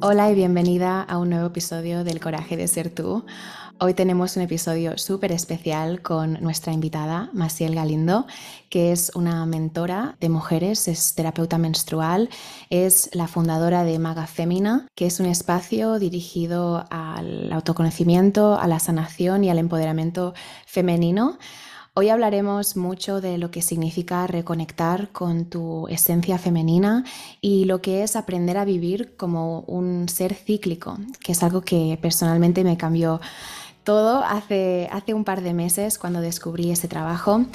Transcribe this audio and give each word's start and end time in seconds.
Hola 0.00 0.30
y 0.30 0.34
bienvenida 0.34 1.02
a 1.02 1.18
un 1.18 1.30
nuevo 1.30 1.48
episodio 1.48 2.04
del 2.04 2.20
Coraje 2.20 2.56
de 2.56 2.68
Ser 2.68 2.90
Tú. 2.90 3.24
Hoy 3.80 3.94
tenemos 3.94 4.36
un 4.36 4.42
episodio 4.42 4.96
súper 4.96 5.32
especial 5.32 6.02
con 6.02 6.34
nuestra 6.34 6.72
invitada, 6.72 7.30
Maciel 7.32 7.74
Galindo, 7.74 8.26
que 8.68 8.92
es 8.92 9.10
una 9.16 9.44
mentora 9.46 10.16
de 10.20 10.28
mujeres, 10.28 10.86
es 10.86 11.16
terapeuta 11.16 11.58
menstrual, 11.58 12.28
es 12.70 13.10
la 13.12 13.26
fundadora 13.26 13.82
de 13.82 13.98
Maga 13.98 14.28
Femina, 14.28 14.86
que 14.94 15.06
es 15.06 15.18
un 15.18 15.26
espacio 15.26 15.98
dirigido 15.98 16.84
al 16.90 17.52
autoconocimiento, 17.52 18.56
a 18.56 18.68
la 18.68 18.78
sanación 18.78 19.42
y 19.42 19.50
al 19.50 19.58
empoderamiento 19.58 20.34
femenino. 20.66 21.38
Hoy 21.96 22.08
hablaremos 22.08 22.76
mucho 22.76 23.20
de 23.20 23.38
lo 23.38 23.52
que 23.52 23.62
significa 23.62 24.26
reconectar 24.26 25.10
con 25.12 25.44
tu 25.44 25.86
esencia 25.86 26.38
femenina 26.38 27.04
y 27.40 27.66
lo 27.66 27.80
que 27.82 28.02
es 28.02 28.16
aprender 28.16 28.58
a 28.58 28.64
vivir 28.64 29.14
como 29.16 29.60
un 29.68 30.08
ser 30.08 30.34
cíclico, 30.34 30.98
que 31.22 31.30
es 31.30 31.42
algo 31.44 31.60
que 31.60 31.96
personalmente 32.02 32.64
me 32.64 32.76
cambió 32.76 33.20
todo 33.84 34.24
hace, 34.24 34.88
hace 34.90 35.14
un 35.14 35.22
par 35.22 35.40
de 35.42 35.54
meses 35.54 35.96
cuando 35.96 36.20
descubrí 36.20 36.72
ese 36.72 36.88
trabajo. 36.88 37.46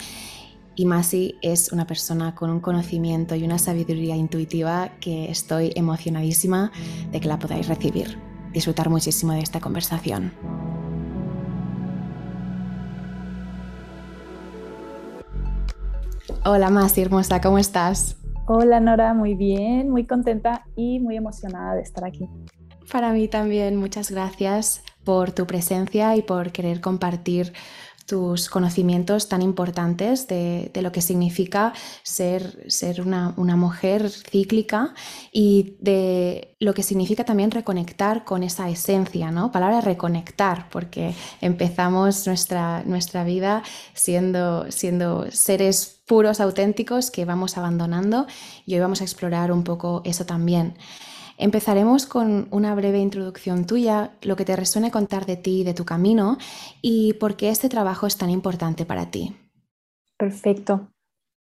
Y 0.73 0.85
Masi 0.85 1.35
es 1.41 1.73
una 1.73 1.85
persona 1.85 2.33
con 2.33 2.49
un 2.49 2.61
conocimiento 2.61 3.35
y 3.35 3.43
una 3.43 3.59
sabiduría 3.59 4.15
intuitiva 4.15 4.91
que 5.01 5.29
estoy 5.29 5.73
emocionadísima 5.75 6.71
de 7.11 7.19
que 7.19 7.27
la 7.27 7.39
podáis 7.39 7.67
recibir. 7.67 8.17
Disfrutar 8.53 8.89
muchísimo 8.89 9.33
de 9.33 9.41
esta 9.41 9.59
conversación. 9.59 10.31
Hola, 16.45 16.69
Masi, 16.69 17.01
hermosa, 17.01 17.41
¿cómo 17.41 17.59
estás? 17.59 18.15
Hola, 18.47 18.79
Nora, 18.79 19.13
muy 19.13 19.35
bien, 19.35 19.89
muy 19.89 20.07
contenta 20.07 20.65
y 20.75 20.99
muy 20.99 21.17
emocionada 21.17 21.75
de 21.75 21.81
estar 21.81 22.05
aquí. 22.05 22.29
Para 22.89 23.11
mí 23.11 23.27
también, 23.27 23.75
muchas 23.75 24.09
gracias 24.09 24.81
por 25.03 25.33
tu 25.33 25.45
presencia 25.45 26.15
y 26.15 26.21
por 26.21 26.53
querer 26.53 26.79
compartir 26.79 27.51
tus 28.09 28.49
conocimientos 28.49 29.29
tan 29.29 29.43
importantes 29.43 30.27
de, 30.27 30.71
lo 30.81 30.91
que 30.91 30.99
significa 30.99 31.73
ser, 32.01 32.65
ser 32.67 33.01
una, 33.01 33.35
mujer 33.37 34.09
cíclica 34.09 34.95
y 35.31 35.75
de 35.79 36.55
lo 36.59 36.73
que 36.73 36.81
significa 36.81 37.23
también 37.23 37.51
reconectar 37.51 38.25
con 38.25 38.41
esa 38.41 38.67
esencia, 38.67 39.29
¿no? 39.29 39.51
Palabra 39.51 39.81
reconectar, 39.81 40.69
porque 40.71 41.13
empezamos 41.39 42.25
nuestra, 42.25 42.81
nuestra 42.83 43.23
vida 43.23 43.61
siendo, 43.93 44.71
siendo 44.71 45.29
seres 45.29 46.01
puros, 46.07 46.39
auténticos, 46.39 47.11
que 47.11 47.25
vamos 47.25 47.59
abandonando 47.59 48.25
y 48.65 48.73
hoy 48.73 48.79
vamos 48.79 49.01
a 49.01 49.03
explorar 49.03 49.51
un 49.51 49.63
poco 49.63 50.01
eso 50.03 50.25
también. 50.25 50.73
Empezaremos 51.41 52.05
con 52.05 52.49
una 52.51 52.75
breve 52.75 52.99
introducción 52.99 53.65
tuya, 53.65 54.11
lo 54.21 54.35
que 54.35 54.43
te 54.43 54.57
resuene 54.57 54.91
contar 54.91 55.25
de 55.25 55.37
ti, 55.37 55.63
de 55.63 55.73
tu 55.73 55.85
camino 55.85 56.37
y 56.81 57.13
por 57.13 57.37
qué 57.37 57.47
este 57.47 57.69
trabajo 57.69 58.07
es 58.07 58.17
tan 58.17 58.29
importante 58.29 58.85
para 58.85 59.09
ti. 59.09 59.37
Perfecto. 60.17 60.89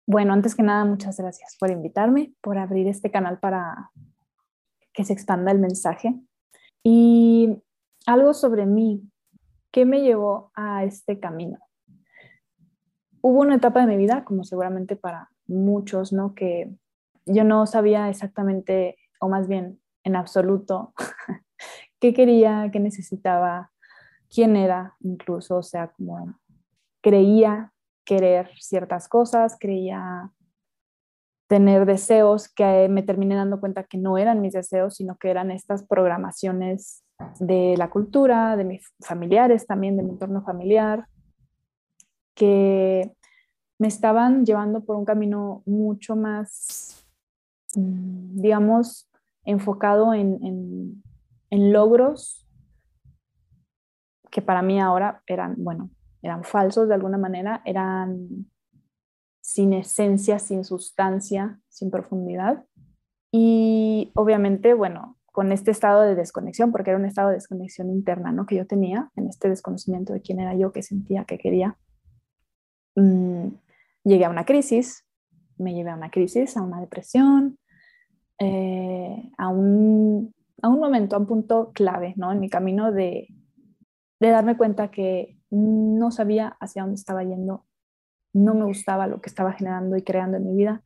Bueno, 0.07 0.35
antes 0.35 0.55
que 0.55 0.63
nada, 0.63 0.85
muchas 0.85 1.17
gracias 1.17 1.57
por 1.59 1.71
invitarme, 1.71 2.35
por 2.43 2.59
abrir 2.59 2.87
este 2.87 3.11
canal 3.11 3.39
para 3.39 3.91
que 4.93 5.05
se 5.05 5.15
expanda 5.15 5.53
el 5.53 5.59
mensaje. 5.59 6.15
Y 6.85 7.57
algo 8.05 8.35
sobre 8.35 8.67
mí, 8.67 9.09
¿qué 9.71 9.87
me 9.87 10.03
llevó 10.03 10.53
a 10.55 10.85
este 10.85 11.19
camino? 11.19 11.61
Hubo 13.23 13.41
una 13.41 13.55
etapa 13.55 13.81
de 13.81 13.87
mi 13.87 13.97
vida, 13.97 14.23
como 14.23 14.45
seguramente 14.45 14.97
para 14.97 15.31
muchos, 15.47 16.13
¿no? 16.13 16.35
Que 16.35 16.71
yo 17.25 17.43
no 17.43 17.67
sabía 17.67 18.11
exactamente 18.11 18.98
o 19.21 19.29
más 19.29 19.49
bien 19.49 19.81
en 20.05 20.17
absoluto, 20.17 20.95
qué 22.01 22.15
quería, 22.15 22.71
qué 22.73 22.81
necesitaba, 22.81 23.71
quién 24.33 24.57
era 24.57 24.95
incluso, 25.01 25.57
o 25.57 25.63
sea, 25.63 25.89
como 25.89 26.39
creía 27.03 27.73
querer 28.05 28.51
ciertas 28.59 29.09
cosas, 29.09 29.57
creía 29.59 30.33
tener 31.49 31.87
deseos 31.87 32.49
que 32.49 32.89
me 32.89 33.03
terminé 33.03 33.35
dando 33.35 33.59
cuenta 33.59 33.85
que 33.85 33.99
no 33.99 34.19
eran 34.19 34.41
mis 34.41 34.53
deseos, 34.53 34.97
sino 34.97 35.17
que 35.17 35.31
eran 35.31 35.51
estas 35.51 35.83
programaciones 35.83 37.05
de 37.41 37.75
la 37.77 37.91
cultura, 37.91 38.57
de 38.57 38.65
mis 38.65 38.95
familiares 39.01 39.67
también, 39.67 39.97
de 39.97 40.03
mi 40.03 40.11
entorno 40.11 40.43
familiar, 40.43 41.07
que 42.35 43.11
me 43.79 43.89
estaban 43.89 44.45
llevando 44.45 44.85
por 44.85 44.97
un 44.97 45.05
camino 45.05 45.63
mucho 45.65 46.17
más, 46.17 47.07
mm, 47.75 48.41
digamos, 48.41 49.08
enfocado 49.45 50.15
en, 50.15 51.03
logros 51.51 52.47
que 54.31 54.43
para 54.43 54.61
mí 54.63 54.79
ahora 54.79 55.23
eran, 55.27 55.55
bueno, 55.59 55.91
eran 56.23 56.45
falsos 56.45 56.89
de 56.89 56.95
alguna 56.95 57.17
manera, 57.17 57.63
eran 57.65 58.47
sin 59.41 59.73
esencia, 59.73 60.39
sin 60.39 60.65
sustancia, 60.65 61.59
sin 61.69 61.91
profundidad. 61.91 62.67
Y 63.33 64.13
obviamente, 64.15 64.75
bueno, 64.75 65.17
con 65.33 65.53
este 65.53 65.71
estado 65.71 66.03
de 66.03 66.15
desconexión, 66.15 66.73
porque 66.73 66.91
era 66.91 66.99
un 66.99 67.07
estado 67.07 67.29
de 67.29 67.37
desconexión 67.37 67.91
interna, 67.91 68.33
¿no? 68.33 68.45
Que 68.45 68.57
yo 68.57 68.67
tenía, 68.67 69.11
en 69.17 69.29
este 69.29 69.49
desconocimiento 69.49 70.13
de 70.13 70.21
quién 70.21 70.41
era 70.41 70.55
yo, 70.55 70.73
que 70.73 70.83
sentía, 70.83 71.25
que 71.25 71.39
quería, 71.39 71.79
mm, 72.97 73.49
llegué 74.05 74.25
a 74.25 74.31
una 74.31 74.45
crisis, 74.45 75.07
me 75.57 75.75
llevé 75.75 75.91
a 75.91 75.95
una 75.95 76.11
crisis, 76.11 76.57
a 76.57 76.63
una 76.63 76.81
depresión, 76.81 77.59
eh, 78.39 79.31
a, 79.37 79.49
un, 79.49 80.35
a, 80.63 80.69
un, 80.69 80.79
momento, 80.79 81.17
a 81.17 81.19
un 81.19 81.27
punto 81.27 81.73
clave 81.73 82.15
¿no? 82.17 82.33
en 82.33 82.41
mi 82.41 82.49
camino 82.49 82.93
de, 82.93 83.29
de 84.21 84.29
darme 84.29 84.57
cuenta 84.57 84.91
que 84.91 85.39
no 85.51 86.11
sabía 86.11 86.57
hacia 86.61 86.83
dónde 86.83 86.97
estaba 86.97 87.25
yendo, 87.25 87.67
no 88.33 88.55
me 88.55 88.65
gustaba 88.65 89.07
lo 89.07 89.21
que 89.21 89.29
estaba 89.29 89.53
generando 89.53 89.97
y 89.97 90.03
creando 90.03 90.37
en 90.37 90.45
mi 90.45 90.55
vida. 90.55 90.83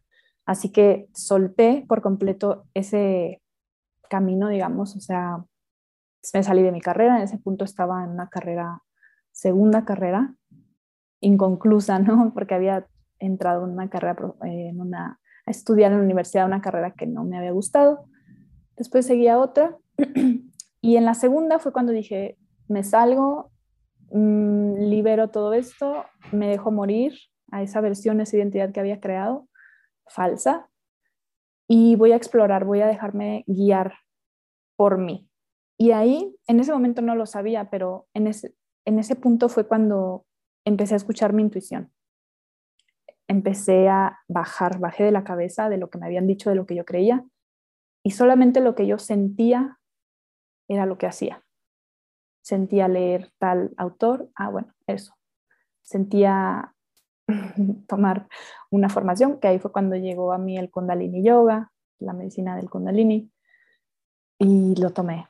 Así 0.47 0.71
que 0.71 1.09
solté 1.13 1.85
por 1.89 2.03
completo 2.03 2.65
ese 2.75 3.43
camino, 4.09 4.49
digamos, 4.49 4.97
o 4.97 5.01
sea, 5.01 5.45
me 6.35 6.43
salí 6.43 6.63
de 6.63 6.73
mi 6.73 6.81
carrera, 6.81 7.17
en 7.17 7.23
ese 7.23 7.39
punto 7.39 7.65
estaba 7.65 8.05
en 8.05 8.11
una 8.11 8.29
carrera, 8.29 8.83
segunda 9.33 9.85
carrera, 9.85 10.35
inconclusa, 11.21 11.99
¿no? 11.99 12.33
Porque 12.35 12.55
había 12.55 12.87
entrado 13.19 13.65
en 13.65 13.73
una 13.73 13.89
carrera, 13.89 14.17
eh, 14.45 14.69
en 14.69 14.81
una 14.81 15.21
a 15.47 15.51
estudiar 15.51 15.93
en 15.93 15.99
la 15.99 16.05
universidad 16.05 16.47
una 16.47 16.61
carrera 16.61 16.93
que 16.93 17.07
no 17.07 17.25
me 17.25 17.39
había 17.39 17.53
gustado. 17.53 18.07
Después 18.77 19.07
seguí 19.07 19.29
a 19.29 19.39
otra 19.39 19.77
y 20.81 20.97
en 20.97 21.05
la 21.05 21.15
segunda 21.15 21.59
fue 21.59 21.73
cuando 21.73 21.93
dije, 21.93 22.39
me 22.69 22.85
salgo, 22.85 23.51
mm, 24.11 24.75
libero 24.75 25.29
todo 25.29 25.53
esto, 25.55 26.05
me 26.33 26.49
dejo 26.49 26.71
morir 26.71 27.15
a 27.51 27.63
esa 27.63 27.81
versión, 27.81 28.21
esa 28.21 28.37
identidad 28.37 28.73
que 28.73 28.81
había 28.81 29.01
creado, 29.01 29.49
falsa, 30.07 30.69
y 31.69 31.97
voy 31.97 32.13
a 32.13 32.17
explorar, 32.17 32.65
voy 32.65 32.81
a 32.81 32.87
dejarme 32.87 33.45
guiar 33.47 33.95
por 34.77 34.99
mí. 34.99 35.29
Y 35.79 35.93
ahí, 35.93 36.37
en 36.47 36.61
ese 36.61 36.73
momento 36.73 37.03
no 37.03 37.15
lo 37.15 37.27
sabía, 37.27 37.71
pero 37.71 38.07
en 38.15 38.27
ese, 38.27 38.55
en 38.85 38.99
ese 38.99 39.17
punto 39.17 39.49
fue 39.49 39.67
cuando 39.67 40.25
empecé 40.65 40.95
a 40.95 40.99
escuchar 40.99 41.33
mi 41.33 41.43
intuición 41.43 41.91
empecé 43.33 43.89
a 43.89 44.21
bajar, 44.29 44.79
bajé 44.79 45.05
de 45.05 45.11
la 45.11 45.25
cabeza 45.25 45.69
de 45.69 45.79
lo 45.79 45.91
que 45.91 45.99
me 45.99 46.07
habían 46.07 46.27
dicho, 46.27 46.51
de 46.51 46.57
lo 46.57 46.67
que 46.67 46.77
yo 46.77 46.85
creía, 46.85 47.25
y 48.05 48.13
solamente 48.13 48.61
lo 48.61 48.75
que 48.75 48.87
yo 48.87 48.99
sentía 48.99 49.79
era 50.69 50.87
lo 50.87 50.99
que 50.99 51.07
hacía. 51.07 51.43
Sentía 52.43 52.89
leer 52.89 53.33
tal 53.39 53.73
autor, 53.77 54.31
ah, 54.35 54.51
bueno, 54.51 54.75
eso. 54.87 55.15
Sentía 55.83 56.75
tomar 57.89 58.29
una 58.71 58.89
formación, 58.89 59.39
que 59.41 59.49
ahí 59.49 59.59
fue 59.59 59.73
cuando 59.73 59.97
llegó 59.97 60.33
a 60.33 60.39
mí 60.39 60.59
el 60.59 60.71
Kundalini 60.71 61.25
Yoga, 61.25 61.73
la 61.99 62.13
medicina 62.13 62.57
del 62.57 62.69
Kundalini, 62.69 63.31
y 64.39 64.75
lo 64.77 64.91
tomé. 64.91 65.29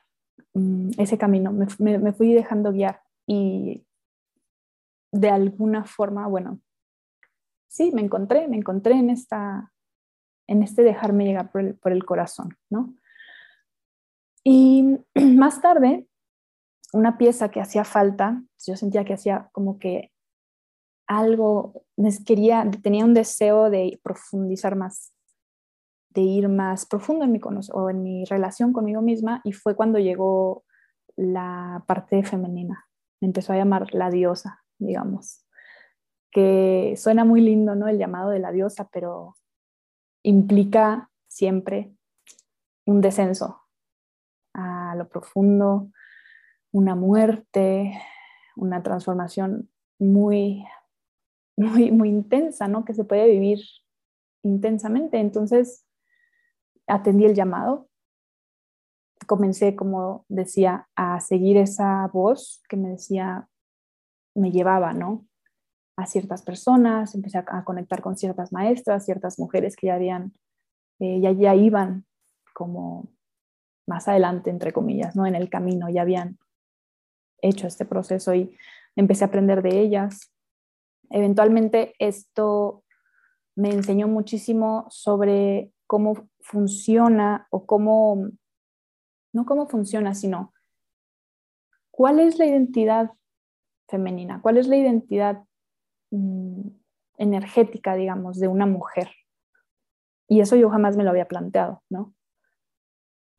Mm, 0.53 0.91
ese 0.97 1.17
camino, 1.17 1.51
me, 1.51 1.99
me 1.99 2.13
fui 2.13 2.33
dejando 2.33 2.71
guiar 2.71 3.01
y 3.27 3.85
de 5.11 5.29
alguna 5.29 5.85
forma, 5.85 6.27
bueno, 6.27 6.59
sí, 7.73 7.91
me 7.91 8.01
encontré, 8.01 8.47
me 8.47 8.57
encontré 8.57 8.93
en, 8.93 9.09
esta, 9.09 9.73
en 10.47 10.61
este 10.61 10.83
dejarme 10.83 11.25
llegar 11.25 11.51
por 11.51 11.91
el, 11.91 12.05
corazón, 12.05 12.55
¿no? 12.69 12.93
Y 14.43 14.99
más 15.15 15.59
tarde, 15.59 16.07
una 16.93 17.17
pieza 17.17 17.49
que 17.49 17.59
hacía 17.59 17.83
falta, 17.83 18.43
yo 18.63 18.77
sentía 18.77 19.03
que 19.03 19.15
hacía 19.15 19.49
como 19.53 19.79
que 19.79 20.11
algo, 21.07 21.85
quería, 22.27 22.69
tenía 22.83 23.05
un 23.05 23.15
deseo 23.15 23.71
de 23.71 23.99
profundizar 24.03 24.75
más, 24.75 25.11
de 26.09 26.21
ir 26.21 26.49
más 26.49 26.85
profundo 26.85 27.25
en 27.25 27.31
mi, 27.31 27.39
o 27.73 27.89
en 27.89 28.03
mi 28.03 28.23
relación 28.25 28.71
conmigo 28.71 29.01
misma 29.01 29.41
y 29.43 29.51
fue 29.51 29.75
cuando 29.75 29.97
llegó 29.97 30.63
la 31.15 31.83
parte 31.87 32.21
femenina. 32.21 32.87
Me 33.19 33.27
empezó 33.27 33.51
a 33.51 33.57
llamar 33.57 33.91
la 33.95 34.11
diosa, 34.11 34.63
digamos 34.77 35.42
que 36.33 36.95
suena 36.97 37.23
muy 37.25 37.41
lindo, 37.41 37.75
¿no? 37.75 37.87
El 37.87 37.99
llamado 37.99 38.31
de 38.31 38.39
la 38.39 38.51
diosa, 38.51 38.89
pero 38.91 39.35
implica 40.23 41.09
siempre 41.27 41.93
un 42.85 43.01
descenso 43.01 43.61
a 44.53 44.95
lo 44.95 45.07
profundo, 45.07 45.91
una 46.71 46.95
muerte, 46.95 47.93
una 48.55 48.81
transformación 48.81 49.69
muy, 49.99 50.65
muy, 51.55 51.91
muy 51.91 52.09
intensa, 52.09 52.67
¿no? 52.67 52.83
Que 52.83 52.93
se 52.93 53.03
puede 53.03 53.27
vivir 53.29 53.59
intensamente. 54.43 55.19
Entonces, 55.19 55.85
atendí 56.87 57.25
el 57.25 57.35
llamado, 57.35 57.89
comencé, 59.27 59.75
como 59.75 60.25
decía, 60.29 60.89
a 60.95 61.19
seguir 61.19 61.57
esa 61.57 62.07
voz 62.11 62.61
que 62.67 62.77
me 62.77 62.89
decía, 62.89 63.47
me 64.35 64.51
llevaba, 64.51 64.93
¿no? 64.93 65.25
A 65.95 66.05
ciertas 66.05 66.41
personas, 66.41 67.13
empecé 67.13 67.37
a, 67.37 67.63
conectar 67.63 68.01
con 68.01 68.17
ciertas 68.17 68.51
maestras, 68.51 69.05
ciertas 69.05 69.37
mujeres 69.37 69.75
que 69.75 69.87
ya 69.87 69.95
habían, 69.95 70.33
eh, 70.99 71.19
ya, 71.21 71.31
ya 71.31 71.55
iban 71.55 72.05
como 72.53 73.09
más 73.87 74.07
adelante, 74.07 74.49
entre 74.49 74.73
comillas, 74.73 75.15
¿no? 75.15 75.25
En 75.25 75.35
el 75.35 75.49
camino, 75.49 75.89
ya 75.89 76.01
habían 76.01 76.37
hecho 77.41 77.67
este 77.67 77.85
proceso 77.85 78.33
y 78.33 78.57
empecé 78.95 79.23
a 79.23 79.27
aprender 79.27 79.61
de 79.61 79.81
ellas. 79.81 80.31
Eventualmente 81.09 81.93
esto 81.99 82.83
me 83.55 83.71
enseñó 83.71 84.07
muchísimo 84.07 84.87
sobre 84.89 85.71
cómo 85.85 86.27
funciona 86.39 87.47
o 87.51 87.65
cómo, 87.65 88.29
no 89.33 89.45
cómo 89.45 89.67
funciona, 89.67 90.15
sino 90.15 90.53
cuál 91.91 92.19
es 92.19 92.39
la 92.39 92.45
identidad 92.45 93.11
femenina, 93.87 94.41
cuál 94.41 94.57
es 94.57 94.67
la 94.67 94.77
identidad 94.77 95.43
mm, 96.13 96.67
energética, 97.17 97.95
digamos, 97.95 98.39
de 98.39 98.47
una 98.47 98.65
mujer. 98.65 99.09
Y 100.27 100.39
eso 100.39 100.55
yo 100.55 100.69
jamás 100.69 100.97
me 100.97 101.03
lo 101.03 101.09
había 101.09 101.27
planteado, 101.27 101.83
¿no? 101.89 102.13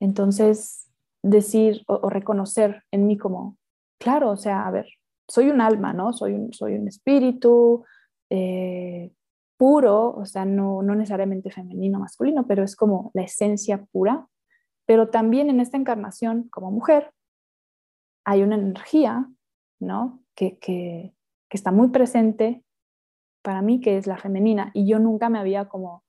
Entonces, 0.01 0.91
decir 1.23 1.83
o, 1.87 2.11
reconocer 2.11 2.83
en 2.91 3.07
mí 3.07 3.17
como, 3.17 3.57
claro, 3.99 4.31
o 4.31 4.37
sea, 4.37 4.67
a 4.67 4.71
ver, 4.71 4.87
soy 5.29 5.49
un 5.49 5.61
alma, 5.61 5.93
¿no? 5.93 6.13
Soy 6.13 6.35
un, 6.35 6.53
soy 6.53 6.75
un 6.75 6.89
espíritu 6.89 7.85
eh, 8.31 9.13
puro, 9.57 10.11
o 10.11 10.27
sea, 10.27 10.45
no, 10.45 10.83
no 10.83 10.95
necesariamente 10.95 11.51
femenino, 11.51 11.99
masculino, 11.99 12.47
pero 12.47 12.63
es 12.63 12.77
como 12.77 13.11
la 13.15 13.23
esencia 13.23 13.85
pura. 13.93 14.27
Pero 14.87 15.09
también 15.09 15.49
en 15.49 15.61
esta 15.61 15.79
encarnación 15.79 16.49
como 16.51 16.71
mujer 16.71 17.11
hay 18.25 18.43
una 18.43 18.57
energía, 18.57 19.27
¿no? 19.81 20.23
Que, 20.35 20.59
que, 20.59 21.15
que 21.49 21.57
está 21.57 21.71
muy 21.71 21.89
presente 21.89 22.64
para 23.45 23.63
mí, 23.63 23.81
que 23.81 23.97
es 23.99 24.09
la 24.09 24.17
femenina. 24.17 24.73
Y 24.75 24.89
yo 24.89 24.99
nunca 24.99 25.29
me 25.29 25.39
había 25.39 25.69
como 25.69 26.03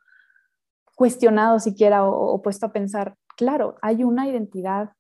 cuestionado 0.96 1.60
siquiera 1.60 2.08
o 2.08 2.42
puesto 2.42 2.66
a 2.66 2.72
pensar, 2.72 3.16
claro, 3.36 3.76
hay 3.82 4.04
una 4.04 4.28
identidad 4.28 4.94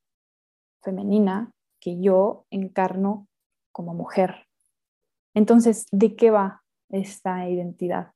femenina 0.83 1.51
que 1.79 1.99
yo 1.99 2.45
encarno 2.51 3.27
como 3.71 3.93
mujer. 3.93 4.47
Entonces, 5.33 5.87
¿de 5.91 6.15
qué 6.15 6.31
va 6.31 6.63
esta 6.89 7.49
identidad? 7.49 8.11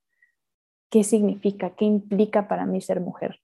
¿Qué 0.89 1.03
significa? 1.03 1.75
¿Qué 1.75 1.85
implica 1.85 2.47
para 2.47 2.65
mí 2.65 2.81
ser 2.81 3.01
mujer? 3.01 3.39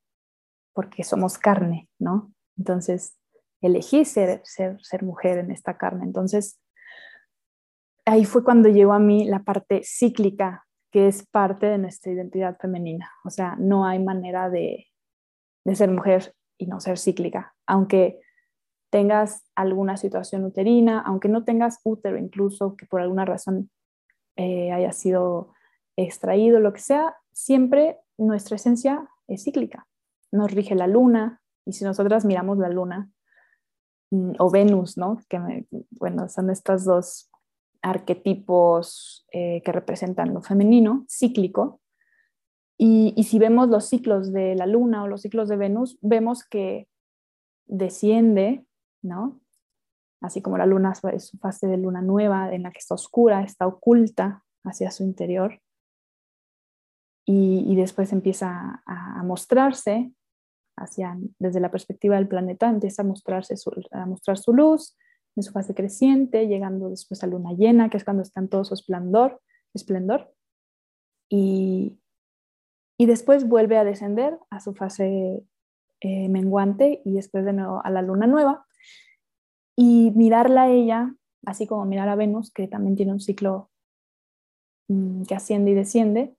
Porque 0.74 1.04
somos 1.04 1.38
carne, 1.38 1.90
¿no? 2.00 2.34
Entonces, 2.58 3.18
elegí 3.62 4.06
ser, 4.06 4.42
ser, 4.44 4.84
ser 4.84 5.04
mujer 5.04 5.40
en 5.40 5.52
esta 5.52 5.78
carne. 5.78 6.06
Entonces, 6.06 6.60
ahí 8.06 8.26
fue 8.26 8.44
cuando 8.44 8.70
llegó 8.70 8.94
a 8.94 9.00
mí 9.00 9.26
la 9.26 9.44
parte 9.44 9.82
cíclica, 9.84 10.65
que 10.96 11.10
es 11.10 11.28
parte 11.28 11.66
de 11.66 11.78
nuestra 11.78 12.14
identidad 12.14 12.58
femenina. 12.58 13.12
O 13.26 13.30
sea, 13.30 13.58
no 13.60 13.86
hay 13.86 14.02
manera 14.02 14.50
de, 14.50 14.88
de 15.66 15.76
ser 15.76 15.92
mujer 15.92 16.34
y 16.58 16.68
no 16.68 16.80
ser 16.80 16.98
cíclica, 16.98 17.54
aunque 17.68 18.22
tengas 18.90 19.44
alguna 19.56 19.98
situación 19.98 20.46
uterina, 20.46 21.02
aunque 21.02 21.28
no 21.28 21.44
tengas 21.44 21.82
útero 21.84 22.18
incluso, 22.18 22.78
que 22.78 22.86
por 22.86 23.02
alguna 23.02 23.26
razón 23.26 23.70
eh, 24.38 24.72
haya 24.72 24.94
sido 24.94 25.52
extraído, 25.98 26.62
lo 26.62 26.72
que 26.72 26.80
sea, 26.80 27.18
siempre 27.34 28.00
nuestra 28.18 28.56
esencia 28.56 29.06
es 29.28 29.44
cíclica. 29.44 29.88
Nos 30.32 30.54
rige 30.54 30.76
la 30.76 30.88
luna 30.88 31.42
y 31.66 31.74
si 31.74 31.84
nosotras 31.84 32.24
miramos 32.24 32.58
la 32.58 32.70
luna 32.70 33.12
mm, 34.12 34.36
o 34.40 34.50
Venus, 34.50 34.98
¿no? 34.98 35.18
Que 35.28 35.66
bueno, 35.92 36.30
son 36.30 36.52
estos 36.52 36.86
dos 36.86 37.30
arquetipos 37.86 39.28
eh, 39.32 39.62
que 39.64 39.72
representan 39.72 40.34
lo 40.34 40.42
femenino, 40.42 41.06
cíclico, 41.08 41.82
y, 42.78 43.24
si 43.24 43.40
vemos 43.40 43.70
los 43.70 43.86
ciclos 43.86 44.34
de 44.34 44.56
la 44.56 44.66
luna 44.66 45.04
o 45.04 45.08
los 45.08 45.22
ciclos 45.22 45.48
de 45.48 45.56
Venus, 45.56 45.98
vemos 46.02 46.44
que 46.44 46.90
desciende, 47.68 48.66
¿no? 49.02 49.40
Así 50.22 50.42
como 50.42 50.58
la 50.58 50.66
luna 50.66 50.94
es 51.14 51.28
su 51.28 51.38
fase 51.38 51.68
de 51.68 51.78
luna 51.78 52.02
nueva 52.02 52.54
en 52.54 52.64
la 52.64 52.72
que 52.72 52.80
está 52.80 52.96
oscura, 52.96 53.44
está 53.44 53.66
oculta 53.66 54.44
hacia 54.66 54.92
su 54.92 55.04
interior. 55.04 55.62
Y, 57.28 57.76
después 57.76 58.12
empieza 58.12 58.84
a, 58.86 59.24
mostrarse 59.24 60.12
hacia, 60.76 61.18
desde 61.40 61.60
la 61.60 61.72
perspectiva 61.72 62.18
del 62.18 62.28
planeta, 62.28 62.70
empieza 62.70 63.04
a, 63.04 63.06
mostrarse 63.06 63.56
a 63.92 64.06
mostrar 64.06 64.38
su 64.38 64.54
luz 64.54 64.98
en 65.36 65.44
su 65.44 65.52
fase 65.52 65.76
creciente, 65.76 66.48
llegando 66.48 66.90
después 66.90 67.24
a 67.24 67.28
luna 67.28 67.54
llena, 67.54 67.90
que 67.90 67.98
es 67.98 68.04
cuando 68.04 68.24
está 68.24 68.40
en 68.40 68.50
todo 68.50 68.64
su 68.64 68.74
esplendor. 68.74 69.42
esplendor. 69.74 70.34
Y, 71.30 72.00
y 72.98 73.06
después 73.06 73.48
vuelve 73.48 73.78
a 73.78 73.84
descender 73.84 74.38
a 74.50 74.60
su 74.60 74.74
fase 74.74 75.44
eh, 76.02 76.30
menguante 76.30 77.02
y 77.04 77.14
después 77.14 77.46
de 77.46 77.54
nuevo 77.54 77.82
a 77.84 77.90
la 77.90 78.02
luna 78.02 78.28
nueva. 78.28 78.66
Y 79.76 80.12
mirarla 80.16 80.64
a 80.64 80.70
ella, 80.70 81.16
así 81.46 81.68
como 81.68 81.86
mirar 81.86 82.10
a 82.10 82.16
Venus, 82.16 82.52
que 82.52 82.68
también 82.68 82.96
tiene 82.96 83.12
un 83.12 83.20
ciclo 83.20 83.70
mm, 84.88 85.24
que 85.24 85.36
asciende 85.36 85.72
y 85.72 85.74
desciende, 85.74 86.38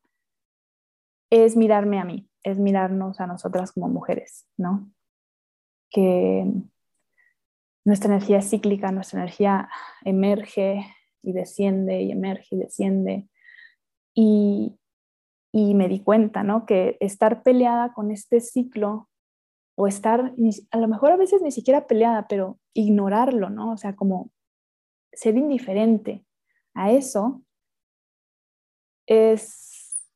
es 1.30 1.56
mirarme 1.56 1.98
a 1.98 2.04
mí, 2.04 2.28
es 2.42 2.58
mirarnos 2.58 3.20
a 3.20 3.26
nosotras 3.26 3.72
como 3.72 3.88
mujeres, 3.88 4.46
¿no? 4.56 4.90
Que 5.90 6.46
nuestra 7.86 8.12
energía 8.12 8.42
cíclica, 8.42 8.90
nuestra 8.90 9.20
energía 9.20 9.68
emerge 10.04 10.84
y 11.22 11.32
desciende 11.32 12.02
y 12.02 12.10
emerge 12.10 12.56
y 12.56 12.58
desciende. 12.58 13.28
Y, 14.12 14.76
y 15.52 15.74
me 15.74 15.88
di 15.88 16.02
cuenta, 16.02 16.42
¿no? 16.42 16.66
Que 16.66 16.96
estar 16.98 17.44
peleada 17.44 17.92
con 17.92 18.10
este 18.10 18.40
ciclo 18.40 19.08
o 19.76 19.86
estar, 19.86 20.34
a 20.72 20.78
lo 20.78 20.88
mejor 20.88 21.12
a 21.12 21.16
veces 21.16 21.42
ni 21.42 21.52
siquiera 21.52 21.86
peleada, 21.86 22.26
pero 22.26 22.58
ignorarlo, 22.74 23.50
¿no? 23.50 23.72
O 23.72 23.76
sea, 23.76 23.94
como 23.94 24.32
ser 25.12 25.36
indiferente 25.36 26.26
a 26.74 26.90
eso 26.90 27.44
es, 29.06 30.08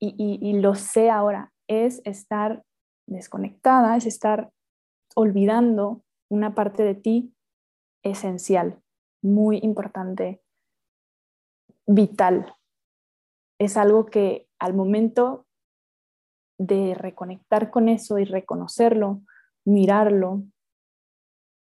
y, 0.00 0.40
y 0.42 0.58
lo 0.58 0.74
sé 0.74 1.10
ahora, 1.10 1.52
es 1.68 2.02
estar 2.04 2.64
desconectada, 3.06 3.96
es 3.96 4.06
estar 4.06 4.50
olvidando 5.14 6.02
una 6.28 6.54
parte 6.54 6.82
de 6.82 6.94
ti 6.94 7.34
esencial, 8.02 8.80
muy 9.22 9.58
importante, 9.62 10.42
vital. 11.86 12.54
Es 13.58 13.76
algo 13.76 14.06
que 14.06 14.48
al 14.58 14.74
momento 14.74 15.46
de 16.58 16.94
reconectar 16.94 17.70
con 17.70 17.88
eso 17.88 18.18
y 18.18 18.24
reconocerlo, 18.24 19.22
mirarlo 19.64 20.42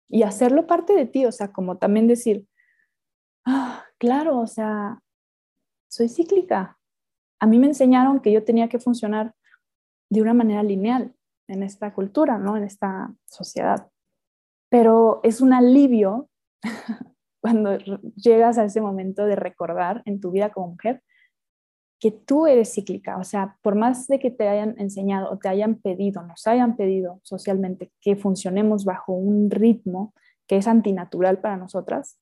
y 0.07 0.23
hacerlo 0.23 0.65
parte 0.65 0.93
de 0.93 1.05
ti, 1.05 1.25
o 1.25 1.31
sea, 1.31 1.51
como 1.51 1.77
también 1.77 2.07
decir, 2.07 2.47
ah, 3.45 3.85
claro, 3.97 4.39
o 4.39 4.47
sea, 4.47 5.01
soy 5.89 6.09
cíclica. 6.09 6.79
A 7.39 7.45
mí 7.45 7.59
me 7.59 7.67
enseñaron 7.67 8.19
que 8.19 8.31
yo 8.31 8.43
tenía 8.43 8.69
que 8.69 8.79
funcionar 8.79 9.35
de 10.09 10.21
una 10.21 10.33
manera 10.33 10.63
lineal 10.63 11.15
en 11.47 11.63
esta 11.63 11.93
cultura, 11.93 12.37
¿no? 12.37 12.57
En 12.57 12.63
esta 12.63 13.13
sociedad. 13.25 13.89
Pero 14.69 15.19
es 15.23 15.41
un 15.41 15.53
alivio 15.53 16.29
cuando 17.41 17.77
llegas 18.15 18.57
a 18.57 18.65
ese 18.65 18.81
momento 18.81 19.25
de 19.25 19.35
recordar 19.35 20.03
en 20.05 20.19
tu 20.19 20.31
vida 20.31 20.51
como 20.51 20.69
mujer 20.69 21.01
que 21.99 22.11
tú 22.11 22.47
eres 22.47 22.73
cíclica, 22.73 23.17
o 23.17 23.23
sea, 23.25 23.57
por 23.61 23.75
más 23.75 24.07
de 24.07 24.19
que 24.19 24.31
te 24.31 24.47
hayan 24.47 24.75
enseñado 24.79 25.29
o 25.29 25.37
te 25.37 25.49
hayan 25.49 25.75
pedido, 25.75 26.23
nos 26.23 26.47
hayan 26.47 26.77
pedido 26.77 27.19
socialmente 27.23 27.91
que 27.99 28.15
funcionemos 28.15 28.85
bajo 28.85 29.11
un 29.11 29.51
ritmo 29.51 30.13
que 30.47 30.55
es 30.57 30.67
antinatural 30.67 31.41
para 31.41 31.57
nosotras, 31.57 32.17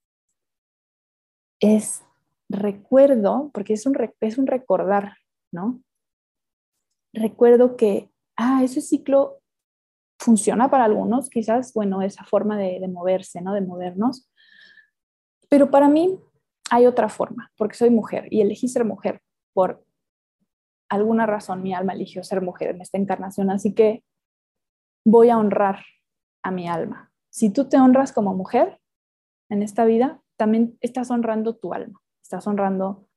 es 1.59 2.03
recuerdo, 2.49 3.51
porque 3.53 3.73
es 3.73 3.85
un, 3.85 3.95
es 4.19 4.37
un 4.37 4.47
recordar, 4.47 5.13
¿no? 5.51 5.81
Recuerdo 7.13 7.77
que, 7.77 8.09
ah, 8.35 8.63
ese 8.63 8.81
ciclo 8.81 9.41
funciona 10.19 10.69
para 10.69 10.85
algunos, 10.85 11.29
quizás, 11.29 11.73
bueno, 11.73 12.01
esa 12.01 12.23
forma 12.23 12.57
de, 12.57 12.85
moverse, 12.87 13.41
¿no? 13.41 13.53
De 13.53 13.61
movernos, 13.61 14.29
pero 15.49 15.69
para 15.71 15.89
mí 15.89 16.19
hay 16.69 16.85
otra 16.85 17.09
forma, 17.09 17.51
porque 17.55 17.75
soy 17.75 17.89
mujer 17.89 18.27
y 18.31 18.41
elegí 18.41 18.67
ser 18.67 18.83
mujer 18.83 19.21
por 19.53 19.85
alguna 20.89 21.25
razón 21.25 21.63
mi 21.63 21.73
alma 21.73 21.93
eligió 21.93 22.23
ser 22.23 22.41
mujer 22.41 22.69
en 22.69 22.81
esta 22.81 22.97
encarnación, 22.97 23.49
así 23.51 23.73
que 23.73 24.03
voy 25.05 25.29
a 25.29 25.37
honrar 25.37 25.79
a 26.43 26.51
mi 26.51 26.67
alma. 26.67 27.11
Si 27.29 27.51
tú 27.51 27.67
te 27.67 27.77
honras 27.77 28.11
como 28.11 28.33
mujer 28.33 28.79
en 29.49 29.63
esta 29.63 29.85
vida, 29.85 30.21
también 30.37 30.77
estás 30.81 31.11
honrando 31.11 31.55
tu 31.55 31.73
alma, 31.73 31.99
estás 32.21 32.47
honrando 32.47 33.07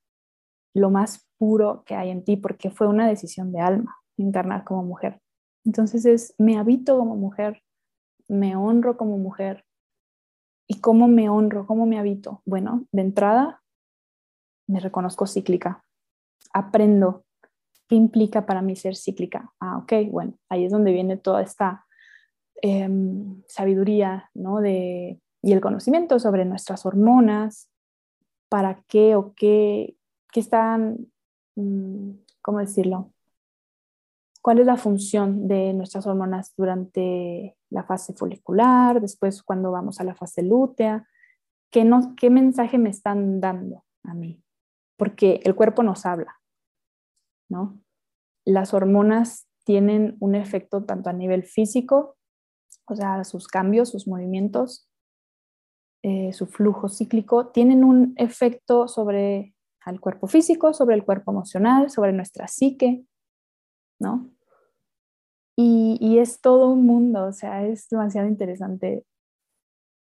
lo 0.75 0.90
más 0.90 1.28
puro 1.38 1.83
que 1.85 1.95
hay 1.95 2.11
en 2.11 2.25
ti, 2.25 2.37
porque 2.37 2.71
fue 2.71 2.87
una 2.87 3.09
decisión 3.09 3.52
de 3.52 3.61
alma 3.61 3.97
encarnar 4.16 4.64
como 4.64 4.85
mujer. 4.85 5.21
Entonces 5.64 6.05
es, 6.07 6.35
me 6.38 6.59
habito 6.59 6.99
como 6.99 7.17
mujer, 7.17 7.62
me 8.29 8.57
honro 8.57 8.97
como 8.97 9.19
mujer. 9.19 9.64
¿Y 10.67 10.81
cómo 10.81 11.09
me 11.09 11.29
honro? 11.29 11.67
¿Cómo 11.67 11.87
me 11.87 11.99
habito? 11.99 12.43
Bueno, 12.45 12.87
de 12.93 13.02
entrada, 13.02 13.62
me 14.69 14.81
reconozco 14.81 15.26
cíclica. 15.26 15.85
Aprendo 16.52 17.25
qué 17.88 17.97
implica 17.97 18.47
para 18.47 18.62
mí 18.62 18.76
ser 18.76 18.97
cíclica. 18.97 19.52
Ah, 19.59 19.79
ok, 19.79 19.93
bueno, 20.11 20.35
ahí 20.49 20.64
es 20.64 20.73
donde 20.73 20.93
viene 20.93 21.17
toda 21.17 21.43
esta 21.43 21.87
em, 22.62 23.43
sabiduría 23.49 24.31
¿no? 24.35 24.61
de, 24.61 25.21
y 25.43 25.52
el 25.52 25.61
conocimiento 25.61 26.21
sobre 26.21 26.45
nuestras 26.45 26.87
hormonas, 26.87 27.69
para 28.49 28.83
qué 28.88 29.17
o 29.17 29.35
qué, 29.35 29.97
qué 30.33 30.40
están, 30.40 31.11
mm, 31.57 32.11
¿cómo 32.43 32.59
decirlo? 32.61 33.12
¿Cuál 34.42 34.61
es 34.61 34.66
la 34.66 34.76
función 34.76 35.49
de 35.49 35.75
nuestras 35.75 36.06
hormonas 36.06 36.54
durante 36.56 37.56
la 37.68 37.85
fase 37.85 38.14
folicular, 38.14 39.00
después 39.00 39.42
cuando 39.42 39.70
vamos 39.70 40.00
a 40.00 40.04
la 40.04 40.14
fase 40.14 40.42
lútea? 40.42 41.06
¿Qué, 41.70 41.88
¿Qué 42.16 42.30
mensaje 42.30 42.78
me 42.78 42.90
están 42.90 43.40
dando 43.40 43.85
a 44.02 44.14
mí? 44.14 44.42
Porque 44.97 45.40
el 45.44 45.54
cuerpo 45.54 45.82
nos 45.82 46.06
habla, 46.06 46.40
¿no? 47.50 47.80
Las 48.47 48.73
hormonas 48.73 49.47
tienen 49.64 50.16
un 50.20 50.35
efecto 50.35 50.85
tanto 50.85 51.11
a 51.11 51.12
nivel 51.12 51.44
físico, 51.44 52.16
o 52.87 52.97
sea, 52.97 53.25
sus 53.25 53.47
cambios, 53.47 53.90
sus 53.90 54.09
movimientos, 54.09 54.88
eh, 56.02 56.32
su 56.32 56.47
flujo 56.47 56.88
cíclico, 56.88 57.49
tienen 57.49 57.85
un 57.85 58.14
efecto 58.16 58.88
sobre 58.88 59.54
el 59.87 60.00
cuerpo 60.00 60.26
físico, 60.26 60.73
sobre 60.73 60.97
el 60.97 61.04
cuerpo 61.04 61.30
emocional, 61.30 61.90
sobre 61.90 62.12
nuestra 62.12 62.49
psique, 62.49 63.04
¿no? 64.00 64.30
Y, 65.57 65.99
y, 66.00 66.19
es 66.19 66.40
todo 66.40 66.69
un 66.69 66.87
mundo, 66.87 67.26
o 67.26 67.33
sea, 67.33 67.66
es 67.66 67.88
demasiado 67.90 68.28
interesante 68.28 69.04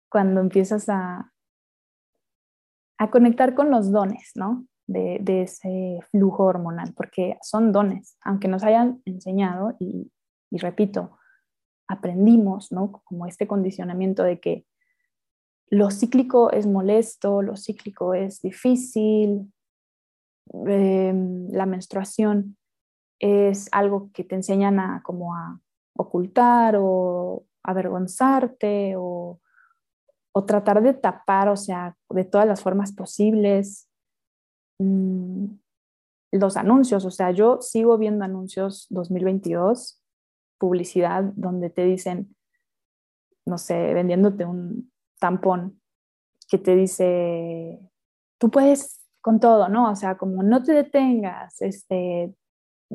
cuando 0.08 0.40
empiezas 0.40 0.88
a, 0.88 1.32
a 2.98 3.10
conectar 3.10 3.54
con 3.54 3.70
los 3.70 3.92
dones, 3.92 4.32
¿no? 4.36 4.66
de, 4.86 5.42
ese 5.42 6.00
flujo 6.10 6.44
hormonal, 6.44 6.92
porque 6.94 7.38
son 7.42 7.72
dones, 7.72 8.16
aunque 8.22 8.48
nos 8.48 8.62
hayan 8.62 9.02
enseñado 9.04 9.76
y, 9.78 10.10
repito, 10.50 11.18
aprendimos, 11.88 12.72
¿no? 12.72 13.02
Como 13.04 13.26
este 13.26 13.46
condicionamiento 13.46 14.22
de 14.22 14.40
que 14.40 14.66
lo 15.68 15.90
cíclico 15.90 16.50
es 16.52 16.66
molesto, 16.66 17.42
lo 17.42 17.56
cíclico 17.56 18.14
es 18.14 18.40
difícil, 18.40 19.52
em, 20.66 21.48
la 21.50 21.66
menstruación 21.66 22.56
es 23.18 23.68
algo 23.72 24.10
que 24.12 24.24
te 24.24 24.34
enseñan 24.34 24.78
a 24.78 25.02
como 25.02 25.34
a 25.34 25.60
ocultar 25.96 26.76
o 26.78 27.44
avergonzarte 27.62 28.94
o, 28.96 29.40
o 30.32 30.44
tratar 30.44 30.82
de 30.82 30.94
tapar, 30.94 31.48
o 31.48 31.56
sea, 31.56 31.96
de 32.10 32.24
todas 32.24 32.46
las 32.46 32.62
formas 32.62 32.92
posibles. 32.92 33.88
Mm, 34.78 35.46
los 36.32 36.56
anuncios, 36.56 37.04
o 37.04 37.10
sea, 37.10 37.30
yo 37.30 37.60
sigo 37.62 37.96
viendo 37.96 38.24
anuncios 38.24 38.86
2022, 38.90 40.02
publicidad 40.58 41.22
donde 41.36 41.70
te 41.70 41.84
dicen, 41.84 42.34
no 43.46 43.58
sé, 43.58 43.94
vendiéndote 43.94 44.44
un 44.44 44.92
tampón 45.20 45.80
que 46.48 46.58
te 46.58 46.74
dice, 46.74 47.78
tú 48.38 48.50
puedes 48.50 49.00
con 49.20 49.38
todo, 49.40 49.68
¿no? 49.68 49.90
O 49.90 49.96
sea, 49.96 50.16
como 50.16 50.42
no 50.42 50.62
te 50.62 50.72
detengas, 50.72 51.62
este, 51.62 52.34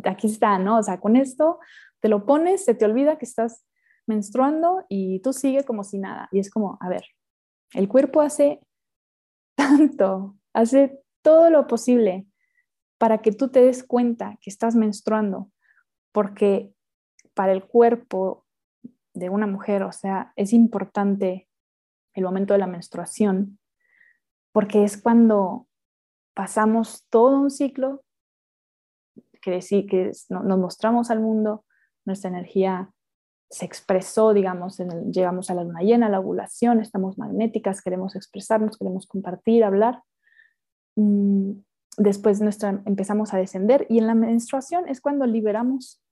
aquí 0.03 0.27
está, 0.27 0.60
¿no? 0.60 0.77
O 0.77 0.84
sea, 0.84 1.00
con 1.00 1.15
esto 1.15 1.60
te 2.00 2.10
lo 2.10 2.25
pones, 2.25 2.65
se 2.65 2.75
te 2.75 2.86
olvida 2.86 3.17
que 3.17 3.25
estás 3.25 3.65
menstruando 4.08 4.86
y 4.89 5.19
tú 5.22 5.34
sigue 5.34 5.63
como 5.63 5.84
si 5.84 6.00
nada. 6.00 6.29
Y 6.31 6.39
es 6.39 6.50
como, 6.50 6.77
a 6.81 6.89
ver, 6.89 7.03
el 7.74 7.88
cuerpo 7.88 8.22
hace 8.22 8.62
tanto, 9.55 10.36
hace 10.53 11.00
todo 11.22 11.50
lo 11.50 11.67
posible 11.67 12.25
para 12.98 13.19
que 13.19 13.31
tú 13.31 13.50
te 13.50 13.62
des 13.62 13.84
cuenta 13.84 14.38
que 14.41 14.50
estás 14.50 14.75
menstruando, 14.75 15.51
porque 16.12 16.74
para 17.34 17.53
el 17.53 17.65
cuerpo 17.65 18.46
de 19.13 19.29
una 19.29 19.48
mujer, 19.48 19.84
o 19.84 19.91
sea, 19.91 20.34
es 20.36 20.53
importante 20.53 21.48
el 22.13 22.24
momento 22.24 22.53
de 22.53 22.60
la 22.60 22.67
menstruación, 22.67 23.60
porque 24.51 24.84
es 24.84 25.01
cuando 25.01 25.67
pasamos 26.34 27.05
todo 27.10 27.39
un 27.39 27.51
ciclo, 27.51 28.03
que 29.41 29.51
decir 29.51 29.88
que 29.88 30.12
nos 30.29 30.60
mostramos 30.60 31.12
al 31.12 31.22
mundo, 31.22 31.65
nuestra 32.05 32.29
energía 32.29 32.91
se 33.50 33.65
expresó, 33.65 34.34
digamos, 34.34 34.77
llegamos 35.12 35.50
a 35.50 35.55
la 35.55 35.63
luna 35.63 35.81
llena, 35.81 36.10
la 36.10 36.19
ovulación, 36.19 36.79
estamos 36.79 37.17
magnéticas, 37.17 37.81
queremos 37.81 38.15
expresarnos, 38.15 38.77
queremos 38.77 39.08
compartir, 39.08 39.63
hablar, 39.63 40.03
Mm, 41.00 41.62
después 41.98 42.41
nuestra, 42.41 42.81
empezamos 42.86 43.34
a 43.34 43.38
descender 43.38 43.86
y 43.89 44.00
en 44.00 44.08
la 44.08 44.15
menstruación 44.15 44.89
es 44.89 45.00
cuando 45.00 45.25
liberamos 45.25 46.03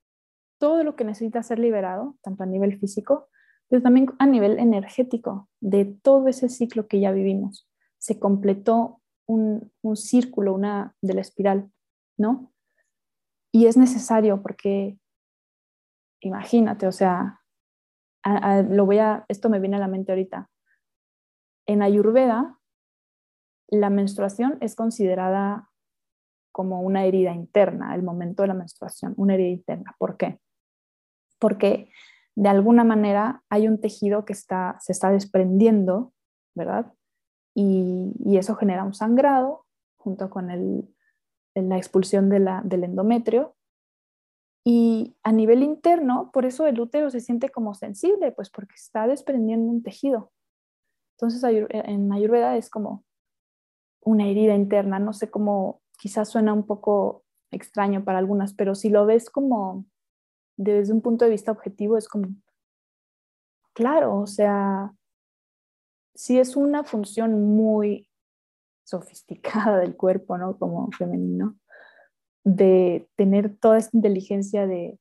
todo 0.59 0.83
lo 0.83 0.95
que 0.95 1.03
necesita 1.03 1.43
ser 1.43 1.59
liberado, 1.59 2.15
tanto 2.21 2.43
a 2.43 2.45
nivel 2.45 2.79
físico, 2.79 3.27
pero 3.67 3.81
también 3.81 4.07
a 4.17 4.25
nivel 4.25 4.59
energético, 4.59 5.49
de 5.59 5.85
todo 5.85 6.29
ese 6.29 6.47
ciclo 6.47 6.87
que 6.87 7.01
ya 7.01 7.11
vivimos. 7.11 7.69
Se 7.97 8.17
completó 8.17 9.01
un, 9.25 9.71
un 9.81 9.97
círculo, 9.97 10.53
una 10.53 10.95
de 11.01 11.13
la 11.13 11.21
espiral, 11.21 11.69
¿no? 12.17 12.53
Y 13.51 13.67
es 13.67 13.77
necesario 13.77 14.41
porque, 14.41 14.97
imagínate, 16.21 16.87
o 16.87 16.91
sea, 16.91 17.41
lo 18.69 18.85
voy 18.85 18.99
a, 18.99 19.25
esto 19.27 19.49
me 19.49 19.59
viene 19.59 19.77
a 19.77 19.79
la 19.79 19.87
mente 19.87 20.11
ahorita. 20.11 20.49
En 21.65 21.81
Ayurveda, 21.81 22.59
la 23.69 23.89
menstruación 23.89 24.57
es 24.61 24.75
considerada 24.75 25.69
como 26.51 26.81
una 26.81 27.05
herida 27.05 27.33
interna, 27.33 27.93
el 27.93 28.03
momento 28.03 28.41
de 28.41 28.47
la 28.47 28.53
menstruación, 28.53 29.13
una 29.17 29.35
herida 29.35 29.49
interna. 29.49 29.95
¿Por 29.99 30.17
qué? 30.17 30.39
Porque 31.39 31.91
de 32.35 32.49
alguna 32.49 32.83
manera 32.83 33.43
hay 33.49 33.67
un 33.67 33.79
tejido 33.79 34.25
que 34.25 34.33
está, 34.33 34.77
se 34.79 34.91
está 34.91 35.11
desprendiendo, 35.11 36.13
¿verdad? 36.55 36.93
Y, 37.53 38.37
eso 38.37 38.55
genera 38.55 38.83
un 38.83 38.93
sangrado 38.93 39.65
junto 39.97 40.29
con 40.29 40.51
la 41.61 41.77
expulsión 41.77 42.29
del 42.29 42.83
endometrio. 42.83 43.55
Y 44.63 45.15
a 45.23 45.31
nivel 45.31 45.63
interno, 45.63 46.29
por 46.33 46.45
eso 46.45 46.67
el 46.67 46.79
útero 46.79 47.09
se 47.09 47.21
siente 47.21 47.49
como 47.49 47.73
sensible, 47.73 48.31
pues 48.33 48.49
porque 48.49 48.75
está 48.75 49.07
desprendiendo 49.07 49.71
un 49.71 49.81
tejido. 49.81 50.31
Entonces 51.15 51.41
en 51.69 52.11
Ayurveda 52.11 52.57
es 52.57 52.69
como 52.69 53.05
una 54.01 54.27
herida 54.27 54.55
interna, 54.55 54.99
no 54.99 55.13
sé 55.13 55.29
cómo, 55.31 55.81
quizás 55.97 56.29
suena 56.29 56.53
un 56.53 56.65
poco 56.65 57.23
extraño 57.49 58.03
para 58.03 58.19
algunas, 58.19 58.53
pero 58.53 58.75
si 58.75 58.89
lo 58.89 59.05
ves 59.05 59.29
como 59.29 59.85
desde 60.57 60.93
un 60.93 61.01
punto 61.01 61.25
de 61.25 61.31
vista 61.31 61.51
objetivo, 61.51 61.97
es 61.97 62.07
como, 62.07 62.27
claro, 63.73 64.19
o 64.19 64.27
sea, 64.27 64.93
si 66.13 66.39
es 66.39 66.55
una 66.55 66.83
función 66.83 67.55
muy 67.55 68.06
sofisticada 68.87 69.79
del 69.79 69.95
cuerpo, 69.95 70.37
¿no? 70.37 70.57
Como 70.57 70.89
femenino, 70.91 71.57
de 72.43 73.09
tener 73.15 73.57
toda 73.57 73.77
esta 73.77 73.97
inteligencia 73.97 74.65
de 74.65 74.99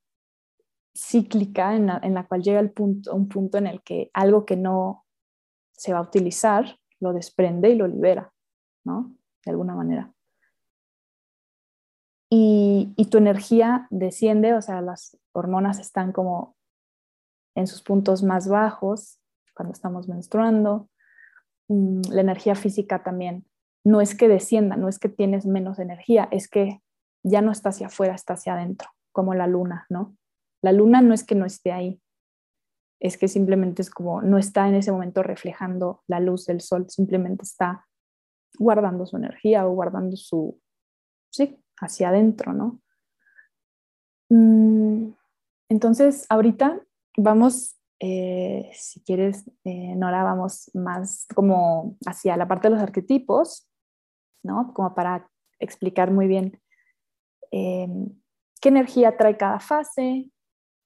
cíclica 0.97 1.77
en 1.77 1.87
la, 1.87 2.27
cual 2.27 2.43
llega 2.43 2.59
el 2.59 2.73
un 2.79 3.29
punto 3.29 3.59
en 3.59 3.67
el 3.67 3.83
que 3.83 4.11
algo 4.15 4.47
que 4.47 4.57
no 4.57 5.05
se 5.73 5.93
va 5.93 5.99
a 5.99 6.03
utilizar 6.03 6.79
lo 7.01 7.13
desprende 7.13 7.69
y 7.69 7.75
lo 7.75 7.87
libera. 7.87 8.33
¿no? 8.87 9.13
De 9.45 9.51
alguna 9.51 9.75
manera. 9.75 10.13
Y, 12.31 12.95
tu 13.11 13.19
energía 13.19 13.87
desciende, 13.91 14.55
o 14.55 14.63
sea, 14.63 14.81
las 14.81 15.19
hormonas 15.33 15.79
están 15.79 16.13
como 16.13 16.57
en 17.55 17.67
sus 17.67 17.83
puntos 17.83 18.23
más 18.23 18.49
bajos 18.49 19.21
cuando 19.55 19.73
estamos 19.73 20.09
menstruando. 20.09 20.89
Mm, 21.69 22.01
la 22.11 22.21
energía 22.23 22.55
física 22.55 23.03
también. 23.03 23.47
No 23.87 24.01
es 24.01 24.17
que 24.17 24.27
descienda, 24.27 24.77
no 24.77 24.89
es 24.89 24.99
que 24.99 25.09
tienes 25.09 25.47
menos 25.47 25.79
energía, 25.79 26.29
es 26.33 26.49
que 26.49 26.83
ya 27.23 27.41
no 27.41 27.53
está 27.53 27.69
hacia 27.69 27.87
afuera, 27.87 28.15
está 28.15 28.35
hacia 28.35 28.55
adentro, 28.55 28.89
como 29.13 29.35
la 29.35 29.47
luna, 29.47 29.87
¿no? 29.89 30.17
La 30.61 30.73
luna 30.73 31.03
no 31.03 31.15
es 31.15 31.23
que 31.23 31.37
no 31.37 31.47
esté 31.47 31.71
ahí, 31.71 32.01
es 33.01 33.17
que 33.17 33.29
simplemente 33.29 33.83
es 33.83 33.91
como 33.91 34.23
no 34.23 34.39
está 34.39 34.69
en 34.69 34.75
ese 34.75 34.91
momento 34.91 35.23
reflejando 35.23 36.03
la 36.09 36.19
luz 36.19 36.47
del 36.47 36.61
sol, 36.61 36.87
simplemente 36.89 37.45
está 37.45 37.87
guardando 38.59 39.07
su 39.07 39.17
energía 39.17 39.67
o 39.67 39.75
guardando 39.75 40.17
su, 40.17 40.61
sí, 41.31 41.63
hacia 41.81 42.09
adentro, 42.09 42.53
¿no? 42.53 42.81
Mm, 44.31 45.11
entonces, 45.69 46.27
ahorita 46.29 46.81
vamos, 47.17 47.77
eh, 48.01 48.71
si 48.75 49.01
quieres, 49.03 49.49
eh, 49.65 49.95
Nora, 49.95 50.25
vamos 50.25 50.71
más 50.75 51.27
como 51.35 51.97
hacia 52.07 52.37
la 52.37 52.49
parte 52.49 52.69
de 52.69 52.75
los 52.75 52.83
arquetipos, 52.83 53.69
¿no? 54.47 54.73
Como 54.73 54.95
para 54.95 55.29
explicar 55.59 56.11
muy 56.11 56.27
bien 56.27 56.61
em, 57.51 58.09
qué 58.61 58.69
energía 58.69 59.17
trae 59.17 59.37
cada 59.37 59.61
fase 59.61 60.31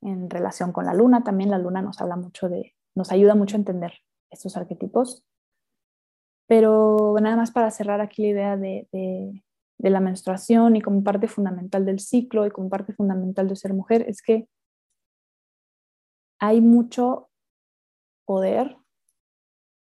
en 0.02 0.30
relación 0.30 0.72
con 0.72 0.86
la 0.86 0.94
luna. 0.94 1.22
También 1.22 1.50
la 1.50 1.58
luna 1.58 1.82
nos 1.82 2.00
habla 2.00 2.16
mucho 2.16 2.48
de, 2.48 2.74
nos 2.94 3.12
ayuda 3.12 3.34
mucho 3.34 3.56
a 3.56 3.60
entender 3.60 3.92
estos 4.30 4.56
arquetipos. 4.56 5.24
Pero 6.48 7.14
nada 7.20 7.36
más 7.36 7.52
para 7.52 7.70
cerrar 7.70 8.00
aquí 8.00 8.22
la 8.22 8.28
idea 8.28 8.56
de, 8.56 8.88
de 8.90 9.90
la 9.90 10.00
menstruación 10.00 10.76
y 10.76 10.80
como 10.80 11.04
parte 11.04 11.28
fundamental 11.28 11.86
del 11.86 12.00
ciclo 12.00 12.46
y 12.46 12.50
como 12.50 12.68
parte 12.68 12.92
fundamental 12.92 13.48
de 13.48 13.56
ser 13.56 13.72
mujer, 13.72 14.04
es 14.08 14.20
que 14.20 14.48
hay 16.40 16.60
mucho 16.60 17.30
poder 18.24 18.76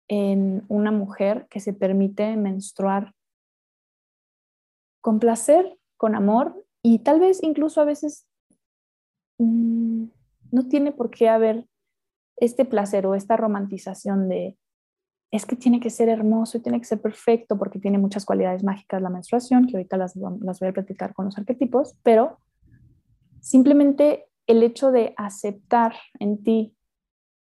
en 0.09 0.65
una 0.69 0.91
mujer 0.91 1.47
que 1.51 1.61
se 1.61 1.73
permite 1.73 2.37
menstruar 2.37 3.15
con 5.05 5.19
placer, 5.19 5.79
con 5.99 6.15
amor 6.15 6.65
y 6.83 7.01
tal 7.01 7.21
vez 7.21 7.43
incluso 7.43 7.83
a 7.83 7.85
veces 7.85 8.27
mm, 9.37 10.07
no 10.51 10.69
tiene 10.71 10.93
por 10.93 11.11
qué 11.11 11.29
haber 11.29 11.69
este 12.37 12.65
placer 12.65 13.07
o 13.07 13.15
esta 13.15 13.37
romantización 13.37 14.31
de 14.31 14.57
es 15.31 15.45
que 15.45 15.57
tiene 15.57 15.79
que 15.79 15.91
ser 15.91 16.09
hermoso 16.09 16.57
y 16.57 16.63
tiene 16.63 16.79
que 16.79 16.87
ser 16.87 17.03
perfecto 17.03 17.59
porque 17.59 17.79
tiene 17.79 17.99
muchas 17.99 18.25
cualidades 18.25 18.65
mágicas 18.65 19.03
la 19.03 19.11
menstruación, 19.11 19.67
que 19.67 19.77
ahorita 19.77 19.99
las, 19.99 20.17
las 20.17 20.59
voy 20.59 20.71
a 20.71 20.73
platicar 20.73 21.13
con 21.13 21.27
los 21.27 21.37
arquetipos, 21.37 21.99
pero 22.03 22.39
simplemente 23.43 24.25
el 24.47 24.63
hecho 24.63 24.91
de 24.91 25.13
aceptar 25.19 25.97
en 26.19 26.43
ti 26.43 26.75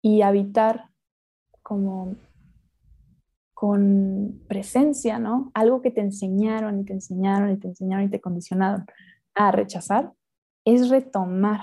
y 0.03 0.23
habitar 0.23 0.89
como 1.63 2.17
con 3.63 4.43
presencia, 4.49 5.21
¿no? 5.21 5.53
Algo 5.55 5.83
que 5.83 5.93
te 5.93 6.01
enseñaron 6.01 6.81
y 6.81 6.85
te 6.85 6.95
enseñaron 6.95 7.53
y 7.53 7.57
te 7.59 7.69
enseñaron 7.69 8.07
y 8.07 8.11
te 8.11 8.21
condicionaron 8.21 8.87
a 9.37 9.53
rechazar, 9.53 10.13
es 10.65 10.89
retomar, 10.89 11.61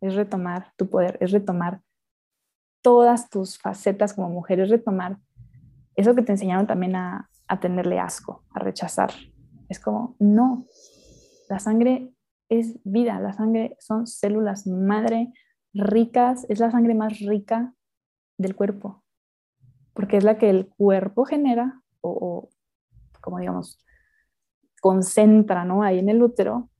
es 0.00 0.14
retomar 0.14 0.72
tu 0.76 0.88
poder, 0.88 1.18
es 1.20 1.32
retomar 1.32 1.80
todas 2.80 3.28
tus 3.28 3.58
facetas 3.58 4.14
como 4.14 4.28
mujer, 4.28 4.60
es 4.60 4.70
retomar 4.70 5.18
eso 5.96 6.14
que 6.14 6.22
te 6.22 6.30
enseñaron 6.30 6.68
también 6.68 6.94
a, 6.94 7.28
tenerle 7.60 7.98
asco, 7.98 8.44
a 8.54 8.60
rechazar. 8.60 9.10
Es 9.68 9.80
como, 9.80 10.14
no, 10.20 10.64
la 11.48 11.58
sangre 11.58 12.14
es 12.48 12.78
vida, 12.84 13.18
la 13.18 13.32
sangre 13.32 13.76
son 13.80 14.06
células 14.06 14.64
madre 14.64 15.32
ricas, 15.74 16.46
es 16.48 16.60
la 16.60 16.70
sangre 16.70 16.94
más 16.94 17.18
rica 17.18 17.74
del 18.38 18.54
cuerpo, 18.54 19.02
porque 20.00 20.16
es 20.16 20.24
la 20.24 20.38
que 20.38 20.48
el 20.48 20.66
cuerpo 20.66 21.26
genera 21.26 21.82
o, 22.00 22.48
como 23.20 23.38
digamos, 23.38 23.84
concentra 24.80 25.66
¿no? 25.66 25.82
ahí 25.82 25.98
en 25.98 26.08
el 26.08 26.22
útero 26.22 26.70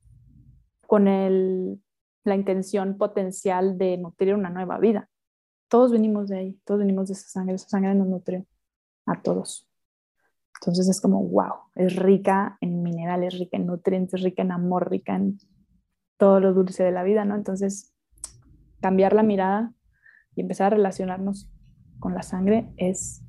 con 0.87 1.07
el, 1.07 1.83
la 2.25 2.35
intención 2.35 2.97
potencial 2.97 3.77
de 3.77 3.99
nutrir 3.99 4.35
una 4.35 4.49
nueva 4.49 4.79
vida. 4.79 5.11
Todos 5.69 5.93
venimos 5.93 6.29
de 6.29 6.39
ahí, 6.39 6.61
todos 6.65 6.81
venimos 6.81 7.09
de 7.09 7.13
esa 7.13 7.29
sangre, 7.29 7.57
esa 7.57 7.69
sangre 7.69 7.95
nos 7.95 8.09
nutre 8.09 8.47
a 9.05 9.21
todos. 9.21 9.69
Entonces 10.59 10.89
es 10.89 10.99
como, 10.99 11.23
wow, 11.23 11.57
es 11.75 11.97
rica 11.97 12.57
en 12.63 12.83
minerales, 12.83 13.39
rica 13.39 13.59
en 13.59 13.67
nutrientes, 13.67 14.23
rica 14.23 14.41
en 14.41 14.53
amor, 14.53 14.91
rica 14.91 15.15
en 15.15 15.39
todo 16.17 16.41
lo 16.41 16.55
dulce 16.55 16.85
de 16.85 16.93
la 16.93 17.03
vida, 17.03 17.27
¿no? 17.27 17.35
Entonces, 17.35 17.95
cambiar 18.81 19.13
la 19.13 19.23
mirada 19.23 19.75
y 20.35 20.41
empezar 20.41 20.69
a 20.69 20.77
relacionarnos 20.77 21.51
con 22.01 22.15
la 22.15 22.23
sangre 22.23 22.73
es, 22.77 23.23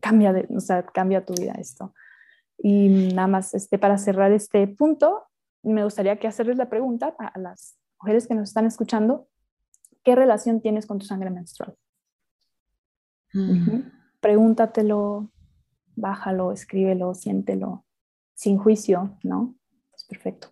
cambia, 0.00 0.32
de, 0.32 0.48
o 0.54 0.60
sea, 0.60 0.84
cambia 0.84 1.24
tu 1.24 1.34
vida 1.34 1.52
esto. 1.58 1.94
Y 2.58 3.12
nada 3.14 3.28
más, 3.28 3.54
este, 3.54 3.78
para 3.78 3.98
cerrar 3.98 4.32
este 4.32 4.66
punto, 4.66 5.24
me 5.62 5.84
gustaría 5.84 6.18
que 6.18 6.26
hacerles 6.26 6.56
la 6.56 6.68
pregunta 6.68 7.14
a, 7.18 7.38
las 7.38 7.78
mujeres 8.00 8.26
que 8.26 8.34
nos 8.34 8.48
están 8.48 8.66
escuchando, 8.66 9.28
¿qué 10.02 10.14
relación 10.14 10.60
tienes 10.60 10.86
con 10.86 10.98
tu 10.98 11.06
sangre 11.06 11.30
menstrual? 11.30 11.76
Mm 13.32 13.96
pregúntatelo, 14.26 15.30
bájalo, 15.94 16.50
escríbelo, 16.50 17.14
siéntelo, 17.14 17.84
sin 18.34 18.58
juicio, 18.58 19.16
¿no? 19.22 19.54
Es 19.94 20.04
perfecto. 20.04 20.48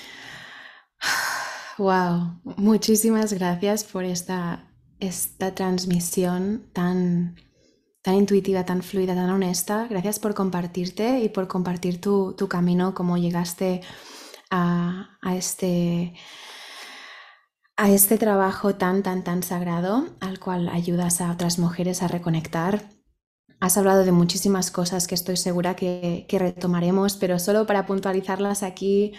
Wow, 1.80 2.41
muchísimas 2.58 3.32
gracias 3.32 3.86
por 3.86 4.04
esta, 4.04 4.68
esta 5.00 5.56
transmisión 5.56 6.70
tan, 6.74 7.36
tan 8.02 8.16
intuitiva, 8.16 8.66
tan 8.66 8.84
fluida, 8.84 9.16
tan 9.16 9.30
honesta. 9.30 9.88
Gracias 9.90 10.20
por 10.20 10.34
compartirte 10.34 11.20
y 11.20 11.30
por 11.30 11.48
compartir 11.48 12.02
tu, 12.02 12.36
camino, 12.50 12.94
cómo 12.94 13.18
llegaste 13.18 13.82
a, 14.50 15.18
a 15.22 15.36
este 15.36 16.14
a 17.80 17.90
este 17.90 18.18
trabajo 18.18 18.76
tan, 18.76 19.04
tan, 19.04 19.24
tan 19.24 19.42
sagrado 19.42 20.10
al 20.20 20.38
cual 20.38 20.68
ayudas 20.68 21.22
a 21.22 21.32
otras 21.32 21.60
mujeres 21.60 22.04
a 22.04 22.10
reconectar. 22.10 22.90
Has 23.62 23.78
hablado 23.78 24.04
de 24.04 24.12
muchísimas 24.12 24.70
cosas 24.70 25.08
que 25.08 25.16
estoy 25.16 25.38
segura 25.38 25.78
que, 25.78 26.26
retomaremos, 26.30 27.16
pero 27.16 27.40
solo 27.40 27.66
para 27.66 27.86
puntualizarlas 27.86 28.64
aquí, 28.64 29.14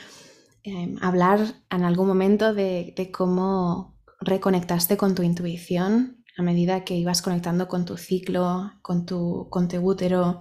em, 0.63 0.99
hablar 1.01 1.41
en 1.71 1.85
algún 1.85 2.07
momento 2.07 2.53
de, 2.53 3.11
cómo 3.15 3.99
reconectaste 4.21 4.97
con 4.97 5.15
tu 5.15 5.23
intuición 5.23 6.25
a 6.37 6.43
medida 6.43 6.85
que 6.85 6.95
ibas 6.95 7.23
conectando 7.23 7.69
con 7.69 7.85
tu 7.85 7.97
ciclo, 7.97 8.73
con 8.83 9.05
tu, 9.05 9.49
con 9.51 9.69
útero, 9.83 10.41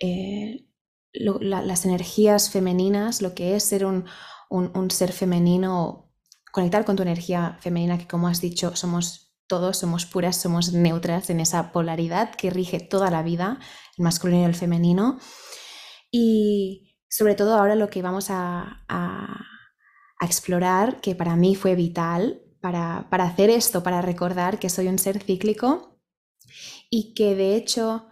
eh, 0.00 0.66
las 1.12 1.84
energías 1.84 2.50
femeninas, 2.50 3.22
lo 3.22 3.34
que 3.34 3.56
es 3.56 3.64
ser 3.64 3.84
un, 3.84 4.04
un 4.50 4.90
ser 4.90 5.12
femenino 5.12 6.08
conectar 6.52 6.84
con 6.84 6.96
tu 6.96 7.02
energía 7.02 7.58
femenina, 7.60 7.98
que 7.98 8.06
como 8.06 8.28
has 8.28 8.40
dicho, 8.40 8.74
somos 8.76 9.34
todos, 9.46 9.78
somos 9.78 10.06
puras, 10.06 10.36
somos 10.36 10.72
neutras 10.72 11.30
en 11.30 11.40
esa 11.40 11.72
polaridad 11.72 12.34
que 12.34 12.50
rige 12.50 12.80
toda 12.80 13.10
la 13.10 13.22
vida, 13.22 13.58
el 13.96 14.04
masculino 14.04 14.42
y 14.42 14.44
el 14.44 14.54
femenino. 14.54 15.18
Y 16.10 16.96
sobre 17.08 17.34
todo 17.34 17.54
ahora 17.54 17.74
lo 17.74 17.88
que 17.90 18.02
vamos 18.02 18.28
a, 18.30 18.84
explorar, 20.20 21.00
que 21.00 21.14
para 21.14 21.36
mí 21.36 21.54
fue 21.54 21.76
vital 21.76 22.42
para, 22.60 23.06
hacer 23.10 23.50
esto, 23.50 23.82
para 23.82 24.02
recordar 24.02 24.58
que 24.58 24.68
soy 24.68 24.88
un 24.88 24.98
ser 24.98 25.22
cíclico 25.22 25.98
y 26.90 27.14
que 27.14 27.34
de 27.34 27.56
hecho 27.56 28.06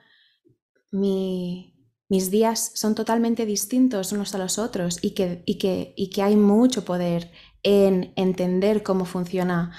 mis 0.90 2.30
días 2.30 2.72
son 2.74 2.94
totalmente 2.94 3.44
distintos 3.44 4.12
unos 4.12 4.34
a 4.34 4.38
los 4.38 4.58
otros 4.58 4.98
y 5.02 5.10
que, 5.10 5.42
y 5.46 5.58
que, 5.58 5.94
y 5.96 6.10
que 6.10 6.22
hay 6.22 6.36
mucho 6.36 6.84
poder 6.84 7.32
en 7.62 8.12
entender 8.16 8.82
cómo 8.82 9.04
funciona 9.04 9.72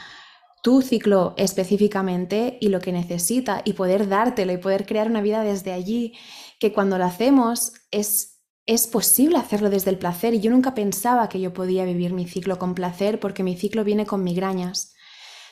tu 0.67 0.81
ciclo 0.81 1.33
específicamente 1.37 2.57
y 2.59 2.67
lo 2.67 2.81
que 2.81 2.91
necesita 2.91 3.61
y 3.63 3.73
poder 3.73 4.09
dártelo 4.09 4.51
y 4.51 4.57
poder 4.57 4.85
crear 4.85 5.09
una 5.09 5.21
vida 5.21 5.41
desde 5.41 5.71
allí, 5.71 6.13
que 6.59 6.73
cuando 6.73 6.97
lo 6.97 7.05
hacemos 7.05 7.71
es, 7.91 8.36
es 8.67 8.85
posible 8.85 9.37
hacerlo 9.37 9.69
desde 9.69 9.89
el 9.89 9.97
placer 9.97 10.33
y 10.33 10.41
yo 10.41 10.51
nunca 10.51 10.75
pensaba 10.75 11.29
que 11.29 11.39
yo 11.39 11.53
podía 11.53 11.85
vivir 11.85 12.13
mi 12.13 12.27
ciclo 12.27 12.59
con 12.59 12.75
placer 12.75 13.19
porque 13.19 13.41
mi 13.41 13.55
ciclo 13.55 13.85
viene 13.85 14.05
con 14.05 14.23
migrañas. 14.23 14.93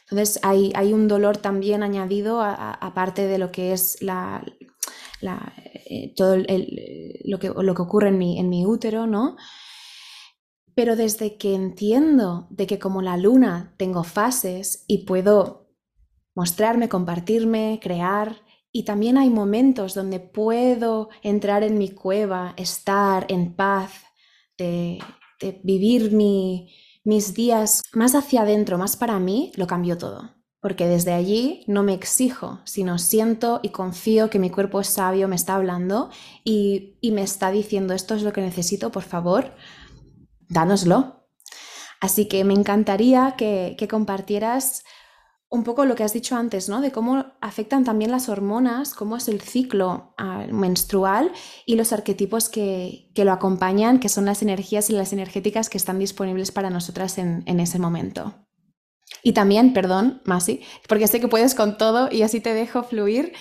Entonces 0.01 0.39
hay, 0.43 0.71
hay 0.75 0.93
un 0.93 1.07
dolor 1.07 1.37
también 1.37 1.81
añadido 1.81 2.41
aparte 2.41 3.25
de 3.25 3.37
lo 3.37 3.51
que 3.51 3.71
es 3.73 4.01
la, 4.01 4.43
eh, 5.21 6.13
todo 6.15 6.35
lo, 6.35 7.39
que, 7.39 7.49
lo 7.55 7.73
que 7.73 7.81
ocurre 7.81 8.09
en 8.09 8.17
mi, 8.17 8.37
en 8.37 8.49
mi 8.49 8.65
útero, 8.65 9.07
¿no? 9.07 9.37
Pero 10.75 10.97
desde 10.97 11.37
que 11.37 11.55
entiendo 11.55 12.47
de 12.51 12.67
que 12.67 12.79
como 12.79 13.01
la 13.01 13.15
luna 13.15 13.73
tengo 13.77 14.03
fases 14.03 14.83
y 14.87 15.05
puedo 15.05 15.69
mostrarme, 16.35 16.89
compartirme, 16.89 17.79
crear, 17.81 18.41
y 18.75 18.83
también 18.83 19.17
hay 19.17 19.29
momentos 19.29 19.93
donde 19.93 20.19
puedo 20.19 21.07
entrar 21.23 21.63
en 21.63 21.77
mi 21.77 21.91
cueva, 21.91 22.53
estar 22.57 23.25
en 23.29 23.55
paz, 23.55 24.03
de, 24.57 24.99
vivir 25.63 26.11
mis 26.11 27.33
días 27.33 27.83
más 27.93 28.15
hacia 28.15 28.41
adentro, 28.41 28.77
más 28.77 28.97
para 28.97 29.17
mí, 29.17 29.53
lo 29.55 29.65
cambio 29.65 29.97
todo. 29.97 30.35
Porque 30.59 30.87
desde 30.87 31.13
allí 31.13 31.63
no 31.67 31.83
me 31.83 31.93
exijo, 31.93 32.59
sino 32.65 32.97
siento 32.97 33.61
y 33.63 33.69
confío 33.69 34.29
que 34.29 34.39
mi 34.39 34.49
cuerpo 34.49 34.81
es 34.81 34.87
sabio, 34.87 35.29
me 35.29 35.37
está 35.37 35.55
hablando 35.55 36.09
y, 36.43 36.97
y 36.99 37.11
me 37.11 37.21
está 37.21 37.51
diciendo 37.51 37.93
esto 37.93 38.13
es 38.13 38.23
lo 38.23 38.33
que 38.33 38.41
necesito, 38.41 38.91
por 38.91 39.03
favor, 39.03 39.53
dánoslo. 40.49 41.25
Así 42.01 42.27
que 42.27 42.43
me 42.43 42.53
encantaría 42.53 43.35
que, 43.37 43.75
compartieras 43.89 44.83
un 45.55 45.63
poco 45.63 45.85
lo 45.85 45.95
que 45.95 46.03
has 46.03 46.13
dicho 46.13 46.35
antes, 46.35 46.69
¿no? 46.69 46.81
De 46.81 46.91
cómo 46.91 47.25
afectan 47.41 47.83
también 47.83 48.11
las 48.11 48.29
hormonas, 48.29 48.93
cómo 48.93 49.17
es 49.17 49.27
el 49.27 49.41
ciclo 49.41 50.13
ah, 50.17 50.45
menstrual 50.51 51.31
y 51.65 51.75
los 51.75 51.93
arquetipos 51.93 52.49
que, 52.49 53.11
lo 53.15 53.31
acompañan, 53.31 53.99
que 53.99 54.09
son 54.09 54.25
las 54.25 54.41
energías 54.41 54.89
y 54.89 54.93
las 54.93 55.13
energéticas 55.13 55.69
que 55.69 55.77
están 55.77 55.97
disponibles 55.99 56.51
para 56.51 56.69
nosotras 56.69 57.17
en, 57.17 57.43
en 57.47 57.59
ese 57.59 57.79
momento. 57.79 58.35
Y 59.23 59.33
también, 59.33 59.73
perdón, 59.73 60.21
Masi, 60.25 60.61
porque 60.87 61.07
sé 61.07 61.19
que 61.19 61.27
puedes 61.27 61.55
con 61.55 61.77
todo 61.77 62.09
y 62.11 62.21
así 62.21 62.41
te 62.41 62.53
dejo 62.53 62.83
fluir. 62.83 63.33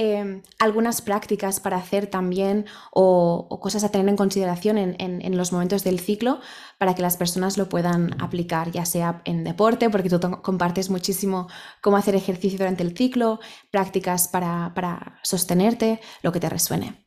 Em, 0.00 0.42
algunas 0.60 1.02
prácticas 1.02 1.58
para 1.58 1.76
hacer 1.76 2.06
también 2.06 2.66
o, 2.92 3.58
cosas 3.60 3.82
a 3.82 3.88
tener 3.88 4.08
en 4.08 4.16
consideración 4.16 4.78
en, 4.78 5.36
los 5.36 5.52
momentos 5.52 5.82
del 5.82 5.98
ciclo 5.98 6.38
para 6.78 6.94
que 6.94 7.02
las 7.02 7.16
personas 7.16 7.58
lo 7.58 7.68
puedan 7.68 8.10
aplicar, 8.22 8.70
ya 8.70 8.84
sea 8.84 9.22
en 9.24 9.42
deporte, 9.42 9.90
porque 9.90 10.08
tú 10.08 10.20
compartes 10.40 10.88
muchísimo 10.88 11.48
cómo 11.82 11.96
hacer 11.96 12.14
ejercicio 12.14 12.58
durante 12.58 12.84
el 12.84 12.96
ciclo, 12.96 13.40
prácticas 13.72 14.28
para, 14.28 14.72
para 14.72 15.18
sostenerte, 15.24 15.98
lo 16.22 16.30
que 16.30 16.38
te 16.38 16.48
resuene. 16.48 17.04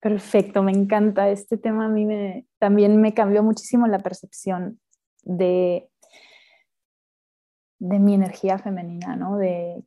Perfecto, 0.00 0.62
me 0.62 0.70
encanta. 0.70 1.28
Este 1.28 1.56
tema 1.56 1.86
a 1.86 1.88
mí 1.88 2.06
me, 2.06 2.46
también 2.60 3.00
me 3.00 3.14
cambió 3.14 3.42
muchísimo 3.42 3.88
la 3.88 3.98
percepción 3.98 4.78
de, 5.24 5.90
de 7.80 7.98
mi 7.98 8.14
energía 8.14 8.58
femenina, 8.58 9.16
¿no? 9.16 9.36
De 9.38 9.82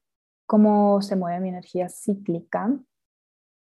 cómo 0.45 1.01
se 1.01 1.15
mueve 1.15 1.39
mi 1.39 1.49
energía 1.49 1.89
cíclica. 1.89 2.69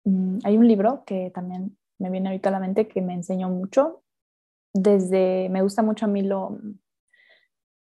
Mm, 0.03 0.39
hay 0.43 0.57
un 0.57 0.67
libro 0.67 1.03
que 1.05 1.31
también 1.33 1.77
me 1.97 2.09
viene 2.09 2.29
ahorita 2.29 2.49
a 2.49 2.53
la 2.53 2.59
mente 2.59 2.87
que 2.87 3.01
me 3.01 3.13
enseñó 3.13 3.49
mucho. 3.49 4.03
Desde, 4.73 5.49
me 5.49 5.61
gusta 5.61 5.81
mucho 5.81 6.05
a 6.05 6.09
mí 6.09 6.21
lo, 6.21 6.59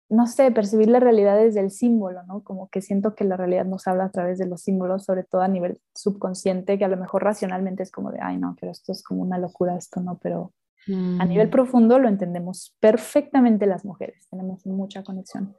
no 0.08 0.26
sé, 0.26 0.50
percibir 0.50 0.88
la 0.88 1.00
realidad 1.00 1.36
desde 1.36 1.60
el 1.60 1.70
símbolo, 1.70 2.22
¿no? 2.24 2.42
Como 2.42 2.68
que 2.68 2.80
siento 2.80 3.14
que 3.14 3.24
la 3.24 3.36
realidad 3.36 3.64
nos 3.64 3.86
habla 3.86 4.04
a 4.04 4.10
través 4.10 4.38
de 4.38 4.46
los 4.46 4.62
símbolos, 4.62 5.04
sobre 5.04 5.24
todo 5.24 5.42
a 5.42 5.48
nivel 5.48 5.80
subconsciente, 5.94 6.78
que 6.78 6.84
a 6.84 6.88
lo 6.88 6.96
mejor 6.96 7.24
racionalmente 7.24 7.82
es 7.82 7.90
como 7.90 8.10
de, 8.10 8.20
ay, 8.20 8.36
no, 8.38 8.56
pero 8.60 8.72
esto 8.72 8.92
es 8.92 9.02
como 9.02 9.22
una 9.22 9.38
locura, 9.38 9.76
esto 9.76 10.00
no, 10.00 10.18
pero 10.18 10.52
a 10.88 11.24
nivel 11.26 11.48
mm. 11.48 11.50
profundo 11.50 11.98
lo 11.98 12.08
entendemos 12.08 12.74
perfectamente 12.80 13.66
las 13.66 13.84
mujeres, 13.84 14.26
tenemos 14.30 14.66
mucha 14.66 15.02
conexión 15.04 15.54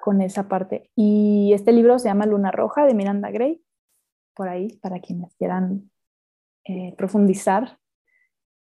con 0.00 0.20
esa 0.20 0.48
parte. 0.48 0.90
Y 0.94 1.52
este 1.52 1.72
libro 1.72 1.98
se 1.98 2.08
llama 2.08 2.26
Luna 2.26 2.50
Roja 2.50 2.86
de 2.86 2.94
Miranda 2.94 3.30
Gray, 3.30 3.62
por 4.34 4.48
ahí, 4.48 4.68
para 4.78 5.00
quienes 5.00 5.34
quieran 5.36 5.90
eh, 6.64 6.94
profundizar 6.96 7.78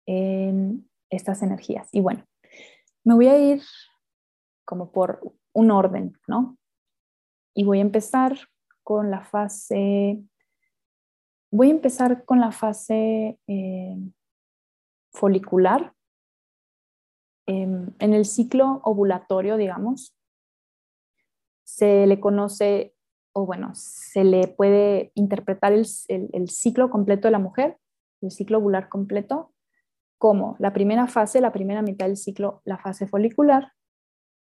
en 0.06 0.90
estas 1.10 1.42
energías. 1.42 1.90
Y 1.92 2.02
bueno, 2.02 2.26
me 3.04 3.16
voy 3.16 3.28
a 3.28 3.38
ir 3.38 3.62
como 4.66 4.92
por 4.92 5.36
un 5.54 5.72
orden, 5.72 6.18
¿no? 6.28 6.58
Y 7.54 7.64
voy 7.64 7.80
a 7.80 7.82
empezar 7.82 8.38
con 8.84 9.12
la 9.12 9.22
fase, 9.22 10.24
voy 11.52 11.68
a 11.68 11.72
empezar 11.72 12.26
con 12.26 12.40
la 12.40 12.52
fase 12.52 13.40
eh, 13.48 13.98
folicular. 15.12 15.94
Em, 17.48 17.94
en 18.00 18.14
el 18.14 18.26
ciclo 18.26 18.82
ovulatorio, 18.84 19.58
digamos, 19.58 20.16
se 21.72 22.06
le 22.06 22.20
conoce, 22.20 22.94
o 23.34 23.46
bueno, 23.46 23.72
se 23.76 24.26
le 24.26 24.50
puede 24.50 25.14
interpretar 25.16 25.72
el, 25.72 25.86
ciclo 25.86 26.90
completo 26.90 27.30
de 27.30 27.32
la 27.32 27.40
mujer, 27.40 27.78
el 28.22 28.30
ciclo 28.30 28.58
ovular 28.58 28.90
completo, 28.90 29.54
como 30.18 30.58
la 30.60 30.74
primera 30.74 31.08
fase, 31.08 31.40
la 31.40 31.54
primera 31.54 31.82
mitad 31.82 32.08
del 32.08 32.18
ciclo, 32.18 32.62
la 32.66 32.78
fase 32.78 33.08
folicular, 33.08 33.72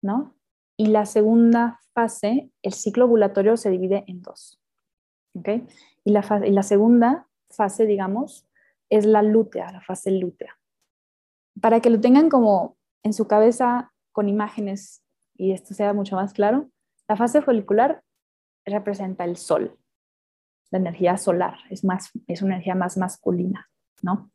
¿no? 0.02 0.36
Y 0.76 0.88
la 0.88 1.06
segunda 1.06 1.80
fase, 1.94 2.50
el 2.62 2.74
ciclo 2.74 3.06
ovulatorio 3.06 3.56
se 3.56 3.70
divide 3.70 4.04
en 4.06 4.20
dos, 4.20 4.60
¿ok? 5.34 5.48
Y 6.04 6.12
la, 6.12 6.42
y 6.46 6.50
la 6.50 6.62
segunda 6.62 7.26
fase, 7.48 7.86
digamos, 7.86 8.46
es 8.90 9.06
la 9.06 9.22
lútea, 9.22 9.72
la 9.72 9.80
fase 9.80 10.10
lútea. 10.10 10.58
Para 11.58 11.80
que 11.80 11.88
lo 11.88 12.00
tengan 12.00 12.28
como 12.28 12.76
en 13.02 13.14
su 13.14 13.26
cabeza 13.26 13.92
con 14.12 14.28
imágenes 14.28 15.02
y 15.36 15.52
esto 15.52 15.72
sea 15.72 15.94
mucho 15.94 16.16
más 16.16 16.34
claro, 16.34 16.68
la 17.08 17.16
fase 17.16 17.42
folicular 17.42 18.02
representa 18.64 19.24
el 19.24 19.36
sol, 19.36 19.78
la 20.70 20.78
energía 20.78 21.16
solar, 21.16 21.58
es, 21.70 21.84
más, 21.84 22.10
es 22.26 22.42
una 22.42 22.54
energía 22.54 22.74
más 22.74 22.96
masculina, 22.96 23.68
¿no? 24.02 24.30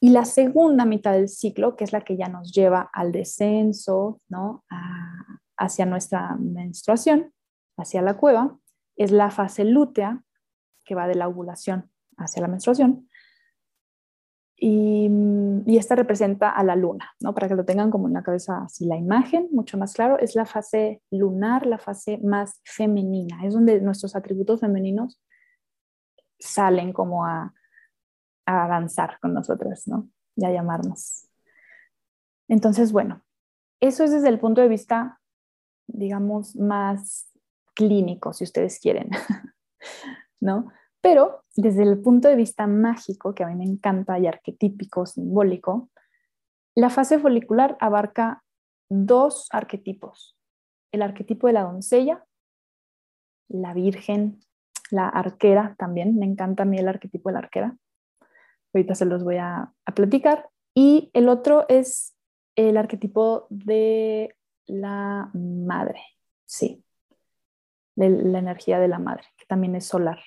Y 0.00 0.10
la 0.10 0.24
segunda 0.24 0.84
mitad 0.84 1.12
del 1.12 1.28
ciclo, 1.28 1.74
que 1.74 1.84
es 1.84 1.92
la 1.92 2.02
que 2.02 2.16
ya 2.16 2.28
nos 2.28 2.52
lleva 2.52 2.88
al 2.92 3.10
descenso, 3.10 4.20
¿no? 4.28 4.64
hacia 5.56 5.86
nuestra 5.86 6.36
menstruación, 6.36 7.32
hacia 7.76 8.00
la 8.00 8.16
cueva, 8.16 8.56
es 8.96 9.10
la 9.10 9.30
fase 9.32 9.64
lútea, 9.64 10.22
que 10.84 10.94
va 10.94 11.08
de 11.08 11.16
la 11.16 11.26
ovulación 11.26 11.90
hacia 12.16 12.42
la 12.42 12.48
menstruación, 12.48 13.08
y, 14.60 15.08
esta 15.78 15.94
representa 15.94 16.50
a 16.50 16.64
la 16.64 16.74
luna, 16.74 17.12
¿no? 17.20 17.32
Para 17.34 17.46
que 17.46 17.54
lo 17.54 17.64
tengan 17.64 17.90
como 17.90 18.08
en 18.08 18.14
la 18.14 18.22
cabeza 18.22 18.62
así 18.64 18.84
la 18.84 18.96
imagen, 18.96 19.48
mucho 19.52 19.78
más 19.78 19.94
claro, 19.94 20.18
es 20.18 20.34
la 20.34 20.44
fase 20.44 21.00
lunar, 21.10 21.66
la 21.66 21.78
fase 21.78 22.18
más 22.18 22.60
femenina, 22.64 23.44
es 23.44 23.54
donde 23.54 23.80
nuestros 23.80 24.16
atributos 24.16 24.60
femeninos 24.60 25.22
salen 26.40 26.92
como 26.92 27.24
a, 27.24 27.54
a 28.46 28.68
danzar 28.68 29.20
con 29.20 29.34
nosotros, 29.34 29.86
¿no? 29.86 30.08
Y 30.34 30.44
a 30.44 30.52
llamarnos. 30.52 31.28
Entonces, 32.48 32.90
bueno, 32.90 33.22
eso 33.80 34.02
es 34.02 34.10
desde 34.10 34.28
el 34.28 34.40
punto 34.40 34.60
de 34.60 34.68
vista, 34.68 35.20
digamos, 35.86 36.56
más 36.56 37.30
clínico, 37.74 38.32
si 38.32 38.42
ustedes 38.42 38.80
quieren, 38.80 39.10
¿no? 40.40 40.72
Pero 41.00 41.44
desde 41.56 41.82
el 41.82 42.00
punto 42.00 42.28
de 42.28 42.36
vista 42.36 42.66
mágico, 42.66 43.34
que 43.34 43.44
a 43.44 43.48
mí 43.48 43.54
me 43.54 43.64
encanta, 43.64 44.18
y 44.18 44.26
arquetípico, 44.26 45.06
simbólico, 45.06 45.90
la 46.74 46.90
fase 46.90 47.18
folicular 47.18 47.76
abarca 47.80 48.44
dos 48.88 49.48
arquetipos. 49.50 50.36
El 50.92 51.02
arquetipo 51.02 51.46
de 51.46 51.52
la 51.52 51.62
doncella, 51.62 52.24
la 53.48 53.74
virgen, 53.74 54.40
la 54.90 55.08
arquera 55.08 55.74
también. 55.78 56.16
Me 56.18 56.26
encanta 56.26 56.62
a 56.62 56.66
mí 56.66 56.78
el 56.78 56.88
arquetipo 56.88 57.28
de 57.28 57.32
la 57.32 57.38
arquera. 57.40 57.76
Ahorita 58.72 58.94
se 58.94 59.06
los 59.06 59.24
voy 59.24 59.36
a, 59.36 59.72
platicar. 59.94 60.48
Y 60.74 61.10
el 61.14 61.28
otro 61.28 61.66
es 61.68 62.14
el 62.54 62.76
arquetipo 62.76 63.46
de 63.50 64.36
la 64.66 65.30
madre, 65.32 66.02
sí, 66.44 66.84
de 67.96 68.10
la 68.10 68.38
energía 68.38 68.78
de 68.78 68.88
la 68.88 68.98
madre, 68.98 69.24
que 69.36 69.46
también 69.46 69.74
es 69.74 69.86
solar 69.86 70.20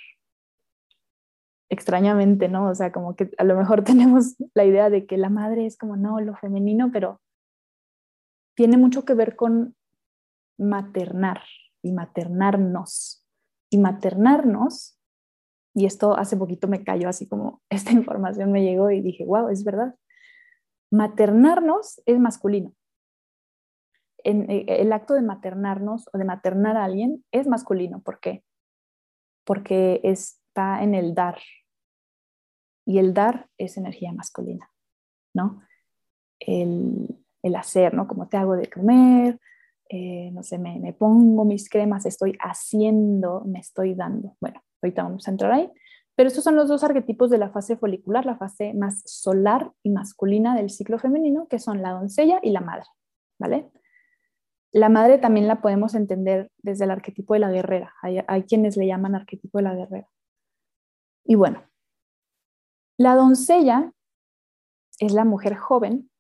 extrañamente, 1.72 2.50
¿no? 2.50 2.70
O 2.70 2.76
sea, 2.76 2.92
como 2.92 3.16
que 3.16 3.32
a 3.38 3.44
lo 3.44 3.56
mejor 3.56 3.84
tenemos 3.84 4.36
la 4.54 4.66
idea 4.66 4.92
de 4.92 5.08
que 5.08 5.18
la 5.18 5.30
madre 5.30 5.66
es 5.66 5.78
como, 5.78 5.96
no, 5.96 6.20
lo 6.20 6.36
femenino, 6.36 6.92
pero 6.92 7.20
tiene 8.56 8.78
mucho 8.78 9.06
que 9.06 9.16
ver 9.16 9.36
con 9.36 9.76
maternar 10.60 11.42
y 11.82 11.94
maternarnos. 11.94 13.26
Y 13.72 13.78
maternarnos, 13.78 15.00
y 15.74 15.86
esto 15.86 16.18
hace 16.18 16.36
poquito 16.36 16.68
me 16.68 16.84
cayó 16.84 17.08
así 17.08 17.28
como 17.28 17.62
esta 17.70 17.92
información 17.92 18.52
me 18.52 18.64
llegó 18.64 18.92
y 18.92 19.02
dije, 19.02 19.26
wow, 19.26 19.48
es 19.48 19.64
verdad. 19.64 19.96
Maternarnos 20.92 22.02
es 22.06 22.20
masculino. 22.20 22.76
En, 24.24 24.52
eh, 24.52 24.66
el 24.68 24.92
acto 24.92 25.14
de 25.14 25.22
maternarnos 25.22 26.08
o 26.14 26.18
de 26.18 26.26
maternar 26.26 26.76
a 26.76 26.84
alguien 26.84 27.24
es 27.32 27.48
masculino. 27.48 28.02
¿Por 28.02 28.20
qué? 28.20 28.44
Porque 29.46 30.02
está 30.04 30.84
en 30.84 30.94
el 30.94 31.16
dar, 31.16 31.40
y 32.86 33.00
el 33.00 33.14
dar 33.14 33.48
es 33.58 33.78
energía 33.78 34.12
masculina, 34.12 34.70
¿no? 35.34 35.62
El, 36.40 37.18
hacer, 37.56 37.94
¿no? 37.94 38.08
Como 38.08 38.28
te 38.28 38.38
hago 38.38 38.56
de 38.56 38.70
comer, 38.70 39.40
eh, 39.90 40.32
no 40.32 40.42
sé, 40.44 40.58
me, 40.58 40.94
pongo 40.94 41.44
mis 41.44 41.70
cremas, 41.70 42.06
estoy 42.06 42.38
haciendo, 42.40 43.44
me 43.46 43.60
estoy 43.60 43.94
dando. 43.94 44.36
Bueno, 44.40 44.62
ahorita 44.82 45.04
vamos 45.04 45.28
a 45.28 45.32
entrar 45.32 45.52
ahí. 45.52 45.72
Pero 46.16 46.28
estos 46.28 46.44
son 46.44 46.56
los 46.56 46.68
dos 46.68 46.84
arquetipos 46.84 47.30
de 47.30 47.38
la 47.38 47.50
fase 47.50 47.78
folicular, 47.78 48.26
la 48.26 48.38
fase 48.38 48.74
más 48.74 49.02
solar 49.06 49.72
y 49.84 49.90
masculina 49.90 50.56
del 50.56 50.70
ciclo 50.70 51.00
femenino, 51.00 51.48
que 51.48 51.60
son 51.60 51.82
la 51.82 51.92
doncella 51.92 52.40
y 52.44 52.52
la 52.52 52.62
madre, 52.62 52.86
¿vale? 53.40 53.70
La 54.72 54.90
madre 54.90 55.18
también 55.18 55.48
la 55.48 55.62
podemos 55.62 55.96
entender 55.96 56.50
desde 56.60 56.86
el 56.86 56.92
arquetipo 56.92 57.34
de 57.34 57.42
la 57.42 57.52
guerrera. 57.52 57.94
hay 58.02 58.44
quienes 58.44 58.78
le 58.78 58.88
llaman 58.88 59.16
arquetipo 59.16 59.58
de 59.58 59.64
la 59.64 59.76
guerrera. 59.76 60.08
Y 61.26 61.36
bueno, 61.36 61.64
la 63.02 63.16
doncella 63.16 63.92
es 65.00 65.12
la 65.12 65.26
mujer 65.26 65.56
joven 65.56 66.12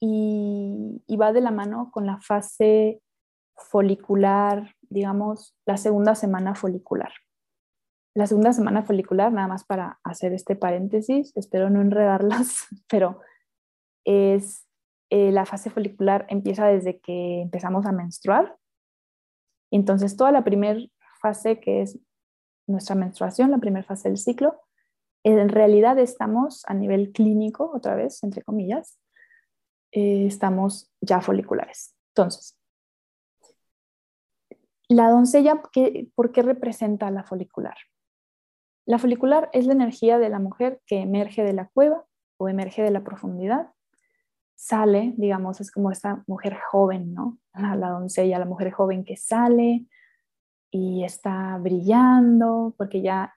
y, 0.00 1.02
va 1.18 1.32
de 1.32 1.40
la 1.40 1.50
mano 1.50 1.90
con 1.92 2.04
la 2.04 2.20
fase 2.20 3.00
folicular, 3.56 4.74
digamos, 4.82 5.56
la 5.64 5.78
segunda 5.78 6.14
semana 6.14 6.54
folicular. 6.54 7.10
La 8.14 8.26
segunda 8.26 8.52
semana 8.52 8.82
folicular, 8.82 9.32
nada 9.32 9.48
más 9.48 9.64
para 9.64 9.98
hacer 10.04 10.34
este 10.34 10.56
paréntesis, 10.56 11.32
espero 11.36 11.70
no 11.70 11.80
enredarlas, 11.80 12.66
pero 12.90 13.20
es 14.04 14.66
eh, 15.08 15.32
la 15.32 15.46
fase 15.46 15.70
folicular 15.70 16.26
empieza 16.28 16.66
desde 16.66 17.00
que 17.00 17.40
empezamos 17.40 17.86
a 17.86 17.92
menstruar 17.92 18.58
Entonces, 19.70 20.16
toda 20.18 20.32
la 20.32 20.44
primera 20.44 20.80
fase, 21.22 21.60
que 21.60 21.80
es 21.80 21.98
nuestra 22.66 22.94
menstruación, 22.94 23.50
la 23.50 23.58
primera 23.58 23.86
fase 23.86 24.08
del 24.08 24.18
ciclo, 24.18 24.63
en 25.24 25.48
realidad 25.48 25.98
estamos 25.98 26.64
a 26.66 26.74
nivel 26.74 27.12
clínico, 27.12 27.70
otra 27.74 27.94
vez, 27.94 28.22
entre 28.22 28.42
comillas, 28.42 28.98
eh, 29.92 30.26
estamos 30.26 30.92
ya 31.00 31.20
foliculares. 31.20 31.96
Entonces, 32.10 32.58
la 34.88 35.08
doncella, 35.08 35.62
¿por 36.14 36.32
qué 36.32 36.42
representa 36.42 37.10
la 37.10 37.24
folicular? 37.24 37.76
La 38.86 38.98
folicular 38.98 39.48
es 39.52 39.66
la 39.66 39.72
energía 39.72 40.18
de 40.18 40.28
la 40.28 40.38
mujer 40.38 40.82
que 40.86 41.00
emerge 41.00 41.42
de 41.42 41.54
la 41.54 41.68
cueva 41.68 42.04
o 42.36 42.48
emerge 42.48 42.82
de 42.82 42.90
la 42.90 43.02
profundidad, 43.02 43.70
sale, 44.54 45.14
digamos, 45.16 45.60
es 45.60 45.70
como 45.70 45.90
esta 45.90 46.22
mujer 46.26 46.58
joven, 46.70 47.14
¿no? 47.14 47.38
La 47.54 47.90
doncella, 47.90 48.38
la 48.38 48.44
mujer 48.44 48.72
joven 48.72 49.04
que 49.04 49.16
sale 49.16 49.86
y 50.70 51.04
está 51.04 51.56
brillando 51.58 52.74
porque 52.76 53.02
ya 53.02 53.34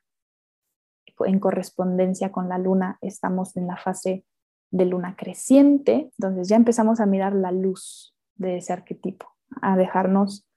en 1.26 1.40
correspondencia 1.40 2.32
con 2.32 2.50
la 2.50 2.58
luna 2.58 2.98
estamos 3.02 3.56
en 3.58 3.68
la 3.68 3.78
fase 3.78 4.26
de 4.72 4.86
luna 4.86 5.16
creciente, 5.16 6.12
entonces 6.18 6.50
ya 6.50 6.56
empezamos 6.56 7.00
a 7.00 7.06
mirar 7.06 7.34
la 7.34 7.52
luz 7.52 8.16
de 8.36 8.58
ese 8.58 8.74
arquetipo, 8.74 9.28
a 9.62 9.78
dejarnos 9.78 10.48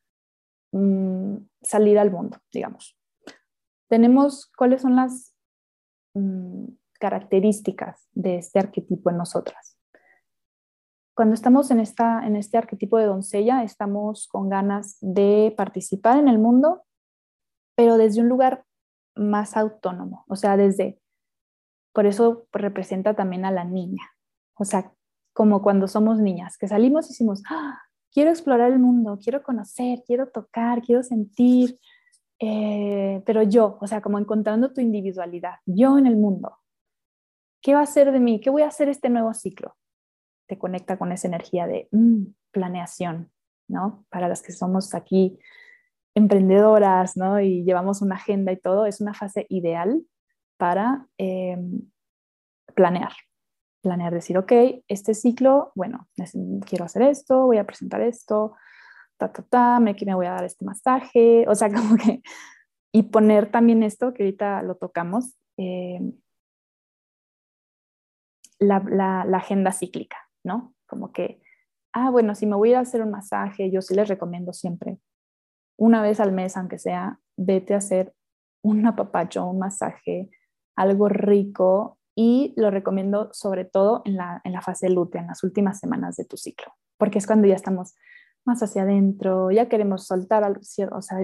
mm, 0.73 1.37
salir 1.63 1.99
al 1.99 2.11
mundo, 2.11 2.39
digamos. 2.53 2.99
Tenemos 3.89 4.51
cuáles 4.57 4.83
son 4.83 4.97
las 4.97 5.35
mm, 6.15 6.67
características 6.99 8.09
de 8.13 8.39
este 8.39 8.59
arquetipo 8.59 9.11
en 9.11 9.17
nosotras. 9.17 9.77
Cuando 11.15 11.35
estamos 11.35 11.71
en, 11.71 11.81
esta, 11.81 12.27
en 12.27 12.37
este 12.37 12.57
arquetipo 12.57 12.99
de 12.99 13.07
doncella, 13.07 13.63
estamos 13.63 14.29
con 14.29 14.49
ganas 14.49 14.97
de 15.01 15.53
participar 15.57 16.19
en 16.19 16.29
el 16.29 16.39
mundo, 16.39 16.85
pero 17.77 17.97
desde 17.97 18.21
un 18.21 18.29
lugar 18.29 18.65
más 19.21 19.57
autónomo, 19.57 20.25
o 20.29 20.37
sea, 20.37 20.57
desde, 20.57 20.99
por 21.93 22.07
eso 22.07 22.47
representa 22.53 23.15
también 23.15 23.45
a 23.45 23.51
la 23.51 23.65
niña, 23.65 24.03
o 24.55 24.65
sea, 24.65 24.93
como 25.33 25.63
cuando 25.63 25.89
somos 25.89 26.19
niñas, 26.19 26.59
que 26.59 26.69
salimos 26.69 27.07
y 27.07 27.09
decimos, 27.11 27.43
¡Ah! 27.49 27.79
quiero 28.13 28.31
explorar 28.31 28.73
el 28.73 28.79
mundo, 28.79 29.19
quiero 29.23 29.43
conocer, 29.43 30.03
quiero 30.07 30.29
tocar, 30.29 30.83
quiero 30.83 31.03
sentir, 31.03 31.79
eh, 32.41 33.23
pero 33.27 33.43
yo, 33.43 33.79
o 33.81 33.87
sea, 33.87 34.01
como 34.01 34.19
encontrando 34.19 34.73
tu 34.73 34.81
individualidad, 34.81 35.57
yo 35.67 35.99
en 35.99 36.07
el 36.07 36.17
mundo, 36.17 36.59
¿qué 37.63 37.75
va 37.75 37.83
a 37.83 37.87
ser 37.87 38.13
de 38.13 38.21
mí? 38.21 38.41
¿Qué 38.41 38.51
voy 38.51 38.63
a 38.63 38.69
hacer 38.69 38.89
este 38.89 39.11
nuevo 39.11 39.33
ciclo? 39.35 39.77
Te 40.47 40.59
conecta 40.59 40.99
con 40.99 41.13
esa 41.13 41.29
energía 41.29 41.67
de 41.67 41.89
mm, 41.93 42.25
planeación, 42.51 43.31
¿no? 43.69 44.05
Para 44.09 44.29
las 44.29 44.43
que 44.43 44.53
somos 44.53 44.95
aquí 44.95 45.39
emprendedoras, 46.15 47.17
¿no? 47.17 47.41
Y 47.41 47.65
llevamos 47.65 48.03
una 48.03 48.17
agenda 48.17 48.53
y 48.53 48.57
todo, 48.57 48.87
es 48.87 49.01
una 49.01 49.15
fase 49.15 49.47
ideal 49.49 50.03
para 50.57 51.07
em, 51.19 51.91
planear. 52.75 53.13
Planear, 53.83 54.13
decir, 54.13 54.37
ok, 54.37 54.53
este 54.89 55.15
ciclo, 55.15 55.73
bueno, 55.75 56.07
quiero 56.67 56.85
hacer 56.85 57.03
esto, 57.03 57.47
voy 57.47 57.57
a 57.59 57.65
presentar 57.65 58.03
esto, 58.03 58.55
ta, 59.17 59.33
ta, 59.33 59.43
ta, 59.43 59.81
me, 59.81 59.95
voy 60.15 60.27
a 60.27 60.33
dar 60.33 60.45
este 60.45 60.65
masaje, 60.65 61.47
o 61.49 61.55
sea, 61.55 61.69
como 61.73 61.97
que, 61.97 62.23
y 62.93 63.05
poner 63.05 63.51
también 63.51 63.83
esto, 63.83 64.13
que 64.13 64.25
ahorita 64.25 64.63
lo 64.63 64.77
tocamos, 64.77 65.37
em, 65.57 66.13
la, 68.59 69.23
agenda 69.35 69.73
cíclica, 69.73 70.19
¿no? 70.45 70.75
Como 70.87 71.13
que, 71.13 71.41
ah, 71.95 72.11
bueno, 72.11 72.35
si 72.35 72.47
me 72.47 72.57
voy 72.57 72.75
a 72.75 72.81
hacer 72.81 73.03
un 73.03 73.11
masaje, 73.11 73.71
yo 73.71 73.81
sí 73.81 73.95
les 73.95 74.09
recomiendo 74.09 74.53
siempre 74.53 74.99
una 75.81 76.03
vez 76.03 76.21
al 76.21 76.31
mes, 76.31 76.59
aunque 76.59 76.79
sea, 76.79 77.19
vete 77.39 77.73
a 77.73 77.79
hacer 77.79 78.15
un 78.63 78.87
apapacho, 78.87 79.47
un 79.47 79.59
masaje, 79.59 80.31
algo 80.77 81.09
rico 81.09 81.99
y 82.15 82.53
lo 82.59 82.71
recomiendo 82.71 83.31
sobre 83.33 83.65
todo 83.65 84.03
en 84.05 84.17
la, 84.17 84.43
en 84.45 84.53
la 84.53 84.61
fase 84.61 84.91
lútea, 84.91 85.23
en 85.23 85.29
las 85.29 85.43
últimas 85.43 85.81
semanas 85.81 86.17
de 86.17 86.27
tu 86.27 86.37
ciclo, 86.37 86.75
porque 86.99 87.17
es 87.17 87.27
cuando 87.27 87.49
ya 87.49 87.55
estamos 87.55 87.95
más 88.45 88.63
hacia 88.63 88.83
adentro, 88.83 89.51
ya 89.51 89.71
queremos 89.71 90.07
soltar, 90.07 90.61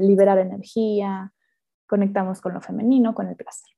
liberar 0.00 0.38
energía, 0.38 1.34
conectamos 1.86 2.40
con 2.40 2.54
lo 2.54 2.62
femenino, 2.62 3.14
con 3.14 3.28
el 3.28 3.36
placer. 3.36 3.70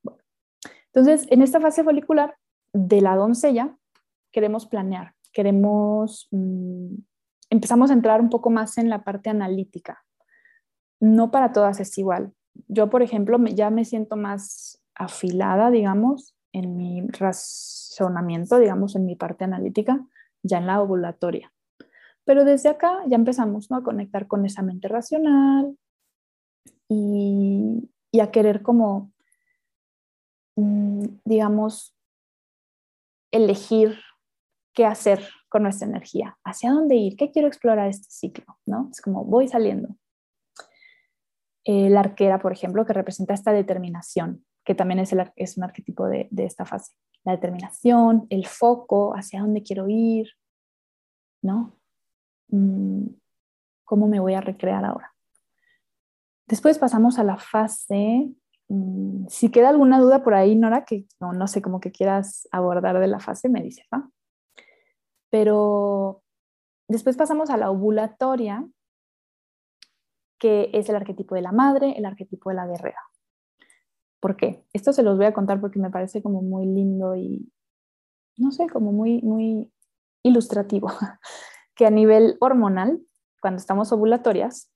Entonces, 0.93 1.27
en 1.29 1.41
esta 1.41 1.59
fase 1.59 1.83
folicular 1.83 2.37
de 2.71 3.01
la 3.01 3.17
doncella, 3.17 3.75
queremos 4.31 4.65
planear, 4.65 5.13
queremos, 5.33 6.29
mm, 6.31 6.95
empezamos 7.49 7.91
a 7.91 7.93
entrar 7.93 8.21
un 8.21 8.29
poco 8.29 8.49
más 8.49 8.77
en 8.77 8.89
la 8.89 9.03
parte 9.03 9.29
analítica, 9.29 10.05
no 10.99 11.31
para 11.31 11.53
todas 11.53 11.79
es 11.79 11.97
igual. 11.97 12.33
Yo, 12.67 12.89
por 12.89 13.01
ejemplo, 13.01 13.37
ya 13.45 13.69
me 13.69 13.85
siento 13.85 14.15
más 14.15 14.81
afilada, 14.95 15.71
digamos, 15.71 16.35
en 16.51 16.75
mi 16.75 17.07
razonamiento, 17.07 18.59
digamos, 18.59 18.95
en 18.95 19.05
mi 19.05 19.15
parte 19.15 19.45
analítica, 19.45 20.05
ya 20.43 20.57
en 20.57 20.67
la 20.67 20.81
ovulatoria. 20.81 21.53
Pero 22.25 22.43
desde 22.43 22.69
acá 22.69 23.01
ya 23.07 23.15
empezamos 23.15 23.71
a 23.71 23.81
conectar 23.81 24.27
con 24.27 24.45
esa 24.45 24.61
mente 24.61 24.87
racional 24.87 25.77
y, 26.87 27.89
a 28.21 28.31
querer 28.31 28.61
como, 28.61 29.11
mm, 30.55 31.05
digamos, 31.23 31.95
elegir 33.31 33.99
qué 34.73 34.85
hacer 34.85 35.27
con 35.49 35.63
nuestra 35.63 35.87
energía, 35.87 36.37
hacia 36.43 36.71
dónde 36.71 36.95
ir, 36.95 37.15
qué 37.15 37.31
quiero 37.31 37.47
explorar 37.47 37.87
este 37.87 38.09
ciclo, 38.09 38.57
¿no? 38.65 38.89
Es 38.91 39.01
como 39.01 39.23
voy 39.25 39.47
saliendo, 39.47 39.95
la 41.71 41.99
arquera, 41.99 42.39
por 42.39 42.51
ejemplo, 42.51 42.85
que 42.85 42.93
representa 42.93 43.33
esta 43.33 43.51
determinación, 43.51 44.43
que 44.63 44.75
también 44.75 44.99
es, 44.99 45.13
el, 45.13 45.31
es 45.35 45.57
un 45.57 45.63
arquetipo 45.63 46.07
de, 46.07 46.27
de, 46.31 46.45
esta 46.45 46.65
fase. 46.65 46.93
La 47.23 47.33
determinación, 47.33 48.25
el 48.29 48.47
foco, 48.47 49.13
hacia 49.15 49.41
dónde 49.41 49.61
quiero 49.61 49.87
ir, 49.87 50.29
¿no? 51.43 51.77
Mm, 52.47 53.07
¿Cómo 53.83 54.07
me 54.07 54.19
voy 54.19 54.33
a 54.33 54.41
recrear 54.41 54.83
ahora? 54.83 55.13
Después 56.47 56.79
pasamos 56.79 57.19
a 57.19 57.23
la 57.23 57.37
fase, 57.37 58.31
mm, 58.69 59.27
si 59.27 59.49
queda 59.49 59.69
alguna 59.69 59.99
duda 59.99 60.23
por 60.23 60.33
ahí, 60.33 60.55
Nora, 60.55 60.85
que 60.85 61.05
no, 61.19 61.33
no 61.33 61.47
sé 61.47 61.61
cómo 61.61 61.79
que 61.79 61.91
quieras 61.91 62.47
abordar 62.51 62.99
de 62.99 63.07
la 63.07 63.19
fase, 63.19 63.49
me 63.49 63.61
dices, 63.61 63.85
¿va? 63.93 64.09
Pero 65.29 66.23
después 66.87 67.15
pasamos 67.15 67.51
a 67.51 67.57
la 67.57 67.69
ovulatoria, 67.69 68.65
que 70.39 70.69
es 70.73 70.89
el 70.89 70.95
arquetipo 70.95 71.35
de 71.35 71.41
la 71.41 71.51
madre, 71.51 71.93
el 71.97 72.05
arquetipo 72.05 72.49
de 72.49 72.55
la 72.55 72.67
guerrera. 72.67 72.99
¿Por 74.19 74.35
qué? 74.35 74.65
Esto 74.73 74.93
se 74.93 75.03
los 75.03 75.17
voy 75.17 75.25
a 75.25 75.33
contar 75.33 75.61
porque 75.61 75.79
me 75.79 75.89
parece 75.89 76.21
como 76.21 76.41
muy 76.41 76.65
lindo 76.65 77.15
y, 77.15 77.51
no 78.37 78.51
sé, 78.51 78.67
como 78.67 78.91
muy, 78.91 79.21
muy 79.21 79.71
ilustrativo, 80.23 80.89
que 81.75 81.85
a 81.85 81.91
nivel 81.91 82.37
hormonal, 82.39 83.01
cuando 83.41 83.57
estamos 83.57 83.91
ovulatorias, 83.91 84.71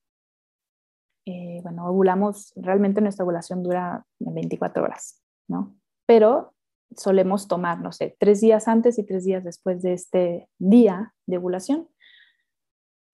eh, 1.26 1.60
bueno, 1.62 1.86
ovulamos, 1.86 2.52
realmente 2.56 3.00
nuestra 3.00 3.24
ovulación 3.24 3.62
dura 3.62 4.06
24 4.20 4.82
horas, 4.82 5.22
¿no? 5.48 5.74
Pero 6.06 6.54
solemos 6.96 7.48
tomar, 7.48 7.80
no 7.80 7.92
sé, 7.92 8.16
tres 8.18 8.40
días 8.40 8.68
antes 8.68 8.98
y 8.98 9.04
tres 9.04 9.24
días 9.24 9.44
después 9.44 9.82
de 9.82 9.94
este 9.94 10.48
día 10.58 11.14
de 11.26 11.38
ovulación, 11.38 11.88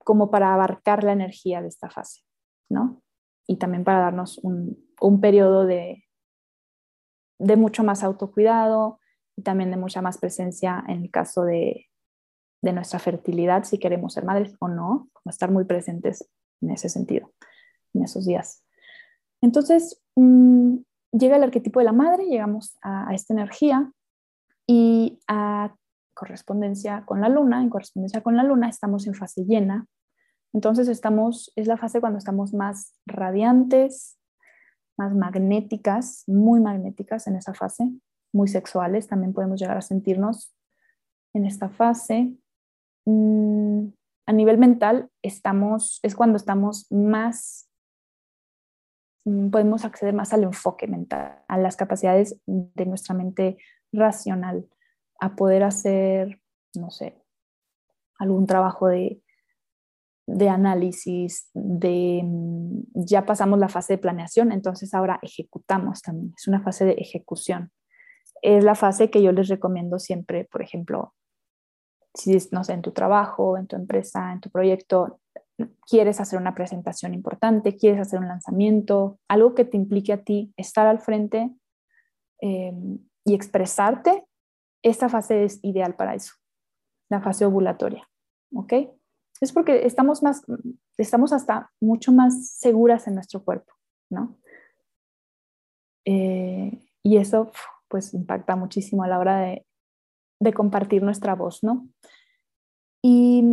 como 0.03 0.29
para 0.31 0.53
abarcar 0.53 1.03
la 1.03 1.13
energía 1.13 1.61
de 1.61 1.67
esta 1.67 1.89
fase. 1.89 2.21
Y 3.47 3.57
también 3.57 3.83
para 3.83 3.99
darnos 3.99 4.37
un, 4.39 4.77
un 5.01 5.19
periodo 5.19 5.65
de, 5.65 6.05
de 7.39 7.55
mucho 7.55 7.83
más 7.83 8.03
autocuidado 8.03 8.99
y 9.35 9.41
también 9.41 9.71
de 9.71 9.77
mucha 9.77 10.01
más 10.01 10.17
presencia 10.17 10.83
en 10.87 11.03
el 11.03 11.11
caso 11.11 11.43
de, 11.43 11.87
de 12.61 12.73
nuestra 12.73 12.99
fertilidad, 12.99 13.63
si 13.63 13.79
queremos 13.79 14.13
ser 14.13 14.25
madres 14.25 14.55
o 14.59 14.67
no, 14.67 15.09
como 15.13 15.29
estar 15.29 15.51
muy 15.51 15.65
presentes 15.65 16.29
en 16.61 16.69
ese 16.69 16.89
sentido, 16.89 17.33
en 17.93 18.03
esos 18.03 18.25
días. 18.25 18.63
Entonces, 19.41 20.01
mm, 20.15 20.77
llega 21.11 21.37
el 21.37 21.43
arquetipo 21.43 21.79
de 21.79 21.85
la 21.85 21.93
madre, 21.93 22.25
llegamos 22.25 22.77
a, 22.83 23.09
a, 23.09 23.15
esta 23.15 23.33
energía 23.33 23.91
y 24.67 25.19
a 25.27 25.75
correspondencia 26.13 27.03
con 27.05 27.21
la 27.21 27.29
luna, 27.29 27.61
en 27.63 27.69
correspondencia 27.69 28.21
con 28.21 28.37
la 28.37 28.43
luna 28.43 28.69
estamos 28.69 29.07
en 29.07 29.15
fase 29.15 29.43
llena, 29.45 29.87
entonces 30.53 30.87
estamos, 30.87 31.51
es 31.55 31.67
la 31.67 31.77
fase 31.77 32.01
cuando 32.01 32.17
estamos 32.17 32.53
más 32.53 32.93
radiantes, 33.05 34.17
más 34.97 35.15
magnéticas, 35.15 36.23
muy 36.27 36.59
magnéticas 36.59 37.27
en 37.27 37.35
esa 37.35 37.53
fase, 37.53 37.89
muy 38.33 38.47
sexuales, 38.47 39.07
también 39.07 39.33
podemos 39.33 39.59
llegar 39.59 39.77
a 39.77 39.81
sentirnos 39.81 40.53
en 41.33 41.45
esta 41.45 41.69
fase. 41.69 42.33
Mm, 43.05 43.87
a 44.27 44.33
nivel 44.33 44.57
mental 44.57 45.09
estamos, 45.21 45.99
es 46.03 46.15
cuando 46.15 46.37
estamos 46.37 46.87
más, 46.91 47.69
mm, 49.25 49.49
podemos 49.49 49.85
acceder 49.85 50.13
más 50.13 50.33
al 50.33 50.43
enfoque 50.43 50.87
mental, 50.87 51.43
a 51.47 51.57
las 51.57 51.77
capacidades 51.77 52.39
de 52.45 52.85
nuestra 52.85 53.15
mente 53.15 53.57
racional, 53.93 54.69
a 55.19 55.35
poder 55.35 55.63
hacer, 55.63 56.41
no 56.75 56.91
sé, 56.91 57.21
algún 58.19 58.45
trabajo 58.45 58.87
de 58.87 59.20
de 60.27 60.49
análisis, 60.49 61.49
de 61.53 62.21
mm, 62.23 62.81
ya 62.93 63.25
pasamos 63.25 63.59
la 63.59 63.69
fase 63.69 63.93
de 63.93 63.97
planeación, 63.97 64.51
entonces 64.51 64.93
ahora 64.93 65.19
ejecutamos 65.21 66.01
también, 66.01 66.33
es 66.37 66.47
una 66.47 66.61
fase 66.61 66.85
de 66.85 66.93
ejecución. 66.93 67.71
Es 68.41 68.63
la 68.63 68.75
fase 68.75 69.09
que 69.09 69.21
yo 69.21 69.31
les 69.31 69.49
recomiendo 69.49 69.99
siempre, 69.99 70.45
por 70.45 70.61
ejemplo, 70.61 71.13
si 72.13 72.37
no 72.51 72.63
sé, 72.63 72.73
en 72.73 72.81
tu 72.81 72.91
trabajo, 72.91 73.57
en 73.57 73.67
tu 73.67 73.75
empresa, 73.75 74.31
en 74.31 74.41
tu 74.41 74.49
proyecto, 74.49 75.19
quieres 75.87 76.19
hacer 76.19 76.39
una 76.39 76.55
presentación 76.55 77.13
importante, 77.13 77.77
quieres 77.77 78.01
hacer 78.01 78.19
un 78.19 78.27
lanzamiento, 78.27 79.19
algo 79.27 79.53
que 79.53 79.65
te 79.65 79.77
implique 79.77 80.13
a 80.13 80.23
ti 80.23 80.53
estar 80.57 80.87
al 80.87 80.99
frente 80.99 81.51
eh, 82.41 82.73
y 83.23 83.35
expresarte, 83.35 84.25
esta 84.83 85.09
fase 85.09 85.43
es 85.43 85.59
ideal 85.61 85.95
para 85.95 86.15
eso, 86.15 86.33
la 87.09 87.21
fase 87.21 87.45
ovulatoria. 87.45 88.07
¿Ok? 88.53 88.73
Es 89.41 89.51
porque 89.51 89.87
estamos 89.87 90.21
más, 90.21 90.43
estamos 90.97 91.33
hasta 91.33 91.71
mucho 91.81 92.11
más 92.11 92.47
seguras 92.51 93.07
en 93.07 93.15
nuestro 93.15 93.43
cuerpo, 93.43 93.73
¿no? 94.09 94.37
Eh, 96.05 96.79
y 97.03 97.17
eso, 97.17 97.51
pues, 97.87 98.13
impacta 98.13 98.55
muchísimo 98.55 99.03
a 99.03 99.07
la 99.07 99.19
hora 99.19 99.39
de, 99.39 99.65
compartir 100.53 101.03
nuestra 101.03 101.35
voz, 101.35 101.63
¿no? 101.63 101.87
Y 103.03 103.43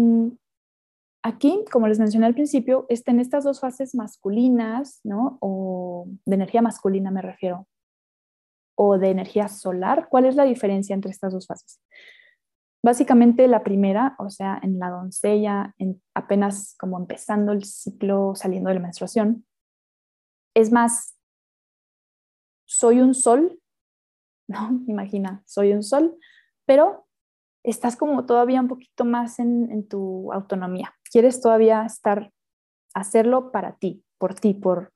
aquí, 1.23 1.65
como 1.71 1.87
les 1.87 1.99
mencioné 1.99 2.27
al 2.27 2.35
principio, 2.35 2.87
están 2.89 3.21
estas 3.21 3.45
dos 3.45 3.61
fases 3.61 3.95
masculinas, 3.95 5.01
¿no? 5.05 5.39
O 5.41 6.07
de 6.27 6.35
energía 6.35 6.63
masculina 6.63 7.11
me 7.11 7.23
refiero, 7.23 7.67
o 8.75 8.99
de 8.99 9.11
energía 9.11 9.49
solar. 9.49 10.09
¿Cuál 10.11 10.27
es 10.27 10.35
la 10.35 10.45
diferencia 10.45 10.95
entre 10.95 11.11
estas 11.11 11.33
dos 11.33 11.47
fases? 11.47 11.81
Básicamente 12.83 13.49
la 13.49 13.65
primera, 13.65 14.15
o 14.19 14.31
sea, 14.31 14.59
en 14.63 14.79
la 14.79 14.91
doncella, 14.91 15.75
en, 15.79 16.01
apenas 16.15 16.77
como 16.79 16.99
empezando 16.99 17.53
el 17.53 17.65
ciclo, 17.65 18.35
saliendo 18.35 18.69
de 18.69 18.75
la 18.75 18.81
menstruación, 18.81 19.45
es 20.55 20.73
más, 20.73 21.17
soy 22.67 23.01
un 23.01 23.15
sol, 23.15 23.61
¿no? 24.49 24.81
Imagina, 24.87 25.43
soy 25.47 25.73
un 25.73 25.83
sol, 25.83 26.17
pero 26.67 27.07
estás 27.63 27.97
como 27.97 28.25
todavía 28.27 28.61
un 28.61 28.69
poquito 28.69 29.05
más 29.05 29.39
en, 29.39 29.87
tu 29.89 30.33
autonomía. 30.33 30.95
Quieres 31.11 31.41
todavía 31.41 31.85
estar, 31.85 32.33
hacerlo 32.95 33.51
para 33.51 33.77
ti, 33.77 34.05
por 34.19 34.35
ti, 34.35 34.55
por, 34.55 34.93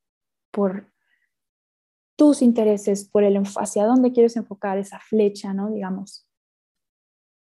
tus 2.16 2.42
intereses, 2.42 3.08
por 3.08 3.24
el 3.24 3.36
hacia 3.36 3.86
dónde 3.86 4.12
quieres 4.12 4.36
enfocar 4.36 4.78
esa 4.78 5.00
flecha, 5.00 5.52
¿no? 5.54 5.70
Digamos. 5.70 6.26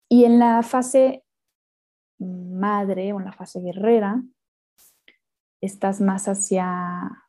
Y 0.09 0.25
en 0.25 0.39
la 0.39 0.61
fase 0.63 1.23
madre 2.19 3.13
o 3.13 3.19
en 3.19 3.25
la 3.25 3.33
fase 3.33 3.59
guerrera, 3.59 4.21
estás 5.61 6.01
más 6.01 6.27
hacia 6.27 7.27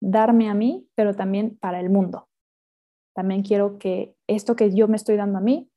darme 0.00 0.48
a 0.48 0.54
mí, 0.54 0.88
pero 0.94 1.14
también 1.14 1.56
para 1.58 1.80
el 1.80 1.90
mundo. 1.90 2.28
También 3.14 3.42
quiero 3.42 3.78
que 3.78 4.14
esto 4.28 4.56
que 4.56 4.74
yo 4.74 4.88
me 4.88 4.96
estoy 4.96 5.16
dando 5.16 5.38
a 5.38 5.42
mí 5.42 5.70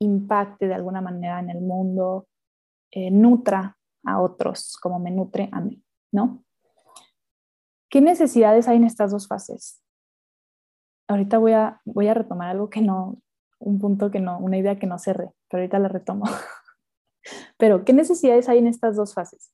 impacte 0.00 0.66
de 0.66 0.74
alguna 0.74 1.00
manera 1.00 1.40
en 1.40 1.50
el 1.50 1.60
mundo, 1.60 2.26
eh, 2.90 3.10
nutra 3.10 3.76
a 4.04 4.20
otros 4.20 4.76
como 4.80 4.98
me 4.98 5.10
nutre 5.10 5.48
a 5.52 5.60
mí, 5.60 5.82
¿no? 6.12 6.44
¿Qué 7.90 8.00
necesidades 8.00 8.68
hay 8.68 8.76
en 8.76 8.84
estas 8.84 9.12
dos 9.12 9.28
fases? 9.28 9.82
Ahorita 11.08 11.38
voy 11.38 11.52
a, 11.52 11.80
voy 11.84 12.08
a 12.08 12.14
retomar 12.14 12.48
algo 12.48 12.68
que 12.68 12.80
no, 12.80 13.18
un 13.58 13.78
punto 13.78 14.10
que 14.10 14.20
no, 14.20 14.38
una 14.38 14.58
idea 14.58 14.78
que 14.78 14.86
no 14.86 14.98
cerré, 14.98 15.30
pero 15.54 15.62
ahorita 15.62 15.78
la 15.78 15.86
retomo. 15.86 16.24
pero, 17.58 17.84
¿qué 17.84 17.92
necesidades 17.92 18.48
hay 18.48 18.58
en 18.58 18.66
estas 18.66 18.96
dos 18.96 19.14
fases? 19.14 19.52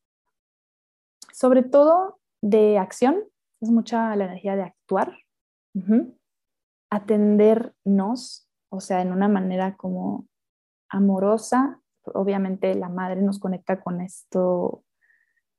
Sobre 1.31 1.63
todo 1.63 2.19
de 2.41 2.79
acción, 2.79 3.23
es 3.61 3.69
mucha 3.69 4.17
la 4.17 4.25
energía 4.25 4.57
de 4.57 4.63
actuar, 4.63 5.13
atendernos, 6.89 8.49
o 8.71 8.81
sea, 8.81 9.03
en 9.03 9.13
una 9.13 9.29
manera 9.29 9.77
como 9.77 10.27
amorosa. 10.89 11.83
Obviamente 12.15 12.75
la 12.77 12.89
madre 12.89 13.21
nos 13.21 13.39
conecta 13.39 13.83
con 13.83 14.01
esto 14.01 14.85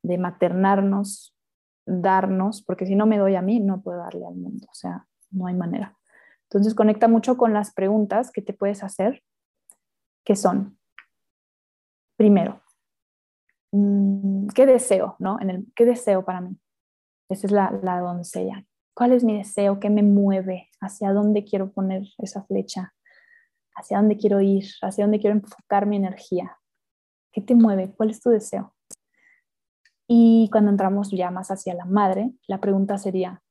de 0.02 0.18
maternarnos, 0.18 1.38
darnos, 1.86 2.64
porque 2.64 2.88
si 2.88 2.96
no 2.96 3.06
me 3.06 3.20
doy 3.20 3.36
a 3.36 3.44
mí, 3.44 3.60
no 3.60 3.84
puedo 3.84 4.00
darle 4.00 4.26
al 4.26 4.38
mundo, 4.38 4.66
o 4.72 4.74
sea, 4.74 5.06
no 5.30 5.46
hay 5.46 5.54
manera. 5.54 5.96
Entonces 6.50 6.74
conecta 6.74 7.08
mucho 7.08 7.38
con 7.38 7.54
las 7.54 7.72
preguntas 7.72 8.32
que 8.32 8.42
te 8.42 8.54
puedes 8.54 8.84
hacer, 8.84 9.24
que 10.24 10.36
son, 10.36 10.78
primero, 12.16 12.62
mm, 13.72 14.48
¿qué 14.56 14.66
deseo? 14.66 15.16
¿no? 15.20 15.40
En 15.40 15.50
el, 15.50 15.68
¿Qué 15.76 15.86
deseo 15.86 16.24
para 16.24 16.42
mí? 16.42 16.58
Esa 17.30 17.48
es 17.48 17.52
la, 17.52 17.72
la 17.84 18.00
doncella. 18.00 18.66
¿Cuál 18.94 19.14
es 19.14 19.24
mi 19.24 19.38
deseo? 19.38 19.80
¿Qué 19.80 19.90
me 19.90 20.04
mueve? 20.04 20.70
¿Hacia 20.82 21.14
dónde 21.14 21.44
quiero 21.46 21.72
poner 21.72 22.04
esa 22.18 22.44
flecha? 22.44 22.94
hacia 23.76 23.98
dónde 23.98 24.18
quiero 24.18 24.42
ir, 24.42 24.66
hacia 24.82 25.06
dónde 25.06 25.20
quiero 25.20 25.36
enfocar 25.36 25.86
mi 25.86 25.98
energía. 25.98 26.58
¿Qué 27.32 27.42
te 27.42 27.56
mueve? 27.56 27.94
¿Cuál 27.96 28.10
es 28.12 28.22
tu 28.22 28.30
deseo? 28.30 28.76
Y 30.08 30.50
cuando 30.52 30.72
entramos 30.72 31.12
ya 31.12 31.32
más 31.32 31.52
hacia 31.52 31.74
la 31.74 31.86
madre, 31.86 32.32
la 32.48 32.60
pregunta 32.60 32.98
sería, 32.98 33.42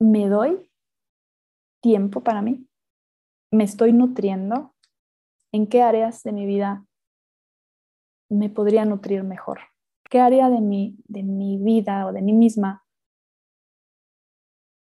¿me 0.00 0.28
doy 0.28 0.70
tiempo 1.80 2.22
para 2.22 2.40
mí? 2.40 2.67
¿Me 3.50 3.64
estoy 3.64 3.92
nutriendo? 3.92 4.74
¿En 5.52 5.66
qué 5.66 5.82
áreas 5.82 6.22
de 6.22 6.32
mi 6.32 6.46
vida 6.46 6.86
me 8.28 8.50
podría 8.50 8.84
nutrir 8.84 9.22
mejor? 9.24 9.60
¿Qué 10.10 10.20
área 10.20 10.50
de 10.50 10.60
mi, 10.60 10.98
de 11.04 11.22
mi 11.22 11.58
vida 11.58 12.06
o 12.06 12.12
de 12.12 12.22
mí 12.22 12.32
misma 12.32 12.84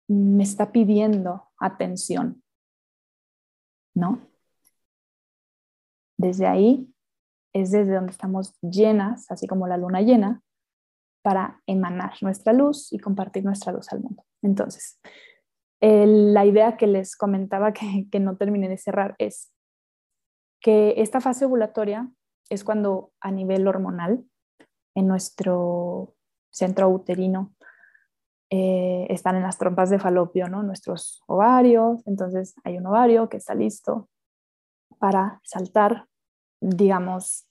me 0.08 0.44
está 0.44 0.72
pidiendo 0.72 1.50
atención, 1.60 2.44
¿no? 3.94 4.28
Desde 6.18 6.48
ahí 6.48 6.94
es 7.54 7.72
desde 7.72 7.94
donde 7.94 8.12
estamos 8.12 8.60
llenas, 8.62 9.30
así 9.32 9.48
como 9.48 9.68
la 9.68 9.78
luna 9.78 10.02
llena, 10.02 10.42
para 11.22 11.62
emanar 11.68 12.14
nuestra 12.22 12.54
luz 12.54 12.92
y 12.92 13.00
compartir 13.00 13.44
nuestra 13.44 13.72
luz 13.72 13.92
al 13.92 14.02
mundo. 14.02 14.24
Entonces, 14.42 15.00
la 15.82 16.46
idea 16.46 16.78
que 16.78 16.88
les 16.88 17.16
comentaba 17.16 17.74
que, 17.74 18.20
no 18.20 18.38
terminé 18.38 18.68
de 18.68 18.78
cerrar 18.78 19.16
es 19.18 19.52
que 20.62 20.96
esta 20.98 21.22
fase 21.22 21.46
ovulatoria 21.46 22.12
es 22.50 22.64
cuando 22.64 23.12
a 23.22 23.32
nivel 23.32 23.68
hormonal, 23.68 24.26
en 24.96 25.08
nuestro 25.08 26.16
centro 26.52 26.90
uterino, 26.90 27.54
eh, 28.50 29.06
están 29.10 29.36
en 29.36 29.44
las 29.44 29.58
trompas 29.58 29.90
de 29.90 30.00
falopio, 30.00 30.50
¿no? 30.50 30.64
Nuestros 30.64 31.22
ovarios, 31.28 32.06
entonces 32.08 32.56
hay 32.64 32.78
un 32.78 32.88
ovario 32.88 33.30
que 33.30 33.38
está 33.38 33.54
listo 33.54 34.10
para 34.98 35.40
saltar, 35.44 36.08
digamos, 36.60 37.48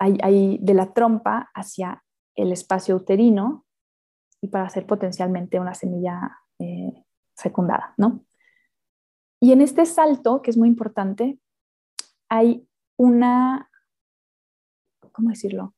hay, 0.00 0.58
de 0.60 0.74
la 0.74 0.92
trompa 0.92 1.50
hacia 1.54 2.02
el 2.34 2.50
espacio 2.50 2.96
uterino 2.96 3.64
y 4.40 4.48
para 4.48 4.64
hacer 4.64 4.84
potencialmente 4.84 5.60
una 5.60 5.74
semilla 5.74 6.38
eh, 6.58 7.04
fecundada, 7.42 7.94
¿no? 7.96 8.24
Y 9.40 9.52
en 9.52 9.60
este 9.60 9.84
salto, 9.86 10.40
que 10.40 10.50
es 10.50 10.56
muy 10.56 10.68
importante, 10.68 11.38
hay 12.28 12.66
una, 12.96 13.68
¿cómo 15.10 15.30
decirlo? 15.30 15.74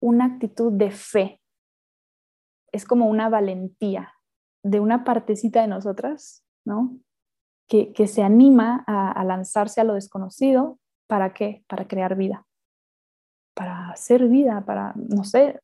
Una 0.00 0.26
actitud 0.26 0.72
de 0.72 0.90
fe 0.90 1.40
es 2.70 2.84
como 2.84 3.06
una 3.06 3.28
valentía 3.28 4.12
de 4.62 4.80
una 4.80 5.04
partecita 5.04 5.62
de 5.62 5.68
nosotras, 5.68 6.44
¿no? 6.66 6.98
Que, 7.66 8.06
se 8.06 8.22
anima 8.22 8.84
a, 8.86 9.24
lanzarse 9.24 9.80
a 9.80 9.84
lo 9.84 9.94
desconocido. 9.94 10.78
¿Para 11.06 11.32
qué? 11.32 11.64
Para 11.66 11.88
crear 11.88 12.14
vida. 12.14 12.46
Para 13.54 13.90
hacer 13.90 14.28
vida, 14.28 14.64
para, 14.64 14.92
no 14.96 15.24
sé, 15.24 15.60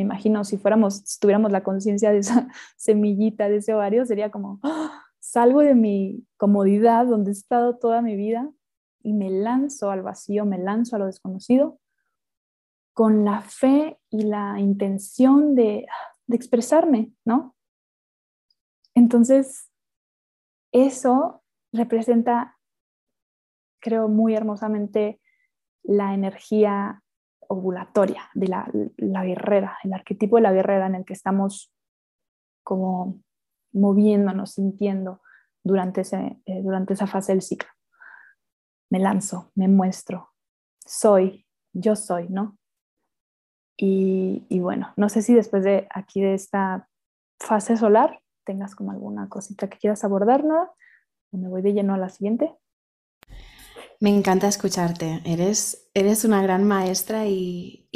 me 0.00 0.04
imagino 0.04 0.44
si 0.44 0.58
fuéramos, 0.58 0.98
si 1.04 1.18
tuviéramos 1.20 1.52
la 1.52 1.62
conciencia 1.62 2.10
de 2.10 2.18
esa 2.18 2.48
semillita, 2.76 3.48
de 3.48 3.56
ese 3.56 3.74
ovario, 3.74 4.04
sería 4.06 4.30
como, 4.30 4.60
¡ah! 4.62 5.04
salgo 5.18 5.60
de 5.60 5.74
mi 5.74 6.26
comodidad 6.36 7.06
donde 7.06 7.30
he 7.30 7.34
estado 7.34 7.76
toda 7.76 8.02
mi 8.02 8.16
vida 8.16 8.50
y 9.02 9.12
me 9.12 9.30
lanzo 9.30 9.90
al 9.90 10.02
vacío, 10.02 10.44
me 10.44 10.58
lanzo 10.58 10.96
a 10.96 10.98
lo 10.98 11.06
desconocido 11.06 11.78
con 12.92 13.24
la 13.24 13.40
fe 13.40 13.98
y 14.10 14.22
la 14.22 14.58
intención 14.58 15.54
de 15.54 15.86
de 16.30 16.36
expresarme, 16.36 17.12
¿no? 17.24 17.56
Entonces, 18.94 19.68
eso 20.70 21.42
representa, 21.72 22.56
creo, 23.80 24.06
muy 24.06 24.36
hermosamente 24.36 25.20
la 25.82 26.14
energía 26.14 27.02
ovulatoria 27.50 28.30
de 28.34 28.46
la, 28.46 29.24
guerrera, 29.24 29.76
el 29.82 29.92
arquetipo 29.92 30.36
de 30.36 30.42
la 30.42 30.52
guerrera 30.52 30.86
en 30.86 30.94
el 30.94 31.04
que 31.04 31.14
estamos 31.14 31.72
como 32.62 33.20
moviéndonos, 33.72 34.52
sintiendo 34.52 35.20
durante, 35.64 36.02
ese, 36.02 36.40
eh, 36.46 36.62
durante 36.62 36.94
esa 36.94 37.08
fase 37.08 37.32
del 37.32 37.42
ciclo. 37.42 37.68
Me 38.88 39.00
lanzo, 39.00 39.50
me 39.56 39.66
muestro, 39.66 40.30
soy, 40.86 41.46
yo 41.72 41.96
soy, 41.96 42.28
¿no? 42.28 42.56
Y, 43.76 44.46
y, 44.48 44.60
bueno, 44.60 44.92
no 44.96 45.08
sé 45.08 45.22
si 45.22 45.34
después 45.34 45.64
de 45.64 45.88
aquí 45.90 46.20
de 46.20 46.34
esta 46.34 46.88
fase 47.40 47.76
solar 47.76 48.20
tengas 48.44 48.76
como 48.76 48.92
alguna 48.92 49.28
cosita 49.28 49.68
que 49.68 49.78
quieras 49.78 50.04
abordar, 50.04 50.44
¿no? 50.44 50.72
Me 51.32 51.48
voy 51.48 51.62
de 51.62 51.72
lleno 51.72 51.94
a 51.94 51.98
la 51.98 52.10
siguiente. 52.10 52.54
Me 54.00 54.08
encanta 54.08 54.48
escucharte. 54.48 55.20
Eres, 55.26 55.89
eres 56.00 56.24
una 56.24 56.42
gran 56.42 56.64
maestra 56.64 57.26
y, 57.26 57.88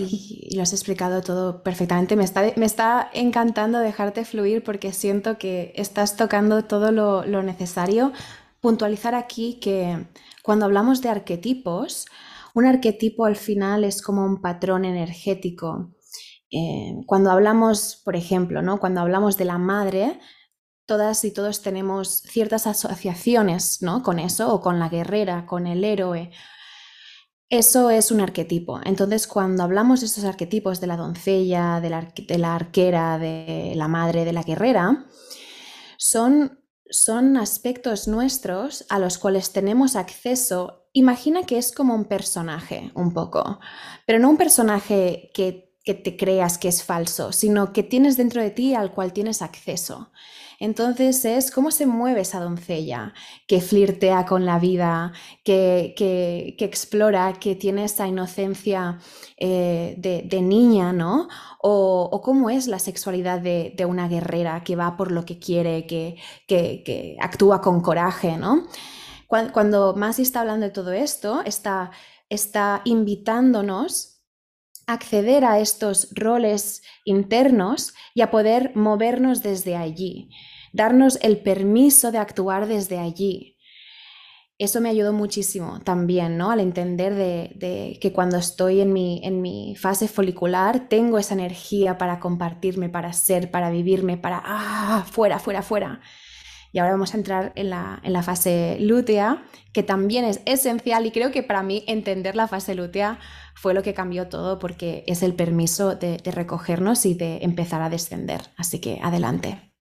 lo 0.55 0.63
has 0.63 0.73
explicado 0.73 1.23
todo 1.23 1.63
perfectamente. 1.63 2.17
Me 2.17 2.25
está, 2.25 2.43
me 2.57 2.67
está, 2.67 3.11
encantando 3.13 3.79
dejarte 3.79 4.25
fluir 4.25 4.63
porque 4.65 4.93
siento 4.93 5.39
que 5.39 5.73
estás 5.77 6.17
tocando 6.17 6.65
todo 6.65 6.93
lo, 6.93 7.43
necesario. 7.43 8.13
Puntualizar 8.61 9.15
aquí 9.15 9.59
que 9.61 10.07
cuando 10.43 10.65
hablamos 10.65 11.01
de 11.03 11.11
arquetipos, 11.11 12.07
un 12.55 12.67
arquetipo 12.67 13.25
al 13.25 13.37
final 13.37 13.85
es 13.85 14.03
como 14.03 14.25
un 14.25 14.41
patrón 14.41 14.85
energético. 14.85 15.95
Eh, 16.51 16.95
cuando 17.07 17.31
hablamos, 17.31 18.01
por 18.05 18.17
ejemplo, 18.17 18.63
¿no? 18.63 18.79
cuando 18.79 19.01
hablamos 19.01 19.37
de 19.37 19.45
la 19.45 19.59
madre, 19.59 20.21
todas 20.87 21.25
y 21.25 21.33
todos 21.33 21.63
tenemos 21.63 22.21
ciertas 22.23 22.67
asociaciones 22.67 23.83
¿no? 23.83 24.03
con 24.03 24.19
eso, 24.19 24.53
o 24.53 24.61
con 24.61 24.79
la 24.79 24.89
guerrera, 24.89 25.47
con 25.47 25.67
el 25.67 25.85
héroe. 25.85 26.31
Eso 27.55 27.89
es 27.89 28.11
un 28.11 28.21
arquetipo. 28.21 28.81
Entonces, 28.85 29.29
cuando 29.29 29.63
hablamos 29.63 30.01
de 30.01 30.07
esos 30.07 30.25
arquetipos 30.25 30.81
de 30.81 30.89
la 30.89 30.97
doncella, 30.97 31.81
de 31.81 31.89
la, 31.89 32.13
de 32.17 32.39
la 32.39 32.57
arquera, 32.57 33.17
de 33.17 33.75
la 33.77 33.87
madre, 33.87 34.25
de 34.25 34.33
la 34.33 34.43
guerrera, 34.43 35.07
son, 35.97 36.59
son 36.91 37.37
aspectos 37.37 38.09
nuestros 38.09 38.85
a 38.89 38.99
los 38.99 39.19
cuales 39.19 39.53
tenemos 39.53 39.95
acceso. 39.95 40.89
Imagina 40.95 41.45
que 41.45 41.57
es 41.57 41.71
como 41.71 41.95
un 41.95 42.07
personaje, 42.07 42.91
un 42.97 43.15
poco, 43.15 43.61
pero 44.05 44.19
no 44.19 44.31
un 44.31 44.37
personaje 44.37 45.31
que, 45.33 45.79
que 45.85 45.95
te 45.95 46.17
creas 46.17 46.59
que 46.59 46.67
es 46.67 46.83
falso, 46.83 47.31
sino 47.31 47.73
que 47.73 47.85
tienes 47.85 48.17
dentro 48.17 48.43
de 48.43 48.51
ti 48.51 48.75
al 48.75 48.93
cual 48.93 49.13
tienes 49.13 49.43
acceso. 49.43 50.11
Entonces 50.65 51.27
es 51.27 51.51
cómo 51.51 51.71
se 51.71 51.85
mueve 51.85 52.23
esa 52.23 52.41
doncella 52.41 53.13
que 53.47 53.61
flirtea 53.61 54.25
con 54.25 54.47
la 54.47 54.59
vida, 54.59 55.13
que, 55.45 55.95
explora, 56.59 57.35
que 57.35 57.55
tiene 57.55 57.85
esa 57.85 58.09
inocencia 58.09 58.99
eh, 59.37 59.95
de, 59.99 60.41
niña, 60.41 60.95
¿no? 60.95 61.29
O, 61.61 62.23
cómo 62.25 62.49
es 62.49 62.67
la 62.67 62.79
sexualidad 62.79 63.41
de, 63.41 63.87
una 63.87 64.09
guerrera 64.09 64.65
que 64.65 64.75
va 64.75 64.97
por 64.97 65.13
lo 65.13 65.27
que 65.27 65.39
quiere, 65.39 65.87
que, 65.87 66.17
que 66.49 67.17
actúa 67.21 67.61
con 67.61 67.83
coraje, 67.83 68.39
¿no? 68.39 68.67
Cuando, 69.27 69.95
Masi 69.95 70.23
está 70.23 70.41
hablando 70.41 70.65
de 70.65 70.73
todo 70.73 70.93
esto, 70.93 71.43
está, 71.45 71.91
está 72.31 72.81
invitándonos 72.87 74.23
acceder 74.87 75.45
a 75.45 75.59
estos 75.61 76.09
roles 76.15 76.83
internos 77.05 77.93
y 78.15 78.23
a 78.23 78.31
poder 78.31 78.73
movernos 78.75 79.43
desde 79.43 79.77
allí, 79.77 80.31
darnos 80.75 81.19
el 81.23 81.39
permiso 81.39 82.13
de 82.13 82.19
actuar 82.19 82.67
desde 82.67 82.99
allí. 82.99 83.57
Eso 84.59 84.81
me 84.81 84.89
ayudó 84.89 85.13
muchísimo 85.13 85.81
también, 85.81 86.37
¿no? 86.37 86.51
Al 86.51 86.61
entender 86.61 87.15
de, 87.15 87.99
que 88.01 88.13
cuando 88.13 88.37
estoy 88.37 88.81
en 88.81 88.93
mi, 88.93 89.21
en 89.25 89.41
mi, 89.41 89.75
fase 89.77 90.07
folicular 90.07 90.89
tengo 90.89 91.19
esa 91.19 91.35
energía 91.35 91.97
para 91.97 92.21
compartirme, 92.21 92.89
para 92.89 93.13
ser, 93.13 93.51
para 93.51 93.71
vivirme, 93.71 94.17
para, 94.17 94.43
ah, 94.45 95.07
fuera, 95.11 95.39
fuera, 95.39 95.63
fuera. 95.63 96.01
Y 96.73 96.79
ahora 96.79 96.93
vamos 96.93 97.15
a 97.15 97.19
entrar 97.19 97.53
en 97.55 97.71
la, 97.71 98.01
en 98.03 98.13
la 98.13 98.23
fase 98.23 98.77
lútea, 98.81 99.45
que 99.73 99.85
también 99.85 100.25
es 100.25 100.41
esencial 100.45 101.07
y 101.07 101.13
creo 101.13 101.31
que 101.31 101.45
para 101.45 101.63
mí 101.63 101.85
entender 101.87 102.35
la 102.35 102.49
fase 102.49 102.75
lútea 102.75 103.21
fue 103.55 103.75
lo 103.75 103.83
que 103.83 103.95
cambió 103.95 104.29
todo 104.29 104.59
porque 104.59 105.05
es 105.07 105.23
el 105.23 105.35
permiso 105.35 105.95
de, 105.95 106.19
recogernos 106.25 107.07
y 107.07 107.15
de 107.15 107.39
empezar 107.43 107.81
a 107.81 107.91
descender. 107.91 108.41
Así 108.57 108.81
que 108.81 108.99
adelante. 109.03 109.74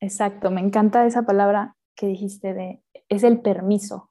Exacto, 0.00 0.50
me 0.50 0.60
encanta 0.60 1.06
esa 1.06 1.22
palabra 1.22 1.76
que 1.96 2.06
dijiste 2.06 2.54
de, 2.54 2.82
es 3.08 3.24
el 3.24 3.40
permiso, 3.40 4.10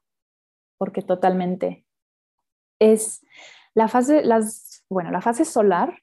porque 0.77 1.01
totalmente 1.01 1.85
es 2.79 3.25
la 3.73 3.87
fase, 3.87 4.23
las, 4.23 4.83
bueno, 4.89 5.11
la 5.11 5.21
fase 5.21 5.45
solar, 5.45 6.01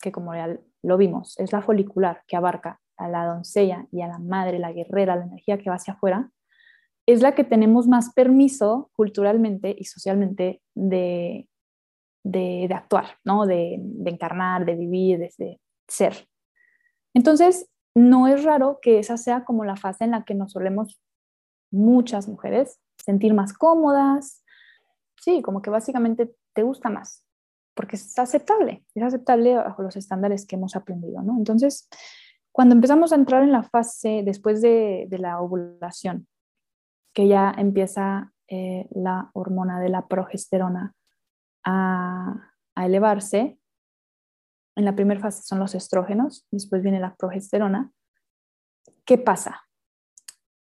que 0.00 0.12
como 0.12 0.34
ya 0.34 0.58
lo 0.82 0.96
vimos, 0.96 1.38
es 1.38 1.52
la 1.52 1.62
folicular, 1.62 2.22
que 2.26 2.36
abarca 2.36 2.80
a 2.96 3.08
la 3.08 3.24
doncella 3.24 3.86
y 3.90 4.02
a 4.02 4.08
la 4.08 4.18
madre, 4.18 4.58
la 4.58 4.72
guerrera, 4.72 5.16
la 5.16 5.24
energía 5.24 5.58
que 5.58 5.70
va 5.70 5.76
hacia 5.76 5.94
afuera, 5.94 6.30
es 7.06 7.22
la 7.22 7.34
que 7.34 7.44
tenemos 7.44 7.88
más 7.88 8.12
permiso 8.12 8.90
culturalmente 8.94 9.74
y 9.76 9.84
socialmente 9.84 10.62
de, 10.74 11.48
de, 12.24 12.68
actuar, 12.72 13.18
¿no? 13.24 13.46
De, 13.46 13.74
encarnar, 14.06 14.64
de 14.64 14.76
vivir, 14.76 15.18
de, 15.18 15.60
ser. 15.88 16.28
Entonces, 17.14 17.68
no 17.94 18.28
es 18.28 18.44
raro 18.44 18.78
que 18.80 18.98
esa 18.98 19.16
sea 19.16 19.44
como 19.44 19.64
la 19.64 19.76
fase 19.76 20.04
en 20.04 20.12
la 20.12 20.24
que 20.24 20.34
nos 20.34 20.52
solemos 20.52 21.00
muchas 21.70 22.28
mujeres 22.28 22.80
sentir 22.96 23.34
más 23.34 23.52
cómodas, 23.52 24.44
sí, 25.20 25.42
como 25.42 25.62
que 25.62 25.70
básicamente 25.70 26.34
te 26.52 26.62
gusta 26.62 26.88
más, 26.88 27.24
porque 27.74 27.96
es 27.96 28.18
aceptable, 28.18 28.84
es 28.94 29.02
aceptable 29.02 29.56
bajo 29.56 29.82
los 29.82 29.96
estándares 29.96 30.46
que 30.46 30.56
hemos 30.56 30.76
aprendido, 30.76 31.22
¿no? 31.22 31.36
Entonces, 31.36 31.88
cuando 32.52 32.74
empezamos 32.74 33.12
a 33.12 33.16
entrar 33.16 33.42
en 33.42 33.52
la 33.52 33.62
fase 33.62 34.22
después 34.24 34.60
de, 34.60 35.08
la 35.10 35.40
ovulación, 35.40 36.28
que 37.14 37.26
ya 37.26 37.52
empieza 37.56 38.32
eh, 38.48 38.86
la 38.90 39.30
hormona 39.32 39.80
de 39.80 39.88
la 39.88 40.06
progesterona 40.06 40.94
a, 41.64 42.50
elevarse. 42.76 43.58
En 44.76 44.84
la 44.84 44.94
primera 44.94 45.20
fase 45.20 45.42
son 45.42 45.58
los 45.58 45.74
estrógenos, 45.74 46.46
después 46.50 46.82
viene 46.82 47.00
la 47.00 47.14
progesterona. 47.16 47.92
¿Qué 49.04 49.18
pasa? 49.18 49.62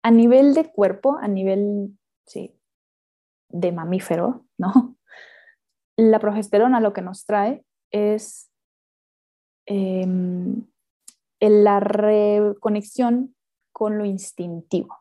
A 0.02 0.10
nivel 0.10 0.54
de 0.54 0.70
cuerpo, 0.70 1.18
a 1.18 1.28
nivel 1.28 1.96
sí, 2.26 2.58
de 3.48 3.72
mamífero, 3.72 4.46
¿no? 4.58 4.96
La 5.96 6.18
progesterona 6.18 6.80
lo 6.80 6.92
que 6.92 7.02
nos 7.02 7.24
trae 7.24 7.64
es 7.92 8.50
em, 9.66 10.66
la 11.40 11.78
reconexión 11.78 13.36
con 13.72 13.96
lo 13.96 14.04
instintivo. 14.04 14.98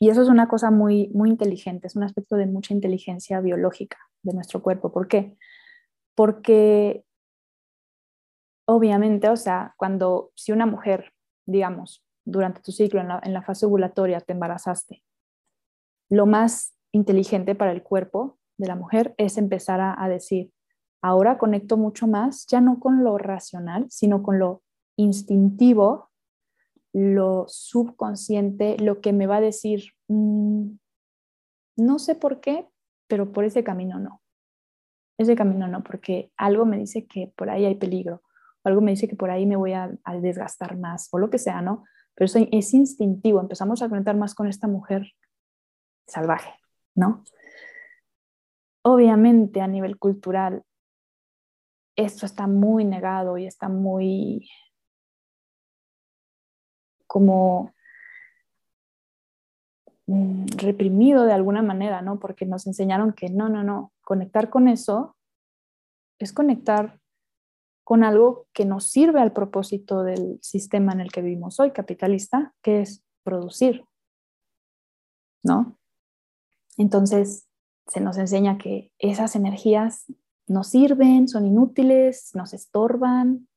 Y 0.00 0.08
eso 0.08 0.22
es 0.22 0.28
una 0.28 0.48
cosa 0.48 0.70
muy, 0.70 1.08
muy 1.08 1.28
inteligente, 1.28 1.88
es 1.88 1.96
un 1.96 2.04
aspecto 2.04 2.36
de 2.36 2.46
mucha 2.46 2.72
inteligencia 2.72 3.40
biológica 3.40 3.98
de 4.22 4.32
nuestro 4.32 4.62
cuerpo. 4.62 4.92
¿Por 4.92 5.08
qué? 5.08 5.36
Porque 6.14 7.04
obviamente, 8.68 9.30
o 9.30 9.36
sea, 9.36 9.74
cuando 9.78 10.30
si 10.34 10.52
una 10.52 10.66
mujer, 10.66 11.14
digamos, 11.46 12.04
durante 12.26 12.60
tu 12.60 12.70
ciclo, 12.70 13.00
en 13.00 13.32
la, 13.32 13.42
fase 13.42 13.64
ovulatoria, 13.64 14.20
te 14.20 14.34
embarazaste, 14.34 15.02
lo 16.10 16.26
más 16.26 16.74
inteligente 16.92 17.54
para 17.54 17.72
el 17.72 17.82
cuerpo 17.82 18.38
de 18.58 18.68
la 18.68 18.76
mujer 18.76 19.14
es 19.16 19.38
empezar 19.38 19.80
a, 19.80 20.08
decir, 20.08 20.52
ahora 21.00 21.38
conecto 21.38 21.78
mucho 21.78 22.06
más, 22.06 22.46
ya 22.46 22.60
no 22.60 22.78
con 22.78 23.04
lo 23.04 23.16
racional, 23.16 23.86
sino 23.88 24.22
con 24.22 24.38
lo 24.38 24.62
instintivo, 24.96 26.10
lo 26.92 27.46
subconsciente, 27.48 28.76
lo 28.78 29.00
que 29.00 29.14
me 29.14 29.26
va 29.26 29.36
a 29.36 29.40
decir, 29.40 29.92
mm, 30.08 30.72
no 31.76 31.98
sé 31.98 32.14
por 32.16 32.40
qué, 32.40 32.68
pero 33.06 33.32
por 33.32 33.44
ese 33.44 33.64
camino 33.64 33.98
no. 33.98 34.20
Ese 35.16 35.34
camino 35.36 35.68
no, 35.68 35.82
porque 35.82 36.30
algo 36.36 36.66
me 36.66 36.76
dice 36.76 37.06
que 37.06 37.32
por 37.34 37.48
ahí 37.48 37.64
hay 37.64 37.76
peligro, 37.76 38.22
algo 38.68 38.80
me 38.80 38.92
dice 38.92 39.08
que 39.08 39.16
por 39.16 39.30
ahí 39.30 39.46
me 39.46 39.56
voy 39.56 39.72
a, 39.72 39.90
desgastar 40.20 40.78
más, 40.78 41.08
o 41.12 41.18
lo 41.18 41.30
que 41.30 41.38
sea, 41.38 41.60
¿no? 41.60 41.84
Pero 42.14 42.26
eso 42.26 42.38
es 42.50 42.74
instintivo, 42.74 43.40
empezamos 43.40 43.82
a 43.82 43.88
conectar 43.88 44.16
más 44.16 44.34
con 44.34 44.46
esta 44.46 44.68
mujer 44.68 45.12
salvaje, 46.06 46.52
¿no? 46.94 47.24
Obviamente 48.82 49.60
a 49.60 49.66
nivel 49.66 49.98
cultural, 49.98 50.62
esto 51.96 52.26
está 52.26 52.46
muy 52.46 52.84
negado 52.84 53.38
y 53.38 53.46
está 53.46 53.68
muy 53.68 54.48
como 57.06 57.72
Mm, 60.08 60.46
reprimido 60.56 61.24
de 61.26 61.34
alguna 61.34 61.60
manera, 61.60 62.00
¿no? 62.00 62.18
Porque 62.18 62.46
nos 62.46 62.66
enseñaron 62.66 63.12
que 63.12 63.28
no, 63.28 63.50
no, 63.50 63.62
no, 63.62 63.92
conectar 64.00 64.48
con 64.48 64.66
eso 64.66 65.18
es 66.18 66.32
conectar 66.32 66.98
con 67.88 68.04
algo 68.04 68.46
que 68.52 68.66
nos 68.66 68.90
sirve 68.90 69.18
al 69.18 69.32
propósito 69.32 70.02
del 70.02 70.38
sistema 70.42 70.92
en 70.92 71.00
el 71.00 71.10
que 71.10 71.22
vivimos 71.22 71.58
hoy, 71.58 71.70
capitalista, 71.70 72.52
que 72.62 72.82
es 72.82 73.02
producir, 73.22 73.86
¿no? 75.42 75.78
Entonces, 76.76 77.48
se 77.86 78.02
nos 78.02 78.18
enseña 78.18 78.58
que 78.58 78.92
esas 78.98 79.36
energías 79.36 80.04
no 80.46 80.64
sirven, 80.64 81.28
son 81.28 81.46
inútiles, 81.46 82.32
nos 82.34 82.52
estorban, 82.52 83.48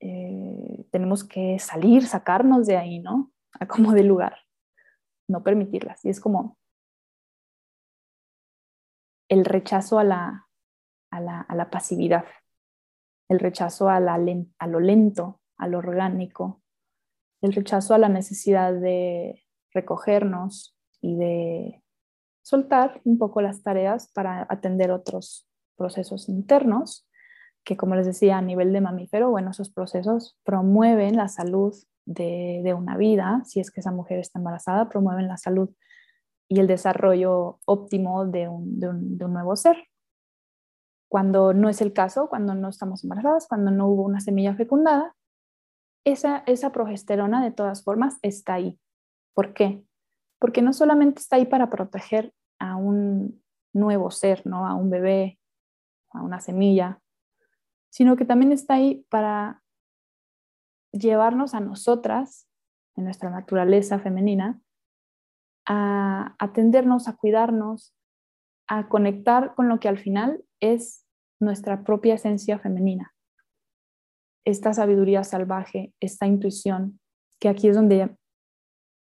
eh, 0.00 0.84
tenemos 0.90 1.24
que 1.24 1.58
salir, 1.58 2.06
sacarnos 2.06 2.66
de 2.66 2.76
ahí, 2.76 2.98
¿no? 2.98 3.32
A 3.58 3.66
como 3.66 3.92
de 3.92 4.04
lugar 4.04 4.36
no 5.28 5.42
permitirlas. 5.42 6.04
Y 6.04 6.10
es 6.10 6.20
como 6.20 6.58
el 9.30 9.46
rechazo 9.46 9.98
a 9.98 10.04
la, 10.04 10.46
a 11.10 11.20
la, 11.54 11.70
pasividad, 11.70 12.26
el 13.30 13.38
rechazo 13.38 13.88
a, 13.88 14.00
lo 14.00 14.80
lento, 14.80 15.40
a 15.56 15.68
lo 15.68 15.78
orgánico, 15.78 16.60
el 17.40 17.52
rechazo 17.52 17.94
a 17.94 17.98
la 17.98 18.08
necesidad 18.08 18.74
de 18.74 19.44
recogernos 19.72 20.76
y 21.00 21.16
de 21.16 21.84
soltar 22.42 23.00
un 23.04 23.18
poco 23.18 23.40
las 23.40 23.62
tareas 23.62 24.10
para 24.12 24.48
atender 24.50 24.90
otros 24.90 25.48
procesos 25.76 26.28
internos, 26.28 27.08
que 27.62 27.76
como 27.76 27.94
les 27.94 28.06
decía, 28.06 28.36
a 28.36 28.42
nivel 28.42 28.72
de 28.72 28.80
mamífero, 28.80 29.30
bueno, 29.30 29.52
esos 29.52 29.70
procesos 29.70 30.36
promueven 30.42 31.16
la 31.16 31.28
salud 31.28 31.72
de, 32.06 32.74
una 32.76 32.96
vida, 32.96 33.42
si 33.44 33.60
es 33.60 33.70
que 33.70 33.78
esa 33.78 33.92
mujer 33.92 34.18
está 34.18 34.40
embarazada, 34.40 34.88
promueven 34.88 35.28
la 35.28 35.36
salud 35.36 35.70
y 36.48 36.58
el 36.58 36.66
desarrollo 36.66 37.60
óptimo 37.64 38.26
de 38.26 38.48
un, 38.48 38.76
nuevo 39.18 39.54
ser. 39.54 39.76
Cuando 41.10 41.52
no 41.52 41.68
es 41.68 41.80
el 41.80 41.92
caso, 41.92 42.28
cuando 42.28 42.54
no 42.54 42.68
estamos 42.68 43.02
embarazadas, 43.02 43.48
cuando 43.48 43.72
no 43.72 43.88
hubo 43.88 44.04
una 44.04 44.20
semilla 44.20 44.54
fecundada, 44.54 45.16
esa, 46.04 46.44
esa 46.46 46.70
progesterona 46.70 47.42
de 47.42 47.50
todas 47.50 47.82
formas 47.82 48.18
está 48.22 48.54
ahí. 48.54 48.78
¿Por 49.34 49.52
qué? 49.52 49.82
Porque 50.38 50.62
no 50.62 50.72
solamente 50.72 51.20
está 51.20 51.34
ahí 51.34 51.46
para 51.46 51.68
proteger 51.68 52.32
a 52.60 52.76
un 52.76 53.42
nuevo 53.74 54.12
ser, 54.12 54.46
¿no? 54.46 54.68
a 54.68 54.74
un 54.74 54.88
bebé, 54.88 55.40
a 56.12 56.22
una 56.22 56.38
semilla, 56.38 57.00
sino 57.90 58.14
que 58.14 58.24
también 58.24 58.52
está 58.52 58.74
ahí 58.74 59.04
para 59.10 59.64
llevarnos 60.92 61.54
a 61.54 61.60
nosotras, 61.60 62.48
en 62.94 63.02
nuestra 63.02 63.30
naturaleza 63.30 63.98
femenina, 63.98 64.60
a 65.66 66.36
atendernos, 66.38 67.08
a 67.08 67.16
cuidarnos, 67.16 67.96
a 68.70 68.88
conectar 68.88 69.56
con 69.56 69.68
lo 69.68 69.80
que 69.80 69.88
al 69.88 69.98
final 69.98 70.44
es 70.60 71.04
nuestra 71.40 71.82
propia 71.82 72.14
esencia 72.14 72.60
femenina. 72.60 73.12
Esta 74.46 74.72
sabiduría 74.72 75.24
salvaje, 75.24 75.92
esta 75.98 76.26
intuición, 76.28 77.00
que 77.40 77.48
aquí 77.48 77.68
es 77.68 77.74
donde 77.74 78.16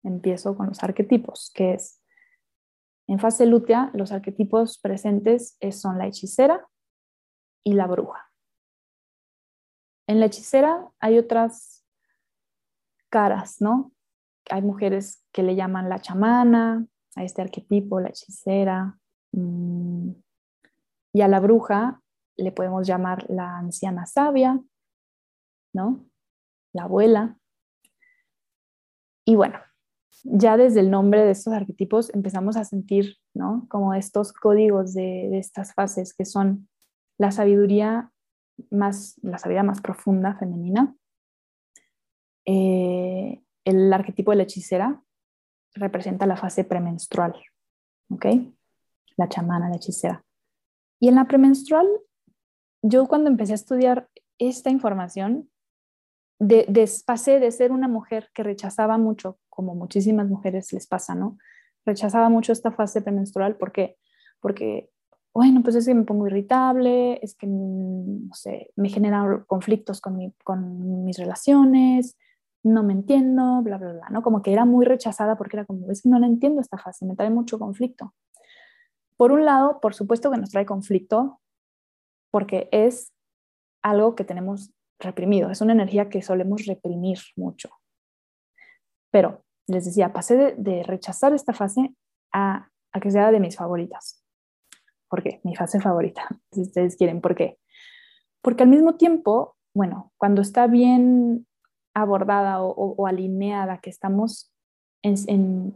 empiezo 0.03 0.57
con 0.57 0.69
los 0.69 0.83
arquetipos, 0.83 1.53
que 1.55 1.75
es, 1.75 2.03
en 3.07 3.19
fase 3.19 3.45
lútea, 3.45 3.91
los 3.93 4.13
arquetipos 4.13 4.79
presentes 4.79 5.59
son 5.73 5.99
la 5.99 6.07
hechicera 6.07 6.67
y 7.63 7.75
la 7.75 7.87
bruja. 7.87 8.33
En 10.07 10.21
la 10.21 10.27
hechicera 10.27 10.89
hay 11.01 11.19
otras 11.19 11.85
caras, 13.11 13.61
¿no? 13.61 13.93
Hay 14.49 14.63
mujeres 14.63 15.23
que 15.33 15.43
le 15.43 15.55
llaman 15.55 15.91
la 15.91 16.01
chamana, 16.01 16.87
a 17.15 17.25
este 17.25 17.43
arquetipo, 17.43 18.01
la 18.01 18.09
hechicera, 18.09 19.00
y 19.33 21.21
a 21.21 21.29
la 21.29 21.41
bruja 21.41 22.01
le 22.37 22.53
podemos 22.53 22.87
llamar 22.87 23.27
la 23.29 23.59
anciana 23.59 24.07
sabia, 24.07 24.61
¿no? 25.73 26.05
La 26.73 26.85
abuela. 26.85 27.39
Y 29.25 29.37
bueno, 29.37 29.59
ya 30.25 30.57
desde 30.57 30.81
el 30.81 30.91
nombre 30.91 31.25
de 31.25 31.33
estos 31.33 31.53
arquetipos 31.53 32.13
empezamos 32.15 32.57
a 32.57 32.65
sentir, 32.65 33.17
¿no? 33.35 33.67
Como 33.69 33.95
estos 33.95 34.33
códigos 34.33 34.95
de, 34.95 35.29
de 35.31 35.39
estas 35.39 35.75
fases 35.75 36.15
que 36.15 36.25
son 36.25 36.69
la 37.19 37.31
sabiduría 37.31 38.11
más, 38.71 39.19
la 39.23 39.39
sabiduría 39.39 39.63
más 39.63 39.81
profunda 39.81 40.35
femenina. 40.37 40.95
Eh, 42.47 43.43
el 43.65 43.93
arquetipo 43.93 44.31
de 44.31 44.39
la 44.39 44.43
hechicera 44.45 45.03
representa 45.75 46.27
la 46.27 46.37
fase 46.37 46.65
premenstrual, 46.65 47.35
¿ok? 48.11 48.27
La 49.21 49.29
chamana, 49.29 49.69
la 49.69 49.77
hechicera. 49.77 50.25
Y 50.99 51.09
en 51.09 51.17
la 51.17 51.27
premenstrual, 51.27 51.87
yo 52.81 53.07
cuando 53.07 53.29
empecé 53.29 53.53
a 53.53 53.57
estudiar 53.57 54.09
esta 54.39 54.71
información, 54.71 55.51
de, 56.39 56.89
pasé 57.05 57.39
de 57.39 57.53
ser 57.53 57.71
una 57.71 57.87
mujer 57.87 58.31
que 58.33 58.43
rechazaba 58.43 58.97
mucho, 58.97 59.39
como 59.51 59.75
muchísimas 59.75 60.27
mujeres 60.27 60.73
les 60.73 60.87
pasa, 60.87 61.15
¿no? 61.15 61.37
Rechazaba 61.85 62.31
mucho 62.31 62.53
esta 62.53 62.73
fase 62.73 63.03
premenstrual 63.03 63.57
porque, 63.57 63.99
porque 64.41 64.89
bueno, 65.35 65.63
pues 65.63 65.77
es 65.77 65.85
que 65.85 65.95
me 65.95 66.05
pongo 66.05 66.27
irritable, 66.27 67.23
es 67.23 67.35
que, 67.37 67.47
no 67.47 68.33
sé, 68.33 68.73
me 68.75 68.89
generan 68.89 69.45
conflictos 69.47 70.01
con, 70.01 70.35
con 70.43 71.05
mis 71.05 71.19
relaciones, 71.19 72.17
no 72.63 72.83
me 72.85 72.95
entiendo, 72.95 73.61
bla, 73.61 73.77
bla, 73.77 73.93
bla, 73.93 74.09
¿no? 74.09 74.23
Como 74.23 74.41
que 74.41 74.55
era 74.55 74.65
muy 74.65 74.87
rechazada 74.87 75.37
porque 75.37 75.59
era 75.59 75.67
como, 75.67 75.91
es 75.91 76.01
que 76.01 76.09
no 76.09 76.19
la 76.19 76.27
entiendo 76.27 76.63
esta 76.63 76.79
fase, 76.79 77.05
me 77.05 77.17
trae 77.17 77.29
mucho 77.29 77.59
conflicto. 77.59 78.15
Por 79.21 79.33
un 79.33 79.45
lado, 79.45 79.81
por 79.81 79.93
supuesto 79.93 80.31
que 80.31 80.39
nos 80.39 80.49
trae 80.49 80.65
conflicto 80.65 81.43
porque 82.31 82.71
es 82.73 83.13
algo 83.83 84.15
que 84.15 84.25
tenemos 84.25 84.73
reprimido, 84.99 85.51
es 85.51 85.61
una 85.61 85.75
energía 85.75 86.09
que 86.09 86.23
solemos 86.23 86.65
reprimir 86.65 87.19
mucho. 87.37 87.69
Pero, 89.11 89.45
les 89.67 89.85
decía, 89.85 90.15
pasé 90.15 90.55
de, 90.57 90.83
rechazar 90.85 91.35
esta 91.35 91.53
fase 91.53 91.95
a, 92.33 92.71
que 92.99 93.11
sea 93.11 93.31
de 93.31 93.41
mis 93.41 93.57
favoritas. 93.57 94.25
¿Por 95.07 95.23
qué? 95.23 95.43
Mi 95.45 95.55
fase 95.55 95.83
favorita, 95.83 96.27
si 96.53 96.63
ustedes 96.63 96.97
quieren. 96.97 97.21
¿Por 97.21 97.35
qué? 97.35 97.59
Porque 98.41 98.63
al 98.63 98.71
mismo 98.71 98.95
tiempo, 98.95 99.55
bueno, 99.75 100.15
cuando 100.17 100.41
está 100.41 100.67
bien 100.67 101.47
abordada 101.93 102.63
o, 102.63 103.07
alineada, 103.07 103.83
que 103.83 103.91
estamos 103.91 104.51
en, 105.03 105.75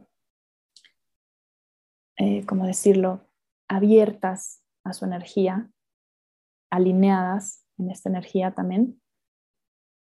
eh, 2.17 2.47
¿cómo 2.47 2.65
decirlo?, 2.65 3.21
abiertas 3.69 4.63
a 4.85 4.93
su 4.93 5.05
energía, 5.05 5.71
alineadas 6.71 7.65
en 7.79 7.91
esta 7.91 8.09
energía 8.09 8.53
también, 8.53 9.01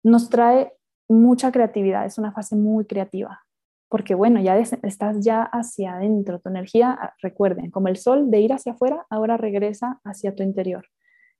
nos 0.03 0.29
trae 0.29 0.73
mucha 1.07 1.51
creatividad, 1.51 2.05
es 2.05 2.17
una 2.17 2.31
fase 2.31 2.55
muy 2.55 2.85
creativa 2.85 3.45
porque 3.91 4.15
bueno, 4.15 4.39
ya 4.39 4.57
estás 4.57 5.19
ya 5.19 5.43
hacia 5.43 5.95
adentro, 5.95 6.39
tu 6.39 6.47
energía, 6.47 6.97
ah, 6.97 7.13
recuerden, 7.21 7.71
como 7.71 7.89
el 7.89 7.97
sol 7.97 8.31
de 8.31 8.39
ir 8.39 8.53
hacia 8.53 8.71
afuera, 8.71 9.05
ahora 9.09 9.35
regresa 9.35 9.99
hacia 10.05 10.33
tu 10.33 10.43
interior. 10.43 10.85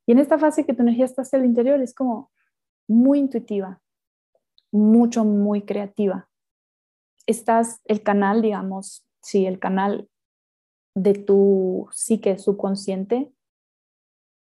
Y 0.06 0.12
en 0.12 0.20
esta 0.20 0.38
fase 0.38 0.66
que 0.66 0.74
tu 0.74 0.82
energía 0.82 1.06
está 1.06 1.22
hacia 1.22 1.40
el 1.40 1.46
interior 1.46 1.82
es 1.82 1.96
como 1.96 2.30
muy 2.90 3.20
intuitiva, 3.20 3.80
mucho, 4.70 5.24
muy 5.24 5.62
creativa. 5.62 6.28
Estás, 7.26 7.80
el 7.86 8.04
canal, 8.04 8.42
digamos, 8.42 9.08
sí, 9.22 9.46
el 9.46 9.58
canal 9.58 10.10
de 10.96 11.14
tu 11.14 11.88
psique 11.92 12.38
subconsciente 12.38 13.32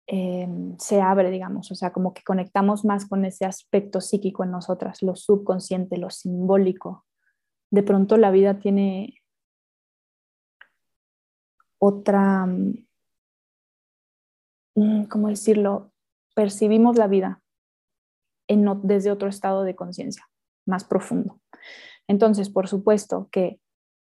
em, 0.06 0.76
se 0.78 1.00
abre, 1.00 1.30
digamos, 1.30 1.70
o 1.70 1.74
sea, 1.74 1.92
como 1.92 2.14
que 2.14 2.22
conectamos 2.22 2.84
más 2.84 3.06
con 3.06 3.24
ese 3.24 3.44
aspecto 3.44 4.00
psíquico 4.00 4.44
en 4.44 4.52
nosotras, 4.52 5.02
lo 5.02 5.16
subconsciente, 5.16 5.96
lo 5.96 6.10
simbólico, 6.10 7.04
de 7.70 7.82
pronto 7.82 8.16
la 8.16 8.30
vida 8.30 8.58
tiene 8.58 9.20
otra, 11.78 12.46
mm, 14.74 15.04
¿cómo 15.10 15.28
decirlo? 15.28 15.92
Percibimos 16.34 16.96
la 16.96 17.06
vida 17.06 17.42
desde 18.82 19.10
otro 19.10 19.28
estado 19.28 19.64
de 19.64 19.74
conciencia 19.74 20.28
más 20.66 20.84
profundo. 20.84 21.40
Entonces, 22.06 22.48
por 22.50 22.68
supuesto 22.68 23.28
que 23.32 23.60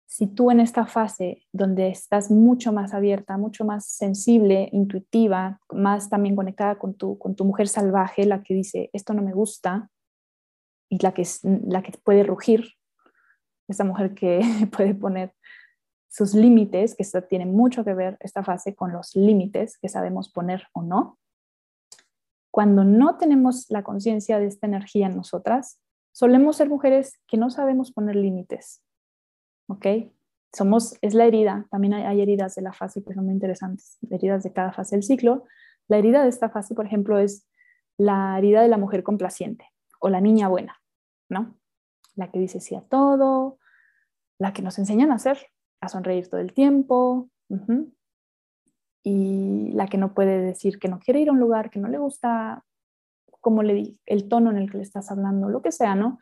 si 0.06 0.28
tú 0.28 0.52
en 0.52 0.60
esta 0.60 0.86
fase 0.86 1.44
donde 1.52 1.88
estás 1.90 2.30
mucho 2.30 2.72
más 2.72 2.94
abierta, 2.94 3.38
mucho 3.38 3.66
más 3.66 3.86
sensible, 3.86 4.70
intuitiva, 4.72 5.60
más 5.72 6.10
también 6.10 6.36
conectada 6.36 6.78
con 6.78 6.94
tu, 6.94 7.18
con 7.18 7.36
tu 7.36 7.46
mujer 7.46 7.68
salvaje, 7.68 8.26
la 8.26 8.44
que 8.44 8.54
dice, 8.54 8.90
esto 8.94 9.14
no 9.14 9.22
me 9.22 9.34
gusta, 9.34 9.90
y 10.90 11.00
la 11.00 11.14
que, 11.14 11.24
la 11.66 11.82
que 11.82 11.98
puede 12.04 12.24
rugir, 12.24 12.74
esa 13.68 13.84
mujer 13.84 14.14
que 14.14 14.42
puede 14.76 14.94
poner 14.94 15.34
sus 16.10 16.36
límites, 16.36 16.96
que 16.96 17.02
esto 17.02 17.24
tiene 17.24 17.48
mucho 17.48 17.84
que 17.84 17.96
ver 17.96 18.18
esta 18.20 18.44
fase 18.44 18.76
con 18.76 18.92
los 18.92 19.16
límites 19.16 19.80
que 19.80 19.90
sabemos 19.90 20.32
poner 20.32 20.68
o 20.74 20.84
no. 20.84 21.18
Cuando 22.52 22.84
no 22.84 23.18
tenemos 23.18 23.66
la 23.70 23.84
conciencia 23.84 24.38
de 24.38 24.46
esta 24.46 24.68
energía 24.68 25.08
en 25.08 25.16
nosotras, 25.16 25.82
solemos 26.12 26.58
ser 26.58 26.70
mujeres 26.70 27.20
que 27.28 27.38
no 27.38 27.50
sabemos 27.50 27.92
poner 27.92 28.16
límites. 28.16 28.83
¿Ok? 29.68 29.86
Somos, 30.52 30.98
es 31.02 31.14
la 31.14 31.26
herida, 31.26 31.68
también 31.72 31.94
hay, 31.94 32.22
heridas 32.22 32.56
de 32.56 32.62
la 32.62 32.74
fase 32.74 33.04
que 33.04 33.14
son 33.14 33.26
muy 33.26 33.34
interesantes, 33.34 33.98
heridas 34.10 34.44
de 34.44 34.54
cada 34.54 34.72
fase 34.72 34.96
del 34.96 35.04
ciclo. 35.04 35.46
La 35.88 35.98
herida 35.98 36.24
de 36.24 36.30
esta 36.30 36.50
fase, 36.50 36.76
por 36.76 36.86
ejemplo, 36.86 37.18
es 37.18 37.48
la 37.98 38.38
herida 38.38 38.62
de 38.62 38.68
la 38.68 38.78
mujer 38.78 39.04
complaciente 39.04 39.66
o 40.00 40.10
la 40.10 40.22
niña 40.22 40.48
buena, 40.48 40.80
¿no? 41.30 41.58
la 42.16 42.32
que 42.32 42.40
dice 42.40 42.60
sí 42.60 42.76
a 42.76 42.82
todo, 42.82 43.58
la 44.40 44.54
que 44.54 44.62
nos 44.62 44.78
enseñan 44.80 45.12
a 45.12 45.16
hacer, 45.16 45.38
a 45.82 45.90
sonreír 45.90 46.30
todo 46.30 46.42
el 46.42 46.54
tiempo, 46.54 47.30
y 49.04 49.72
la 49.74 49.88
que 49.88 49.98
no 49.98 50.14
puede 50.14 50.42
decir 50.42 50.80
que 50.80 50.88
no 50.88 51.00
quiere 51.00 51.20
ir 51.20 51.30
a 51.30 51.34
un 51.34 51.40
lugar, 51.40 51.70
que 51.70 51.80
no 51.80 51.88
le 51.88 51.98
gusta 51.98 52.64
como 53.42 53.62
le 53.62 53.98
el 54.06 54.30
tono 54.30 54.52
en 54.52 54.58
el 54.58 54.72
que 54.72 54.78
le 54.78 54.84
estás 54.84 55.12
hablando, 55.12 55.50
lo 55.50 55.62
que 55.62 55.72
sea, 55.72 55.96
¿no? 55.96 56.20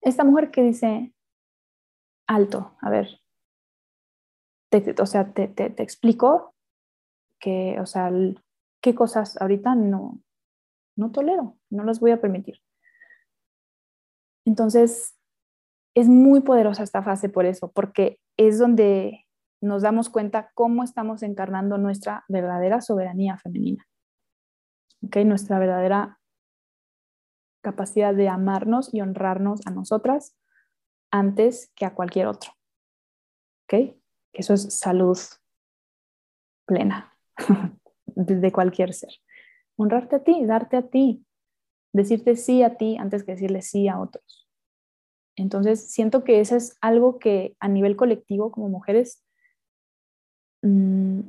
Esta 0.00 0.22
mujer 0.22 0.50
que 0.50 0.62
dice, 0.62 1.12
alto, 2.26 2.76
a 2.80 2.90
ver, 2.90 3.20
o 4.98 5.06
sea, 5.06 5.32
te, 5.32 5.48
te, 5.48 5.82
explico 5.82 6.54
que, 7.40 7.78
o 7.80 7.86
sea, 7.86 8.10
qué 8.82 8.94
cosas 8.94 9.40
ahorita 9.40 9.74
no, 9.74 10.20
no 10.96 11.12
tolero, 11.12 11.58
no 11.70 11.84
las 11.84 12.00
voy 12.00 12.10
a 12.10 12.20
permitir. 12.20 12.60
Entonces, 14.44 15.16
es 15.94 16.08
muy 16.08 16.40
poderosa 16.40 16.82
esta 16.82 17.02
fase 17.02 17.28
por 17.28 17.46
eso, 17.46 17.70
porque 17.72 18.18
es 18.36 18.58
donde 18.58 19.26
nos 19.62 19.82
damos 19.82 20.10
cuenta 20.10 20.50
cómo 20.54 20.82
estamos 20.82 21.22
encarnando 21.22 21.78
nuestra 21.78 22.24
verdadera 22.28 22.80
soberanía 22.80 23.38
femenina. 23.38 23.86
¿Okay? 25.02 25.24
Nuestra 25.24 25.58
verdadera 25.58 26.20
capacidad 27.62 28.14
de 28.14 28.28
amarnos 28.28 28.92
y 28.94 29.00
honrarnos 29.00 29.66
a 29.66 29.70
nosotras 29.70 30.36
antes 31.10 31.70
que 31.74 31.84
a 31.84 31.94
cualquier 31.94 32.26
otro. 32.26 32.52
¿Ok? 33.64 33.96
Eso 34.32 34.54
es 34.54 34.74
salud 34.74 35.18
plena 36.66 37.16
de 38.06 38.52
cualquier 38.52 38.92
ser. 38.92 39.10
Honrarte 39.76 40.16
a 40.16 40.24
ti, 40.24 40.44
darte 40.44 40.76
a 40.76 40.88
ti, 40.88 41.24
decirte 41.92 42.36
sí 42.36 42.62
a 42.62 42.76
ti 42.76 42.96
antes 42.98 43.24
que 43.24 43.32
decirle 43.32 43.62
sí 43.62 43.88
a 43.88 43.98
otros. 43.98 44.48
Entonces, 45.36 45.90
siento 45.90 46.24
que 46.24 46.40
eso 46.40 46.56
es 46.56 46.78
algo 46.80 47.18
que 47.18 47.56
a 47.60 47.68
nivel 47.68 47.96
colectivo 47.96 48.50
como 48.50 48.68
mujeres 48.68 49.22
mm, 50.62 51.20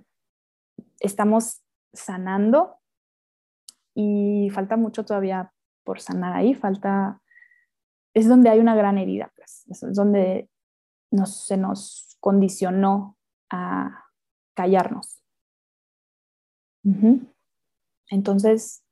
estamos 0.99 1.61
sanando 1.93 2.77
y 3.93 4.49
falta 4.51 4.77
mucho 4.77 5.03
todavía 5.03 5.51
por 5.83 5.99
sanar 5.99 6.33
ahí, 6.33 6.53
falta, 6.53 7.21
es 8.13 8.27
donde 8.27 8.49
hay 8.49 8.59
una 8.59 8.75
gran 8.75 8.97
herida, 8.97 9.31
es 9.69 9.81
donde 9.93 10.49
se 11.25 11.57
nos 11.57 12.17
condicionó 12.19 13.17
a 13.49 14.05
callarnos. 14.53 15.23
Entonces, 18.09 18.85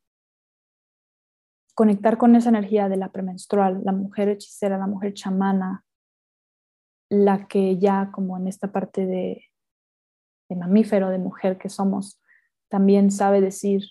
conectar 1.74 2.18
con 2.18 2.36
esa 2.36 2.50
energía 2.50 2.90
de 2.90 2.98
la 2.98 3.12
premenstrual, 3.12 3.82
la 3.84 3.94
mujer 3.94 4.30
hechicera, 4.30 4.78
la 4.78 4.88
mujer 4.88 5.14
chamana, 5.14 5.86
la 7.10 7.48
que 7.48 7.78
ya 7.78 8.12
como 8.12 8.38
en 8.38 8.48
esta 8.48 8.72
parte 8.72 9.06
de, 9.06 9.46
de 10.50 10.56
mamífero, 10.56 11.10
de 11.10 11.20
mujer 11.20 11.58
que 11.58 11.70
somos, 11.70 12.22
también 12.68 13.12
sabe 13.12 13.40
decir, 13.40 13.84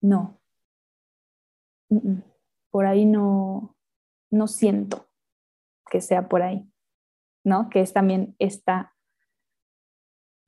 no, 0.00 0.40
por 2.70 2.86
ahí 2.86 3.06
no, 3.06 3.76
no 4.30 4.46
siento 4.46 5.07
que 5.90 6.00
sea 6.00 6.28
por 6.28 6.42
ahí, 6.42 6.68
¿no? 7.44 7.68
Que 7.70 7.80
es 7.80 7.92
también 7.92 8.34
esta, 8.38 8.94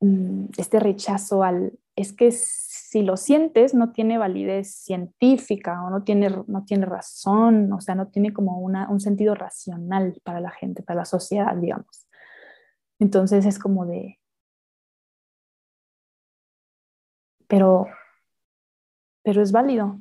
mm, 0.01 0.45
este 0.57 0.79
rechazo 0.79 1.43
al, 1.43 1.79
es 1.95 2.13
que 2.13 2.31
si 2.31 3.03
lo 3.03 3.17
sientes 3.17 3.73
no 3.73 3.91
tiene 3.91 4.17
validez 4.17 4.73
científica 4.73 5.83
o 5.83 5.89
no 5.89 6.03
tiene, 6.03 6.29
no 6.47 6.65
tiene 6.65 6.85
razón, 6.85 7.71
o 7.73 7.81
sea, 7.81 7.95
no 7.95 8.07
tiene 8.07 8.33
como 8.33 8.59
una, 8.59 8.89
un 8.89 8.99
sentido 8.99 9.35
racional 9.35 10.19
para 10.23 10.39
la 10.39 10.51
gente, 10.51 10.83
para 10.83 10.99
la 11.01 11.05
sociedad, 11.05 11.55
digamos. 11.55 12.07
Entonces 12.99 13.45
es 13.45 13.59
como 13.59 13.85
de, 13.85 14.19
pero, 17.47 17.87
pero 19.23 19.41
es 19.41 19.51
válido, 19.51 19.99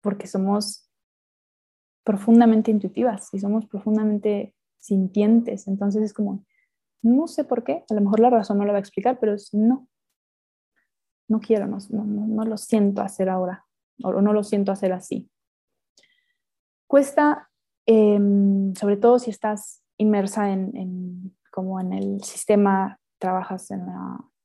porque 0.00 0.26
somos 0.26 0.90
profundamente 2.04 2.70
intuitivas 2.70 3.32
y 3.32 3.38
somos 3.38 3.66
profundamente 3.66 4.54
sintientes. 4.82 5.68
Entonces 5.68 6.02
es 6.02 6.12
como, 6.12 6.44
no 7.02 7.26
sé 7.28 7.44
por 7.44 7.64
qué, 7.64 7.84
a 7.88 7.94
lo 7.94 8.00
mejor 8.00 8.20
la 8.20 8.30
razón 8.30 8.58
no 8.58 8.64
lo 8.64 8.72
va 8.72 8.78
a 8.78 8.80
explicar, 8.80 9.18
pero 9.18 9.34
es 9.34 9.54
no, 9.54 9.88
no 11.28 11.40
quiero, 11.40 11.66
no, 11.66 11.78
no, 11.90 12.44
lo 12.44 12.56
siento 12.56 13.00
hacer 13.00 13.28
ahora, 13.28 13.64
o 14.02 14.20
no 14.20 14.32
lo 14.32 14.42
siento 14.42 14.72
hacer 14.72 14.92
así. 14.92 15.30
Cuesta, 16.86 17.48
em, 17.86 18.74
sobre 18.74 18.96
todo 18.96 19.18
si 19.18 19.30
estás 19.30 19.82
inmersa 19.96 20.52
en, 20.52 21.34
como 21.50 21.80
en 21.80 21.92
el 21.92 22.22
sistema, 22.24 22.98
trabajas 23.18 23.70
en 23.70 23.82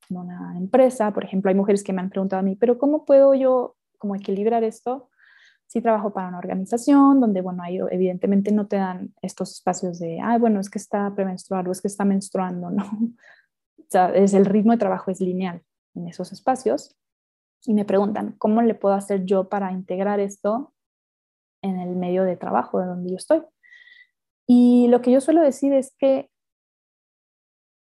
una 0.10 0.56
empresa, 0.58 1.12
por 1.14 1.26
ejemplo, 1.26 1.50
hay 1.50 1.56
mujeres 1.56 1.84
que 1.84 1.94
me 1.94 2.02
han 2.02 2.10
preguntado 2.10 2.40
a 2.40 2.44
mí, 2.44 2.56
pero 2.56 2.78
¿cómo 2.78 3.06
puedo 3.06 3.34
yo 3.34 3.76
como 3.98 4.16
equilibrar 4.16 4.64
esto? 4.64 5.10
Si 5.68 5.82
trabajo 5.82 6.14
para 6.14 6.30
una 6.30 6.38
organización 6.38 7.20
donde, 7.20 7.42
bueno, 7.42 7.62
ahí 7.64 7.80
evidentemente 7.92 8.52
no 8.52 8.68
te 8.68 8.78
dan 8.78 9.14
estos 9.22 9.52
espacios 9.52 10.00
de, 10.00 10.20
ay, 10.22 10.40
bueno, 10.40 10.60
es 10.60 10.70
que 10.70 10.80
está 10.80 11.14
premenstrual 11.14 11.68
o 11.68 11.72
es 11.72 11.82
que 11.82 11.88
está 11.88 12.06
menstruando, 12.06 12.70
¿no? 12.72 12.84
O 12.86 13.90
sea, 13.90 14.10
es, 14.16 14.34
el 14.34 14.46
ritmo 14.46 14.72
de 14.72 14.78
trabajo 14.78 15.12
es 15.12 15.22
lineal 15.22 15.62
en 15.96 16.08
esos 16.08 16.32
espacios 16.32 16.96
y 17.66 17.74
me 17.74 17.86
preguntan, 17.86 18.36
¿cómo 18.38 18.62
le 18.62 18.76
puedo 18.76 18.96
hacer 18.96 19.26
yo 19.26 19.50
para 19.50 19.72
integrar 19.72 20.20
esto 20.20 20.74
en 21.62 21.80
el 21.80 21.96
medio 21.96 22.24
de 22.24 22.38
trabajo 22.38 22.80
de 22.80 22.88
donde 22.88 23.12
yo 23.12 23.18
estoy? 23.18 23.44
Y 24.48 24.88
lo 24.88 25.02
que 25.02 25.12
yo 25.12 25.20
suelo 25.22 25.42
decir 25.42 25.74
es 25.74 25.94
que 25.98 26.30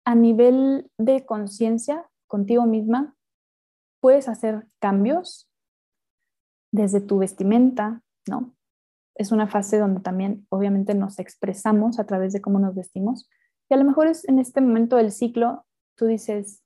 a 0.05 0.15
nivel 0.15 0.91
de 0.99 1.25
conciencia 1.25 2.09
contigo 2.33 2.65
misma, 2.65 3.15
puedes 4.01 4.27
hacer 4.27 4.67
cambios 4.81 5.52
desde 6.73 7.01
tu 7.01 7.19
vestimenta, 7.19 8.03
¿no? 8.27 8.55
Es 9.15 9.31
una 9.31 9.47
fase 9.47 9.79
donde 9.79 10.01
también 10.01 10.47
obviamente 10.49 10.95
nos 10.95 11.19
expresamos 11.19 11.99
a 11.99 12.07
través 12.07 12.33
de 12.33 12.41
cómo 12.41 12.59
nos 12.59 12.75
vestimos. 12.75 13.29
Y 13.71 13.75
a 13.75 13.77
lo 13.77 13.85
mejor 13.85 14.09
es 14.09 14.27
en 14.29 14.39
este 14.39 14.61
momento 14.61 14.97
del 14.97 15.13
ciclo, 15.13 15.65
tú 15.97 16.07
dices, 16.07 16.63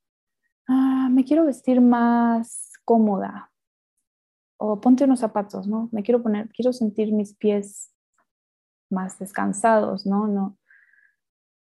ah, 0.69 1.09
me 1.11 1.25
quiero 1.25 1.45
vestir 1.45 1.81
más 1.81 2.73
cómoda. 2.85 3.51
O 4.59 4.81
ponte 4.81 5.05
unos 5.05 5.21
zapatos, 5.21 5.67
¿no? 5.67 5.89
Me 5.93 6.03
quiero 6.03 6.23
poner, 6.23 6.49
quiero 6.51 6.73
sentir 6.73 7.13
mis 7.13 7.35
pies 7.35 7.93
más 8.91 9.19
descansados, 9.19 10.07
¿no? 10.07 10.29
no 10.29 10.57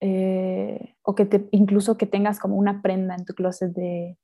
eh, 0.02 0.96
o 1.02 1.14
que 1.14 1.48
incluso 1.52 1.98
que 1.98 2.06
tengas 2.06 2.40
como 2.40 2.56
una 2.56 2.82
prenda 2.82 3.16
en 3.16 3.26
tu 3.26 3.34
closet 3.34 3.74
de 3.74 4.18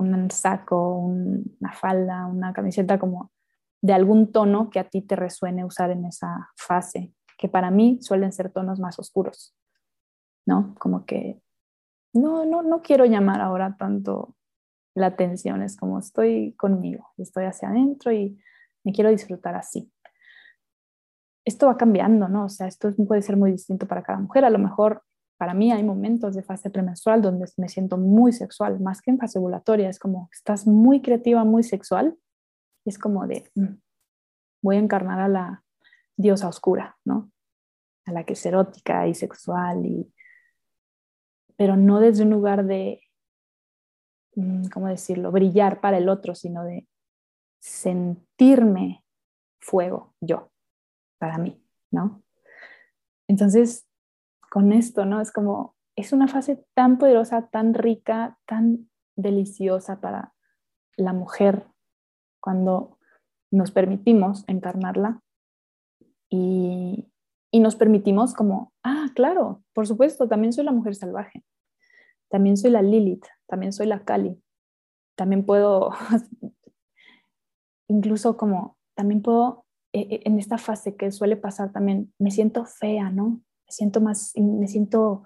un 0.00 0.30
saco, 0.30 0.98
una 0.98 1.72
falda, 1.72 2.26
una 2.26 2.52
camiseta 2.52 2.98
como 2.98 3.30
de 3.82 3.92
algún 3.92 4.32
tono 4.32 4.70
que 4.70 4.78
a 4.78 4.88
ti 4.88 5.02
te 5.02 5.16
resuene 5.16 5.64
usar 5.64 5.90
en 5.90 6.04
esa 6.04 6.50
fase, 6.56 7.14
que 7.38 7.48
para 7.48 7.70
mí 7.70 7.98
suelen 8.02 8.32
ser 8.32 8.50
tonos 8.50 8.78
más 8.80 8.98
oscuros, 8.98 9.56
¿no? 10.46 10.74
Como 10.78 11.06
que 11.06 11.40
no, 12.12 12.44
no, 12.44 12.62
no 12.62 12.82
quiero 12.82 13.04
llamar 13.04 13.40
ahora 13.40 13.76
tanto 13.78 14.36
la 14.94 15.06
atención, 15.06 15.62
es 15.62 15.76
como 15.76 15.98
estoy 15.98 16.54
conmigo, 16.54 17.08
estoy 17.16 17.44
hacia 17.44 17.70
adentro 17.70 18.12
y 18.12 18.38
me 18.84 18.92
quiero 18.92 19.10
disfrutar 19.10 19.54
así. 19.54 19.90
Esto 21.44 21.66
va 21.66 21.76
cambiando, 21.76 22.28
¿no? 22.28 22.44
O 22.44 22.48
sea, 22.48 22.66
esto 22.66 22.90
puede 23.06 23.22
ser 23.22 23.36
muy 23.36 23.52
distinto 23.52 23.86
para 23.86 24.02
cada 24.02 24.18
mujer. 24.18 24.44
A 24.44 24.50
lo 24.50 24.58
mejor 24.58 25.02
para 25.40 25.54
mí 25.54 25.72
hay 25.72 25.82
momentos 25.82 26.34
de 26.34 26.42
fase 26.42 26.68
premenstrual 26.68 27.22
donde 27.22 27.50
me 27.56 27.70
siento 27.70 27.96
muy 27.96 28.30
sexual, 28.30 28.78
más 28.78 29.00
que 29.00 29.10
en 29.10 29.16
fase 29.16 29.38
ovulatoria, 29.38 29.88
es 29.88 29.98
como 29.98 30.28
estás 30.30 30.66
muy 30.66 31.00
creativa, 31.00 31.44
muy 31.44 31.62
sexual, 31.62 32.14
es 32.84 32.98
como 32.98 33.26
de, 33.26 33.50
mm, 33.54 33.76
voy 34.62 34.76
a 34.76 34.80
encarnar 34.80 35.18
a 35.18 35.28
la 35.28 35.64
diosa 36.14 36.46
oscura, 36.46 36.98
¿no? 37.06 37.32
A 38.04 38.12
la 38.12 38.24
que 38.24 38.34
es 38.34 38.44
erótica 38.44 39.08
y 39.08 39.14
sexual, 39.14 39.86
y, 39.86 40.12
pero 41.56 41.74
no 41.74 42.00
desde 42.00 42.24
un 42.24 42.30
lugar 42.32 42.66
de, 42.66 43.00
mm, 44.34 44.66
¿cómo 44.66 44.88
decirlo?, 44.88 45.32
brillar 45.32 45.80
para 45.80 45.96
el 45.96 46.10
otro, 46.10 46.34
sino 46.34 46.64
de 46.64 46.86
sentirme 47.60 49.06
fuego 49.58 50.12
yo, 50.20 50.52
para 51.16 51.38
mí, 51.38 51.64
¿no? 51.90 52.22
Entonces, 53.26 53.86
con 54.50 54.72
esto, 54.72 55.06
¿no? 55.06 55.20
Es 55.20 55.32
como, 55.32 55.76
es 55.96 56.12
una 56.12 56.28
fase 56.28 56.62
tan 56.74 56.98
poderosa, 56.98 57.48
tan 57.48 57.72
rica, 57.72 58.38
tan 58.46 58.90
deliciosa 59.16 60.00
para 60.00 60.34
la 60.96 61.12
mujer 61.12 61.66
cuando 62.40 62.98
nos 63.50 63.70
permitimos 63.70 64.44
encarnarla 64.48 65.22
y, 66.28 67.06
nos 67.52 67.76
permitimos 67.76 68.32
como, 68.32 68.72
ah, 68.84 69.08
claro, 69.14 69.62
por 69.74 69.86
supuesto, 69.86 70.28
también 70.28 70.52
soy 70.52 70.64
la 70.64 70.72
mujer 70.72 70.94
salvaje, 70.94 71.44
también 72.30 72.56
soy 72.56 72.70
la 72.70 72.80
Lilith, 72.80 73.26
también 73.46 73.72
soy 73.72 73.86
la 73.86 74.04
Kali, 74.04 74.40
también 75.16 75.44
puedo, 75.44 75.90
incluso 77.88 78.36
como, 78.36 78.78
también 78.94 79.20
puedo, 79.20 79.66
e, 79.92 80.00
e, 80.00 80.20
en 80.24 80.38
esta 80.38 80.58
fase 80.58 80.96
que 80.96 81.10
suele 81.10 81.36
pasar 81.36 81.72
también, 81.72 82.14
me 82.18 82.30
siento 82.30 82.64
fea, 82.64 83.10
¿no? 83.10 83.42
Me 83.70 83.74
siento 83.74 84.00
más, 84.00 84.32
me 84.36 84.66
siento, 84.66 85.24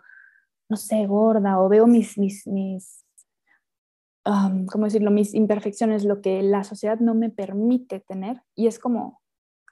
no 0.68 0.76
sé, 0.76 1.06
gorda 1.06 1.58
o 1.60 1.68
veo 1.68 1.86
mis, 1.86 2.18
mis, 2.18 2.46
mis 2.46 3.04
¿cómo 4.22 4.84
decirlo? 4.84 5.10
Mis 5.10 5.34
imperfecciones, 5.34 6.04
lo 6.04 6.20
que 6.20 6.42
la 6.42 6.62
sociedad 6.64 6.98
no 6.98 7.14
me 7.14 7.30
permite 7.30 8.00
tener. 8.00 8.42
Y 8.54 8.66
es 8.66 8.78
como 8.78 9.22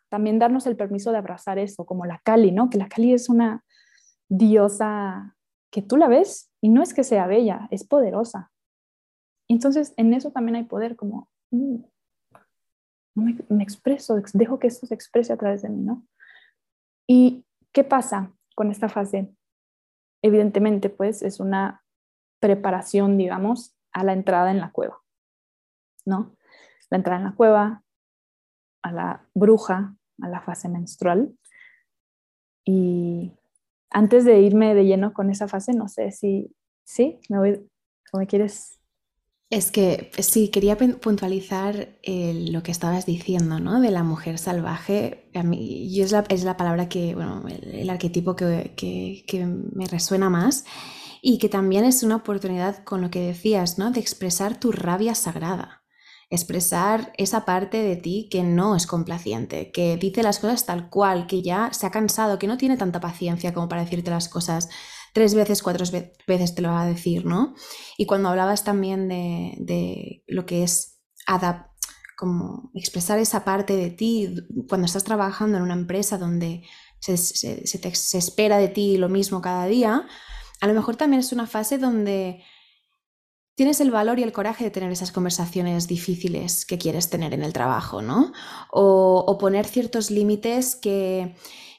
también 0.09 0.39
darnos 0.39 0.67
el 0.67 0.77
permiso 0.77 1.13
de 1.13 1.19
abrazar 1.19 1.59
eso, 1.59 1.85
como 1.85 2.07
la 2.07 2.21
Kali, 2.25 2.53
¿no? 2.53 2.71
Que 2.71 2.79
la 2.79 2.89
Kali 2.89 3.13
es 3.13 3.29
una 3.29 3.65
diosa 4.29 5.37
que 5.71 5.83
tú 5.83 5.97
la 5.97 6.09
ves 6.09 6.51
y 6.61 6.69
no 6.69 6.83
es 6.83 6.95
que 6.95 7.05
sea 7.05 7.27
bella, 7.27 7.69
es 7.71 7.85
poderosa. 7.85 8.51
Entonces, 9.49 9.95
en 9.97 10.15
eso 10.15 10.31
también 10.31 10.57
hay 10.57 10.65
poder, 10.65 10.97
como 10.97 11.29
mm, 11.51 11.77
me, 13.15 13.37
me, 13.49 13.63
expreso, 13.63 14.17
dejo 14.33 14.59
que 14.59 14.67
esto 14.67 14.87
se 14.87 14.95
exprese 14.95 15.33
a 15.33 15.37
través 15.37 15.63
de 15.63 15.69
mí, 15.69 15.83
¿no? 15.83 16.07
¿Y 17.07 17.45
qué 17.73 17.85
pasa 17.85 18.33
con 18.63 18.71
esta 18.71 18.89
fase? 18.89 19.29
Evidentemente, 20.23 20.89
pues 20.89 21.23
es 21.23 21.41
una 21.41 21.83
preparación, 22.41 23.19
digamos, 23.19 23.75
a 23.93 24.05
la 24.05 24.13
entrada 24.13 24.53
en 24.53 24.61
la 24.61 24.71
cueva, 24.71 25.03
¿no? 26.07 26.37
La 26.89 26.99
entrada 26.99 27.19
en 27.19 27.25
la 27.25 27.35
cueva, 27.35 27.83
a 28.85 28.93
la 28.93 29.27
bruja, 29.35 29.97
a 30.21 30.29
la 30.29 30.41
fase 30.43 30.69
menstrual. 30.69 31.37
Y 32.65 33.33
antes 33.91 34.25
de 34.25 34.41
irme 34.41 34.77
de 34.77 34.85
lleno 34.85 35.13
con 35.13 35.29
esa 35.29 35.49
fase, 35.49 35.73
no 35.73 35.89
sé 35.89 36.13
si, 36.13 36.55
¿sí? 36.85 37.19
¿Me 37.29 37.39
voy, 37.39 37.69
o 38.13 38.19
me 38.19 38.29
quieres 38.29 38.79
es 39.53 39.71
que 39.71 40.11
sí, 40.19 40.49
quería 40.49 40.79
puntualizar 40.79 41.99
eh, 42.03 42.47
lo 42.51 42.63
que 42.63 42.71
estabas 42.71 43.05
diciendo, 43.05 43.61
¿no? 43.61 43.83
De 43.83 43.91
la 43.91 44.03
mujer 44.03 44.39
salvaje. 44.39 45.29
A 45.35 45.43
mí, 45.43 46.01
es, 46.01 46.11
la, 46.11 46.25
es 46.31 46.43
la 46.43 46.57
palabra 46.57 46.89
que, 46.89 47.15
bueno, 47.15 47.45
el, 47.47 47.91
arquetipo 47.91 48.35
que, 48.35 48.73
que, 48.75 49.45
me 49.45 49.85
resuena 49.85 50.31
más 50.31 50.65
y 51.21 51.37
que 51.37 51.51
también 51.51 51.85
es 51.85 52.03
una 52.03 52.17
oportunidad 52.17 52.83
con 52.83 53.03
lo 53.03 53.11
que 53.11 53.21
decías, 53.21 53.77
¿no? 53.77 53.91
De 53.91 54.01
expresar 54.01 54.59
tu 54.59 54.73
rabia 54.73 55.15
sagrada. 55.15 55.83
Expresar 56.31 57.13
esa 57.19 57.45
parte 57.45 57.83
de 57.83 57.97
ti 57.97 58.29
que 58.31 58.43
no 58.45 58.75
es 58.75 58.87
complaciente, 58.87 59.71
que 59.71 59.99
dice 59.99 60.23
las 60.23 60.39
cosas 60.39 60.65
tal 60.65 60.89
cual, 60.89 61.27
que 61.27 61.43
ya 61.43 61.75
se 61.75 61.87
ha 61.87 61.91
cansado, 61.91 62.39
que 62.39 62.47
no 62.47 62.57
tiene 62.57 62.79
tanta 62.79 63.01
paciencia 63.01 63.53
como 63.53 63.69
para 63.69 63.85
decirte 63.85 64.11
las 64.11 64.31
cosas 64.31 64.71
tres 65.13 65.35
veces, 65.35 65.63
cuatro 65.63 65.85
veces 66.27 66.55
te 66.55 66.63
lo 66.63 66.71
va 66.71 66.83
a 66.83 66.87
decir, 66.87 67.25
¿no? 67.25 67.55
Y 67.99 68.07
cuando 68.07 68.31
hablabas 68.31 68.65
también 68.65 69.09
de, 69.09 70.23
lo 70.27 70.47
que 70.47 70.63
es 70.63 70.99
como 72.17 72.71
expresar 72.75 73.19
esa 73.19 73.45
parte 73.45 73.77
de 73.77 73.91
ti, 73.91 74.35
cuando 74.69 74.87
estás 74.87 75.05
trabajando 75.05 75.59
en 75.59 75.65
una 75.65 75.75
empresa 75.75 76.19
donde 76.19 76.63
se, 76.99 77.17
se 77.17 78.19
espera 78.19 78.59
de 78.59 78.69
ti 78.69 78.97
lo 78.97 79.09
mismo 79.09 79.41
cada 79.41 79.67
día, 79.67 80.07
a 80.61 80.67
lo 80.67 80.75
mejor 80.75 80.97
también 80.97 81.21
es 81.21 81.33
una 81.33 81.47
fase 81.47 81.79
donde 81.79 82.43
tienes 83.55 83.81
el 83.81 83.91
valor 83.91 84.19
y 84.19 84.23
el 84.23 84.33
coraje 84.33 84.65
de 84.65 84.71
tener 84.71 84.91
esas 84.93 85.13
conversaciones 85.13 85.89
difíciles 85.89 86.65
que 86.65 86.79
quieres 86.79 87.11
tener 87.11 87.35
en 87.35 87.43
el 87.43 87.53
trabajo, 87.53 88.01
¿no? 88.01 88.33
O, 88.71 89.25
o 89.27 89.39
poner 89.39 89.67
ciertos 89.67 90.11
límites 90.11 90.77
que, 90.77 91.35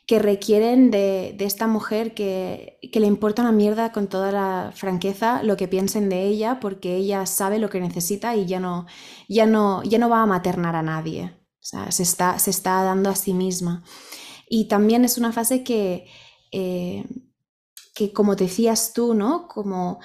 que 0.06 0.20
requieren 0.20 0.92
de, 0.92 1.36
esta 1.40 1.68
mujer 1.68 2.14
que, 2.14 2.80
le 2.94 3.08
importa 3.08 3.42
una 3.42 3.52
mierda 3.52 3.92
con 3.92 4.08
toda 4.08 4.32
la 4.32 4.72
franqueza 4.76 5.44
lo 5.44 5.56
que 5.56 5.68
piensen 5.68 6.10
de 6.10 6.24
ella 6.24 6.60
porque 6.60 6.96
ella 6.96 7.26
sabe 7.26 7.58
lo 7.60 7.70
que 7.70 7.80
necesita 7.80 8.36
y 8.36 8.46
ya 8.46 8.60
no, 8.60 8.86
ya 9.30 9.46
no, 9.46 9.82
ya 9.84 10.00
no 10.00 10.10
va 10.10 10.22
a 10.22 10.26
maternar 10.26 10.76
a 10.76 10.84
nadie. 10.84 11.34
O 11.36 11.66
sea, 11.66 11.92
se 11.92 12.04
está, 12.04 12.38
se 12.40 12.50
está 12.50 12.84
dando 12.84 13.10
a 13.10 13.16
sí 13.16 13.34
misma. 13.34 13.84
Y 14.50 14.68
también 14.68 15.06
es 15.06 15.18
una 15.18 15.32
fase 15.32 15.64
que, 15.64 16.06
eh, 16.52 17.06
que 17.96 18.12
como 18.12 18.36
decías 18.36 18.92
tú, 18.94 19.14
¿no? 19.14 19.48
Como 19.48 20.00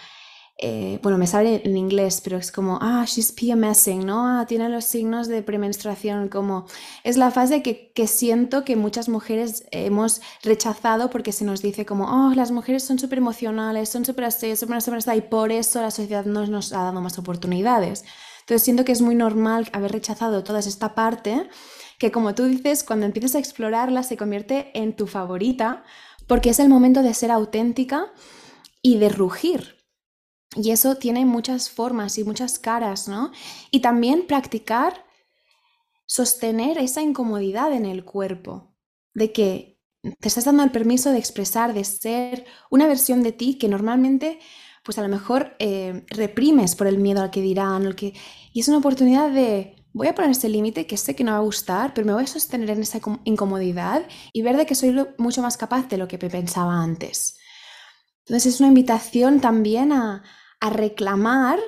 eh, 0.61 0.99
bueno, 1.05 1.19
me 1.19 1.29
sale 1.29 1.63
en 1.65 1.77
inglés, 1.77 2.21
pero 2.23 2.37
es 2.37 2.51
como, 2.51 2.81
ah, 2.83 3.05
she's 3.07 3.31
PMSing, 3.31 4.05
¿no? 4.05 4.27
Ah, 4.27 4.45
tiene 4.45 4.69
los 4.69 4.85
signos 4.85 5.29
de 5.29 5.41
premenstruación, 5.41 6.29
como 6.29 6.67
es 7.05 7.17
la 7.17 7.31
fase 7.31 7.63
que, 7.63 7.93
que 7.95 8.09
siento 8.09 8.65
que 8.65 8.75
muchas 8.75 9.09
mujeres 9.09 9.67
hemos 9.71 10.21
rechazado 10.43 11.11
porque 11.11 11.31
se 11.31 11.45
nos 11.45 11.63
dice 11.63 11.87
como, 11.87 12.07
oh, 12.07 12.35
las 12.35 12.51
mujeres 12.51 12.83
son 12.83 12.99
súper 12.99 13.19
emocionales, 13.19 13.89
son 13.89 14.05
súper 14.05 14.25
así, 14.25 14.57
súper 14.57 14.79
así, 14.79 15.11
y 15.17 15.21
por 15.21 15.53
eso 15.53 15.81
la 15.81 15.93
sociedad 15.93 16.25
no 16.25 16.45
nos 16.47 16.73
ha 16.73 16.83
dado 16.83 17.01
más 17.01 17.19
oportunidades. 17.21 18.05
Entonces 18.41 18.65
siento 18.65 18.85
que 18.85 18.93
es 18.93 19.01
muy 19.01 19.15
normal 19.15 19.69
haber 19.73 19.93
rechazado 19.93 20.43
toda 20.43 20.59
esta 20.59 20.97
parte, 20.97 21.49
que 21.99 22.11
como 22.11 22.35
tú 22.35 22.47
dices, 22.47 22.83
cuando 22.83 23.07
empiezas 23.07 23.37
a 23.37 23.39
explorarla 23.39 24.03
se 24.03 24.17
convierte 24.17 24.73
en 24.75 24.97
tu 24.97 25.07
favorita, 25.07 25.85
porque 26.27 26.51
es 26.51 26.59
el 26.59 26.69
momento 26.69 27.03
de 27.05 27.15
ser 27.15 27.31
auténtica 27.31 28.07
y 28.83 28.99
de 28.99 29.09
rugir, 29.09 29.78
y 30.57 30.71
eso 30.71 30.97
tiene 30.97 31.25
muchas 31.25 31.71
formas 31.71 32.19
y 32.19 32.25
muchas 32.25 32.59
caras, 32.59 33.09
¿no? 33.09 33.33
Y 33.71 33.81
también 33.81 34.27
practicar 34.27 35.05
sostener 36.07 36.79
esa 36.79 37.03
incomodidad 37.03 37.73
en 37.73 37.85
el 37.85 38.05
cuerpo, 38.05 38.75
de 39.15 39.31
que 39.31 39.79
te 40.21 40.29
estás 40.29 40.47
dando 40.47 40.63
el 40.63 40.71
permiso 40.71 41.11
de 41.11 41.19
expresar, 41.19 41.75
de 41.75 41.85
ser 41.85 42.47
una 42.71 42.87
versión 42.87 43.23
de 43.23 43.33
ti 43.33 43.59
que 43.59 43.69
normalmente, 43.69 44.39
pues 44.85 44.97
a 44.99 45.03
lo 45.03 45.09
mejor 45.09 45.55
eh, 45.59 46.05
reprimes 46.09 46.77
por 46.77 46.87
el 46.87 46.99
miedo 46.99 47.23
al 47.23 47.31
que 47.31 47.43
dirán, 47.43 47.85
el 47.85 47.95
que... 47.95 48.15
y 48.53 48.61
es 48.61 48.69
una 48.69 48.79
oportunidad 48.79 49.31
de, 49.31 49.77
voy 49.93 50.07
a 50.07 50.15
poner 50.15 50.31
ese 50.31 50.49
límite 50.49 50.87
que 50.87 50.97
sé 50.97 51.15
que 51.15 51.25
no 51.25 51.33
va 51.33 51.39
a 51.39 51.43
gustar, 51.43 51.93
pero 51.93 52.07
me 52.07 52.15
voy 52.15 52.25
a 52.25 52.27
sostener 52.27 52.71
en 52.71 52.81
esa 52.81 53.01
incomodidad 53.25 54.07
y 54.33 54.41
ver 54.41 54.57
de 54.57 54.65
que 54.65 54.75
soy 54.75 54.97
mucho 55.19 55.43
más 55.43 55.59
capaz 55.59 55.89
de 55.89 55.99
lo 55.99 56.09
que 56.09 56.17
pensaba 56.17 56.83
antes. 56.83 57.37
Entonces 58.21 58.55
es 58.55 58.61
una 58.61 58.69
invitación 58.69 59.41
también 59.41 59.93
a, 59.93 60.23
a 60.61 60.71
reclamar 60.71 61.59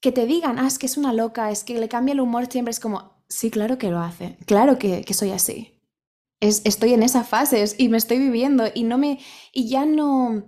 que 0.00 0.12
te 0.12 0.26
digan, 0.26 0.58
ah, 0.58 0.66
es 0.66 0.78
que 0.78 0.86
es 0.86 0.96
una 0.96 1.12
loca, 1.12 1.50
es 1.50 1.64
que 1.64 1.78
le 1.78 1.88
cambia 1.88 2.12
el 2.12 2.20
humor 2.20 2.46
siempre, 2.50 2.70
es 2.70 2.80
como, 2.80 3.24
sí, 3.28 3.50
claro 3.50 3.78
que 3.78 3.90
lo 3.90 3.98
hace, 3.98 4.38
claro 4.46 4.78
que, 4.78 5.04
soy 5.12 5.32
así. 5.32 5.74
Es, 6.40 6.62
estoy 6.64 6.94
en 6.94 7.02
esa 7.02 7.24
fase 7.24 7.64
y 7.78 7.88
me 7.88 7.98
estoy 7.98 8.18
viviendo 8.18 8.64
y 8.72 8.84
no 8.84 8.96
me, 8.96 9.18
y 9.52 9.68
ya 9.68 9.84
no, 9.84 10.46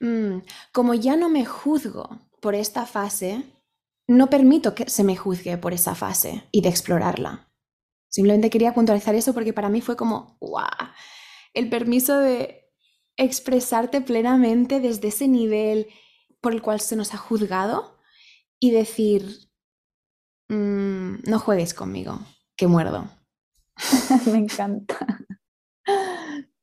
mm, 0.00 0.42
como 0.72 0.92
ya 0.92 1.16
no 1.16 1.30
me 1.30 1.46
juzgo 1.46 2.20
por 2.40 2.54
esta 2.54 2.84
fase, 2.84 3.44
no 4.06 4.28
permito 4.28 4.74
que 4.74 4.90
se 4.90 5.04
me 5.04 5.16
juzgue 5.16 5.56
por 5.56 5.72
esa 5.72 5.94
fase 5.94 6.44
y 6.52 6.60
de 6.60 6.68
explorarla. 6.68 7.48
Simplemente 8.08 8.50
quería 8.50 8.74
puntualizar 8.74 9.14
eso 9.14 9.32
porque 9.32 9.54
para 9.54 9.70
mí 9.70 9.80
fue 9.80 9.96
como, 9.96 10.36
wow, 10.40 10.66
el 11.54 11.70
permiso 11.70 12.18
de 12.18 12.70
expresarte 13.16 14.02
plenamente 14.02 14.80
desde 14.80 15.08
ese 15.08 15.28
nivel 15.28 15.86
por 16.42 16.52
el 16.52 16.60
cual 16.60 16.80
se 16.80 16.96
nos 16.96 17.14
ha 17.14 17.16
juzgado 17.16 17.96
y 18.60 18.72
decir, 18.72 19.22
mm, 20.48 21.22
no 21.26 21.38
juegues 21.38 21.72
conmigo, 21.72 22.18
que 22.56 22.66
muerdo. 22.66 23.08
Me 24.26 24.38
encanta. 24.38 25.06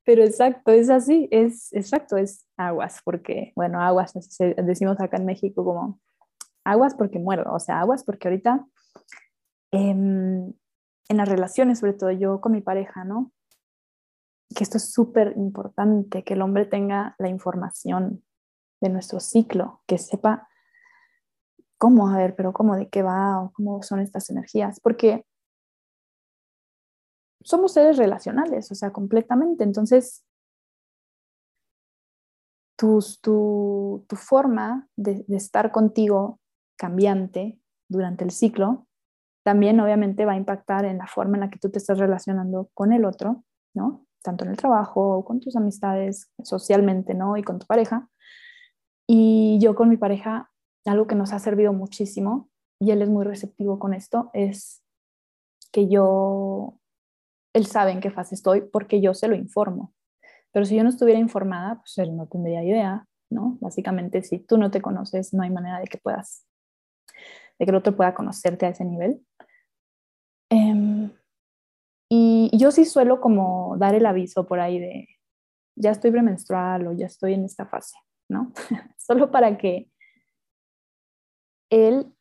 Pero 0.03 0.23
exacto, 0.23 0.71
es 0.71 0.89
así, 0.89 1.27
es 1.31 1.71
exacto, 1.71 2.17
es 2.17 2.45
aguas, 2.57 2.99
porque, 3.03 3.53
bueno, 3.55 3.81
aguas, 3.81 4.13
decimos 4.57 4.99
acá 4.99 5.17
en 5.17 5.25
México 5.25 5.63
como 5.63 6.01
aguas 6.65 6.95
porque 6.95 7.19
muerdo, 7.19 7.53
o 7.53 7.59
sea, 7.59 7.79
aguas 7.79 8.03
porque 8.03 8.27
ahorita 8.27 8.65
em, 9.71 10.51
en 11.09 11.17
las 11.17 11.29
relaciones, 11.29 11.79
sobre 11.79 11.93
todo 11.93 12.11
yo 12.11 12.41
con 12.41 12.51
mi 12.51 12.61
pareja, 12.61 13.03
¿no? 13.05 13.31
Que 14.55 14.63
esto 14.63 14.77
es 14.77 14.91
súper 14.91 15.33
importante, 15.37 16.23
que 16.23 16.33
el 16.33 16.41
hombre 16.41 16.65
tenga 16.65 17.15
la 17.17 17.29
información 17.29 18.23
de 18.81 18.89
nuestro 18.89 19.19
ciclo, 19.19 19.81
que 19.87 19.97
sepa 19.97 20.47
cómo, 21.77 22.09
a 22.09 22.17
ver, 22.17 22.35
pero 22.35 22.53
cómo, 22.53 22.75
de 22.75 22.89
qué 22.89 23.03
va 23.03 23.41
o 23.41 23.51
cómo 23.51 23.81
son 23.83 23.99
estas 23.99 24.29
energías, 24.29 24.79
porque 24.79 25.25
somos 27.41 27.73
seres 27.73 27.97
relacionales, 27.97 28.71
o 28.71 28.75
sea, 28.75 28.91
completamente. 28.91 29.63
Entonces, 29.63 30.25
tu, 32.77 32.99
tu, 33.21 34.05
tu 34.07 34.15
forma 34.15 34.87
de, 34.95 35.23
de 35.27 35.37
estar 35.37 35.71
contigo 35.71 36.39
cambiante 36.77 37.59
durante 37.87 38.23
el 38.23 38.31
ciclo 38.31 38.87
también 39.43 39.79
obviamente 39.79 40.25
va 40.25 40.33
a 40.33 40.37
impactar 40.37 40.85
en 40.85 40.97
la 40.99 41.07
forma 41.07 41.37
en 41.37 41.41
la 41.41 41.49
que 41.49 41.59
tú 41.59 41.69
te 41.69 41.79
estás 41.79 41.97
relacionando 41.97 42.69
con 42.73 42.93
el 42.93 43.05
otro, 43.05 43.43
¿no? 43.73 44.05
Tanto 44.21 44.43
en 44.43 44.51
el 44.51 44.57
trabajo, 44.57 45.23
con 45.25 45.39
tus 45.39 45.55
amistades, 45.55 46.31
socialmente, 46.43 47.13
¿no? 47.13 47.37
Y 47.37 47.43
con 47.43 47.57
tu 47.57 47.65
pareja. 47.65 48.09
Y 49.11 49.57
yo 49.59 49.73
con 49.73 49.89
mi 49.89 49.97
pareja, 49.97 50.51
algo 50.85 51.07
que 51.07 51.15
nos 51.15 51.33
ha 51.33 51.39
servido 51.39 51.73
muchísimo, 51.73 52.47
y 52.79 52.91
él 52.91 53.01
es 53.01 53.09
muy 53.09 53.25
receptivo 53.25 53.79
con 53.79 53.95
esto, 53.95 54.29
es 54.33 54.83
que 55.71 55.87
yo, 55.87 56.79
él 57.55 57.65
sabe 57.65 57.91
en 57.91 58.01
qué 58.01 58.11
fase 58.11 58.35
estoy 58.35 58.61
porque 58.61 59.01
yo 59.01 59.15
se 59.15 59.27
lo 59.27 59.33
informo. 59.33 59.95
Pero 60.51 60.63
si 60.63 60.75
yo 60.75 60.83
no 60.83 60.89
estuviera 60.89 61.19
informada, 61.19 61.79
pues 61.79 61.97
él 61.97 62.15
no 62.15 62.27
tendría 62.27 62.63
idea, 62.63 63.07
¿no? 63.31 63.57
Básicamente, 63.61 64.21
si 64.21 64.37
tú 64.37 64.59
no 64.59 64.69
te 64.69 64.79
conoces, 64.79 65.33
no 65.33 65.41
hay 65.41 65.49
manera 65.49 65.79
de 65.79 65.87
que 65.87 65.97
puedas, 65.97 66.45
de 67.57 67.65
que 67.65 67.71
el 67.71 67.77
otro 67.77 67.95
pueda 67.95 68.13
conocerte 68.13 68.67
a 68.67 68.69
ese 68.69 68.85
nivel. 68.85 69.25
Em, 70.51 71.11
y 72.11 72.51
yo 72.55 72.69
sí 72.69 72.85
suelo 72.85 73.19
como 73.21 73.75
dar 73.79 73.95
el 73.95 74.05
aviso 74.05 74.45
por 74.45 74.59
ahí 74.59 74.77
de, 74.77 75.07
ya 75.75 75.89
estoy 75.89 76.11
premenstrual 76.11 76.85
o 76.85 76.93
ya 76.93 77.07
estoy 77.07 77.33
en 77.33 77.45
esta 77.45 77.65
fase. 77.65 77.97
¿No? 78.29 78.53
Solo 78.97 79.31
para 79.31 79.57
que 79.57 79.89
él 81.69 82.13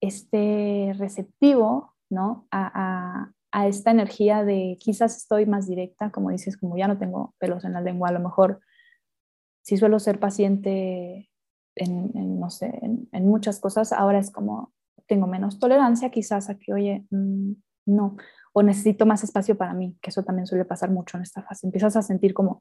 esté 0.00 0.94
receptivo, 0.96 1.94
¿no? 2.08 2.46
A, 2.50 3.30
esta 3.66 3.90
energía 3.90 4.44
de 4.44 4.78
quizás 4.78 5.16
estoy 5.16 5.44
más 5.44 5.66
directa, 5.66 6.12
como 6.12 6.30
dices, 6.30 6.56
como 6.56 6.78
ya 6.78 6.86
no 6.86 6.98
tengo 6.98 7.34
pelos 7.38 7.64
en 7.64 7.72
la 7.72 7.80
lengua, 7.80 8.08
a 8.08 8.12
lo 8.12 8.20
mejor 8.20 8.60
si 9.62 9.76
suelo 9.76 9.98
ser 9.98 10.20
paciente 10.20 11.28
en, 11.74 12.38
no 12.38 12.48
sé, 12.50 12.78
en, 12.80 13.26
muchas 13.26 13.58
cosas, 13.58 13.92
ahora 13.92 14.20
es 14.20 14.30
como 14.30 14.72
tengo 15.08 15.26
menos 15.26 15.58
tolerancia 15.58 16.10
quizás 16.10 16.48
a 16.48 16.58
que, 16.58 16.72
oye, 16.72 17.04
mm, 17.10 17.52
no, 17.86 18.16
o 18.52 18.62
necesito 18.62 19.04
más 19.04 19.24
espacio 19.24 19.58
para 19.58 19.74
mí, 19.74 19.96
que 20.00 20.10
eso 20.10 20.22
también 20.22 20.46
suele 20.46 20.64
pasar 20.64 20.90
mucho 20.90 21.16
en 21.16 21.24
esta 21.24 21.42
fase. 21.42 21.66
Empiezas 21.66 21.96
a 21.96 22.02
sentir 22.02 22.34
como, 22.34 22.60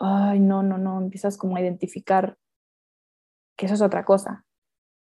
ay, 0.00 0.40
no, 0.40 0.62
no, 0.62 0.78
no, 0.78 0.98
empiezas 0.98 1.36
como 1.36 1.56
a 1.56 1.60
identificar 1.60 2.36
que 3.56 3.66
eso 3.66 3.74
es 3.74 3.82
otra 3.82 4.04
cosa. 4.04 4.44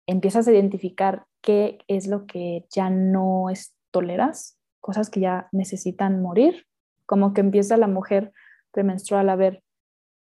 Empiezas 0.07 0.47
a 0.47 0.53
identificar 0.53 1.27
qué 1.43 1.79
es 1.89 2.07
lo 2.07 2.27
que 2.27 2.67
ya 2.71 2.89
no 2.91 3.51
es, 3.51 3.75
toleras, 3.91 4.59
cosas 4.81 5.11
que 5.11 5.21
ya 5.21 5.49
necesitan 5.53 6.23
morir, 6.23 6.67
como 7.07 7.35
que 7.35 7.41
empieza 7.41 7.77
la 7.77 7.89
mujer 7.89 8.33
premenstrual 8.71 9.29
a 9.29 9.37
ver, 9.37 9.63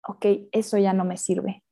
ok, 0.06 0.26
eso 0.52 0.78
ya 0.78 0.94
no 0.94 1.06
me 1.06 1.18
sirve, 1.18 1.64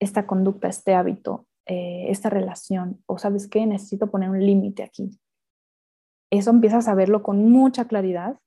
esta 0.00 0.26
conducta, 0.26 0.68
este 0.68 0.94
hábito, 0.94 1.46
eh, 1.66 2.06
esta 2.08 2.30
relación, 2.30 3.02
o 3.06 3.18
sabes 3.18 3.48
qué, 3.48 3.66
necesito 3.66 4.10
poner 4.10 4.30
un 4.30 4.44
límite 4.44 4.82
aquí. 4.82 5.18
Eso 6.30 6.50
empiezas 6.50 6.88
a 6.88 6.94
verlo 6.94 7.22
con 7.22 7.50
mucha 7.50 7.86
claridad, 7.86 8.38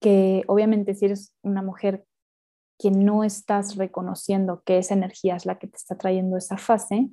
que 0.00 0.44
obviamente 0.46 0.94
si 0.94 1.06
eres 1.06 1.34
una 1.42 1.62
mujer 1.62 2.06
que 2.80 2.90
no 2.90 3.24
estás 3.24 3.76
reconociendo 3.76 4.62
que 4.64 4.78
esa 4.78 4.94
energía 4.94 5.36
es 5.36 5.44
la 5.44 5.58
que 5.58 5.66
te 5.66 5.76
está 5.76 5.98
trayendo 5.98 6.38
esa 6.38 6.56
fase, 6.56 7.10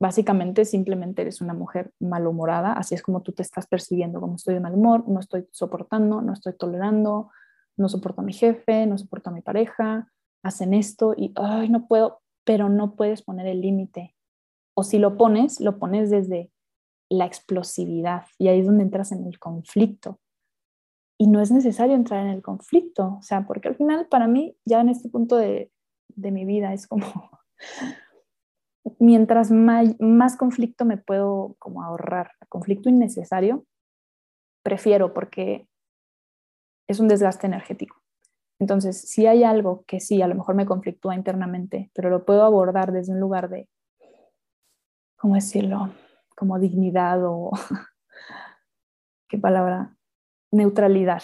básicamente 0.00 0.64
simplemente 0.64 1.22
eres 1.22 1.40
una 1.40 1.54
mujer 1.54 1.92
malhumorada, 2.00 2.72
así 2.72 2.96
es 2.96 3.02
como 3.02 3.22
tú 3.22 3.30
te 3.30 3.42
estás 3.42 3.68
percibiendo, 3.68 4.20
como 4.20 4.34
estoy 4.34 4.54
de 4.54 4.60
mal 4.60 4.74
humor, 4.74 5.08
no 5.08 5.20
estoy 5.20 5.46
soportando, 5.52 6.20
no 6.20 6.32
estoy 6.32 6.54
tolerando, 6.54 7.30
no 7.76 7.88
soporto 7.88 8.22
a 8.22 8.24
mi 8.24 8.32
jefe, 8.32 8.86
no 8.86 8.98
soporto 8.98 9.30
a 9.30 9.32
mi 9.32 9.40
pareja, 9.40 10.12
hacen 10.42 10.74
esto 10.74 11.14
y, 11.16 11.32
ay, 11.36 11.68
no 11.68 11.86
puedo, 11.86 12.20
pero 12.44 12.68
no 12.68 12.96
puedes 12.96 13.22
poner 13.22 13.46
el 13.46 13.60
límite. 13.60 14.16
O 14.74 14.82
si 14.82 14.98
lo 14.98 15.16
pones, 15.16 15.60
lo 15.60 15.78
pones 15.78 16.10
desde 16.10 16.50
la 17.08 17.24
explosividad 17.24 18.24
y 18.36 18.48
ahí 18.48 18.60
es 18.60 18.66
donde 18.66 18.82
entras 18.82 19.12
en 19.12 19.24
el 19.26 19.38
conflicto. 19.38 20.18
Y 21.18 21.28
no 21.28 21.40
es 21.40 21.50
necesario 21.50 21.94
entrar 21.94 22.26
en 22.26 22.32
el 22.32 22.42
conflicto, 22.42 23.16
o 23.18 23.22
sea, 23.22 23.46
porque 23.46 23.68
al 23.68 23.76
final 23.76 24.06
para 24.06 24.26
mí 24.28 24.56
ya 24.64 24.80
en 24.80 24.90
este 24.90 25.08
punto 25.08 25.36
de, 25.36 25.72
de 26.08 26.30
mi 26.30 26.44
vida 26.44 26.72
es 26.72 26.86
como, 26.86 27.06
mientras 28.98 29.50
más, 29.50 29.98
más, 29.98 30.36
conflicto 30.36 30.84
me 30.84 30.98
puedo 30.98 31.56
como 31.58 31.82
ahorrar, 31.82 32.32
conflicto 32.48 32.88
innecesario, 32.88 33.64
prefiero 34.62 35.14
porque 35.14 35.68
es 36.88 37.00
un 37.00 37.08
desgaste 37.08 37.46
energético. 37.46 38.02
Entonces, 38.58 39.00
si 39.00 39.26
hay 39.26 39.44
algo 39.44 39.84
que 39.86 40.00
sí, 40.00 40.22
a 40.22 40.28
lo 40.28 40.34
mejor 40.34 40.54
me 40.54 40.66
conflictúa 40.66 41.14
internamente, 41.14 41.90
pero 41.94 42.08
lo 42.08 42.24
puedo 42.24 42.42
abordar 42.42 42.90
desde 42.92 43.12
un 43.12 43.20
lugar 43.20 43.48
de, 43.50 43.68
¿cómo 45.16 45.34
decirlo? 45.34 45.92
Como 46.34 46.58
dignidad 46.58 47.22
o, 47.24 47.50
¿qué 49.28 49.38
palabra? 49.38 49.95
Neutralidad. 50.56 51.22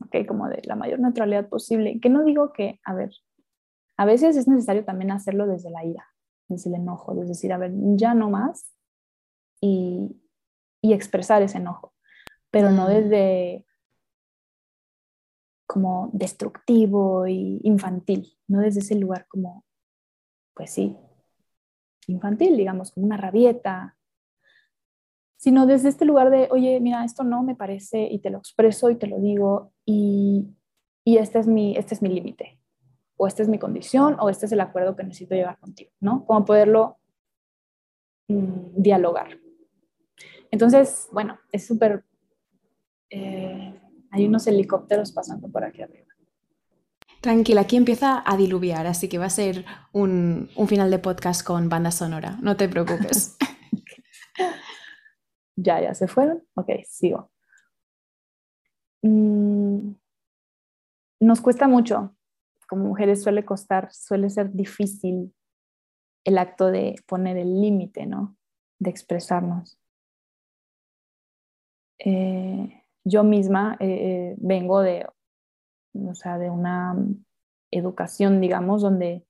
¿Ok? 0.00 0.26
Como 0.26 0.48
de 0.48 0.62
la 0.64 0.76
mayor 0.76 1.00
neutralidad 1.00 1.48
posible. 1.48 2.00
Que 2.00 2.08
no 2.08 2.24
digo 2.24 2.52
que, 2.52 2.80
a 2.84 2.94
ver, 2.94 3.12
a 3.96 4.04
veces 4.04 4.36
es 4.36 4.48
necesario 4.48 4.84
también 4.84 5.10
hacerlo 5.10 5.46
desde 5.46 5.70
la 5.70 5.84
ira, 5.84 6.06
desde 6.48 6.70
el 6.70 6.76
enojo, 6.76 7.20
es 7.22 7.28
decir, 7.28 7.52
a 7.52 7.58
ver, 7.58 7.72
ya 7.96 8.14
no 8.14 8.30
más 8.30 8.74
y, 9.60 10.20
y 10.80 10.92
expresar 10.92 11.42
ese 11.42 11.58
enojo, 11.58 11.94
pero 12.50 12.70
no 12.70 12.86
mm. 12.86 12.88
desde 12.88 13.66
como 15.66 16.10
destructivo 16.12 17.26
y 17.26 17.60
infantil, 17.62 18.36
no 18.48 18.60
desde 18.60 18.80
ese 18.80 18.94
lugar 18.96 19.26
como, 19.28 19.64
pues 20.54 20.70
sí, 20.70 20.96
infantil, 22.08 22.56
digamos, 22.56 22.92
como 22.92 23.06
una 23.06 23.16
rabieta, 23.16 23.96
sino 25.42 25.66
desde 25.66 25.88
este 25.88 26.04
lugar 26.04 26.30
de, 26.30 26.46
oye, 26.52 26.78
mira, 26.78 27.04
esto 27.04 27.24
no 27.24 27.42
me 27.42 27.56
parece 27.56 28.04
y 28.08 28.20
te 28.20 28.30
lo 28.30 28.38
expreso 28.38 28.90
y 28.90 28.94
te 28.94 29.08
lo 29.08 29.18
digo 29.18 29.72
y, 29.84 30.54
y 31.04 31.16
este 31.16 31.40
es 31.40 31.48
mi, 31.48 31.76
este 31.76 31.94
es 31.94 32.02
mi 32.02 32.10
límite, 32.10 32.60
o 33.16 33.26
esta 33.26 33.42
es 33.42 33.48
mi 33.48 33.58
condición, 33.58 34.16
o 34.20 34.30
este 34.30 34.46
es 34.46 34.52
el 34.52 34.60
acuerdo 34.60 34.94
que 34.94 35.02
necesito 35.02 35.34
llevar 35.34 35.58
contigo, 35.58 35.90
¿no? 35.98 36.24
Como 36.26 36.44
poderlo 36.44 36.98
mm, 38.28 38.80
dialogar. 38.80 39.40
Entonces, 40.52 41.08
bueno, 41.10 41.40
es 41.50 41.66
súper 41.66 42.04
eh, 43.10 43.80
hay 44.12 44.26
unos 44.26 44.46
helicópteros 44.46 45.10
pasando 45.10 45.48
por 45.48 45.64
aquí 45.64 45.82
arriba. 45.82 46.06
Tranquila, 47.20 47.62
aquí 47.62 47.76
empieza 47.76 48.22
a 48.24 48.36
diluviar, 48.36 48.86
así 48.86 49.08
que 49.08 49.18
va 49.18 49.24
a 49.24 49.30
ser 49.30 49.64
un, 49.92 50.50
final 50.68 50.88
de 50.88 51.00
podcast 51.00 51.44
con 51.44 51.68
banda 51.68 51.90
sonora, 51.90 52.38
no 52.40 52.56
te 52.56 52.68
preocupes. 52.68 53.36
ya, 55.56 55.80
ya 55.80 55.94
se 55.94 56.08
fueron. 56.08 56.44
Ok, 56.54 56.70
sigo. 56.86 57.30
Mm, 59.02 59.94
nos 61.20 61.40
cuesta 61.40 61.68
mucho, 61.68 62.16
como 62.68 62.84
mujeres 62.84 63.22
suele 63.22 63.44
costar, 63.44 63.92
suele 63.92 64.30
ser 64.30 64.52
difícil 64.52 65.34
el 66.24 66.38
acto 66.38 66.70
de 66.70 66.96
poner 67.06 67.36
el 67.36 67.60
límite, 67.60 68.06
¿no? 68.06 68.36
De 68.78 68.90
expresarnos. 68.90 69.78
Eh, 71.98 72.84
yo 73.04 73.24
misma 73.24 73.76
eh, 73.80 73.86
eh, 73.86 74.34
vengo 74.38 74.80
de, 74.80 75.06
o 75.94 76.14
sea, 76.14 76.38
de 76.38 76.50
una 76.50 76.96
educación, 77.70 78.40
digamos, 78.40 78.82
donde 78.82 79.26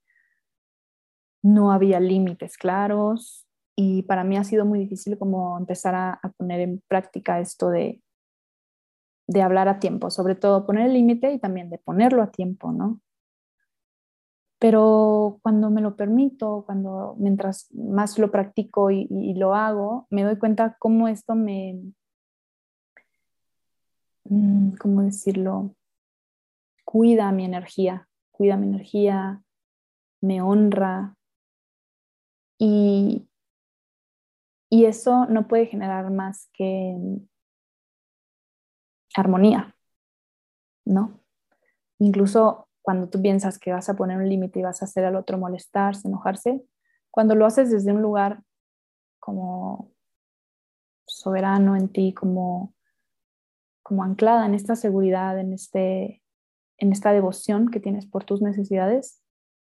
no 1.43 1.71
había 1.71 1.99
límites 1.99 2.57
claros 2.57 3.47
y 3.75 4.03
para 4.03 4.23
mí 4.23 4.37
ha 4.37 4.43
sido 4.43 4.65
muy 4.65 4.79
difícil 4.79 5.17
como 5.17 5.57
empezar 5.57 5.95
a, 5.95 6.19
poner 6.37 6.61
en 6.61 6.83
práctica 6.87 7.39
esto 7.39 7.69
de, 7.69 8.01
de 9.27 9.41
hablar 9.41 9.67
a 9.67 9.79
tiempo, 9.79 10.09
sobre 10.09 10.35
todo 10.35 10.65
poner 10.65 10.87
el 10.87 10.93
límite 10.93 11.31
y 11.33 11.39
también 11.39 11.69
de 11.69 11.77
ponerlo 11.79 12.21
a 12.21 12.31
tiempo, 12.31 12.71
¿no? 12.71 13.01
Pero 14.59 15.39
cuando 15.41 15.69
me 15.69 15.81
lo 15.81 15.95
permito, 15.97 16.63
cuando 16.65 17.15
mientras 17.19 17.69
más 17.73 18.17
lo 18.17 18.31
practico 18.31 18.91
y 18.91 19.33
lo 19.33 19.55
hago, 19.55 20.07
me 20.09 20.23
doy 20.23 20.37
cuenta 20.37 20.77
cómo 20.79 21.09
esto 21.09 21.35
me, 21.35 21.93
Mm, 24.25 24.75
¿cómo 24.77 25.01
decirlo? 25.03 25.75
Cuida 26.85 27.31
mi 27.31 27.45
energía, 27.45 28.07
cuida 28.31 28.57
mi 28.57 28.67
energía, 28.67 29.41
me 30.21 30.41
honra. 30.41 31.15
Y, 32.57 33.27
y 34.73 34.85
eso 34.85 35.27
no 35.27 35.47
puede 35.47 35.67
generar 35.67 36.09
más 36.09 36.49
que 36.51 36.97
armonía, 39.15 39.75
¿no? 40.83 41.19
Incluso 41.99 42.67
cuando 42.81 43.07
tú 43.07 43.21
piensas 43.21 43.59
que 43.59 43.71
vas 43.71 43.87
a 43.89 43.95
poner 43.95 44.17
un 44.17 44.27
límite 44.27 44.59
y 44.59 44.63
vas 44.63 44.81
a 44.81 44.85
hacer 44.85 45.05
al 45.05 45.15
otro 45.15 45.37
molestarse, 45.37 46.07
enojarse, 46.07 46.63
cuando 47.11 47.35
lo 47.35 47.45
haces 47.45 47.69
desde 47.69 47.91
un 47.91 48.01
lugar 48.01 48.41
como 49.19 49.91
soberano 51.05 51.75
en 51.75 51.89
ti, 51.89 52.11
como 52.13 52.73
como 53.83 54.03
anclada 54.03 54.47
en 54.47 54.55
esta 54.55 54.75
seguridad, 54.75 55.37
en, 55.37 55.53
este, 55.53 56.23
en 56.79 56.91
esta 56.91 57.11
devoción 57.11 57.69
que 57.69 57.79
tienes 57.79 58.07
por 58.07 58.23
tus 58.23 58.41
necesidades, 58.41 59.21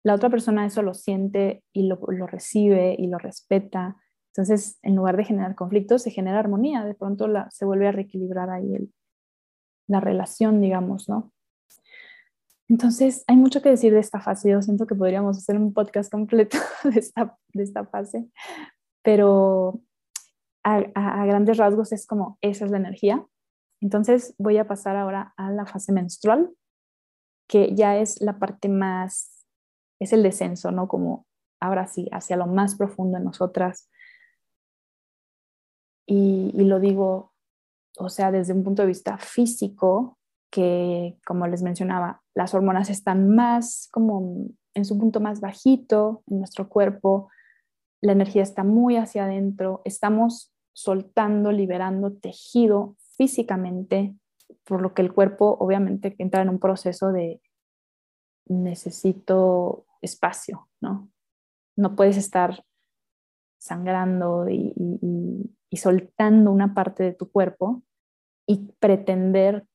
la 0.03 0.15
otra 0.15 0.29
persona 0.29 0.65
eso 0.65 0.81
lo 0.81 0.93
siente 0.93 1.63
y 1.71 1.87
lo, 1.87 1.97
recibe 2.27 2.95
y 2.97 3.07
lo 3.07 3.17
respeta. 3.17 3.95
Entonces, 4.34 4.80
en 4.82 4.95
lugar 4.95 5.17
de 5.17 5.25
generar 5.25 5.55
conflictos, 5.55 6.03
se 6.03 6.11
genera 6.11 6.39
armonía. 6.39 6.84
De 6.86 6.93
pronto 6.93 7.27
la, 7.27 7.49
se 7.51 7.65
vuelve 7.65 7.88
a 7.88 7.91
reequilibrar 7.91 8.49
ahí 8.49 8.75
el, 8.75 8.93
la 9.88 9.99
relación, 9.99 10.61
digamos, 10.61 11.09
¿no? 11.09 11.32
Entonces, 12.67 13.23
hay 13.27 13.36
mucho 13.36 13.61
que 13.61 13.69
decir 13.69 13.93
de 13.93 13.99
esta 13.99 14.21
fase. 14.21 14.51
Yo 14.51 14.61
siento 14.61 14.86
que 14.86 14.95
podríamos 14.95 15.38
hacer 15.38 15.57
un 15.57 15.73
podcast 15.73 16.11
completo 16.11 16.57
de 16.84 16.99
esta, 16.99 17.38
de 17.53 17.63
esta 17.63 17.86
fase, 17.86 18.27
pero 19.01 19.82
a, 20.63 20.77
a, 20.93 21.25
grandes 21.25 21.57
rasgos 21.57 21.91
es 21.91 22.05
como 22.05 22.38
esa 22.41 22.65
es 22.65 22.71
la 22.71 22.77
energía 22.77 23.25
entonces 23.82 24.36
voy 24.38 24.57
a 24.57 24.67
pasar 24.67 24.95
ahora 24.95 25.34
a 25.38 25.51
la 25.51 25.65
fase 25.65 25.91
menstrual, 25.91 26.51
que 27.47 27.73
ya 27.75 27.97
es 27.97 28.21
la 28.21 28.38
parte 28.39 28.69
más, 28.69 29.45
es 29.99 30.13
el 30.13 30.23
descenso, 30.23 30.71
¿no? 30.71 30.88
Como 30.88 31.25
ahora 31.59 31.88
sí, 31.88 32.07
hacia 32.11 32.38
lo 32.38 32.47
más 32.47 32.75
profundo 32.75 33.17
en 33.17 33.23
nosotras. 33.23 33.89
Y, 36.12 36.51
lo 36.64 36.80
digo, 36.80 37.34
o 37.99 38.10
sea, 38.10 38.32
desde 38.32 38.53
un 38.53 38.64
punto 38.64 38.82
de 38.82 38.88
vista 38.88 39.20
físico, 39.20 40.18
que 40.51 41.20
como 41.24 41.45
les 41.45 41.62
mencionaba, 41.62 42.24
las 42.34 42.55
hormonas 42.55 42.89
están 42.89 43.30
más 43.30 43.88
como 43.91 44.47
en 44.74 44.86
su 44.86 44.97
punto 44.97 45.20
más 45.20 45.39
bajito 45.39 46.24
en 46.26 46.39
nuestro 46.39 46.68
cuerpo, 46.68 47.30
la 48.01 48.14
energía 48.14 48.41
está 48.41 48.64
muy 48.64 48.95
hacia 48.95 49.26
adentro, 49.26 49.84
estamos 49.86 50.51
soltando, 50.74 51.51
liberando 51.51 52.14
tejido 52.14 52.95
físicamente, 53.16 54.16
por 54.64 54.82
lo 54.82 54.95
que 54.95 55.03
el 55.03 55.14
cuerpo 55.14 55.57
obviamente 55.60 56.16
entra 56.18 56.41
en 56.41 56.49
un 56.49 56.60
proceso 56.60 57.12
de 57.12 57.39
necesito 58.47 59.86
espacio, 60.01 60.70
¿no? 60.82 61.12
No 61.76 61.95
puedes 61.95 62.18
estar 62.18 62.66
sangrando 63.60 64.49
y, 64.49 64.74
y 64.76 65.59
soltando 65.78 66.51
una 66.51 66.74
parte 66.74 67.03
de 67.03 67.13
tu 67.13 67.32
cuerpo 67.32 67.84
y 68.47 68.72
pretender 68.80 69.65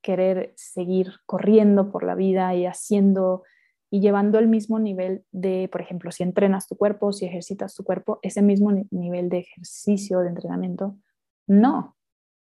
querer 0.00 0.52
seguir 0.56 1.12
corriendo 1.26 1.90
por 1.90 2.04
la 2.04 2.14
vida 2.14 2.54
y 2.54 2.66
haciendo 2.66 3.42
y 3.90 4.00
llevando 4.00 4.38
el 4.38 4.48
mismo 4.48 4.78
nivel 4.78 5.26
de, 5.32 5.68
por 5.70 5.82
ejemplo, 5.82 6.10
si 6.12 6.22
entrenas 6.22 6.66
tu 6.66 6.76
cuerpo, 6.76 7.12
si 7.12 7.26
ejercitas 7.26 7.74
tu 7.74 7.84
cuerpo, 7.84 8.20
ese 8.22 8.40
mismo 8.40 8.72
nivel 8.90 9.28
de 9.28 9.40
ejercicio, 9.40 10.20
de 10.20 10.30
entrenamiento, 10.30 10.96
no. 11.46 11.94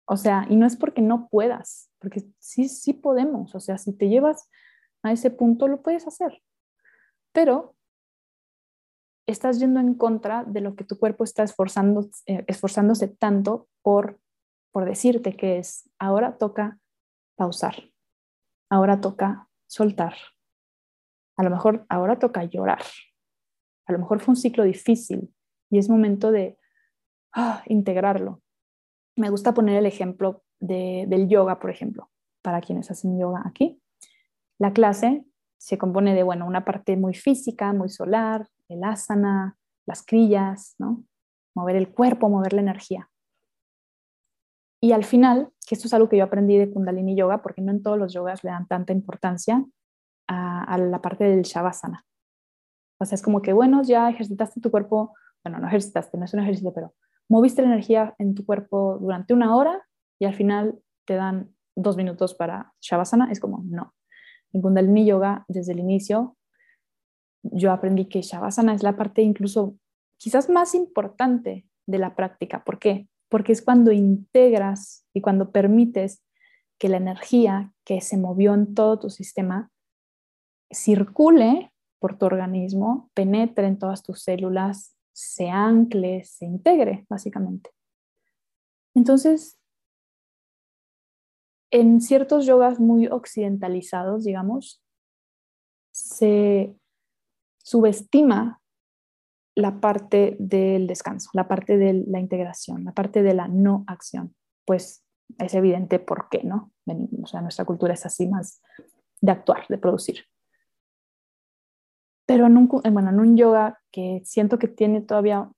O 0.04 0.18
sea, 0.18 0.46
y 0.50 0.56
no 0.56 0.66
es 0.66 0.76
porque 0.76 1.00
no 1.00 1.28
puedas, 1.30 1.90
porque 2.00 2.22
sí, 2.38 2.68
sí 2.68 2.92
podemos. 2.92 3.54
O 3.54 3.60
sea, 3.60 3.78
si 3.78 3.94
te 3.94 4.10
llevas 4.10 4.50
a 5.02 5.10
ese 5.10 5.30
punto, 5.30 5.68
lo 5.68 5.80
puedes 5.80 6.06
hacer. 6.06 6.42
Pero 7.32 7.76
estás 9.26 9.58
yendo 9.60 9.80
en 9.80 9.94
contra 9.94 10.44
de 10.44 10.60
lo 10.60 10.74
que 10.74 10.84
tu 10.84 10.98
cuerpo 10.98 11.24
está 11.24 11.44
eh, 11.44 12.44
esforzándose 12.46 13.08
tanto 13.08 13.68
por, 13.82 14.20
por 14.72 14.84
decirte 14.84 15.36
que 15.36 15.58
es, 15.58 15.88
ahora 15.98 16.38
toca 16.38 16.78
pausar, 17.36 17.74
ahora 18.70 19.00
toca 19.00 19.48
soltar, 19.66 20.14
a 21.36 21.42
lo 21.42 21.50
mejor 21.50 21.86
ahora 21.88 22.18
toca 22.18 22.44
llorar, 22.44 22.82
a 23.86 23.92
lo 23.92 23.98
mejor 23.98 24.20
fue 24.20 24.32
un 24.32 24.36
ciclo 24.36 24.64
difícil 24.64 25.34
y 25.70 25.78
es 25.78 25.88
momento 25.88 26.30
de 26.30 26.58
ah, 27.32 27.62
integrarlo. 27.66 28.42
Me 29.16 29.30
gusta 29.30 29.54
poner 29.54 29.76
el 29.76 29.86
ejemplo 29.86 30.42
del 30.60 31.28
yoga, 31.28 31.58
por 31.58 31.70
ejemplo, 31.70 32.10
para 32.40 32.60
quienes 32.60 32.90
hacen 32.90 33.18
yoga 33.18 33.42
aquí. 33.44 33.80
La 34.58 34.72
clase 34.72 35.24
se 35.58 35.76
compone 35.76 36.14
de, 36.14 36.22
bueno, 36.22 36.46
una 36.46 36.64
parte 36.64 36.96
muy 36.96 37.14
física, 37.14 37.72
muy 37.72 37.88
solar, 37.88 38.46
el 38.68 38.82
asana, 38.84 39.56
las 39.86 40.04
crillas, 40.04 40.74
¿no? 40.78 41.04
Mover 41.54 41.76
el 41.76 41.92
cuerpo, 41.92 42.28
mover 42.28 42.52
la 42.52 42.62
energía. 42.62 43.10
Y 44.80 44.92
al 44.92 45.04
final, 45.04 45.52
que 45.66 45.76
esto 45.76 45.86
es 45.86 45.94
algo 45.94 46.08
que 46.08 46.16
yo 46.16 46.24
aprendí 46.24 46.58
de 46.58 46.70
Kundalini 46.70 47.14
Yoga, 47.14 47.40
porque 47.40 47.62
no 47.62 47.70
en 47.70 47.82
todos 47.82 47.98
los 47.98 48.12
yogas 48.12 48.42
le 48.42 48.50
dan 48.50 48.66
tanta 48.66 48.92
importancia 48.92 49.64
a, 50.26 50.78
la 50.78 51.00
parte 51.00 51.24
del 51.24 51.42
Shavasana. 51.42 52.04
O 52.98 53.04
sea, 53.04 53.14
es 53.14 53.22
como 53.22 53.42
que, 53.42 53.52
bueno, 53.52 53.82
ya 53.82 54.08
ejercitaste 54.10 54.60
tu 54.60 54.70
cuerpo, 54.70 55.14
bueno, 55.44 55.58
no 55.58 55.68
ejercitaste, 55.68 56.18
no 56.18 56.24
es 56.24 56.34
un 56.34 56.40
ejercicio, 56.40 56.72
pero 56.72 56.94
moviste 57.28 57.62
la 57.62 57.68
energía 57.68 58.14
en 58.18 58.34
tu 58.34 58.44
cuerpo 58.44 58.98
durante 59.00 59.34
una 59.34 59.54
hora 59.54 59.86
y 60.18 60.24
al 60.24 60.34
final 60.34 60.78
te 61.04 61.14
dan 61.14 61.54
dos 61.76 61.96
minutos 61.96 62.34
para 62.34 62.72
Shavasana. 62.80 63.30
Es 63.30 63.38
como, 63.38 63.62
no. 63.64 63.94
En 64.52 64.62
Kundalini 64.62 65.06
Yoga, 65.06 65.44
desde 65.48 65.72
el 65.72 65.78
inicio, 65.78 66.36
yo 67.42 67.72
aprendí 67.72 68.06
que 68.06 68.22
Shavasana 68.22 68.74
es 68.74 68.82
la 68.82 68.96
parte 68.96 69.22
incluso 69.22 69.76
quizás 70.16 70.48
más 70.48 70.74
importante 70.74 71.66
de 71.86 71.98
la 71.98 72.14
práctica. 72.14 72.64
¿Por 72.64 72.78
qué? 72.78 73.08
Porque 73.28 73.52
es 73.52 73.62
cuando 73.62 73.92
integras 73.92 75.04
y 75.12 75.20
cuando 75.20 75.50
permites 75.50 76.22
que 76.78 76.88
la 76.88 76.96
energía 76.96 77.72
que 77.84 78.00
se 78.00 78.16
movió 78.16 78.54
en 78.54 78.74
todo 78.74 78.98
tu 78.98 79.10
sistema 79.10 79.70
circule 80.70 81.72
por 81.98 82.18
tu 82.18 82.26
organismo, 82.26 83.10
penetre 83.14 83.66
en 83.66 83.78
todas 83.78 84.02
tus 84.02 84.22
células, 84.22 84.96
se 85.12 85.50
ancle, 85.50 86.24
se 86.24 86.44
integre, 86.44 87.06
básicamente. 87.08 87.70
Entonces, 88.94 89.58
en 91.70 92.00
ciertos 92.00 92.46
yogas 92.46 92.80
muy 92.80 93.06
occidentalizados, 93.06 94.24
digamos, 94.24 94.82
se 95.92 96.74
subestima 97.62 98.60
la 99.54 99.80
parte 99.80 100.36
del 100.38 100.86
descanso, 100.86 101.30
la 101.34 101.48
parte 101.48 101.76
de 101.76 102.04
la 102.06 102.20
integración, 102.20 102.84
la 102.84 102.92
parte 102.92 103.22
de 103.22 103.34
la 103.34 103.48
no 103.48 103.84
acción. 103.86 104.34
Pues 104.64 105.04
es 105.38 105.54
evidente 105.54 105.98
por 105.98 106.28
qué, 106.30 106.42
¿no? 106.44 106.72
O 107.22 107.26
sea, 107.26 107.40
nuestra 107.40 107.64
cultura 107.64 107.94
es 107.94 108.04
así 108.06 108.26
más 108.26 108.60
de 109.20 109.32
actuar, 109.32 109.66
de 109.68 109.78
producir. 109.78 110.24
Pero 112.26 112.46
en 112.46 112.56
un, 112.56 112.68
bueno, 112.68 113.10
en 113.10 113.20
un 113.20 113.36
yoga 113.36 113.80
que 113.90 114.22
siento 114.24 114.58
que 114.58 114.68
tiene 114.68 115.00
todavía, 115.02 115.50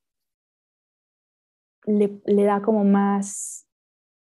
le, 1.86 2.20
le 2.26 2.44
da 2.44 2.62
como 2.62 2.84
más 2.84 3.68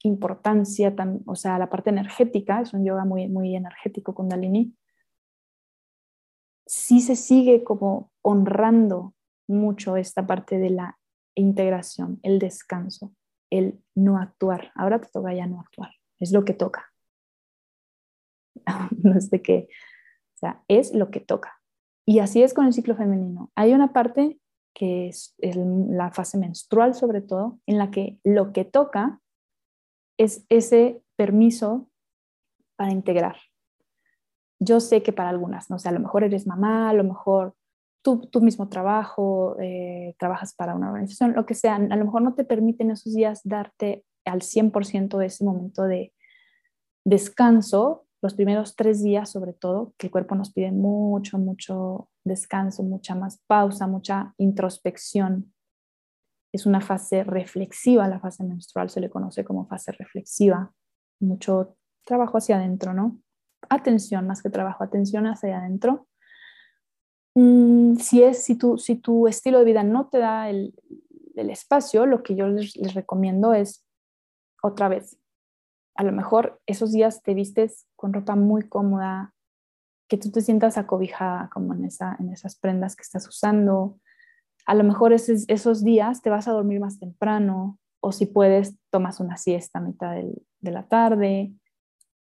importancia, 0.02 0.94
o 1.26 1.36
sea, 1.36 1.58
la 1.58 1.70
parte 1.70 1.90
energética, 1.90 2.60
es 2.60 2.74
un 2.74 2.84
yoga 2.84 3.04
muy, 3.04 3.28
muy 3.28 3.56
energético 3.56 4.14
con 4.14 4.28
Dalini, 4.28 4.74
sí 6.74 7.00
se 7.00 7.14
sigue 7.14 7.62
como 7.62 8.10
honrando 8.22 9.14
mucho 9.46 9.96
esta 9.96 10.26
parte 10.26 10.58
de 10.58 10.70
la 10.70 10.98
integración, 11.36 12.18
el 12.22 12.38
descanso, 12.38 13.14
el 13.50 13.80
no 13.94 14.18
actuar. 14.18 14.72
Ahora 14.74 15.00
te 15.00 15.08
toca 15.08 15.32
ya 15.32 15.46
no 15.46 15.60
actuar, 15.60 15.92
es 16.18 16.32
lo 16.32 16.44
que 16.44 16.54
toca. 16.54 16.92
no 19.02 19.14
de 19.14 19.42
que, 19.42 19.68
o 20.34 20.38
sea, 20.38 20.64
es 20.68 20.92
lo 20.94 21.10
que 21.10 21.20
toca. 21.20 21.60
Y 22.06 22.18
así 22.18 22.42
es 22.42 22.52
con 22.52 22.66
el 22.66 22.72
ciclo 22.72 22.96
femenino. 22.96 23.50
Hay 23.54 23.72
una 23.72 23.92
parte 23.92 24.38
que 24.74 25.06
es, 25.08 25.36
la 25.38 26.10
fase 26.10 26.38
menstrual 26.38 26.94
sobre 26.94 27.20
todo, 27.20 27.60
en 27.66 27.78
la 27.78 27.92
que 27.92 28.18
lo 28.24 28.52
que 28.52 28.64
toca 28.64 29.20
es 30.18 30.44
ese 30.48 31.02
permiso 31.16 31.88
para 32.76 32.90
integrar. 32.90 33.36
Yo 34.64 34.80
sé 34.80 35.02
que 35.02 35.12
para 35.12 35.30
algunas, 35.30 35.70
no 35.70 35.78
sé, 35.78 35.88
a 35.88 35.92
lo 35.92 36.00
mejor 36.00 36.24
eres 36.24 36.46
mamá, 36.46 36.90
a 36.90 36.94
lo 36.94 37.04
mejor 37.04 37.54
tú, 38.02 38.26
tu 38.26 38.40
mismo 38.40 38.68
trabajo, 38.68 39.56
eh, 39.60 40.14
trabajas 40.18 40.54
para 40.54 40.74
una 40.74 40.88
organización, 40.88 41.34
lo 41.34 41.46
que 41.46 41.54
sea, 41.54 41.76
a 41.76 41.96
lo 41.96 42.04
mejor 42.04 42.22
no 42.22 42.34
te 42.34 42.44
permiten 42.44 42.90
esos 42.90 43.14
días 43.14 43.40
darte 43.44 44.04
al 44.24 44.40
100% 44.42 45.20
ese 45.20 45.44
momento 45.44 45.84
de 45.84 46.12
descanso 47.04 48.06
los 48.24 48.32
primeros 48.32 48.74
tres 48.74 49.02
días, 49.02 49.30
sobre 49.30 49.52
todo, 49.52 49.92
que 49.98 50.06
el 50.06 50.10
cuerpo 50.10 50.34
nos 50.34 50.50
pide 50.50 50.72
mucho, 50.72 51.36
mucho 51.38 52.08
descanso, 52.24 52.82
mucha 52.82 53.14
más 53.14 53.42
pausa, 53.46 53.86
mucha 53.86 54.32
introspección. 54.38 55.52
Es 56.50 56.64
una 56.64 56.80
fase 56.80 57.22
reflexiva, 57.22 58.08
la 58.08 58.20
fase 58.20 58.42
menstrual 58.42 58.88
se 58.88 59.02
le 59.02 59.10
conoce 59.10 59.44
como 59.44 59.66
fase 59.66 59.92
reflexiva. 59.92 60.72
Mucho 61.20 61.76
trabajo 62.06 62.38
hacia 62.38 62.56
adentro, 62.56 62.94
¿no? 62.94 63.18
Atención, 63.68 64.26
más 64.26 64.42
que 64.42 64.50
trabajo, 64.50 64.84
atención 64.84 65.26
hacia 65.26 65.58
adentro. 65.58 66.06
Mm, 67.34 67.96
si, 67.96 68.22
es, 68.22 68.44
si, 68.44 68.56
tu, 68.56 68.78
si 68.78 68.96
tu 68.96 69.26
estilo 69.26 69.58
de 69.58 69.64
vida 69.64 69.82
no 69.82 70.08
te 70.08 70.18
da 70.18 70.48
el, 70.50 70.74
espacio, 71.36 72.06
lo 72.06 72.22
que 72.22 72.36
yo 72.36 72.46
les 72.46 72.94
recomiendo 72.94 73.54
es 73.54 73.84
otra 74.62 74.88
vez 74.88 75.18
a 75.94 76.02
lo 76.02 76.12
mejor 76.12 76.60
esos 76.66 76.92
días 76.92 77.22
te 77.22 77.34
vistes 77.34 77.86
con 77.96 78.12
ropa 78.12 78.36
muy 78.36 78.68
cómoda, 78.68 79.32
que 80.08 80.18
tú 80.18 80.30
te 80.30 80.40
sientas 80.40 80.76
acobijada 80.76 81.48
como 81.52 81.74
en, 81.74 81.84
esa, 81.84 82.16
en 82.18 82.30
esas 82.30 82.56
prendas 82.56 82.96
que 82.96 83.02
estás 83.02 83.26
usando. 83.28 83.98
A 84.66 84.74
lo 84.74 84.84
mejor 84.84 85.12
esos, 85.12 85.44
esos 85.48 85.84
días 85.84 86.20
te 86.20 86.30
vas 86.30 86.48
a 86.48 86.52
dormir 86.52 86.80
más 86.80 86.98
temprano 86.98 87.78
o 88.00 88.12
si 88.12 88.26
puedes 88.26 88.76
tomas 88.90 89.20
una 89.20 89.36
siesta 89.36 89.78
a 89.78 89.82
mitad 89.82 90.14
de 90.14 90.70
la 90.70 90.86
tarde 90.88 91.52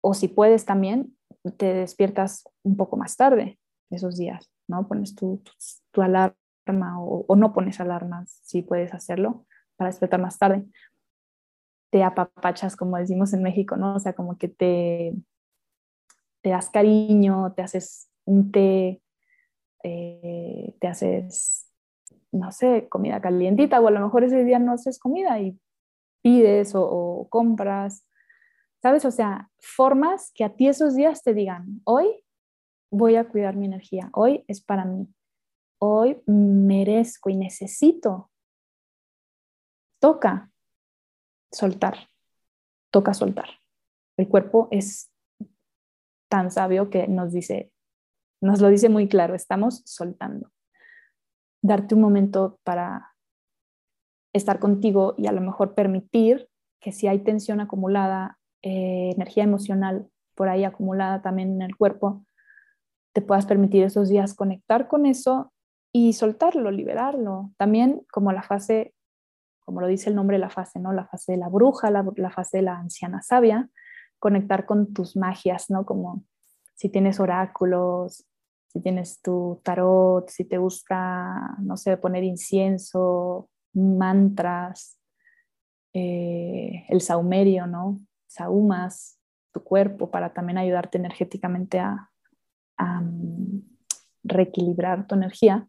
o 0.01 0.15
si 0.15 0.29
puedes 0.29 0.65
también 0.65 1.17
te 1.53 1.75
despiertas 1.75 2.45
un 2.63 2.77
poco 2.77 2.97
más 2.97 3.17
tarde 3.17 3.59
esos 3.91 4.17
días, 4.17 4.51
¿no? 4.69 4.89
Pones 4.89 5.15
tu, 5.15 5.43
tu, 5.91 6.03
alarma 6.03 6.37
o, 6.99 7.37
no 7.37 7.53
pones 7.53 7.81
alarmas 7.81 8.41
si 8.43 8.63
puedes 8.63 8.95
hacerlo 8.95 9.47
para 9.77 9.91
despertar 9.91 10.21
más 10.21 10.39
tarde 10.39 10.65
te 11.95 12.03
apapachas, 12.03 12.75
como 12.75 12.97
decimos 12.97 13.33
en 13.35 13.43
México, 13.45 13.77
¿no? 13.77 13.95
O 13.95 14.01
sea, 14.01 14.15
como 14.15 14.37
que 14.37 14.49
te, 14.49 15.15
te 16.43 16.51
das 16.51 16.69
cariño, 16.69 17.53
te 17.55 17.63
haces 17.63 18.11
un 18.25 18.51
té, 18.51 19.01
eh, 19.85 20.75
te 20.81 20.89
haces, 20.89 21.71
no 22.33 22.51
sé, 22.51 22.89
comida 22.89 23.21
calientita, 23.21 23.81
o 23.81 23.87
a 23.87 23.93
lo 23.93 24.01
mejor 24.01 24.25
ese 24.25 24.43
día 24.43 24.59
no 24.59 24.73
haces 24.73 24.99
comida 24.99 25.39
y 25.39 25.57
pides 26.21 26.73
o 26.75 27.29
compras, 27.31 28.05
¿sabes? 28.85 29.07
O 29.07 29.11
sea, 29.11 29.51
formas 29.59 30.31
que 30.35 30.45
a 30.45 30.55
ti 30.55 30.69
esos 30.69 30.95
días 30.95 31.23
te 31.23 31.33
digan, 31.33 31.81
hoy 31.85 32.23
voy 32.91 33.17
a 33.17 33.27
cuidar 33.27 33.57
mi 33.57 33.65
energía, 33.65 34.11
hoy 34.13 34.45
es 34.47 34.63
para 34.63 34.85
mí, 34.85 35.09
hoy 35.79 36.23
merezco 36.27 37.31
y 37.31 37.37
necesito. 37.37 38.31
Toca, 40.03 40.53
soltar, 41.51 41.97
toca 42.91 43.15
soltar. 43.15 43.49
El 44.19 44.29
cuerpo 44.29 44.69
es 44.71 45.11
tan 46.29 46.51
sabio 46.51 46.91
que 46.91 47.09
nos 47.09 47.33
dice, 47.33 47.73
nos 48.43 48.61
lo 48.61 48.69
dice 48.69 48.91
muy 48.91 49.09
claro, 49.09 49.35
estamos 49.35 49.81
soltando. 49.87 50.53
Darte 51.63 51.95
un 51.95 52.03
momento 52.03 52.61
para 52.65 53.15
estar 54.35 54.59
contigo 54.59 55.15
y 55.17 55.27
a 55.27 55.33
lo 55.33 55.41
mejor 55.41 55.75
permitir 55.75 56.51
que 56.83 56.93
si 56.93 57.07
hay 57.07 57.21
tensión 57.21 57.63
acumulada, 57.63 58.39
eh, 58.65 59.11
energía 59.15 59.45
emocional 59.45 60.09
por 60.35 60.49
ahí 60.49 60.65
acumulada 60.65 61.21
también 61.21 61.53
en 61.53 61.63
el 61.63 61.77
cuerpo, 61.77 62.25
te 63.13 63.21
puedas 63.21 63.45
permitir 63.45 63.85
esos 63.85 64.09
días 64.09 64.33
conectar 64.35 64.89
con 64.89 65.05
eso 65.05 65.53
y 65.93 66.15
soltarlo, 66.15 66.71
liberarlo. 66.71 67.53
También 67.59 68.07
como 68.11 68.33
la 68.33 68.43
fase, 68.43 68.95
como 69.67 69.83
lo 69.83 69.87
dice 69.87 70.09
el 70.09 70.17
nombre 70.17 70.39
la 70.39 70.49
fase, 70.49 70.81
¿no? 70.81 70.95
La 70.95 71.07
fase 71.07 71.33
de 71.33 71.39
la 71.39 71.49
bruja, 71.49 71.91
la, 71.91 72.05
la 72.17 72.31
fase 72.31 72.57
de 72.57 72.63
la 72.63 72.79
anciana 72.79 73.21
sabia, 73.21 73.69
conectar 74.19 74.65
con 74.65 74.95
tus 74.95 75.15
magias, 75.15 75.69
¿no? 75.69 75.85
Como 75.85 76.25
si 76.75 76.89
tienes 76.89 77.21
oráculos, 77.21 78.27
si 78.69 78.81
tienes 78.81 79.21
tu 79.21 79.61
tarot, 79.63 80.29
si 80.31 80.47
te 80.47 80.57
gusta, 80.57 81.55
no 81.61 81.77
sé, 81.77 81.99
poner 81.99 82.25
incienso, 82.25 83.51
mantras, 83.75 84.99
eh, 85.93 86.87
el 86.89 87.03
saumerio, 87.03 87.67
¿no? 87.67 88.01
Saumas 88.35 89.21
tu 89.53 89.63
cuerpo 89.63 90.11
para 90.11 90.35
también 90.35 90.59
ayudarte 90.59 90.99
energéticamente 90.99 91.79
a, 91.79 92.11
mm, 92.79 93.61
reequilibrar 94.25 95.07
tu 95.07 95.15
energía. 95.15 95.69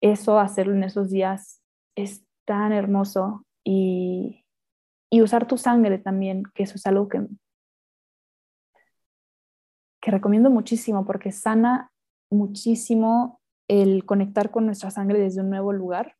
Eso, 0.00 0.38
hacerlo 0.38 0.74
en 0.74 0.84
esos 0.84 1.10
días 1.10 1.62
es 1.94 2.24
tan 2.46 2.72
hermoso 2.72 3.44
y, 3.64 4.44
y 5.10 5.20
usar 5.20 5.46
tu 5.46 5.58
sangre 5.58 5.98
también, 5.98 6.44
que 6.54 6.62
eso 6.62 6.76
es 6.76 6.86
algo 6.86 7.08
que, 7.08 7.26
que 10.00 10.10
recomiendo 10.10 10.48
muchísimo 10.48 11.04
porque 11.04 11.32
sana 11.32 11.92
muchísimo 12.30 13.40
el 13.68 14.06
conectar 14.06 14.50
con 14.50 14.64
nuestra 14.64 14.90
sangre 14.90 15.18
desde 15.18 15.42
un 15.42 15.50
nuevo 15.50 15.72
lugar. 15.72 16.16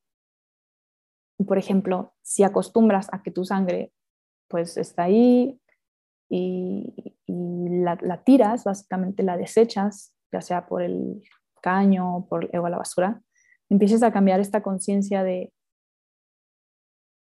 Por 1.46 1.56
ejemplo, 1.56 2.14
si 2.22 2.42
acostumbras 2.42 3.08
a 3.12 3.22
que 3.22 3.30
tu 3.30 3.44
sangre 3.44 3.92
pues 4.48 4.76
está 4.76 5.04
ahí 5.04 5.60
y, 6.28 7.14
la, 7.28 8.22
tiras, 8.24 8.64
básicamente 8.64 9.22
la 9.22 9.36
desechas, 9.36 10.14
ya 10.32 10.40
sea 10.40 10.66
por 10.66 10.82
el 10.82 11.22
caño 11.60 12.16
o 12.16 12.28
por 12.28 12.54
a 12.54 12.68
la 12.68 12.78
basura, 12.78 13.22
empiezas 13.68 14.02
a 14.02 14.12
cambiar 14.12 14.40
esta 14.40 14.62
conciencia 14.62 15.22
de, 15.24 15.52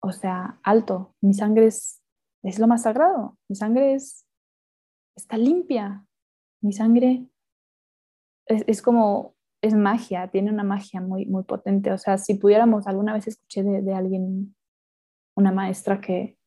o 0.00 0.12
sea, 0.12 0.60
alto, 0.62 1.14
mi 1.20 1.34
sangre 1.34 1.66
es, 1.66 2.02
es 2.42 2.58
lo 2.58 2.66
más 2.66 2.82
sagrado, 2.82 3.36
mi 3.48 3.56
sangre 3.56 3.94
es, 3.94 4.26
está 5.16 5.36
limpia, 5.36 6.06
mi 6.60 6.72
sangre 6.72 7.26
es, 8.46 8.82
como, 8.82 9.34
es 9.62 9.74
magia, 9.74 10.28
tiene 10.28 10.50
una 10.50 10.64
magia 10.64 11.00
muy, 11.00 11.26
muy 11.26 11.44
potente. 11.44 11.92
O 11.92 11.98
sea, 11.98 12.18
si 12.18 12.34
pudiéramos, 12.34 12.86
alguna 12.86 13.12
vez 13.12 13.28
escuché 13.28 13.62
de, 13.62 13.94
alguien, 13.94 14.54
una 15.36 15.52
maestra 15.52 16.00
que, 16.00 16.37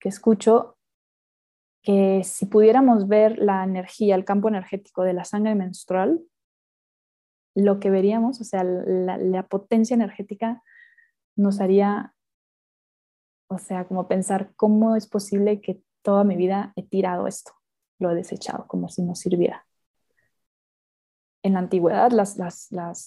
que 0.00 0.08
escucho, 0.08 0.76
que 1.82 2.22
si 2.24 2.46
pudiéramos 2.46 3.08
ver 3.08 3.38
la 3.38 3.64
energía, 3.64 4.14
el 4.14 4.24
campo 4.24 4.48
energético 4.48 5.02
de 5.02 5.12
la 5.12 5.24
sangre 5.24 5.54
menstrual, 5.54 6.20
lo 7.54 7.80
que 7.80 7.90
veríamos, 7.90 8.40
o 8.40 8.44
sea, 8.44 8.64
la, 8.64 9.46
potencia 9.48 9.94
energética 9.94 10.62
nos 11.36 11.60
haría, 11.60 12.14
o 13.48 13.58
sea, 13.58 13.86
como 13.86 14.08
pensar 14.08 14.52
cómo 14.56 14.96
es 14.96 15.06
posible 15.06 15.60
que 15.60 15.82
toda 16.02 16.24
mi 16.24 16.36
vida 16.36 16.72
he 16.76 16.82
tirado 16.82 17.26
esto, 17.26 17.52
lo 17.98 18.10
he 18.10 18.14
desechado, 18.14 18.66
como 18.66 18.88
si 18.88 19.02
no 19.02 19.14
sirviera. 19.14 19.66
En 21.42 21.54
la 21.54 21.60
antigüedad 21.60 22.10
las, 22.12 22.36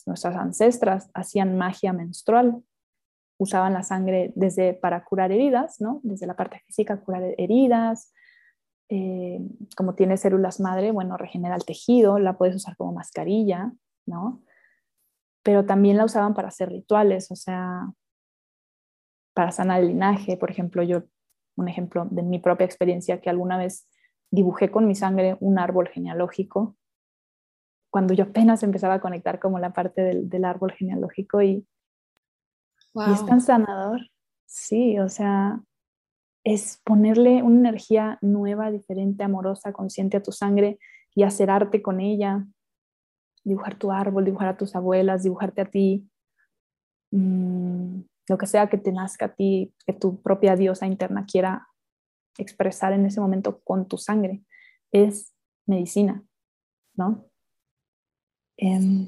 nuestras 0.06 0.36
ancestras 0.36 1.10
hacían 1.14 1.58
magia 1.58 1.94
menstrual, 1.94 2.64
usaban 3.38 3.74
la 3.74 3.84
sangre 3.84 4.32
desde 4.36 4.74
para 4.74 5.04
curar 5.04 5.32
heridas, 5.32 5.82
¿no? 5.82 6.00
Desde 6.04 6.28
la 6.28 6.36
parte 6.36 6.62
física, 6.66 7.00
curar 7.02 7.24
heridas. 7.38 8.14
Eh, 8.90 9.40
como 9.76 9.96
tiene 9.96 10.18
células 10.18 10.60
madre, 10.60 10.92
bueno, 10.92 11.18
regenera 11.18 11.56
el 11.56 11.66
tejido, 11.66 12.20
la 12.20 12.38
puedes 12.38 12.56
usar 12.56 12.76
como 12.78 12.94
mascarilla, 12.94 13.72
¿no? 14.06 14.44
Pero 15.44 15.66
también 15.66 15.98
la 15.98 16.06
usaban 16.06 16.34
para 16.34 16.50
hacer 16.50 16.70
rituales, 16.70 17.32
o 17.32 17.36
sea, 17.36 17.88
para 19.34 19.52
sanar 19.52 19.82
el 19.82 19.90
linaje. 19.90 20.38
Por 20.38 20.52
ejemplo, 20.52 20.84
yo, 20.84 21.04
un 21.56 21.68
ejemplo 21.68 22.08
de 22.12 22.24
mi 22.24 22.40
propia 22.40 22.66
experiencia, 22.66 23.20
que 23.20 23.30
alguna 23.30 23.58
vez 23.58 23.88
dibujé 24.32 24.72
con 24.72 24.88
mi 24.88 24.96
sangre 24.96 25.38
un 25.40 25.60
árbol 25.60 25.90
genealógico 25.90 26.78
cuando 27.94 28.16
yo 28.16 28.24
apenas 28.24 28.64
empezaba 28.64 28.96
a 28.96 29.02
conectar 29.02 29.40
como 29.40 29.60
la 29.60 29.72
parte 29.72 30.02
del, 30.02 30.46
árbol 30.46 30.72
genealógico 30.72 31.44
y, 31.44 31.64
es 32.96 33.26
tan 33.26 33.42
sanador. 33.42 34.02
Sí, 34.46 35.00
o 35.00 35.10
sea, 35.10 35.62
es 36.44 36.80
ponerle 36.84 37.42
una 37.42 37.70
energía 37.70 38.18
nueva, 38.22 38.72
diferente, 38.72 39.24
amorosa, 39.24 39.74
consciente 39.74 40.18
a 40.18 40.24
tu 40.24 40.32
sangre 40.32 40.78
y 41.16 41.24
hacer 41.24 41.50
arte 41.50 41.82
con 41.82 42.02
ella, 42.02 42.46
dibujar 43.44 43.76
tu 43.76 43.92
árbol, 43.92 44.26
dibujar 44.26 44.50
a 44.50 44.58
tus 44.58 44.76
abuelas, 44.76 45.24
dibujarte 45.24 45.62
a 45.62 45.66
ti, 45.66 46.10
mm, 47.12 48.02
lo 48.30 48.38
que 48.38 48.48
sea 48.48 48.70
que 48.70 48.78
te 48.78 48.92
nazca 48.92 49.26
a 49.26 49.34
ti, 49.36 49.74
que 49.86 49.94
tu 49.94 50.22
propia 50.22 50.56
diosa 50.56 50.86
interna 50.86 51.26
quiera 51.26 51.68
expresar 52.38 52.94
en 52.94 53.06
ese 53.06 53.22
momento 53.22 53.62
con 53.64 53.88
tu 53.88 53.98
sangre, 53.98 54.44
es 54.92 55.34
medicina, 55.66 56.24
¿no? 56.96 57.26
Em, 58.58 59.08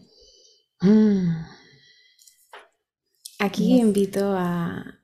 mm. 0.81 1.64
Aquí 3.39 3.79
invito 3.79 4.33
a, 4.37 4.99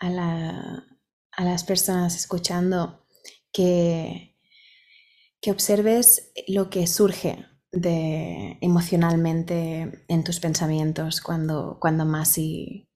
las 0.00 1.64
personas 1.64 2.16
escuchando 2.16 3.06
que, 3.52 4.36
que 5.40 5.50
observes 5.50 6.32
lo 6.48 6.68
que 6.70 6.86
surge 6.86 7.46
de, 7.72 8.58
emocionalmente 8.60 10.04
en 10.08 10.24
tus 10.24 10.40
pensamientos 10.40 11.20
cuando, 11.20 11.78
cuando 11.80 12.04
Masi 12.04 12.88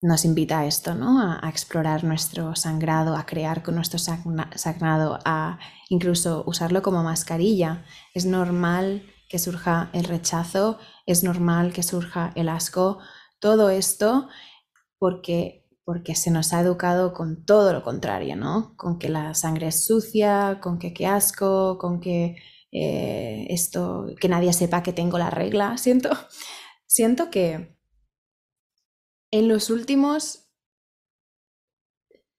nos 0.00 0.24
invita 0.24 0.60
a 0.60 0.66
esto, 0.66 0.94
¿no? 0.94 1.20
A, 1.20 1.44
a, 1.44 1.50
explorar 1.50 2.04
nuestro 2.04 2.54
sangrado, 2.54 3.16
a 3.16 3.26
crear 3.26 3.62
con 3.62 3.74
nuestro 3.74 3.98
sangrado, 3.98 5.18
a 5.24 5.58
incluso 5.88 6.44
usarlo 6.46 6.82
como 6.82 7.02
mascarilla. 7.02 7.84
Es 8.14 8.24
normal 8.24 9.02
que 9.28 9.38
surja 9.38 9.90
el 9.92 10.04
rechazo, 10.04 10.78
es 11.04 11.24
normal 11.24 11.72
que 11.72 11.82
surja 11.82 12.32
el 12.36 12.48
asco, 12.48 12.98
todo 13.40 13.70
esto 13.70 14.28
porque 14.98 15.64
porque 15.84 16.14
se 16.14 16.30
nos 16.30 16.52
ha 16.52 16.60
educado 16.60 17.14
con 17.14 17.46
todo 17.46 17.72
lo 17.72 17.82
contrario, 17.82 18.36
¿no? 18.36 18.76
Con 18.76 18.98
que 18.98 19.08
la 19.08 19.32
sangre 19.32 19.68
es 19.68 19.86
sucia, 19.86 20.60
con 20.60 20.78
que 20.78 20.92
qué 20.92 21.06
asco, 21.06 21.78
con 21.78 21.98
que 21.98 22.36
eh, 22.72 23.46
esto, 23.48 24.06
que 24.20 24.28
nadie 24.28 24.52
sepa 24.52 24.82
que 24.82 24.92
tengo 24.92 25.16
la 25.16 25.30
regla. 25.30 25.78
Siento, 25.78 26.10
siento 26.86 27.30
que 27.30 27.74
en 29.30 29.48
los 29.48 29.70
últimos 29.70 30.50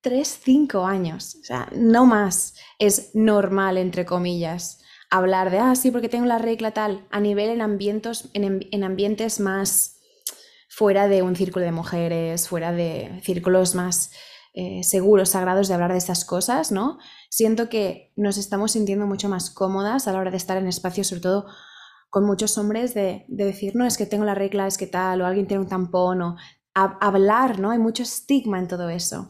3, 0.02 0.28
5 0.44 0.86
años, 0.86 1.36
o 1.42 1.44
sea, 1.44 1.70
no 1.76 2.06
más, 2.06 2.56
es 2.78 3.16
normal, 3.16 3.78
entre 3.78 4.06
comillas, 4.06 4.82
hablar 5.10 5.52
de, 5.52 5.60
ah, 5.60 5.76
sí, 5.76 5.92
porque 5.92 6.10
tengo 6.10 6.26
la 6.26 6.38
regla 6.38 6.72
tal, 6.72 7.08
a 7.12 7.20
nivel 7.20 7.50
en, 7.50 7.62
ambientes, 7.62 8.30
en, 8.34 8.84
ambientes 8.84 9.40
más 9.40 9.99
fuera 10.80 11.10
de 11.10 11.24
un 11.24 11.36
círculo 11.36 11.66
de 11.66 11.74
mujeres, 11.74 12.48
fuera 12.48 12.72
de 12.72 13.20
círculos 13.22 13.76
más 13.76 14.12
eh, 14.54 14.82
seguros, 14.82 15.28
sagrados 15.28 15.68
de 15.68 15.74
hablar 15.74 15.92
de 15.92 15.98
estas 15.98 16.24
cosas, 16.24 16.72
¿no? 16.72 17.00
Siento 17.30 17.68
que 17.68 18.14
nos 18.16 18.38
estamos 18.38 18.72
sintiendo 18.72 19.06
mucho 19.06 19.28
más 19.28 19.50
cómodas 19.50 20.08
a 20.08 20.14
la 20.14 20.20
hora 20.20 20.32
de 20.32 20.38
estar 20.38 20.56
en 20.56 20.68
espacios, 20.68 21.08
sobre 21.08 21.20
todo 21.20 21.48
con 22.10 22.26
muchos 22.26 22.58
hombres, 22.58 22.94
de, 22.94 23.26
decir, 23.28 23.76
no, 23.76 23.86
es 23.86 23.98
que 23.98 24.06
tengo 24.06 24.24
la 24.24 24.36
regla, 24.36 24.68
es 24.68 24.78
que 24.78 24.88
tal, 24.88 25.22
o 25.22 25.26
alguien 25.26 25.48
tiene 25.48 25.64
un 25.64 25.68
tampón, 25.68 26.22
o 26.22 26.38
hablar, 26.74 27.60
¿no? 27.60 27.72
Hay 27.72 27.80
mucho 27.80 28.04
estigma 28.04 28.58
en 28.58 28.70
todo 28.70 28.88
eso. 28.88 29.28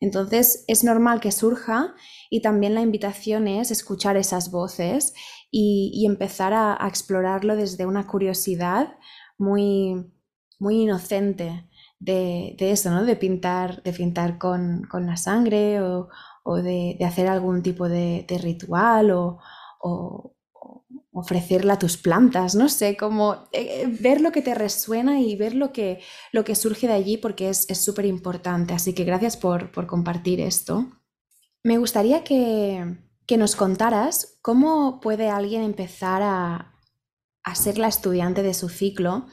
Entonces 0.00 0.64
es 0.66 0.82
normal 0.82 1.20
que 1.20 1.30
surja 1.30 1.94
y 2.30 2.40
también 2.40 2.74
la 2.74 2.80
invitación 2.80 3.48
es 3.48 3.70
escuchar 3.70 4.16
esas 4.16 4.50
voces 4.50 5.12
y, 5.50 6.06
empezar 6.06 6.54
a, 6.54 6.78
explorarlo 6.88 7.54
desde 7.54 7.84
una 7.84 8.06
curiosidad 8.06 8.94
muy, 9.36 10.15
muy 10.58 10.82
inocente 10.82 11.68
de, 11.98 12.56
eso, 12.58 12.90
¿no? 12.90 13.04
De 13.04 13.16
pintar, 13.16 13.82
de 13.82 13.92
pintar 13.92 14.38
con, 14.38 14.88
la 14.92 15.16
sangre 15.16 15.80
o, 15.80 16.08
de, 16.62 16.98
hacer 17.04 17.28
algún 17.28 17.62
tipo 17.62 17.88
de, 17.88 18.26
ritual 18.40 19.10
o, 19.10 19.38
ofrecerla 21.12 21.74
a 21.74 21.78
tus 21.78 21.96
plantas, 21.96 22.54
no 22.54 22.68
sé, 22.68 22.94
como 22.94 23.48
eh, 23.52 23.82
eh, 23.82 23.98
ver 24.00 24.20
lo 24.20 24.32
que 24.32 24.42
te 24.42 24.54
resuena 24.54 25.18
y 25.18 25.34
ver 25.34 25.54
lo 25.54 25.72
que, 25.72 26.00
lo 26.30 26.44
que 26.44 26.54
surge 26.54 26.86
de 26.86 26.92
allí 26.92 27.16
porque 27.16 27.48
es 27.48 27.66
súper 27.82 28.04
importante. 28.04 28.74
Así 28.74 28.92
que 28.92 29.04
gracias 29.04 29.38
por, 29.38 29.70
compartir 29.86 30.40
esto. 30.40 30.90
Me 31.64 31.78
gustaría 31.78 32.22
que, 32.22 32.98
nos 33.36 33.56
contaras 33.56 34.38
cómo 34.42 35.00
puede 35.00 35.30
alguien 35.30 35.62
empezar 35.62 36.20
a, 36.22 36.74
ser 37.54 37.78
la 37.78 37.88
estudiante 37.88 38.42
de 38.42 38.54
su 38.54 38.68
ciclo. 38.68 39.26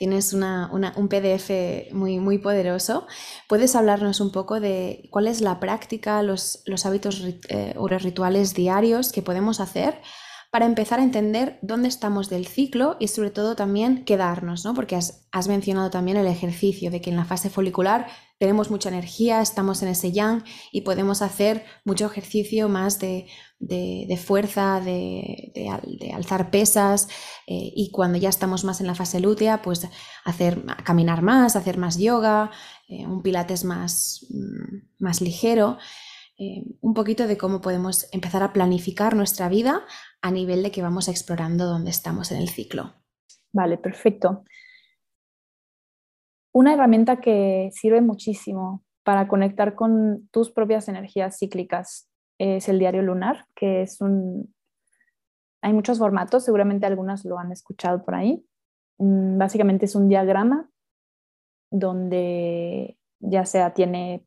Tienes 0.00 0.32
un 0.32 1.08
PDF 1.10 1.92
muy, 1.92 2.20
muy 2.20 2.38
poderoso. 2.38 3.06
¿Puedes 3.46 3.76
hablarnos 3.76 4.22
un 4.22 4.32
poco 4.32 4.58
de 4.58 5.06
cuál 5.10 5.26
es 5.26 5.42
la 5.42 5.60
práctica, 5.60 6.22
los, 6.22 6.62
los 6.64 6.86
hábitos 6.86 7.22
eh, 7.50 7.74
rituales 7.98 8.54
diarios 8.54 9.12
que 9.12 9.20
podemos 9.20 9.60
hacer 9.60 10.00
para 10.50 10.64
empezar 10.64 11.00
a 11.00 11.02
entender 11.02 11.58
dónde 11.60 11.88
estamos 11.88 12.30
del 12.30 12.46
ciclo 12.46 12.96
y 12.98 13.08
sobre 13.08 13.28
todo 13.28 13.56
también 13.56 14.06
quedarnos, 14.06 14.64
¿no? 14.64 14.72
Porque 14.72 14.96
has 14.96 15.48
mencionado 15.48 15.90
también 15.90 16.16
el 16.16 16.28
ejercicio 16.28 16.90
de 16.90 17.02
que 17.02 17.10
en 17.10 17.16
la 17.16 17.26
fase 17.26 17.50
folicular 17.50 18.06
tenemos 18.38 18.70
mucha 18.70 18.88
energía, 18.88 19.42
estamos 19.42 19.82
en 19.82 19.88
ese 19.88 20.12
yang 20.12 20.44
y 20.72 20.80
podemos 20.80 21.20
hacer 21.20 21.66
mucho 21.84 22.06
ejercicio 22.06 22.70
más 22.70 22.98
de, 22.98 23.26
fuerza, 24.16 24.80
de, 24.80 26.12
alzar 26.14 26.50
pesas 26.50 27.08
eh, 27.46 27.72
y 27.74 27.90
cuando 27.90 28.18
ya 28.18 28.28
estamos 28.28 28.64
más 28.64 28.80
en 28.80 28.86
la 28.86 28.94
fase 28.94 29.20
lútea, 29.20 29.62
pues 29.62 29.88
hacer, 30.24 30.64
caminar 30.84 31.22
más, 31.22 31.56
hacer 31.56 31.78
más 31.78 31.98
yoga, 31.98 32.50
eh, 32.88 33.06
un 33.06 33.22
pilates 33.22 33.64
más, 33.64 34.26
mm, 34.30 35.04
más 35.04 35.20
ligero. 35.20 35.78
Eh, 36.38 36.64
un 36.80 36.94
poquito 36.94 37.26
de 37.26 37.36
cómo 37.36 37.60
podemos 37.60 38.08
empezar 38.12 38.42
a 38.42 38.52
planificar 38.54 39.14
nuestra 39.14 39.50
vida 39.50 39.82
a 40.22 40.30
nivel 40.30 40.62
de 40.62 40.70
que 40.70 40.80
vamos 40.80 41.08
explorando 41.08 41.66
dónde 41.66 41.90
estamos 41.90 42.32
en 42.32 42.38
el 42.38 42.48
ciclo. 42.48 42.94
Vale, 43.52 43.76
perfecto. 43.76 44.44
Una 46.52 46.72
herramienta 46.72 47.20
que 47.20 47.68
sirve 47.72 48.00
muchísimo 48.00 48.82
para 49.04 49.28
conectar 49.28 49.74
con 49.74 50.28
tus 50.30 50.50
propias 50.50 50.88
energías 50.88 51.38
cíclicas 51.38 52.09
es 52.40 52.70
el 52.70 52.78
diario 52.78 53.02
lunar, 53.02 53.46
que 53.54 53.82
es 53.82 54.00
un... 54.00 54.54
Hay 55.62 55.74
muchos 55.74 55.98
formatos, 55.98 56.44
seguramente 56.44 56.86
algunas 56.86 57.24
lo 57.26 57.38
han 57.38 57.52
escuchado 57.52 58.02
por 58.02 58.14
ahí. 58.14 58.42
Mm, 58.98 59.36
básicamente 59.36 59.84
es 59.84 59.94
un 59.94 60.08
diagrama 60.08 60.70
donde 61.70 62.96
ya 63.18 63.44
sea 63.44 63.74
tiene 63.74 64.26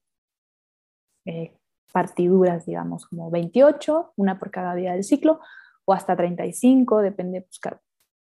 eh, 1.25 1.57
partiduras, 1.91 2.67
digamos, 2.67 3.07
como 3.07 3.31
28, 3.31 4.13
una 4.15 4.37
por 4.37 4.51
cada 4.51 4.75
día 4.75 4.93
del 4.93 5.03
ciclo, 5.03 5.39
o 5.85 5.93
hasta 5.93 6.15
35, 6.15 7.01
depende, 7.01 7.41
pues 7.41 7.59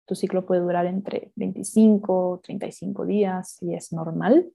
tu 0.06 0.14
ciclo 0.16 0.46
puede 0.46 0.62
durar 0.62 0.86
entre 0.86 1.32
25 1.36 2.42
35 2.44 3.06
días 3.06 3.58
y 3.62 3.74
es 3.74 3.92
normal, 3.92 4.52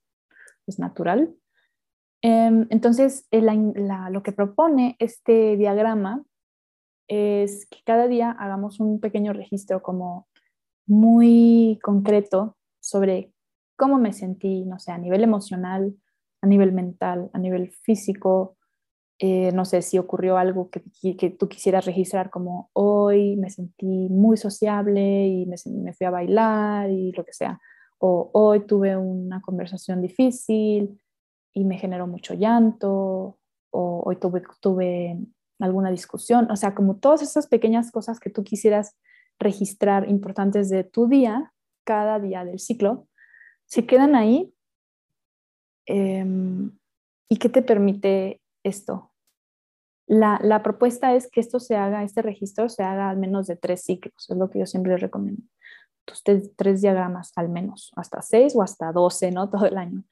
es 0.69 0.79
natural. 0.79 1.35
Em, 2.23 2.67
entonces, 2.71 3.27
lo 3.31 4.23
que 4.23 4.33
propone 4.33 4.97
este 4.99 5.57
diagrama 5.57 6.25
es 7.09 7.67
que 7.67 7.79
cada 7.85 8.09
día 8.09 8.31
hagamos 8.31 8.81
un 8.81 9.01
pequeño 9.01 9.33
registro 9.33 9.83
como 9.83 10.27
muy 10.87 11.79
concreto 11.83 12.57
sobre 12.81 13.33
cómo 13.77 13.99
me 13.99 14.13
sentí, 14.13 14.65
no 14.65 14.79
sé, 14.79 14.93
a 14.93 14.99
nivel 14.99 15.23
emocional, 15.23 15.95
a 16.43 16.47
nivel 16.47 16.73
mental, 16.73 17.31
a 17.33 17.39
nivel 17.39 17.71
físico, 17.71 18.57
eh, 19.19 19.51
no 19.53 19.65
sé 19.65 19.81
si 19.81 19.99
ocurrió 19.99 20.37
algo 20.37 20.69
que, 20.69 20.83
que, 21.17 21.31
tú 21.31 21.49
quisieras 21.49 21.87
registrar 21.87 22.29
como 22.29 22.69
hoy 22.75 23.37
me 23.37 23.49
sentí 23.49 24.09
muy 24.11 24.37
sociable 24.37 25.27
y 25.27 25.47
me, 25.47 25.57
fui 25.95 26.07
a 26.07 26.11
bailar 26.11 26.91
y 26.91 27.13
lo 27.13 27.25
que 27.25 27.33
sea. 27.33 27.59
O 27.99 28.31
hoy 28.35 28.67
tuve 28.67 28.95
una 28.97 29.41
conversación 29.41 30.03
difícil 30.03 31.01
y 31.57 31.65
me 31.65 31.79
generó 31.79 32.07
mucho 32.07 32.35
llanto. 32.35 33.39
O 33.71 34.03
hoy 34.05 34.17
tuve, 34.17 34.43
tuve 34.61 35.19
alguna 35.59 35.91
discusión. 35.91 36.51
O 36.51 36.57
sea, 36.57 36.75
como 36.75 36.97
todas 36.97 37.23
esas 37.23 37.47
pequeñas 37.47 37.91
cosas 37.91 38.21
que 38.21 38.29
tú 38.29 38.45
quisieras 38.45 38.95
registrar 39.39 40.09
importantes 40.09 40.69
de 40.69 40.85
tu 40.85 41.09
día, 41.09 41.53
cada 41.85 42.21
día 42.21 42.45
del 42.45 42.59
ciclo, 42.59 43.09
se 43.65 43.87
quedan 43.87 44.15
ahí. 44.15 44.53
Em, 45.87 46.77
¿Y 47.31 47.39
qué 47.39 47.49
te 47.49 47.63
permite 47.63 48.43
esto. 48.67 49.13
La, 50.07 50.63
propuesta 50.63 51.15
es 51.15 51.31
que 51.31 51.41
esto 51.41 51.59
se 51.59 51.77
haga, 51.77 52.03
este 52.03 52.23
registro 52.23 52.69
se 52.69 52.83
haga 52.83 53.09
al 53.09 53.17
menos 53.17 53.47
de 53.47 53.57
tres 53.57 53.83
ciclos, 53.83 54.29
es 54.29 54.37
lo 54.37 54.51
que 54.51 54.61
yo 54.61 54.67
siempre 54.67 54.97
recomiendo. 54.97 55.43
Entonces, 56.07 56.53
tres 56.57 56.83
diagramas 56.83 57.33
al 57.35 57.49
menos, 57.49 57.93
hasta 57.97 58.23
seis 58.23 58.55
o 58.55 58.63
hasta 58.63 58.93
doce, 58.93 59.33
¿no? 59.33 59.51
Todo 59.51 59.67
el 59.67 59.79
año. 59.79 60.05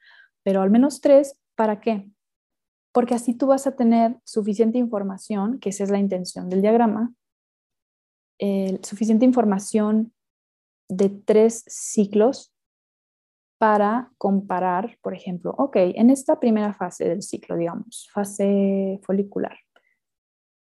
Pero 0.45 0.61
al 0.61 0.69
menos 0.69 1.01
tres, 1.01 1.39
¿para 1.55 1.81
qué? 1.81 2.11
Porque 2.93 3.15
así 3.15 3.33
tú 3.33 3.47
vas 3.47 3.65
a 3.65 3.75
tener 3.75 4.17
suficiente 4.23 4.77
información, 4.77 5.59
que 5.59 5.69
esa 5.69 5.83
es 5.83 5.89
la 5.89 5.97
intención 5.97 6.49
del 6.49 6.61
diagrama, 6.61 7.13
suficiente 8.83 9.25
información 9.25 10.13
de 10.87 11.09
tres 11.09 11.63
ciclos 11.67 12.53
para 13.57 14.11
comparar, 14.19 14.99
por 15.01 15.15
ejemplo, 15.15 15.55
ok, 15.57 15.77
en 15.77 16.11
esta 16.11 16.39
primera 16.39 16.73
fase 16.73 17.09
del 17.09 17.23
ciclo, 17.23 17.57
digamos, 17.57 18.07
fase 18.13 18.99
folicular, 19.03 19.57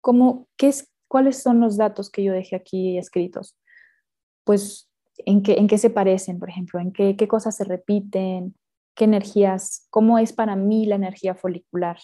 ¿cómo, 0.00 0.48
qué 0.56 0.68
es, 0.68 0.92
¿cuáles 1.06 1.40
son 1.40 1.60
los 1.60 1.76
datos 1.76 2.10
que 2.10 2.24
yo 2.24 2.32
dejé 2.32 2.56
aquí 2.56 2.98
escritos? 2.98 3.56
Pues, 4.44 4.90
¿en 5.18 5.42
qué, 5.42 5.54
en 5.54 5.68
qué 5.68 5.78
se 5.78 5.90
parecen, 5.90 6.40
por 6.40 6.48
ejemplo? 6.48 6.80
¿En 6.80 6.92
qué, 6.92 7.14
qué 7.16 7.28
cosas 7.28 7.54
se 7.54 7.64
repiten? 7.64 8.56
¿Qué 8.98 9.04
energías? 9.04 9.86
¿Cómo 9.90 10.18
es 10.18 10.32
para 10.32 10.56
mí 10.56 10.84
la 10.84 10.96
energía 10.96 11.36
folicular 11.36 11.98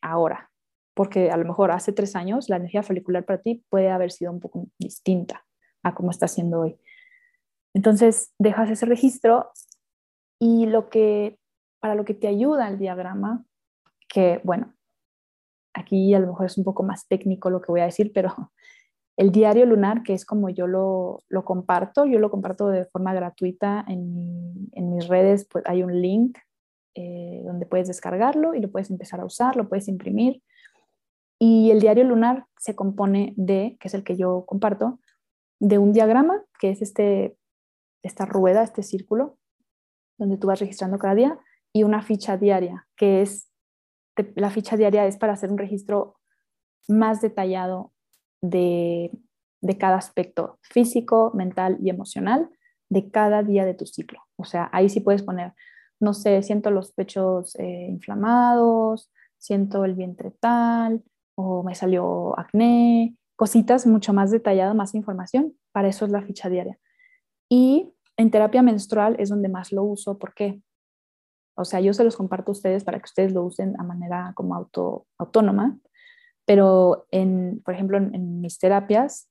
ahora? 0.00 0.50
Porque 0.92 1.30
a 1.30 1.36
lo 1.36 1.44
mejor 1.44 1.70
hace 1.70 1.92
tres 1.92 2.16
años 2.16 2.48
la 2.48 2.56
energía 2.56 2.82
folicular 2.82 3.24
para 3.24 3.40
ti 3.40 3.64
puede 3.70 3.90
haber 3.90 4.10
sido 4.10 4.32
un 4.32 4.40
poco 4.40 4.66
distinta 4.76 5.46
a 5.84 5.94
cómo 5.94 6.10
está 6.10 6.26
siendo 6.26 6.62
hoy. 6.62 6.80
Entonces, 7.74 8.34
dejas 8.40 8.68
ese 8.70 8.86
registro 8.86 9.52
y 10.40 10.66
lo 10.66 10.90
que, 10.90 11.38
para 11.78 11.94
lo 11.94 12.04
que 12.04 12.14
te 12.14 12.26
ayuda 12.26 12.66
el 12.66 12.80
diagrama, 12.80 13.44
que 14.08 14.40
bueno, 14.42 14.74
aquí 15.74 16.12
a 16.12 16.18
lo 16.18 16.26
mejor 16.26 16.46
es 16.46 16.58
un 16.58 16.64
poco 16.64 16.82
más 16.82 17.06
técnico 17.06 17.50
lo 17.50 17.62
que 17.62 17.70
voy 17.70 17.82
a 17.82 17.84
decir, 17.84 18.10
pero 18.12 18.50
el 19.16 19.30
diario 19.30 19.66
lunar, 19.66 20.02
que 20.02 20.14
es 20.14 20.24
como 20.24 20.48
yo 20.48 20.66
lo, 20.66 21.22
lo 21.28 21.44
comparto, 21.44 22.06
yo 22.06 22.18
lo 22.18 22.30
comparto 22.30 22.68
de 22.68 22.86
forma 22.86 23.12
gratuita 23.12 23.84
en, 23.86 24.68
en 24.72 24.94
mis 24.94 25.06
redes, 25.08 25.46
pues 25.50 25.64
hay 25.66 25.82
un 25.82 26.00
link 26.00 26.38
eh, 26.94 27.42
donde 27.44 27.66
puedes 27.66 27.88
descargarlo 27.88 28.54
y 28.54 28.60
lo 28.60 28.70
puedes 28.70 28.90
empezar 28.90 29.20
a 29.20 29.24
usar, 29.24 29.56
lo 29.56 29.68
puedes 29.68 29.88
imprimir. 29.88 30.42
Y 31.38 31.70
el 31.70 31.80
diario 31.80 32.04
lunar 32.04 32.46
se 32.58 32.74
compone 32.74 33.34
de, 33.36 33.76
que 33.80 33.88
es 33.88 33.94
el 33.94 34.04
que 34.04 34.16
yo 34.16 34.44
comparto, 34.46 35.00
de 35.58 35.78
un 35.78 35.92
diagrama, 35.92 36.42
que 36.58 36.70
es 36.70 36.82
este, 36.82 37.36
esta 38.02 38.26
rueda, 38.26 38.62
este 38.62 38.82
círculo, 38.82 39.38
donde 40.18 40.36
tú 40.36 40.48
vas 40.48 40.60
registrando 40.60 40.98
cada 40.98 41.14
día, 41.14 41.38
y 41.72 41.82
una 41.84 42.02
ficha 42.02 42.36
diaria, 42.36 42.86
que 42.96 43.22
es, 43.22 43.50
la 44.34 44.50
ficha 44.50 44.76
diaria 44.76 45.06
es 45.06 45.16
para 45.16 45.32
hacer 45.32 45.50
un 45.50 45.58
registro 45.58 46.16
más 46.88 47.20
detallado 47.20 47.91
de, 48.42 49.10
de 49.62 49.78
cada 49.78 49.96
aspecto 49.96 50.58
físico, 50.62 51.32
mental 51.34 51.78
y 51.80 51.88
emocional 51.88 52.50
de 52.90 53.10
cada 53.10 53.42
día 53.42 53.64
de 53.64 53.74
tu 53.74 53.86
ciclo. 53.86 54.20
O 54.36 54.44
sea, 54.44 54.68
ahí 54.72 54.90
sí 54.90 55.00
puedes 55.00 55.22
poner, 55.22 55.54
no 55.98 56.12
sé, 56.12 56.42
siento 56.42 56.70
los 56.70 56.92
pechos 56.92 57.54
eh, 57.58 57.86
inflamados, 57.88 59.10
siento 59.38 59.84
el 59.84 59.94
vientre 59.94 60.32
tal, 60.40 61.02
o 61.34 61.62
me 61.62 61.74
salió 61.74 62.38
acné, 62.38 63.16
cositas 63.36 63.86
mucho 63.86 64.12
más 64.12 64.30
detalladas, 64.30 64.74
más 64.74 64.94
información. 64.94 65.54
Para 65.72 65.88
eso 65.88 66.04
es 66.04 66.10
la 66.10 66.22
ficha 66.22 66.50
diaria. 66.50 66.78
Y 67.48 67.94
en 68.16 68.30
terapia 68.30 68.62
menstrual 68.62 69.16
es 69.18 69.30
donde 69.30 69.48
más 69.48 69.72
lo 69.72 69.84
uso. 69.84 70.18
¿Por 70.18 70.34
qué? 70.34 70.60
O 71.56 71.64
sea, 71.64 71.80
yo 71.80 71.92
se 71.92 72.04
los 72.04 72.16
comparto 72.16 72.50
a 72.50 72.52
ustedes 72.52 72.84
para 72.84 72.98
que 72.98 73.06
ustedes 73.06 73.32
lo 73.32 73.42
usen 73.42 73.74
a 73.78 73.84
manera 73.84 74.32
como 74.34 74.54
auto, 74.54 75.06
autónoma, 75.18 75.78
pero 76.44 77.06
en, 77.10 77.62
por 77.64 77.74
ejemplo, 77.74 77.98
en, 77.98 78.40
mis 78.40 78.58
terapias, 78.58 79.28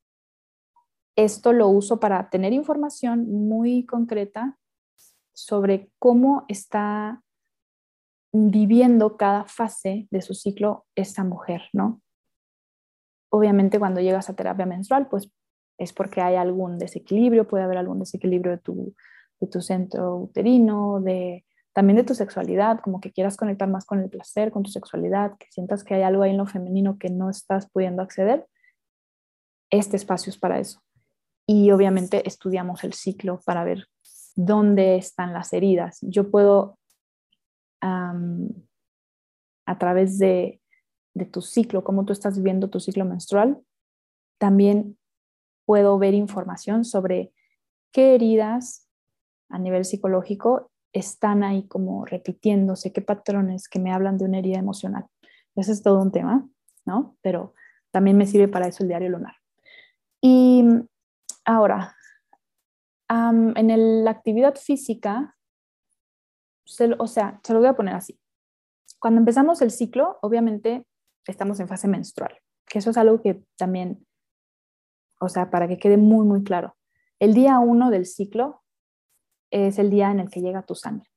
esto 1.16 1.54
lo 1.54 1.68
uso 1.68 2.00
para 2.00 2.30
tener 2.30 2.54
información 2.54 3.30
muy 3.30 3.86
concreta 3.86 4.58
sobre 5.34 5.92
cómo 6.00 6.46
está 6.48 7.22
viviendo 8.34 9.18
cada 9.18 9.46
fase 9.46 10.08
de 10.10 10.22
su 10.22 10.34
ciclo 10.34 10.86
esta 10.96 11.24
mujer, 11.24 11.64
¿no? 11.74 12.02
Obviamente 13.30 13.80
cuando 13.80 14.00
llegas 14.00 14.30
a 14.30 14.36
terapia 14.36 14.66
menstrual, 14.66 15.08
pues 15.10 15.32
es 15.78 15.94
porque 15.94 16.22
hay 16.22 16.36
algún 16.36 16.78
desequilibrio, 16.78 17.48
puede 17.48 17.64
haber 17.64 17.78
algún 17.78 18.00
desequilibrio 18.00 18.52
de 18.52 18.58
tu, 18.60 18.96
de 19.40 19.48
tu 19.48 19.62
centro 19.62 20.16
uterino, 20.18 21.02
de, 21.02 21.44
también 21.74 21.98
de 21.98 22.04
tu 22.04 22.16
sexualidad, 22.16 22.80
como 22.82 23.00
que 23.00 23.12
quieras 23.12 23.38
conectar 23.38 23.70
más 23.70 23.86
con 23.86 24.00
el 24.00 24.10
placer, 24.10 24.52
con 24.52 24.64
tu 24.64 24.72
sexualidad, 24.72 25.38
que 25.38 25.48
sientas 25.50 25.84
que 25.84 25.96
hay 25.96 26.02
algo 26.02 26.24
ahí 26.24 26.32
en 26.32 26.38
lo 26.38 26.46
femenino 26.46 26.98
que 26.98 27.10
no 27.10 27.30
estás 27.30 27.70
pudiendo 27.70 28.02
acceder, 28.02 28.46
este 29.70 29.96
espacio 29.96 30.30
es 30.30 30.38
para 30.38 30.60
eso. 30.60 30.82
Y 31.48 31.72
obviamente 31.72 32.28
estudiamos 32.28 32.84
el 32.84 32.94
ciclo 32.94 33.40
para 33.46 33.64
ver 33.64 33.88
dónde 34.36 34.98
están 34.98 35.34
las 35.34 35.54
heridas. 35.54 36.00
Yo 36.02 36.30
puedo, 36.30 36.78
a 37.82 39.78
través 39.80 40.20
de, 40.20 40.62
de 41.14 41.26
tu 41.26 41.42
ciclo, 41.42 41.84
cómo 41.84 42.06
tú 42.06 42.14
estás 42.14 42.38
viviendo 42.38 42.70
tu 42.70 42.80
ciclo 42.80 43.06
menstrual, 43.06 43.62
también 44.38 44.98
puedo 45.66 45.98
ver 45.98 46.14
información 46.14 46.84
sobre 46.84 47.34
qué 47.92 48.16
heridas 48.16 48.90
a 49.50 49.60
nivel 49.60 49.86
psicológico 49.86 50.71
están 50.94 51.44
ahí 51.44 51.68
como 51.68 52.06
repitiéndose, 52.06 52.92
qué 52.92 53.02
patrones 53.02 53.68
que 53.68 53.80
me 53.80 53.94
hablan 53.94 54.18
de 54.18 54.26
una 54.26 54.40
herida 54.40 54.60
emocional. 54.60 55.08
Ese 55.56 55.72
es 55.72 55.82
todo 55.82 56.02
un 56.02 56.12
tema, 56.12 56.48
¿no? 56.86 57.16
Pero 57.22 57.54
también 57.92 58.18
me 58.18 58.26
sirve 58.26 58.48
para 58.48 58.68
eso 58.68 58.84
el 58.84 58.90
diario 58.90 59.10
lunar. 59.10 59.36
Y 60.22 60.64
ahora, 61.46 61.96
en 63.10 64.04
la 64.04 64.12
actividad 64.12 64.56
física, 64.56 65.36
o 66.98 67.08
sea, 67.08 67.40
se 67.44 67.54
lo 67.54 67.60
voy 67.60 67.68
a 67.68 67.76
poner 67.76 67.96
así. 67.96 68.20
Cuando 69.00 69.20
empezamos 69.20 69.62
el 69.62 69.72
ciclo, 69.72 70.20
obviamente 70.22 70.86
estamos 71.26 71.60
en 71.60 71.68
fase 71.68 71.88
menstrual, 71.88 72.38
que 72.68 72.80
eso 72.80 72.92
es 72.92 72.98
algo 72.98 73.22
que 73.22 73.44
también, 73.58 74.06
o 75.20 75.28
sea, 75.28 75.50
para 75.50 75.68
que 75.68 75.78
quede 75.78 75.98
muy, 75.98 76.26
muy 76.26 76.44
claro. 76.44 76.76
El 77.20 77.34
día 77.34 77.60
uno 77.60 77.90
del 77.90 78.06
ciclo 78.06 78.61
es 79.52 79.78
el 79.78 79.90
día 79.90 80.12
en 80.12 80.20
el 80.20 80.30
que 80.30 80.42
llega 80.42 80.64
tu 80.64 80.76
sangre, 80.76 81.10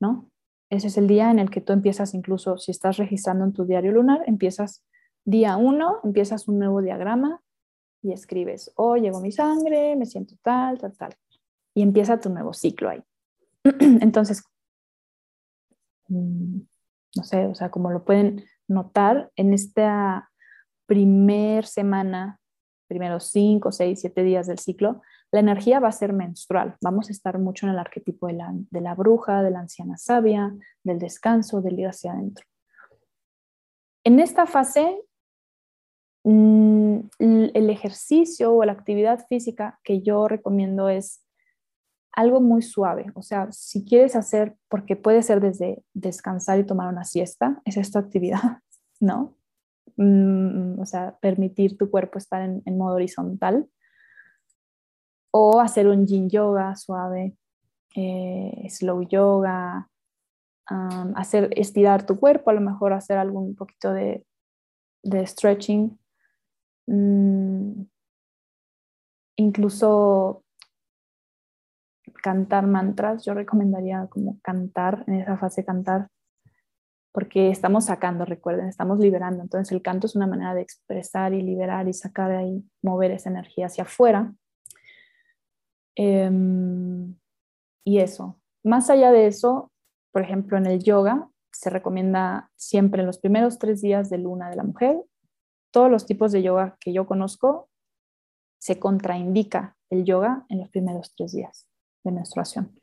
¿no? 0.00 0.30
Ese 0.68 0.88
es 0.88 0.98
el 0.98 1.06
día 1.06 1.30
en 1.30 1.38
el 1.38 1.50
que 1.50 1.60
tú 1.60 1.72
empiezas, 1.72 2.12
incluso 2.12 2.58
si 2.58 2.72
estás 2.72 2.96
registrando 2.96 3.44
en 3.44 3.52
tu 3.52 3.64
diario 3.64 3.92
lunar, 3.92 4.22
empiezas 4.26 4.84
día 5.24 5.56
uno, 5.56 6.00
empiezas 6.02 6.48
un 6.48 6.58
nuevo 6.58 6.82
diagrama 6.82 7.40
y 8.02 8.12
escribes, 8.12 8.72
oh, 8.76 8.96
llegó 8.96 9.20
mi 9.20 9.32
sangre, 9.32 9.96
me 9.96 10.06
siento 10.06 10.34
tal, 10.42 10.78
tal, 10.78 10.96
tal. 10.96 11.14
Y 11.74 11.82
empieza 11.82 12.20
tu 12.20 12.30
nuevo 12.30 12.52
ciclo 12.52 12.88
ahí. 12.88 13.02
Entonces, 13.64 14.44
mm, 16.08 16.60
no 17.16 17.24
sé, 17.24 17.46
o 17.46 17.54
sea, 17.54 17.70
como 17.70 17.90
lo 17.90 18.04
pueden 18.04 18.44
notar, 18.68 19.30
en 19.36 19.52
esta 19.52 20.30
primer 20.86 21.66
semana, 21.66 22.40
primeros 22.88 23.30
cinco, 23.30 23.72
seis, 23.72 24.00
siete 24.00 24.22
días 24.22 24.46
del 24.46 24.58
ciclo, 24.58 25.02
la 25.32 25.40
energía 25.40 25.80
va 25.80 25.88
a 25.88 25.92
ser 25.92 26.12
menstrual. 26.12 26.76
Vamos 26.80 27.08
a 27.08 27.12
estar 27.12 27.38
mucho 27.38 27.66
en 27.66 27.72
el 27.72 27.78
arquetipo 27.78 28.26
de 28.26 28.34
la, 28.80 28.94
bruja, 28.94 29.42
de 29.42 29.50
la 29.50 29.60
anciana 29.60 29.96
sabia, 29.96 30.54
del 30.82 30.98
descanso, 30.98 31.60
del 31.60 31.78
ir 31.78 31.88
hacia 31.88 32.12
adentro. 32.12 32.44
En 34.04 34.20
esta 34.20 34.46
fase, 34.46 35.02
mm, 36.24 36.98
el 37.18 37.70
ejercicio 37.70 38.54
o 38.54 38.64
la 38.64 38.72
actividad 38.72 39.26
física 39.28 39.80
que 39.82 40.00
yo 40.00 40.28
recomiendo 40.28 40.88
es 40.88 41.26
algo 42.16 42.40
muy 42.40 42.62
suave. 42.62 43.06
O 43.14 43.22
sea, 43.22 43.48
si 43.52 43.84
quieres 43.84 44.16
hacer, 44.16 44.56
porque 44.68 44.96
puede 44.96 45.22
ser 45.22 45.40
desde 45.40 45.84
descansar 45.92 46.58
y 46.58 46.64
tomar 46.64 46.88
una 46.88 47.04
siesta, 47.04 47.60
es 47.64 47.76
esta 47.76 47.98
actividad, 47.98 48.40
¿no? 49.00 49.36
Mm, 49.96 50.80
o 50.80 50.86
sea, 50.86 51.16
permitir 51.20 51.76
tu 51.76 51.90
cuerpo 51.90 52.18
estar 52.18 52.42
en, 52.42 52.78
modo 52.78 52.96
horizontal. 52.96 53.68
O 55.38 55.60
hacer 55.60 55.86
un 55.86 56.06
yin 56.06 56.30
yoga 56.30 56.74
suave, 56.76 57.36
eh, 57.94 58.66
slow 58.70 59.02
yoga, 59.02 59.86
hacer 61.14 61.50
estirar 61.56 62.06
tu 62.06 62.18
cuerpo, 62.18 62.48
a 62.48 62.54
lo 62.54 62.62
mejor 62.62 62.94
hacer 62.94 63.18
algún 63.18 63.54
poquito 63.54 63.92
de, 63.92 64.24
stretching. 65.26 65.98
Mm, 66.86 67.82
incluso 69.36 70.42
cantar 72.22 72.66
mantras, 72.66 73.22
yo 73.26 73.34
recomendaría 73.34 74.06
como 74.08 74.40
cantar, 74.40 75.04
en 75.06 75.20
esa 75.20 75.36
fase 75.36 75.66
cantar, 75.66 76.08
porque 77.12 77.50
estamos 77.50 77.84
sacando, 77.84 78.24
recuerden, 78.24 78.68
estamos 78.68 78.98
liberando. 78.98 79.42
Entonces 79.42 79.70
el 79.70 79.82
canto 79.82 80.06
es 80.06 80.16
una 80.16 80.26
manera 80.26 80.54
de 80.54 80.62
expresar 80.62 81.34
y 81.34 81.42
liberar 81.42 81.88
y 81.88 81.92
sacar 81.92 82.30
de 82.30 82.36
ahí, 82.36 82.64
mover 82.82 83.10
esa 83.10 83.28
energía 83.28 83.66
hacia 83.66 83.84
afuera. 83.84 84.32
Em, 85.96 87.16
y 87.84 87.98
eso. 87.98 88.38
Más 88.62 88.90
allá 88.90 89.10
de 89.10 89.26
eso, 89.26 89.72
por 90.12 90.22
ejemplo, 90.22 90.56
en 90.58 90.66
el 90.66 90.82
yoga 90.82 91.28
se 91.52 91.70
recomienda 91.70 92.50
siempre 92.54 93.00
en 93.00 93.06
los 93.06 93.18
primeros 93.18 93.58
tres 93.58 93.80
días 93.80 94.10
de 94.10 94.18
luna 94.18 94.50
de 94.50 94.56
la 94.56 94.62
mujer, 94.62 95.02
todos 95.70 95.90
los 95.90 96.06
tipos 96.06 96.32
de 96.32 96.42
yoga 96.42 96.76
que 96.80 96.92
yo 96.92 97.06
conozco, 97.06 97.68
se 98.58 98.78
contraindica 98.78 99.76
el 99.90 100.04
yoga 100.04 100.44
en 100.48 100.60
los 100.60 100.68
primeros 100.70 101.14
tres 101.14 101.32
días 101.32 101.66
de 102.04 102.12
menstruación, 102.12 102.80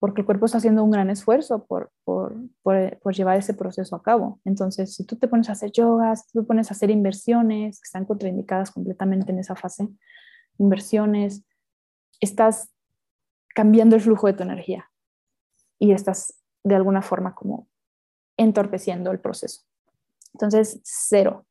porque 0.00 0.22
el 0.22 0.26
cuerpo 0.26 0.46
está 0.46 0.58
haciendo 0.58 0.84
un 0.84 0.90
gran 0.90 1.10
esfuerzo 1.10 1.64
por, 1.66 1.92
por, 2.04 2.34
por, 2.62 3.14
llevar 3.14 3.36
ese 3.38 3.54
proceso 3.54 3.96
a 3.96 4.02
cabo. 4.02 4.40
Entonces, 4.44 4.94
si 4.94 5.04
tú 5.04 5.16
te 5.16 5.28
pones 5.28 5.48
a 5.48 5.52
hacer 5.52 5.70
yoga, 5.72 6.16
si 6.16 6.24
tú 6.32 6.46
pones 6.46 6.70
a 6.70 6.74
hacer 6.74 6.90
inversiones 6.90 7.80
que 7.80 7.86
están 7.86 8.04
contraindicadas 8.04 8.70
completamente 8.70 9.32
en 9.32 9.38
esa 9.38 9.54
fase, 9.54 9.88
inversiones, 10.58 11.44
estás 12.20 12.72
cambiando 13.54 13.96
el 13.96 14.02
flujo 14.02 14.26
de 14.26 14.34
tu 14.34 14.42
energía 14.42 14.90
y 15.78 15.92
estás 15.92 16.42
de 16.64 16.74
alguna 16.74 17.02
forma 17.02 17.34
como 17.34 17.68
entorpeciendo 18.36 19.10
el 19.10 19.20
proceso. 19.20 19.62
Entonces, 20.32 20.80
cero, 20.82 21.46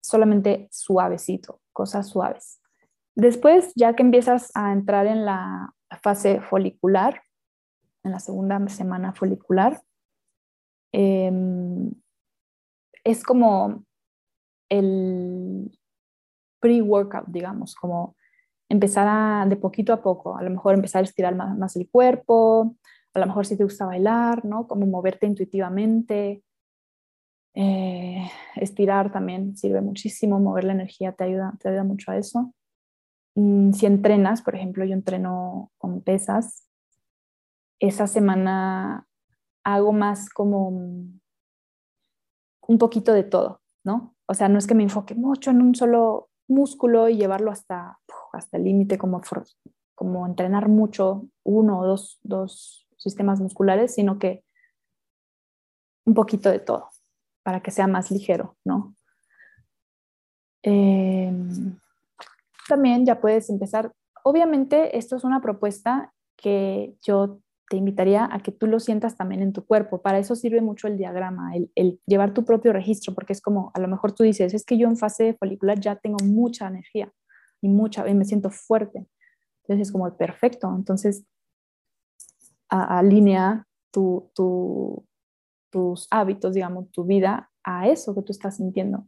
solamente 0.00 0.68
suavecito, 0.70 1.60
cosas 1.72 2.08
suaves. 2.08 2.60
Después, 3.14 3.72
ya 3.74 3.94
que 3.94 4.02
empiezas 4.02 4.50
a 4.54 4.72
entrar 4.72 5.06
en 5.06 5.24
la 5.24 5.74
fase 6.02 6.40
folicular, 6.40 7.22
en 8.04 8.12
la 8.12 8.20
segunda 8.20 8.66
semana 8.68 9.12
folicular, 9.12 9.82
em, 10.92 11.92
es 13.04 13.22
como 13.24 13.84
el 14.70 15.78
pre-workout, 16.60 17.26
digamos, 17.28 17.74
como 17.74 18.16
empezar 18.72 19.06
a, 19.06 19.44
de 19.46 19.56
poquito 19.56 19.92
a 19.92 20.00
poco, 20.00 20.36
a 20.36 20.42
lo 20.42 20.48
mejor 20.48 20.74
empezar 20.74 21.02
a 21.02 21.04
estirar 21.04 21.36
más, 21.36 21.76
el 21.76 21.90
cuerpo, 21.90 22.74
a 23.12 23.18
lo 23.18 23.26
mejor 23.26 23.44
si 23.44 23.56
te 23.56 23.64
gusta 23.64 23.84
bailar, 23.84 24.46
¿no? 24.46 24.66
Como 24.66 24.86
moverte 24.86 25.26
intuitivamente, 25.26 26.42
eh, 27.54 28.26
estirar 28.56 29.12
también 29.12 29.58
sirve 29.58 29.82
muchísimo, 29.82 30.40
mover 30.40 30.64
la 30.64 30.72
energía 30.72 31.12
te 31.12 31.24
ayuda, 31.24 31.52
te 31.60 31.68
ayuda 31.68 31.84
mucho 31.84 32.12
a 32.12 32.16
eso. 32.16 32.54
Mm, 33.34 33.72
si 33.72 33.84
entrenas, 33.84 34.40
por 34.40 34.54
ejemplo, 34.54 34.86
yo 34.86 34.94
entreno 34.94 35.70
con 35.76 36.00
pesas, 36.00 36.66
esa 37.78 38.06
semana 38.06 39.06
hago 39.64 39.92
más 39.92 40.30
como 40.30 40.68
un 42.68 42.78
poquito 42.78 43.12
de 43.12 43.24
todo, 43.24 43.60
¿no? 43.84 44.16
O 44.26 44.32
sea, 44.32 44.48
no 44.48 44.58
es 44.58 44.66
que 44.66 44.74
me 44.74 44.82
enfoque 44.82 45.14
mucho 45.14 45.50
en 45.50 45.60
un 45.60 45.74
solo 45.74 46.30
músculo 46.48 47.10
y 47.10 47.16
llevarlo 47.16 47.50
hasta, 47.50 47.98
hasta 48.32 48.56
el 48.56 48.64
límite, 48.64 48.98
como, 48.98 49.20
como 49.94 50.26
entrenar 50.26 50.68
mucho 50.68 51.28
uno 51.44 51.80
o 51.80 51.86
dos, 51.86 52.18
dos 52.22 52.88
sistemas 52.96 53.40
musculares, 53.40 53.94
sino 53.94 54.18
que 54.18 54.44
un 56.04 56.14
poquito 56.14 56.50
de 56.50 56.58
todo 56.58 56.88
para 57.42 57.60
que 57.60 57.70
sea 57.70 57.86
más 57.86 58.10
ligero, 58.10 58.56
¿no? 58.64 58.94
Eh, 60.62 61.32
también 62.68 63.04
ya 63.04 63.20
puedes 63.20 63.50
empezar. 63.50 63.92
Obviamente, 64.24 64.96
esto 64.96 65.16
es 65.16 65.24
una 65.24 65.40
propuesta 65.40 66.12
que 66.36 66.94
yo 67.02 67.40
te 67.68 67.76
invitaría 67.76 68.28
a 68.30 68.40
que 68.40 68.52
tú 68.52 68.66
lo 68.66 68.78
sientas 68.80 69.16
también 69.16 69.42
en 69.42 69.52
tu 69.52 69.64
cuerpo. 69.64 70.02
Para 70.02 70.18
eso 70.18 70.36
sirve 70.36 70.60
mucho 70.60 70.86
el 70.88 70.98
diagrama, 70.98 71.52
el, 71.74 72.00
llevar 72.06 72.34
tu 72.34 72.44
propio 72.44 72.72
registro, 72.72 73.14
porque 73.14 73.32
es 73.32 73.40
como, 73.40 73.70
a 73.74 73.80
lo 73.80 73.88
mejor 73.88 74.12
tú 74.12 74.22
dices, 74.22 74.54
es 74.54 74.64
que 74.64 74.76
yo 74.76 74.88
en 74.88 74.96
fase 74.96 75.34
folicular 75.34 75.80
ya 75.80 75.96
tengo 75.96 76.18
mucha 76.22 76.68
energía 76.68 77.12
y 77.62 77.68
mucha, 77.68 78.06
y 78.08 78.14
me 78.14 78.26
siento 78.26 78.50
fuerte. 78.50 79.06
Entonces 79.62 79.88
es 79.88 79.92
como 79.92 80.14
perfecto. 80.16 80.70
Entonces, 80.76 81.24
alinea 82.68 83.66
tu, 83.90 84.30
tus 85.70 86.08
hábitos, 86.10 86.54
digamos, 86.54 86.90
tu 86.90 87.04
vida 87.04 87.50
a 87.64 87.88
eso 87.88 88.14
que 88.14 88.22
tú 88.22 88.32
estás 88.32 88.56
sintiendo. 88.56 89.06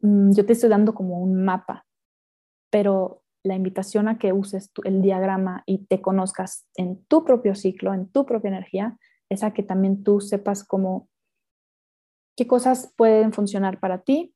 Mm, 0.00 0.32
yo 0.32 0.44
te 0.44 0.54
estoy 0.54 0.70
dando 0.70 0.94
como 0.94 1.20
un 1.20 1.44
mapa 1.44 1.84
pero 2.70 3.22
la 3.44 3.54
invitación 3.54 4.08
a 4.08 4.18
que 4.18 4.32
uses 4.32 4.70
el 4.84 5.00
diagrama 5.00 5.62
y 5.66 5.86
te 5.86 6.00
conozcas 6.00 6.66
en 6.74 7.04
tu 7.04 7.24
propio 7.24 7.54
ciclo, 7.54 7.94
en 7.94 8.08
tu 8.10 8.26
propia 8.26 8.48
energía, 8.48 8.98
es 9.28 9.42
a 9.42 9.52
que 9.52 9.62
también 9.62 10.02
tú 10.02 10.20
sepas 10.20 10.64
cómo, 10.64 11.08
qué 12.36 12.46
cosas 12.46 12.92
pueden 12.96 13.32
funcionar 13.32 13.78
para 13.80 14.02
ti, 14.02 14.34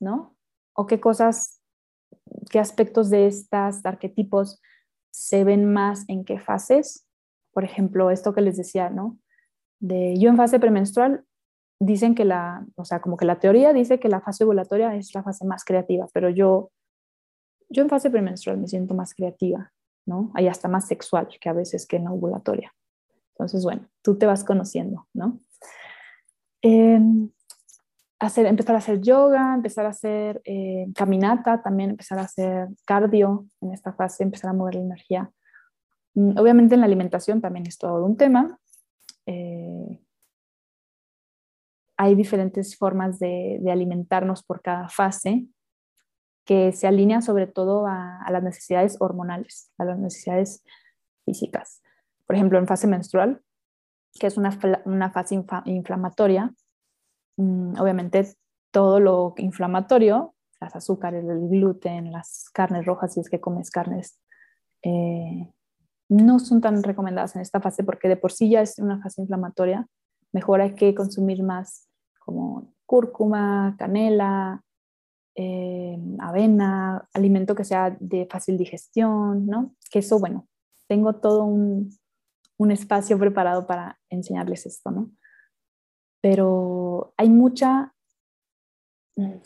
¿no? 0.00 0.36
O 0.74 0.86
qué 0.86 1.00
cosas, 1.00 1.61
qué 2.50 2.58
aspectos 2.58 3.10
de 3.10 3.26
estos 3.26 3.84
arquetipos 3.84 4.60
se 5.10 5.44
ven 5.44 5.72
más 5.72 6.04
en 6.08 6.24
qué 6.24 6.38
fases. 6.38 7.06
Por 7.52 7.64
ejemplo, 7.64 8.10
esto 8.10 8.32
que 8.34 8.40
les 8.40 8.56
decía, 8.56 8.90
¿no? 8.90 9.18
De 9.78 10.16
yo 10.18 10.30
en 10.30 10.36
fase 10.36 10.58
premenstrual, 10.58 11.24
dicen 11.80 12.14
que 12.14 12.24
la, 12.24 12.64
o 12.76 12.84
sea, 12.84 13.00
como 13.00 13.16
que 13.16 13.24
la 13.24 13.40
teoría 13.40 13.72
dice 13.72 13.98
que 13.98 14.08
la 14.08 14.20
fase 14.20 14.44
ovulatoria 14.44 14.94
es 14.94 15.14
la 15.14 15.22
fase 15.22 15.44
más 15.44 15.64
creativa, 15.64 16.06
pero 16.12 16.30
yo 16.30 16.70
yo 17.72 17.82
en 17.82 17.88
fase 17.88 18.10
premenstrual 18.10 18.58
me 18.58 18.68
siento 18.68 18.94
más 18.94 19.14
creativa, 19.14 19.72
¿no? 20.06 20.30
Hay 20.34 20.46
hasta 20.46 20.68
más 20.68 20.86
sexual 20.86 21.28
que 21.40 21.48
a 21.48 21.54
veces 21.54 21.86
que 21.86 21.96
en 21.96 22.06
ovulatoria. 22.06 22.72
Entonces, 23.34 23.64
bueno, 23.64 23.88
tú 24.02 24.18
te 24.18 24.26
vas 24.26 24.44
conociendo, 24.44 25.08
¿no? 25.14 25.40
Em, 26.60 27.30
hacer, 28.26 28.46
empezar 28.46 28.74
a 28.74 28.78
hacer 28.78 29.00
yoga, 29.00 29.54
empezar 29.54 29.86
a 29.86 29.90
hacer 29.90 30.40
eh, 30.44 30.86
caminata, 30.94 31.62
también 31.62 31.90
empezar 31.90 32.18
a 32.18 32.22
hacer 32.22 32.68
cardio 32.84 33.46
en 33.60 33.72
esta 33.72 33.92
fase, 33.92 34.22
empezar 34.22 34.50
a 34.50 34.54
mover 34.54 34.76
la 34.76 34.82
energía. 34.82 35.30
Mm, 36.14 36.38
obviamente 36.38 36.74
en 36.74 36.80
la 36.80 36.86
alimentación 36.86 37.40
también 37.40 37.66
es 37.66 37.78
todo 37.78 38.04
un 38.04 38.16
tema. 38.16 38.58
Eh, 39.26 40.00
hay 41.96 42.14
diferentes 42.14 42.76
formas 42.76 43.18
de, 43.18 43.60
alimentarnos 43.70 44.42
por 44.42 44.62
cada 44.62 44.88
fase. 44.88 45.46
que 46.44 46.72
se 46.72 46.88
alinea 46.88 47.22
sobre 47.22 47.46
todo 47.46 47.86
a, 47.86 48.26
las 48.28 48.42
necesidades 48.42 48.96
hormonales, 49.00 49.70
a 49.78 49.84
las 49.84 49.98
necesidades 49.98 50.64
físicas. 51.24 51.82
Por 52.26 52.34
ejemplo, 52.34 52.58
en 52.58 52.66
fase 52.66 52.88
menstrual, 52.88 53.40
que 54.18 54.26
es 54.26 54.36
una, 54.36 54.50
fase 55.12 55.40
inflamatoria, 55.66 56.52
obviamente 57.78 58.26
todo 58.70 59.00
lo 59.00 59.34
inflamatorio, 59.36 60.34
las 60.60 60.76
azúcares, 60.76 61.24
el 61.24 61.48
gluten, 61.48 62.12
las 62.12 62.48
carnes 62.52 62.86
rojas, 62.86 63.14
si 63.14 63.20
es 63.20 63.28
que 63.28 63.40
comes 63.40 63.70
carnes, 63.70 64.18
eh, 64.82 65.52
no 66.08 66.38
son 66.38 66.60
tan 66.60 66.82
recomendadas 66.82 67.36
en 67.36 67.42
esta 67.42 67.60
fase 67.60 67.84
porque 67.84 68.08
de 68.08 68.16
por 68.16 68.32
sí 68.32 68.50
ya 68.50 68.60
es 68.60 68.78
una 68.78 69.00
fase 69.00 69.22
inflamatoria. 69.22 69.86
Mejor 70.32 70.60
hay 70.60 70.74
que 70.74 70.94
consumir 70.94 71.42
más 71.42 71.88
como 72.18 72.74
cúrcuma, 72.86 73.74
canela, 73.78 74.62
eh, 75.34 75.98
avena, 76.18 77.08
alimento 77.14 77.54
que 77.54 77.64
sea 77.64 77.96
de 77.98 78.26
fácil 78.30 78.58
digestión, 78.58 79.46
¿no? 79.46 79.74
Que 79.90 80.00
eso, 80.00 80.18
bueno, 80.18 80.46
tengo 80.88 81.14
todo 81.14 81.44
un, 81.44 81.90
un 82.58 82.70
espacio 82.70 83.18
preparado 83.18 83.66
para 83.66 83.98
enseñarles 84.10 84.66
esto, 84.66 84.90
¿no? 84.90 85.10
Pero 86.22 87.12
hay 87.18 87.28
mucha, 87.28 87.92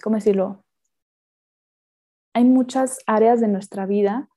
¿cómo 0.03 0.17
decirlo? 0.17 0.63
Hay 2.35 2.45
muchas 2.45 2.99
áreas 3.07 3.41
de 3.41 3.49
nuestra 3.49 3.87
vida, 3.87 4.29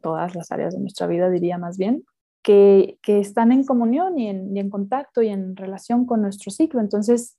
todas 0.00 0.34
las 0.34 0.50
áreas 0.52 0.72
de 0.72 0.80
nuestra 0.80 1.06
vida 1.06 1.28
diría 1.28 1.58
más 1.58 1.76
bien, 1.76 2.04
que, 2.42 2.98
están 3.06 3.52
en 3.52 3.64
comunión 3.64 4.18
y 4.18 4.28
en, 4.28 4.56
y 4.56 4.60
en 4.60 4.70
contacto 4.70 5.20
y 5.20 5.28
en 5.28 5.56
relación 5.56 6.06
con 6.06 6.22
nuestro 6.22 6.52
ciclo. 6.52 6.80
Entonces, 6.80 7.38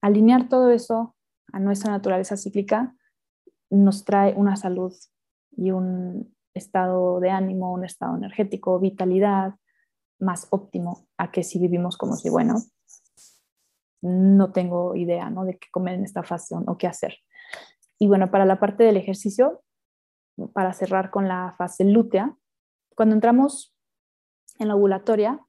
alinear 0.00 0.48
todo 0.48 0.70
eso 0.70 1.14
a 1.52 1.60
nuestra 1.60 1.92
naturaleza 1.92 2.36
cíclica 2.36 2.96
nos 3.70 4.04
trae 4.04 4.34
una 4.34 4.56
salud 4.56 4.94
y 5.56 5.72
un 5.72 6.34
estado 6.54 7.20
de 7.20 7.30
ánimo, 7.30 7.72
un 7.72 7.84
estado 7.84 8.16
energético, 8.16 8.78
vitalidad 8.78 9.54
más 10.18 10.46
óptimo 10.50 11.06
a 11.18 11.30
que 11.30 11.42
si 11.42 11.58
vivimos 11.58 11.96
como 11.96 12.16
si, 12.16 12.30
bueno, 12.30 12.56
no 14.04 14.52
tengo 14.52 14.94
idea 14.94 15.30
de 15.30 15.58
qué 15.58 15.68
comer 15.70 15.94
en 15.94 16.04
esta 16.04 16.22
fase 16.22 16.54
o 16.54 16.76
qué 16.76 16.86
hacer. 16.86 17.16
Y 17.98 18.06
bueno, 18.06 18.30
para 18.30 18.44
la 18.44 18.60
parte 18.60 18.84
del 18.84 18.98
ejercicio, 18.98 19.62
para 20.52 20.74
cerrar 20.74 21.10
con 21.10 21.26
la 21.26 21.54
fase 21.56 21.84
lútea, 21.84 22.36
cuando 22.94 23.14
entramos 23.14 23.74
en 24.58 24.68
la 24.68 24.76
ovulatoria, 24.76 25.40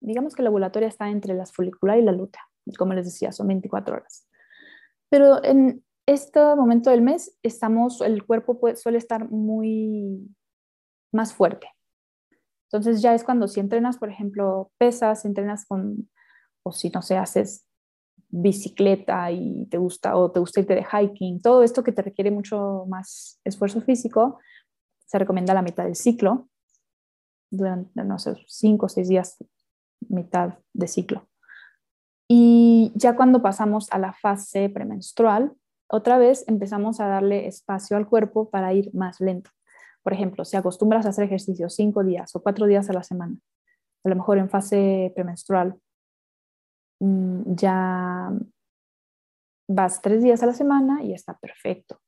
digamos 0.00 0.34
que 0.34 0.42
la 0.42 0.48
ovulatoria 0.48 0.88
está 0.88 1.10
entre 1.10 1.34
la 1.34 1.44
folicular 1.44 1.98
y 1.98 2.02
la 2.02 2.12
lútea, 2.12 2.42
como 2.78 2.94
les 2.94 3.04
decía, 3.04 3.30
son 3.30 3.48
24 3.48 3.94
horas. 3.94 4.26
Pero 5.10 5.44
en 5.44 5.84
este 6.06 6.40
momento 6.56 6.88
del 6.90 7.02
mes 7.02 7.36
estamos, 7.42 8.00
el 8.00 8.24
cuerpo 8.24 8.58
suele 8.74 8.96
estar 8.96 9.28
muy 9.28 10.34
más 11.12 11.34
fuerte. 11.34 11.68
Entonces 12.72 13.02
ya 13.02 13.14
es 13.14 13.22
cuando 13.22 13.48
si 13.48 13.60
entrenas, 13.60 13.98
por 13.98 14.08
ejemplo, 14.08 14.70
pesas, 14.78 15.26
entrenas 15.26 15.66
con, 15.66 16.08
o 16.62 16.72
si 16.72 16.90
no 16.90 17.02
sé, 17.02 17.16
haces 17.16 17.66
bicicleta 18.28 19.30
y 19.30 19.66
te 19.66 19.78
gusta, 19.78 20.16
o 20.16 20.30
te 20.30 20.40
gusta 20.40 20.60
irte 20.60 20.74
de 20.74 20.84
hiking, 20.84 21.40
todo 21.40 21.62
esto 21.62 21.82
que 21.82 21.92
te 21.92 22.02
requiere 22.02 22.30
mucho 22.30 22.84
más 22.88 23.40
esfuerzo 23.44 23.80
físico, 23.80 24.38
se 25.06 25.18
recomienda 25.18 25.54
la 25.54 25.62
mitad 25.62 25.84
del 25.84 25.96
ciclo, 25.96 26.48
durante, 27.50 28.04
no 28.04 28.18
sé, 28.18 28.36
cinco 28.46 28.86
o 28.86 28.88
seis 28.88 29.08
días, 29.08 29.36
mitad 30.08 30.58
de 30.72 30.86
ciclo. 30.86 31.28
Y 32.28 32.92
ya 32.94 33.16
cuando 33.16 33.42
pasamos 33.42 33.90
a 33.90 33.98
la 33.98 34.12
fase 34.12 34.68
premenstrual, 34.68 35.52
otra 35.88 36.16
vez 36.18 36.44
empezamos 36.46 37.00
a 37.00 37.08
darle 37.08 37.48
espacio 37.48 37.96
al 37.96 38.08
cuerpo 38.08 38.48
para 38.50 38.72
ir 38.72 38.94
más 38.94 39.20
lento. 39.20 39.50
Por 40.02 40.12
ejemplo, 40.12 40.44
si 40.44 40.56
acostumbras 40.56 41.04
a 41.04 41.08
hacer 41.08 41.24
ejercicio 41.24 41.68
cinco 41.68 42.04
días 42.04 42.34
o 42.36 42.42
cuatro 42.42 42.66
días 42.66 42.88
a 42.88 42.92
la 42.92 43.02
semana, 43.02 43.36
a 44.04 44.08
lo 44.08 44.14
mejor 44.14 44.38
en 44.38 44.48
fase 44.48 45.12
premenstrual 45.16 45.76
ya 47.00 48.30
vas 49.68 50.02
tres 50.02 50.22
días 50.22 50.42
a 50.42 50.46
la 50.46 50.52
semana 50.52 51.02
y 51.02 51.12
está 51.12 51.38
perfecto. 51.38 52.00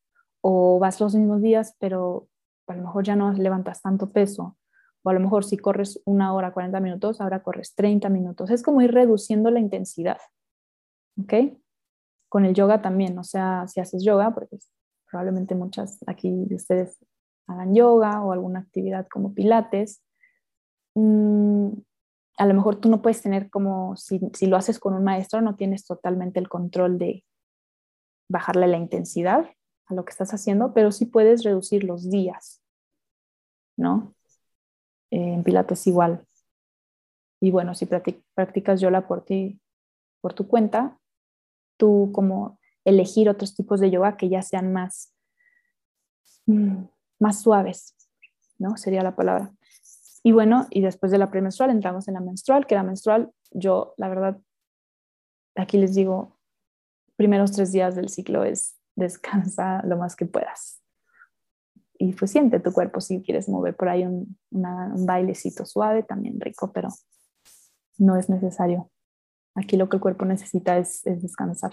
O 0.43 0.79
vas 0.79 1.01
los 1.01 1.15
mismos 1.15 1.41
días, 1.41 1.77
pero 1.79 2.29
a 2.67 2.75
lo 2.75 2.83
mejor 2.83 3.05
ya 3.05 3.17
no 3.17 3.33
levantas 3.33 3.81
tanto 3.83 4.13
peso 4.13 4.57
o 5.05 5.11
a 5.11 5.13
lo 5.13 5.21
mejor 5.21 5.45
si 5.45 5.57
corres 5.57 6.01
una 6.05 6.33
hora, 6.33 6.53
40 6.53 6.81
minutos, 6.81 7.21
ahora 7.21 7.43
corres 7.43 7.75
30 7.75 8.09
minutos. 8.09 8.51
Es 8.51 8.63
como 8.63 8.83
ir 8.83 8.93
reduciendo 8.93 9.51
la 9.51 9.61
intensidad. 9.61 10.19
¿Ok? 11.21 11.35
Con 12.29 12.45
el 12.45 12.55
yoga 12.55 12.81
también, 12.81 13.19
o 13.19 13.25
sea, 13.25 13.67
si 13.67 13.81
haces 13.81 14.05
yoga, 14.05 14.33
porque 14.33 14.59
probablemente 15.11 15.55
muchas 15.55 15.99
aquí 16.07 16.47
de 16.47 16.55
ustedes 16.55 17.05
hagan 17.47 17.75
yoga 17.75 18.25
o 18.25 18.33
alguna 18.33 18.61
actividad 18.61 19.07
como 19.09 19.35
pilates, 19.35 20.03
mm, 20.95 21.69
a 22.39 22.47
lo 22.47 22.55
mejor 22.55 22.77
tú 22.77 22.89
no 22.89 23.03
puedes 23.03 23.23
tener 23.23 23.51
como, 23.51 23.97
si, 23.97 24.21
si 24.33 24.47
lo 24.47 24.57
haces 24.57 24.79
con 24.79 24.95
un 24.95 25.05
maestro, 25.05 25.41
no 25.41 25.57
tienes 25.57 25.85
totalmente 25.85 26.41
el 26.41 26.49
control 26.49 26.99
de 26.99 27.25
bajarle 28.29 28.67
la 28.69 28.79
intensidad 28.79 29.51
a 29.87 29.95
lo 29.95 30.05
que 30.05 30.11
estás 30.11 30.33
haciendo, 30.33 30.73
pero 30.73 30.93
sí 30.93 31.07
puedes 31.07 31.45
reducir 31.45 31.85
los 31.85 32.11
días, 32.11 32.63
¿no? 33.77 34.15
en 35.13 35.45
Pilates 35.45 35.87
igual. 35.87 36.27
Y 37.41 37.51
bueno, 37.51 37.75
si 37.75 37.87
practicas 37.87 38.81
yoga 38.81 39.07
por 39.07 39.25
ti, 39.25 39.61
por 40.21 40.33
tu 40.33 40.49
cuenta, 40.49 40.99
tú 41.77 42.11
como 42.15 42.59
elegir 42.85 43.29
otros 43.29 43.55
tipos 43.55 43.79
de 43.81 43.91
yoga 43.91 44.17
que 44.17 44.29
ya 44.29 44.43
sean 44.43 44.73
más, 44.73 45.15
mm, 46.47 46.85
más 47.21 47.43
suaves, 47.43 47.95
¿no? 48.59 48.77
Sería 48.77 49.03
la 49.03 49.15
palabra. 49.15 49.53
Y 50.23 50.33
bueno, 50.33 50.67
y 50.71 50.83
después 50.83 51.11
de 51.11 51.19
la 51.19 51.31
premenstrual 51.31 51.71
entramos 51.71 52.09
en 52.09 52.15
la 52.15 52.21
menstrual, 52.21 52.67
que 52.67 52.75
la 52.75 52.85
menstrual, 52.85 53.33
yo 53.51 53.95
la 53.97 54.09
verdad, 54.09 54.41
aquí 55.57 55.79
les 55.79 55.95
digo, 55.95 56.39
primeros 57.17 57.53
tres 57.53 57.73
días 57.73 57.95
del 57.95 58.09
ciclo 58.09 58.45
es 58.45 58.77
descansa 58.95 59.83
lo 59.85 59.97
más 59.97 60.17
que 60.17 60.27
puedas 60.27 60.83
y 62.03 62.13
pues 62.15 62.33
siente 62.33 62.59
tu 62.59 62.73
cuerpo 62.73 63.01
si 63.01 63.23
quieres 63.23 63.49
mover 63.49 63.77
por 63.77 63.89
ahí 63.89 64.03
un, 64.03 64.37
bailecito 64.51 65.65
suave, 65.65 66.03
también 66.03 66.41
rico, 66.41 66.73
pero 66.73 66.89
no 67.99 68.17
es 68.17 68.29
necesario. 68.29 68.91
Aquí 69.55 69.77
lo 69.77 69.89
que 69.89 69.99
el 69.99 70.03
cuerpo 70.03 70.25
necesita 70.25 70.79
es, 70.79 71.03
descansar. 71.05 71.73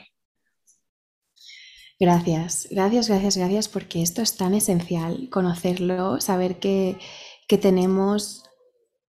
Gracias, 1.99 2.67
gracias, 2.69 3.09
gracias, 3.09 3.38
gracias, 3.38 3.69
porque 3.69 4.03
esto 4.03 4.21
es 4.21 4.38
tan 4.38 4.53
esencial, 4.53 5.30
conocerlo, 5.31 6.21
saber 6.21 6.59
que, 6.59 6.99
tenemos 7.57 8.43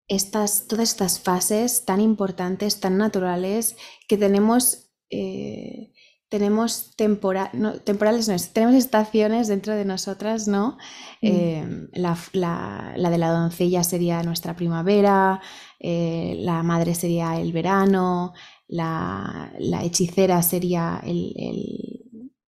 estas, 0.07 0.67
todas 0.69 0.91
estas 0.91 1.21
fases 1.21 1.85
tan 1.85 2.01
importantes, 2.01 2.81
tan 2.81 2.97
naturales, 2.97 3.77
que 4.09 4.17
tenemos 4.17 4.91
eh, 5.11 5.93
tenemos 6.29 6.95
temporales, 6.95 7.55
no, 7.55 7.75
tenemos 7.81 8.75
estaciones 8.75 9.49
dentro 9.49 9.75
de 9.75 9.85
nosotras, 9.85 10.47
¿no? 10.47 10.77
Mm. 11.23 11.27
Eh, 11.27 11.89
la, 11.93 13.11
de 13.11 13.19
la 13.19 13.31
doncella 13.31 13.83
sería 13.83 14.23
nuestra 14.23 14.55
primavera, 14.55 15.41
eh, 15.81 16.37
la 16.41 16.63
madre 16.63 16.95
sería 16.95 17.41
el 17.41 17.53
verano, 17.53 18.35
la, 18.67 19.51
hechicera 19.83 20.43
sería 20.43 21.01
el, 21.03 21.33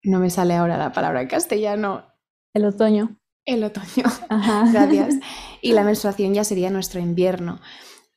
No 0.05 0.20
me 0.20 0.31
sale 0.31 0.55
ahora 0.55 0.78
la 0.78 0.93
palabra 0.93 1.23
en 1.23 1.28
castellano. 1.28 2.05
El 2.52 2.66
otoño. 2.66 3.19
El 3.47 3.65
otoño, 3.65 4.05
gracias. 4.73 5.16
Y 5.61 5.73
la 5.73 5.83
menstruación 5.83 6.35
ya 6.35 6.45
sería 6.45 6.69
nuestro 6.69 7.01
invierno. 7.01 7.61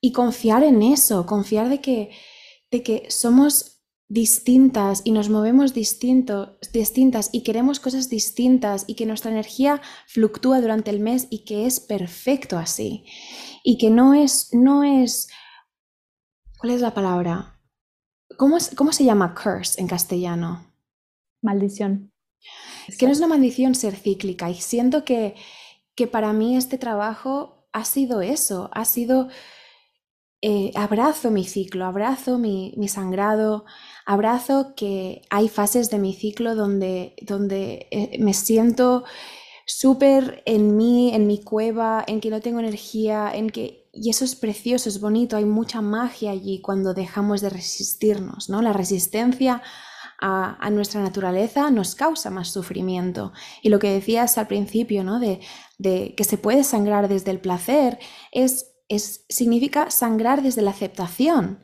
Y 0.01 0.11
confiar 0.11 0.63
en 0.63 0.83
eso, 0.83 1.25
confiar 1.25 1.69
de 1.69 1.79
que, 1.79 2.11
de 2.71 2.83
que 2.83 3.05
somos 3.09 3.77
distintas 4.09 5.01
y 5.03 5.11
nos 5.11 5.29
movemos 5.29 5.73
distinto, 5.73 6.57
distintas 6.71 7.29
y 7.31 7.43
queremos 7.43 7.79
cosas 7.79 8.09
distintas 8.09 8.85
y 8.87 8.95
que 8.95 9.05
nuestra 9.05 9.31
energía 9.31 9.81
fluctúa 10.07 10.61
durante 10.61 10.91
el 10.91 10.99
mes 10.99 11.27
y 11.29 11.45
que 11.45 11.65
es 11.65 11.79
perfecto 11.79 12.57
así. 12.57 13.05
Y 13.63 13.77
que 13.77 13.89
no 13.89 14.13
es, 14.13 14.53
no 14.53 14.83
es, 14.83 15.29
¿cuál 16.57 16.73
es 16.73 16.81
la 16.81 16.93
palabra? 16.93 17.61
¿Cómo, 18.37 18.57
cómo 18.75 18.91
se 18.91 19.05
llama 19.05 19.33
curse 19.33 19.79
en 19.79 19.87
castellano? 19.87 20.73
Maldición. 21.41 22.11
Es 22.87 22.97
que 22.97 23.05
no 23.05 23.11
es 23.11 23.17
una 23.17 23.27
maldición 23.27 23.75
ser 23.75 23.95
cíclica 23.95 24.49
y 24.49 24.55
siento 24.55 25.03
que, 25.03 25.35
que 25.95 26.07
para 26.07 26.33
mí 26.33 26.55
este 26.55 26.77
trabajo 26.77 27.67
ha 27.73 27.83
sido 27.83 28.21
eso, 28.21 28.69
ha 28.73 28.85
sido 28.85 29.29
eh, 30.41 30.71
abrazo 30.75 31.31
mi 31.31 31.43
ciclo, 31.45 31.85
abrazo 31.85 32.37
mi, 32.37 32.73
sangrado, 32.87 33.65
abrazo 34.05 34.73
que 34.75 35.23
hay 35.29 35.49
fases 35.49 35.89
de 35.89 35.97
mi 35.97 36.13
ciclo 36.13 36.55
donde, 36.55 37.15
donde 37.23 37.87
eh, 37.91 38.17
me 38.19 38.33
siento 38.33 39.03
súper 39.65 40.43
en 40.45 40.77
mí, 40.77 41.13
en 41.13 41.27
mi 41.27 41.43
cueva, 41.43 42.03
en 42.07 42.21
que 42.21 42.29
no 42.29 42.39
tengo 42.39 42.59
energía, 42.59 43.31
en 43.33 43.49
que... 43.49 43.89
Y 43.91 44.11
eso 44.11 44.25
es 44.25 44.35
precioso, 44.35 44.89
es 44.89 45.01
bonito, 45.01 45.35
hay 45.37 45.45
mucha 45.45 45.81
magia 45.81 46.31
allí 46.31 46.61
cuando 46.61 46.93
dejamos 46.93 47.41
de 47.41 47.49
resistirnos, 47.49 48.47
¿no? 48.47 48.61
La 48.61 48.71
resistencia 48.71 49.63
a, 50.19 50.69
nuestra 50.71 51.01
naturaleza 51.01 51.69
nos 51.69 51.95
causa 51.95 52.29
más 52.29 52.49
sufrimiento. 52.49 53.33
Y 53.61 53.69
lo 53.69 53.79
que 53.79 53.91
decías 53.91 54.37
al 54.37 54.47
principio, 54.47 55.03
¿no? 55.03 55.19
De, 55.19 55.39
que 55.79 56.23
se 56.23 56.37
puede 56.37 56.63
sangrar 56.63 57.07
desde 57.07 57.31
el 57.31 57.39
placer, 57.39 57.99
es, 58.31 58.73
es, 58.89 59.25
significa 59.29 59.91
sangrar 59.91 60.41
desde 60.41 60.63
la 60.63 60.71
aceptación 60.71 61.63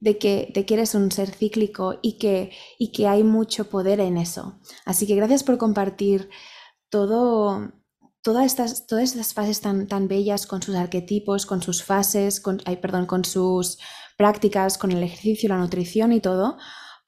de 0.00 0.18
que, 0.18 0.50
de 0.52 0.66
que 0.66 0.74
eres 0.74 0.96
un 0.96 1.12
ser 1.12 1.30
cíclico 1.30 2.00
y 2.02 2.18
que, 2.18 2.50
y 2.76 2.90
que 2.90 3.06
hay 3.06 3.22
mucho 3.22 3.70
poder 3.70 4.00
en 4.00 4.16
eso. 4.16 4.58
Así 4.84 5.06
que 5.06 5.14
gracias 5.14 5.44
por 5.44 5.58
compartir 5.58 6.28
todo, 6.88 7.70
todas 8.20 8.46
estas, 8.46 8.88
todas 8.88 9.04
estas 9.04 9.32
fases 9.32 9.60
tan, 9.60 9.86
tan 9.86 10.08
bellas 10.08 10.48
con 10.48 10.60
sus 10.60 10.74
arquetipos, 10.74 11.46
con 11.46 11.62
sus 11.62 11.84
fases, 11.84 12.40
con, 12.40 12.58
perdón, 12.80 13.06
con 13.06 13.24
sus 13.24 13.78
prácticas, 14.18 14.76
con 14.76 14.90
el 14.90 15.04
ejercicio, 15.04 15.48
la 15.48 15.58
nutrición 15.58 16.12
y 16.12 16.20
todo, 16.20 16.58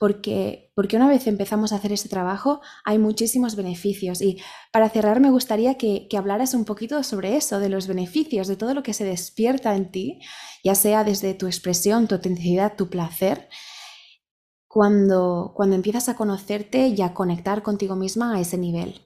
porque, 0.05 0.71
porque 0.75 0.97
una 0.97 1.09
vez 1.09 1.27
empezamos 1.27 1.73
a 1.73 1.77
hacer 1.77 1.91
ese 1.91 2.11
trabajo 2.11 2.61
hay 2.85 2.99
muchísimos 2.99 3.57
beneficios. 3.57 4.21
Y 4.21 4.37
para 4.71 4.91
cerrar 4.91 5.19
me 5.19 5.31
gustaría 5.31 5.79
que, 5.79 6.09
que, 6.11 6.19
hablaras 6.19 6.53
un 6.53 6.67
poquito 6.67 7.03
sobre 7.03 7.37
eso, 7.37 7.59
de 7.59 7.71
los 7.71 7.87
beneficios, 7.87 8.47
de 8.47 8.57
todo 8.57 8.75
lo 8.75 8.83
que 8.83 8.93
se 8.93 9.07
despierta 9.07 9.75
en 9.75 9.91
ti, 9.91 10.21
ya 10.63 10.75
sea 10.75 11.05
desde 11.05 11.33
tu 11.33 11.47
expresión, 11.47 12.07
tu 12.07 12.17
autenticidad, 12.17 12.77
tu 12.77 12.91
placer, 12.91 13.49
cuando, 14.69 15.55
cuando 15.57 15.75
empiezas 15.75 16.11
a 16.11 16.17
conocerte 16.17 16.89
y 16.89 17.01
a 17.01 17.15
conectar 17.15 17.63
contigo 17.63 17.97
misma 17.97 18.35
a 18.35 18.41
ese 18.41 18.59
nivel. 18.59 19.01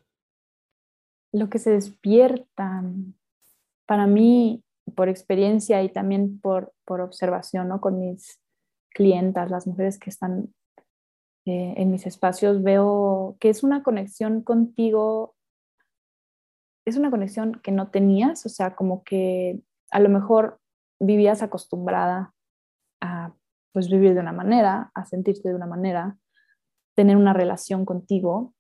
Lo 1.31 1.49
que 1.49 1.61
se 1.61 1.71
despierta, 1.71 2.83
para 3.87 4.09
mí, 4.09 4.65
por 4.97 5.09
experiencia 5.09 5.81
y 5.85 5.93
también 5.93 6.41
por, 6.41 6.73
por 6.85 7.03
observación 7.03 7.69
¿no? 7.69 7.81
con 7.81 8.01
mis 8.01 8.41
clientas, 8.91 9.49
las 9.49 9.69
mujeres 9.69 9.97
que 9.97 10.11
están 10.11 10.53
eh, 11.49 11.75
en 11.77 11.91
mis 11.91 12.07
espacios, 12.07 12.63
veo 12.63 13.37
que 13.41 13.49
es 13.49 13.63
una 13.63 13.83
conexión 13.83 14.43
contigo, 14.43 15.35
es 16.85 16.97
una 16.97 17.11
conexión 17.11 17.61
que 17.63 17.73
no 17.73 17.91
tenías, 17.91 18.45
o 18.47 18.49
sea, 18.49 18.75
como 18.77 19.03
que 19.03 19.61
a 19.91 20.01
lo 20.01 20.09
mejor 20.09 20.61
vivías 21.01 21.43
acostumbrada 21.43 22.35
a 23.01 23.35
pues 23.73 23.89
vivir 23.89 24.15
de 24.15 24.21
una 24.21 24.33
manera, 24.33 24.91
a 24.95 25.05
sentirte 25.05 25.49
de 25.49 25.55
una 25.55 25.67
manera, 25.67 26.19
tener 26.95 27.17
una 27.17 27.33
relación 27.33 27.85
contigo, 27.85 28.55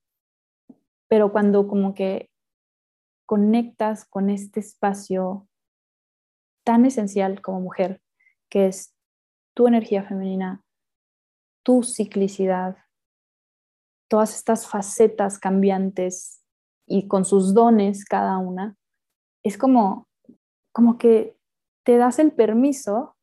pero 1.08 1.32
cuando 1.32 1.66
como 1.66 1.94
que 1.94 2.30
conectas 3.26 4.04
con 4.04 4.30
este 4.30 4.60
espacio 4.60 5.48
tan 6.64 6.86
esencial 6.86 7.42
como 7.42 7.60
mujer, 7.60 8.00
que 8.48 8.66
es 8.66 8.94
tu 9.54 9.66
energía 9.66 10.04
femenina, 10.04 10.62
tu 11.68 11.82
ciclicidad, 11.82 12.78
todas 14.08 14.34
estas 14.34 14.66
facetas 14.66 15.38
cambiantes 15.38 16.42
y 16.86 17.08
con 17.08 17.26
sus 17.26 17.52
dones 17.52 18.06
cada 18.06 18.38
una, 18.38 18.74
es 19.44 19.58
como, 19.58 20.08
como 20.72 20.96
que 20.96 21.36
te 21.84 21.98
das 21.98 22.18
el 22.20 22.32
permiso 22.32 23.18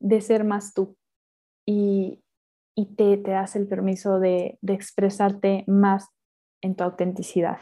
de 0.00 0.20
ser 0.20 0.44
más 0.44 0.72
tú 0.72 0.96
y, 1.66 2.22
te, 2.96 3.16
das 3.16 3.56
el 3.56 3.66
permiso 3.66 4.20
de, 4.20 4.56
de 4.62 4.72
expresarte 4.72 5.64
más 5.66 6.10
en 6.62 6.76
tu 6.76 6.84
autenticidad. 6.84 7.58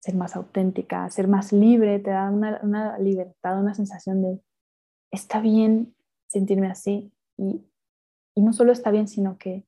Ser 0.00 0.16
más 0.16 0.34
auténtica, 0.34 1.08
ser 1.08 1.28
más 1.28 1.52
libre, 1.52 2.00
te 2.00 2.10
da 2.10 2.28
una, 2.28 2.58
una, 2.64 2.98
libertad, 2.98 3.60
una 3.60 3.74
sensación 3.74 4.22
de 4.22 4.42
está 5.12 5.40
bien 5.40 5.94
sentirme 6.26 6.66
así 6.66 7.12
y, 7.38 7.64
no 8.40 8.52
solo 8.52 8.72
está 8.72 8.90
bien, 8.90 9.08
sino 9.08 9.36
que 9.36 9.66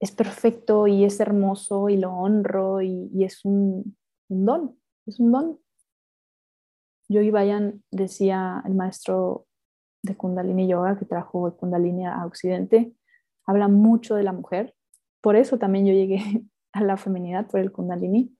es 0.00 0.12
perfecto 0.12 0.86
y 0.86 1.04
es 1.04 1.20
hermoso 1.20 1.88
y 1.88 1.96
lo 1.96 2.12
honro 2.12 2.82
y, 2.82 3.24
es 3.24 3.44
un, 3.44 3.96
don, 4.28 4.78
es 5.06 5.20
un 5.20 5.32
don. 5.32 5.60
Yogi 7.08 7.30
Bayan 7.30 7.82
decía 7.90 8.62
el 8.66 8.74
maestro 8.74 9.46
de 10.02 10.16
Kundalini 10.16 10.68
Yoga 10.68 10.98
que 10.98 11.04
trajo 11.04 11.46
el 11.46 11.54
Kundalini 11.54 12.06
a 12.06 12.24
Occidente, 12.26 12.94
habla 13.46 13.68
mucho 13.68 14.14
de 14.14 14.22
la 14.22 14.32
mujer. 14.32 14.74
Por 15.20 15.36
eso 15.36 15.58
también 15.58 15.86
yo 15.86 15.92
llegué 15.92 16.44
a 16.72 16.82
la 16.82 16.96
feminidad, 16.96 17.46
por 17.46 17.60
el 17.60 17.72
Kundalini, 17.72 18.36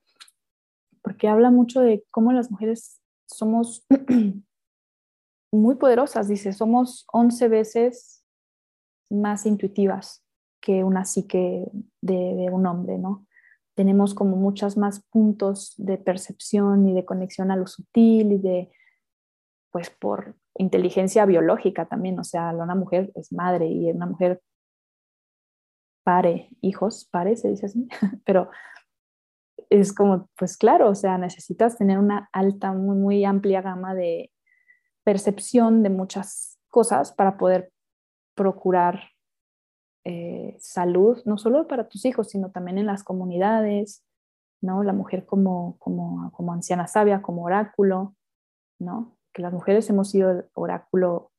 porque 1.01 1.27
habla 1.27 1.51
mucho 1.51 1.81
de 1.81 2.03
cómo 2.11 2.31
las 2.31 2.51
mujeres 2.51 2.99
somos 3.27 3.85
muy 5.51 5.75
poderosas, 5.75 6.27
dice, 6.27 6.53
somos 6.53 7.05
11 7.11 7.47
veces 7.47 8.24
más 9.21 9.45
intuitivas 9.45 10.23
que 10.61 10.83
una 10.83 11.05
psique 11.05 11.65
de, 12.01 12.49
un 12.51 12.65
hombre, 12.65 12.97
¿no? 12.97 13.25
Tenemos 13.75 14.13
como 14.13 14.35
muchas 14.35 14.77
más 14.77 15.03
puntos 15.09 15.73
de 15.77 15.97
percepción 15.97 16.87
y 16.87 16.93
de 16.93 17.05
conexión 17.05 17.51
a 17.51 17.55
lo 17.55 17.67
sutil 17.67 18.31
y 18.31 18.37
de, 18.37 18.71
pues 19.71 19.89
por 19.89 20.35
inteligencia 20.57 21.25
biológica 21.25 21.85
también, 21.85 22.17
o 22.19 22.23
sea, 22.23 22.51
una 22.51 22.75
mujer 22.75 23.11
es 23.15 23.31
madre 23.33 23.67
y 23.67 23.91
una 23.91 24.05
mujer 24.05 24.41
pare 26.03 26.49
hijos, 26.61 27.09
pare 27.11 27.35
se 27.35 27.49
dice 27.49 27.65
así, 27.65 27.87
pero 28.25 28.49
es 29.69 29.93
como, 29.93 30.29
pues 30.37 30.57
claro, 30.57 30.89
o 30.89 30.95
sea, 30.95 31.17
necesitas 31.17 31.77
tener 31.77 31.97
una 31.97 32.29
alta, 32.31 32.71
muy, 32.71 32.95
muy 32.95 33.25
amplia 33.25 33.61
gama 33.61 33.93
de, 33.93 34.31
percepción 35.05 35.83
de 35.83 35.89
muchas 35.89 36.59
cosas 36.69 37.13
para 37.13 37.37
poder 37.37 37.71
procurar 38.35 39.11
eh, 40.03 40.55
salud, 40.59 41.21
no 41.25 41.37
solo 41.37 41.67
para 41.67 41.87
tus 41.89 42.05
hijos, 42.05 42.29
sino 42.29 42.51
también 42.51 42.77
en 42.77 42.85
las 42.85 43.03
comunidades, 43.03 44.05
¿no? 44.61 44.83
La 44.83 44.93
mujer 44.93 45.25
como, 45.25 45.77
como, 45.79 46.31
como 46.31 46.53
anciana 46.53 46.87
sabia, 46.87 47.21
como 47.21 47.43
oráculo, 47.43 48.15
¿no? 48.79 49.17
Que 49.33 49.41
las 49.41 49.53
mujeres 49.53 49.89
hemos 49.89 50.11
sido 50.11 50.45
oráculo 50.53 51.31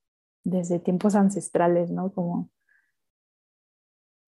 desde 0.45 0.79
tiempos 0.79 1.15
ancestrales, 1.15 1.91
¿no? 1.91 2.13
Como 2.13 2.51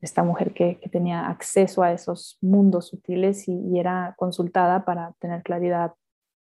esta 0.00 0.22
mujer 0.22 0.52
que, 0.52 0.80
tenía 0.90 1.28
acceso 1.28 1.82
a 1.82 1.92
esos 1.92 2.38
mundos 2.40 2.88
sutiles 2.88 3.48
y, 3.48 3.78
era 3.78 4.14
consultada 4.16 4.84
para 4.84 5.12
tener 5.20 5.42
claridad 5.42 5.94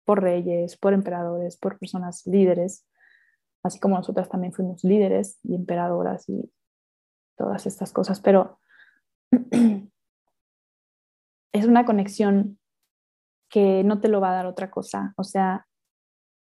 por 0.06 0.22
reyes, 0.22 0.78
por 0.78 0.94
emperadores, 0.94 1.58
por 1.58 1.78
personas 1.78 2.26
líderes, 2.26 2.86
así 3.68 3.80
como 3.80 3.96
nosotras 3.96 4.30
también 4.30 4.54
fuimos 4.54 4.84
líderes 4.84 5.40
y 5.44 5.56
emperadoras 5.56 6.28
y 6.30 6.52
todas 7.38 7.66
estas 7.68 7.94
cosas, 7.94 8.20
pero 8.20 8.60
es 11.54 11.66
una 11.66 11.86
conexión 11.86 12.60
que 13.50 13.84
no 13.84 14.00
te 14.00 14.08
lo 14.08 14.20
va 14.22 14.32
a 14.32 14.36
dar 14.36 14.46
otra 14.46 14.70
cosa. 14.70 15.14
O 15.18 15.24
sea, 15.24 15.68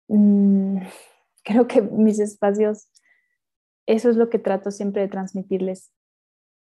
mm, 0.07 0.77
creo 1.43 1.67
que 1.67 1.81
mis 1.81 2.19
espacios, 2.19 2.91
eso 3.87 4.09
es 4.09 4.15
lo 4.15 4.29
que 4.29 4.39
trato 4.39 4.71
siempre 4.71 5.01
de 5.01 5.07
transmitirles. 5.07 5.91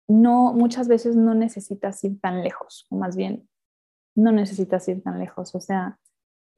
No, 0.09 0.53
muchas 0.53 0.89
veces 0.89 1.17
no 1.17 1.35
necesitas 1.35 2.03
ir 2.05 2.21
tan 2.21 2.43
lejos, 2.43 2.87
o 2.91 2.97
más 2.97 3.17
bien, 3.17 3.49
no 4.15 4.31
necesitas 4.31 4.87
ir 4.89 5.03
tan 5.03 5.19
lejos. 5.19 5.55
O 5.55 5.61
sea, 5.61 5.99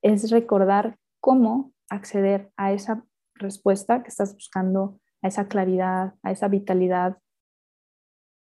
es 0.03 0.31
recordar 0.31 0.99
cómo 1.21 1.73
acceder 1.89 2.53
a 2.57 2.73
esa 2.73 3.05
respuesta 3.39 4.03
que 4.03 4.09
estás 4.09 4.35
buscando, 4.35 5.01
a 5.23 5.29
esa 5.29 5.49
claridad, 5.49 6.15
a 6.23 6.31
esa 6.31 6.49
vitalidad, 6.49 7.19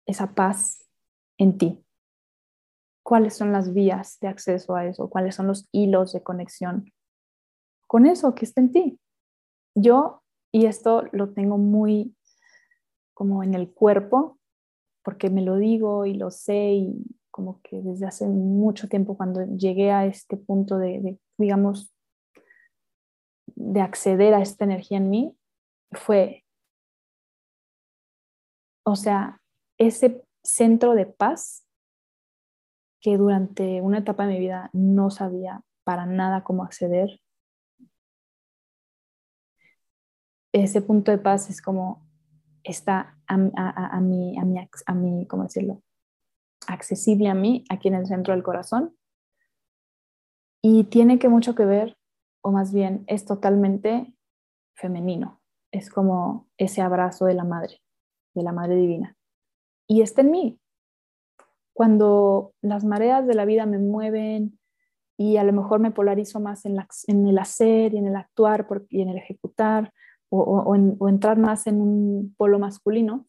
esa 0.07 0.35
paz 0.35 0.85
en 1.39 1.59
ti. 1.59 1.85
¿Cuáles 3.03 3.35
son 3.35 3.53
las 3.53 3.73
vías 3.73 4.19
de 4.21 4.29
acceso 4.29 4.75
a 4.75 4.87
eso? 4.87 5.09
¿Cuáles 5.09 5.35
son 5.35 5.47
los 5.47 5.69
hilos 5.73 6.13
de 6.13 6.23
conexión 6.23 6.93
con 7.87 8.07
eso 8.07 8.35
que 8.35 8.45
está 8.45 8.61
en 8.61 8.73
ti? 8.73 9.01
Yo, 9.75 10.23
y 10.53 10.67
esto 10.67 11.05
lo 11.13 11.33
tengo 11.33 11.57
muy 11.59 12.17
como 13.15 13.43
en 13.43 13.55
el 13.55 13.73
cuerpo, 13.73 14.39
porque 15.03 15.31
me 15.31 15.43
lo 15.43 15.57
digo 15.57 16.05
y 16.05 16.15
lo 16.15 16.31
sé 16.31 16.73
y 16.73 17.07
como 17.31 17.61
que 17.63 17.81
desde 17.81 18.07
hace 18.07 18.27
mucho 18.27 18.89
tiempo 18.89 19.17
cuando 19.17 19.45
llegué 19.57 19.93
a 19.93 20.05
este 20.07 20.37
punto 20.37 20.79
de, 20.79 21.19
digamos, 21.39 21.95
de 23.57 23.81
acceder 23.81 24.35
a 24.35 24.43
esta 24.43 24.65
energía 24.65 24.99
en 24.99 25.11
mí, 25.11 25.37
fue, 25.93 26.45
o 28.85 28.95
sea, 28.95 29.41
ese 29.79 30.25
centro 30.45 30.95
de 30.95 31.07
paz 31.07 31.67
que 33.01 33.17
durante 33.17 33.81
una 33.81 33.99
etapa 33.99 34.27
de 34.27 34.35
mi 34.35 34.41
vida 34.41 34.71
no 34.73 35.11
sabía 35.11 35.63
para 35.85 36.07
nada 36.07 36.45
cómo 36.45 36.63
acceder. 36.63 37.21
Ese 40.53 40.81
punto 40.81 41.11
de 41.11 41.19
paz 41.19 41.51
es 41.51 41.61
como 41.61 42.07
está 42.63 43.19
a, 43.27 43.35
a, 43.35 43.97
a, 43.97 44.01
mi, 44.01 44.39
a, 44.39 44.43
a 44.87 45.27
¿cómo 45.29 45.45
decirlo? 45.45 45.83
accesible 46.67 47.29
a 47.29 47.35
mí, 47.35 47.65
aquí 47.69 47.89
en 47.89 47.95
el 47.95 48.07
centro 48.07 48.35
del 48.35 48.43
corazón. 48.43 48.97
Y 50.63 50.85
tiene 50.85 51.19
que 51.19 51.29
mucho 51.29 51.55
que 51.55 51.65
ver, 51.65 51.96
o 52.47 52.53
más 52.53 52.73
bien 52.73 53.03
es 53.09 53.25
totalmente 53.25 54.15
femenino. 54.77 55.41
Es 55.73 55.91
como 55.91 56.47
ese 56.57 56.81
abrazo 56.81 57.25
de 57.25 57.35
la 57.35 57.43
madre, 57.43 57.83
de 58.37 58.43
la 58.45 58.53
madre 58.53 58.77
divina. 58.77 59.17
Y 59.89 60.03
está 60.03 60.21
en 60.21 60.31
mí. 60.31 60.61
cuando 61.73 62.55
las 62.63 62.85
mareas 62.85 63.27
de 63.27 63.35
la 63.35 63.45
vida 63.45 63.67
me 63.67 63.79
mueven 63.79 64.61
y 65.19 65.39
a 65.39 65.45
lo 65.45 65.53
mejor 65.53 65.81
me 65.81 65.91
polarizo 65.91 66.39
más 66.39 66.65
en, 66.65 67.27
el 67.27 67.39
hacer 67.39 67.93
y 67.93 67.99
en 67.99 68.07
el 68.07 68.15
actuar 68.15 68.67
y 68.91 69.03
en 69.03 69.09
el 69.09 69.19
ejecutar 69.19 69.93
o, 70.31 71.09
entrar 71.09 71.39
más 71.39 71.67
en 71.67 71.81
un 71.81 72.35
polo 72.39 72.61
masculino, 72.61 73.27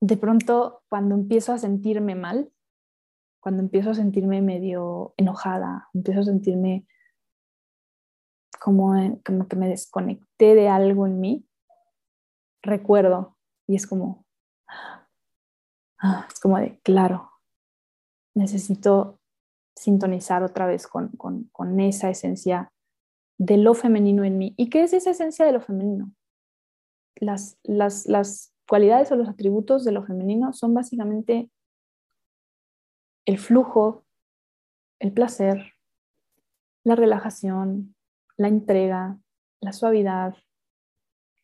de 0.00 0.16
pronto 0.16 0.84
cuando 0.88 1.16
empiezo 1.16 1.52
a 1.52 1.58
sentirme 1.58 2.14
mal, 2.14 2.52
cuando 3.46 3.62
empiezo 3.62 3.90
a 3.90 3.94
sentirme 3.94 4.42
medio 4.42 5.14
enojada, 5.16 5.88
empiezo 5.94 6.18
a 6.18 6.24
sentirme 6.24 6.84
como, 8.60 9.20
como 9.24 9.46
que 9.46 9.54
me 9.54 9.68
desconecté 9.68 10.56
de 10.56 10.68
algo 10.68 11.06
en 11.06 11.20
mí, 11.20 11.46
recuerdo 12.60 13.36
y 13.68 13.76
es 13.76 13.86
como, 13.86 14.26
ah, 16.00 16.26
es 16.28 16.40
como 16.40 16.58
de, 16.58 16.80
claro, 16.80 17.30
necesito 18.34 19.20
sintonizar 19.76 20.42
otra 20.42 20.66
vez 20.66 20.88
con, 20.88 21.16
esa 21.78 22.10
esencia 22.10 22.72
de 23.38 23.58
lo 23.58 23.74
femenino 23.74 24.24
en 24.24 24.38
mí. 24.38 24.54
¿Y 24.56 24.70
qué 24.70 24.82
es 24.82 24.92
esa 24.92 25.10
esencia 25.10 25.46
de 25.46 25.52
lo 25.52 25.60
femenino? 25.60 26.10
Las, 27.14 27.60
las, 27.62 28.06
las 28.06 28.52
cualidades 28.68 29.12
o 29.12 29.14
los 29.14 29.28
atributos 29.28 29.84
de 29.84 29.92
lo 29.92 30.04
femenino 30.04 30.52
son 30.52 30.74
básicamente 30.74 31.48
el 33.26 33.38
flujo, 33.38 34.06
el 35.00 35.12
placer, 35.12 35.74
la 36.84 36.94
relajación, 36.94 37.94
la 38.36 38.48
entrega, 38.48 39.18
la 39.60 39.72
suavidad. 39.72 40.36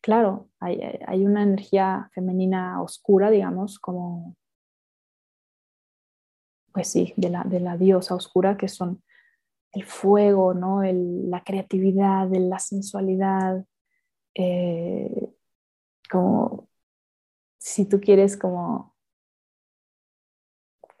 Claro, 0.01 0.49
hay, 0.59 1.25
una 1.25 1.43
energía 1.43 2.09
femenina 2.13 2.81
oscura, 2.81 3.29
digamos, 3.29 3.79
como 3.79 4.35
pues 6.73 6.87
sí, 6.87 7.13
de 7.17 7.29
la, 7.29 7.43
de 7.43 7.59
la 7.59 7.77
diosa 7.77 8.15
oscura, 8.15 8.57
que 8.57 8.67
son 8.67 9.03
el 9.73 9.85
fuego, 9.85 10.53
¿no? 10.53 10.81
la 10.83 11.43
creatividad, 11.43 12.27
la 12.31 12.59
sensualidad, 12.59 13.65
eh, 14.33 15.33
como 16.09 16.67
si 17.59 17.85
tú 17.85 17.99
quieres 17.99 18.37
como, 18.37 18.92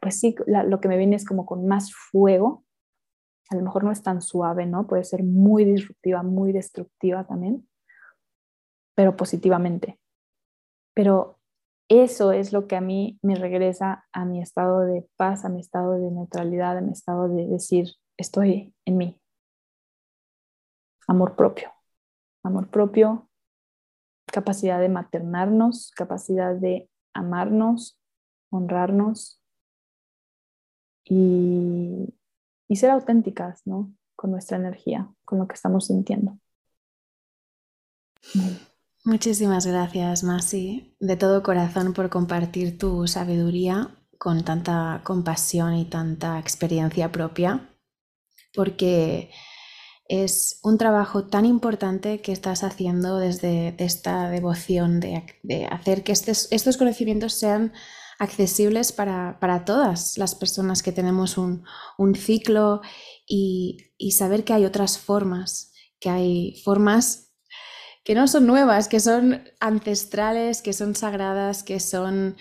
pues 0.03 0.19
sí, 0.19 0.35
lo 0.45 0.81
que 0.81 0.89
me 0.89 0.97
viene 0.97 1.15
es 1.15 1.25
como 1.25 1.45
con 1.45 1.65
más 1.65 1.93
fuego, 1.93 2.65
a 3.49 3.55
lo 3.55 3.61
mejor 3.61 3.85
no 3.85 3.91
es 3.91 4.03
tan 4.03 4.21
suave, 4.21 4.65
¿no? 4.65 4.85
Puede 4.85 5.05
ser 5.05 5.23
muy 5.23 5.63
disruptiva, 5.63 6.23
muy 6.23 6.51
destructiva 6.51 7.25
también, 7.25 7.65
pero 8.95 9.15
positivamente. 9.15 9.97
Pero 10.93 11.39
eso 11.89 12.33
es 12.33 12.51
lo 12.51 12.67
que 12.67 12.75
a 12.75 12.81
mí 12.81 13.17
me 13.21 13.35
regresa 13.35 14.05
a 14.11 14.25
mi 14.25 14.41
estado 14.41 14.81
de 14.81 15.07
paz, 15.15 15.45
a 15.45 15.49
mi 15.49 15.61
estado 15.61 15.93
de 15.93 16.11
neutralidad, 16.11 16.77
a 16.77 16.81
mi 16.81 16.91
estado 16.91 17.29
de 17.29 17.47
decir, 17.47 17.93
estoy 18.17 18.75
en 18.85 18.97
mí. 18.97 19.21
Amor 21.07 21.37
propio. 21.37 21.71
Amor 22.43 22.67
propio, 22.69 23.29
capacidad 24.25 24.81
de 24.81 24.89
maternarnos, 24.89 25.91
capacidad 25.95 26.55
de 26.55 26.89
amarnos, 27.13 27.97
honrarnos 28.51 29.42
y, 31.05 32.13
ser 32.75 32.89
auténticas, 32.89 33.61
¿no? 33.65 33.93
Con 34.15 34.31
nuestra 34.31 34.57
energía, 34.57 35.07
con 35.25 35.37
lo 35.37 35.47
que 35.47 35.53
estamos 35.53 35.87
sintiendo. 35.87 36.39
Muchísimas 39.05 39.67
gracias, 39.67 40.23
Masi, 40.23 40.95
de 40.99 41.15
todo 41.15 41.43
corazón 41.43 41.93
por 41.93 42.09
compartir 42.09 42.77
tu 42.79 43.05
sabiduría 43.07 43.95
con 44.17 44.43
tanta 44.43 45.01
compasión 45.03 45.75
y 45.75 45.85
tanta 45.85 46.39
experiencia 46.39 47.11
propia, 47.11 47.69
porque 48.55 49.29
es 50.07 50.59
un 50.63 50.77
trabajo 50.77 51.25
tan 51.25 51.45
importante 51.45 52.21
que 52.21 52.31
estás 52.31 52.63
haciendo 52.63 53.17
desde 53.17 53.75
esta 53.77 54.29
devoción 54.29 54.99
de, 54.99 55.23
hacer 55.71 56.03
que 56.03 56.11
estos, 56.11 56.77
conocimientos 56.77 57.33
sean 57.33 57.73
accesibles 58.19 58.91
para, 58.91 59.63
todas 59.65 60.17
las 60.17 60.35
personas 60.35 60.83
que 60.83 60.91
tenemos 60.91 61.37
un, 61.37 61.63
ciclo 62.15 62.81
y, 63.27 63.77
y 63.97 64.11
saber 64.11 64.43
que 64.43 64.53
hay 64.53 64.65
otras 64.65 64.97
formas, 64.97 65.71
que 65.99 66.09
hay 66.09 66.61
formas 66.63 67.23
que 68.03 68.15
no 68.15 68.27
son 68.27 68.45
nuevas, 68.45 68.87
que 68.87 68.99
son 68.99 69.43
ancestrales, 69.59 70.61
que 70.61 70.73
son 70.73 70.95
sagradas, 70.95 71.63
que 71.63 71.79
son, 71.79 72.35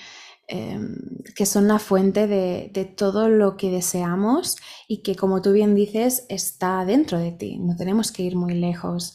em, 0.49 0.97
que 1.37 1.47
son 1.47 1.69
la 1.69 1.79
fuente 1.79 2.27
de, 2.27 2.95
todo 2.97 3.29
lo 3.29 3.57
que 3.57 3.71
deseamos 3.71 4.57
y 4.89 5.03
que, 5.03 5.15
como 5.15 5.41
tú 5.41 5.53
bien 5.53 5.75
dices, 5.75 6.27
está 6.29 6.85
dentro 6.85 7.19
de 7.19 7.33
ti. 7.33 7.59
No 7.59 7.77
tenemos 7.77 8.11
que 8.13 8.23
ir 8.25 8.37
muy 8.37 8.55
lejos. 8.55 9.15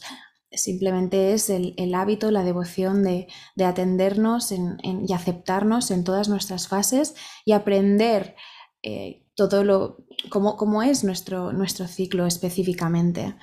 Simplemente 0.50 1.34
es 1.34 1.50
el, 1.50 1.94
hábito, 1.94 2.30
la 2.30 2.42
devoción 2.42 3.02
de, 3.02 3.28
atendernos 3.62 4.52
y 4.52 5.12
aceptarnos 5.12 5.90
en 5.90 6.04
todas 6.04 6.28
nuestras 6.28 6.68
fases 6.68 7.14
y 7.44 7.52
aprender 7.52 8.34
eh, 8.82 9.26
todo 9.34 9.62
lo, 9.62 9.98
cómo, 10.30 10.82
es 10.82 11.04
nuestro, 11.04 11.52
nuestro 11.52 11.86
ciclo 11.86 12.26
específicamente. 12.26 13.36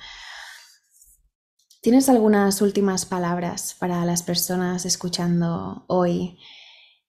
¿Tienes 1.80 2.08
algunas 2.08 2.60
últimas 2.60 3.06
palabras 3.06 3.74
para 3.78 4.04
las 4.04 4.22
personas 4.22 4.84
escuchando 4.84 5.84
hoy? 5.86 6.38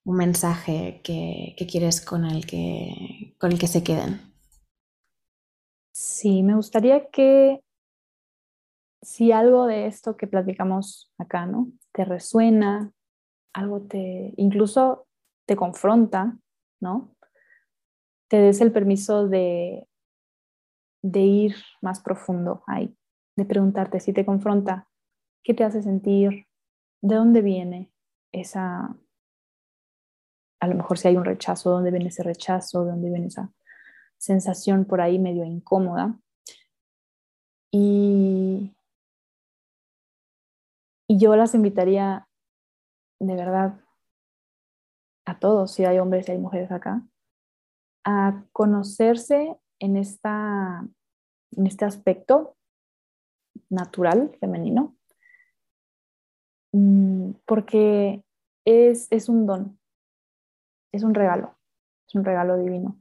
Un 0.04 0.16
mensaje 0.16 1.00
que, 1.02 1.56
quieres 1.68 2.00
con 2.00 2.24
el 2.24 2.46
que, 2.46 3.34
con 3.38 3.50
el 3.50 3.58
que 3.58 3.66
se 3.66 3.82
queden. 3.82 4.32
Sí, 5.92 6.42
me 6.42 6.54
gustaría 6.54 7.10
que 7.10 7.60
si 9.02 9.32
algo 9.32 9.66
de 9.66 9.86
esto 9.86 10.16
que 10.16 10.26
platicamos 10.26 11.12
acá, 11.18 11.46
¿no? 11.46 11.68
Te 11.92 12.04
resuena, 12.04 12.92
algo 13.52 13.82
te, 13.82 14.34
incluso 14.36 15.06
te 15.46 15.56
confronta, 15.56 16.36
¿no? 16.80 17.14
Te 18.28 18.38
des 18.38 18.60
el 18.60 18.72
permiso 18.72 19.28
de, 19.28 19.88
de 21.02 21.20
ir 21.20 21.54
más 21.80 22.00
profundo 22.00 22.62
ahí 22.66 22.94
de 23.38 23.44
preguntarte 23.44 24.00
si 24.00 24.12
te 24.12 24.26
confronta, 24.26 24.88
¿qué 25.44 25.54
te 25.54 25.62
hace 25.62 25.80
sentir? 25.80 26.48
¿De 27.00 27.14
dónde 27.14 27.40
viene 27.40 27.92
esa, 28.32 28.96
a 30.60 30.66
lo 30.66 30.74
mejor 30.74 30.98
si 30.98 31.06
hay 31.06 31.16
un 31.16 31.24
rechazo, 31.24 31.70
dónde 31.70 31.92
viene 31.92 32.08
ese 32.08 32.24
rechazo, 32.24 32.84
de 32.84 32.90
dónde 32.90 33.08
viene 33.10 33.28
esa 33.28 33.52
sensación 34.16 34.86
por 34.86 35.00
ahí 35.00 35.20
medio 35.20 35.44
incómoda? 35.44 36.18
Y, 37.70 38.74
y 41.08 41.18
yo 41.18 41.34
las 41.34 41.54
invitaría 41.54 42.28
de 43.18 43.34
verdad 43.34 43.80
a 45.24 45.38
todos, 45.38 45.72
si 45.72 45.84
hay 45.84 45.98
hombres 45.98 46.28
y 46.28 46.32
hay 46.32 46.38
mujeres 46.38 46.70
acá, 46.70 47.02
a 48.04 48.44
conocerse 48.52 49.56
en, 49.80 49.96
esta, 49.96 50.86
en 51.52 51.66
este 51.66 51.84
aspecto 51.86 52.56
natural, 53.70 54.36
femenino, 54.38 54.96
mm, 56.72 57.32
porque 57.46 58.22
es, 58.66 59.08
es 59.10 59.28
un 59.28 59.46
don, 59.46 59.78
es 60.92 61.02
un 61.02 61.14
regalo, 61.14 61.56
es 62.06 62.14
un 62.14 62.24
regalo 62.24 62.58
divino. 62.58 63.00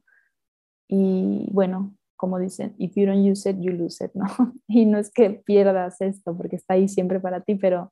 Y 0.89 1.49
bueno, 1.51 1.93
como 2.15 2.39
dicen, 2.39 2.73
if 2.77 2.95
you 2.95 3.05
don't 3.05 3.25
use 3.29 3.49
it, 3.49 3.57
you 3.59 3.71
lose 3.71 4.03
it, 4.03 4.11
¿no? 4.13 4.25
Y 4.67 4.85
no 4.85 4.97
es 4.97 5.11
que 5.11 5.29
pierdas 5.29 6.01
esto 6.01 6.35
porque 6.35 6.55
está 6.55 6.73
ahí 6.73 6.87
siempre 6.87 7.19
para 7.19 7.41
ti, 7.41 7.55
pero 7.55 7.91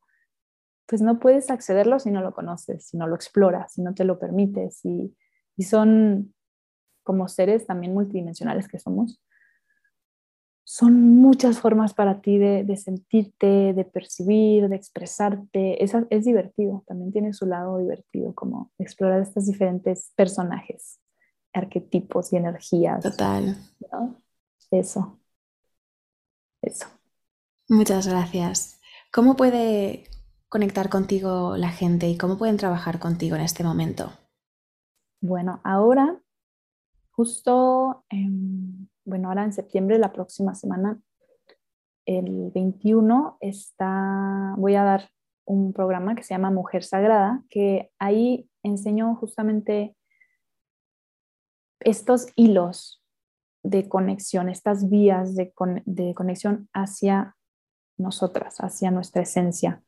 pues 0.86 1.02
no 1.02 1.20
puedes 1.20 1.50
accederlo 1.50 2.00
si 2.00 2.12
no 2.12 2.22
lo 2.22 2.34
conoces, 2.34 2.86
si 2.88 2.98
no 2.98 3.08
lo 3.08 3.16
exploras, 3.16 3.74
si 3.74 3.82
no 3.82 3.94
te 3.94 4.04
lo 4.04 4.20
permites. 4.20 4.84
Y, 4.86 5.16
y 5.58 5.64
son 5.64 6.34
como 7.04 7.28
seres 7.28 7.66
también 7.66 7.94
multidimensionales 7.94 8.68
que 8.68 8.80
somos, 8.80 9.22
son 10.68 11.18
muchas 11.18 11.60
formas 11.60 11.94
para 11.94 12.22
ti 12.22 12.40
de, 12.40 12.76
sentirte, 12.76 13.74
de 13.74 13.86
percibir, 13.86 14.68
de 14.68 14.76
expresarte. 14.76 15.84
Es, 15.84 15.94
es 16.10 16.26
divertido, 16.26 16.84
también 16.88 17.12
tiene 17.12 17.34
su 17.34 17.46
lado 17.46 17.78
divertido, 17.78 18.34
como 18.34 18.72
explorar 18.80 19.22
estos 19.22 19.46
diferentes 19.46 20.12
personajes, 20.16 21.00
arquetipos 21.54 22.34
y 22.34 22.38
energías. 22.38 23.04
Total. 23.04 23.56
Eso. 24.72 25.20
Eso. 26.64 26.88
Muchas 27.70 28.08
gracias. 28.08 28.80
¿Cómo 29.14 29.36
puede 29.36 30.06
conectar 30.56 30.90
contigo 30.90 31.58
la 31.58 31.70
gente 31.70 32.08
y 32.08 32.18
cómo 32.18 32.38
pueden 32.38 32.56
trabajar 32.56 32.98
contigo 32.98 33.36
en 33.36 33.42
este 33.42 33.66
momento? 33.66 34.14
Bueno, 35.20 35.60
ahora, 35.66 36.18
justo... 37.12 38.06
en 38.10 38.90
bueno, 39.06 39.28
ahora 39.28 39.44
en 39.44 39.54
septiembre, 39.54 40.00
la 40.00 40.12
próxima 40.12 40.56
semana, 40.56 41.00
el 42.06 42.52
21, 42.54 43.38
está, 43.40 44.56
voy 44.58 44.76
a 44.76 44.84
dar 44.84 45.10
un 45.46 45.74
programa 45.74 46.16
que 46.16 46.24
se 46.24 46.34
llama 46.34 46.50
Mujer 46.50 46.84
Sagrada, 46.84 47.44
que 47.50 47.92
ahí 48.00 48.50
enseño 48.64 49.16
justamente 49.16 49.96
estos 51.80 52.28
hilos 52.36 53.04
de 53.62 53.88
conexión, 53.88 54.50
estas 54.50 54.90
vías 54.90 55.36
de, 55.36 55.54
conexión 56.16 56.68
hacia 56.74 57.36
nosotras, 57.98 58.58
hacia 58.58 58.90
nuestra 58.90 59.22
esencia. 59.22 59.84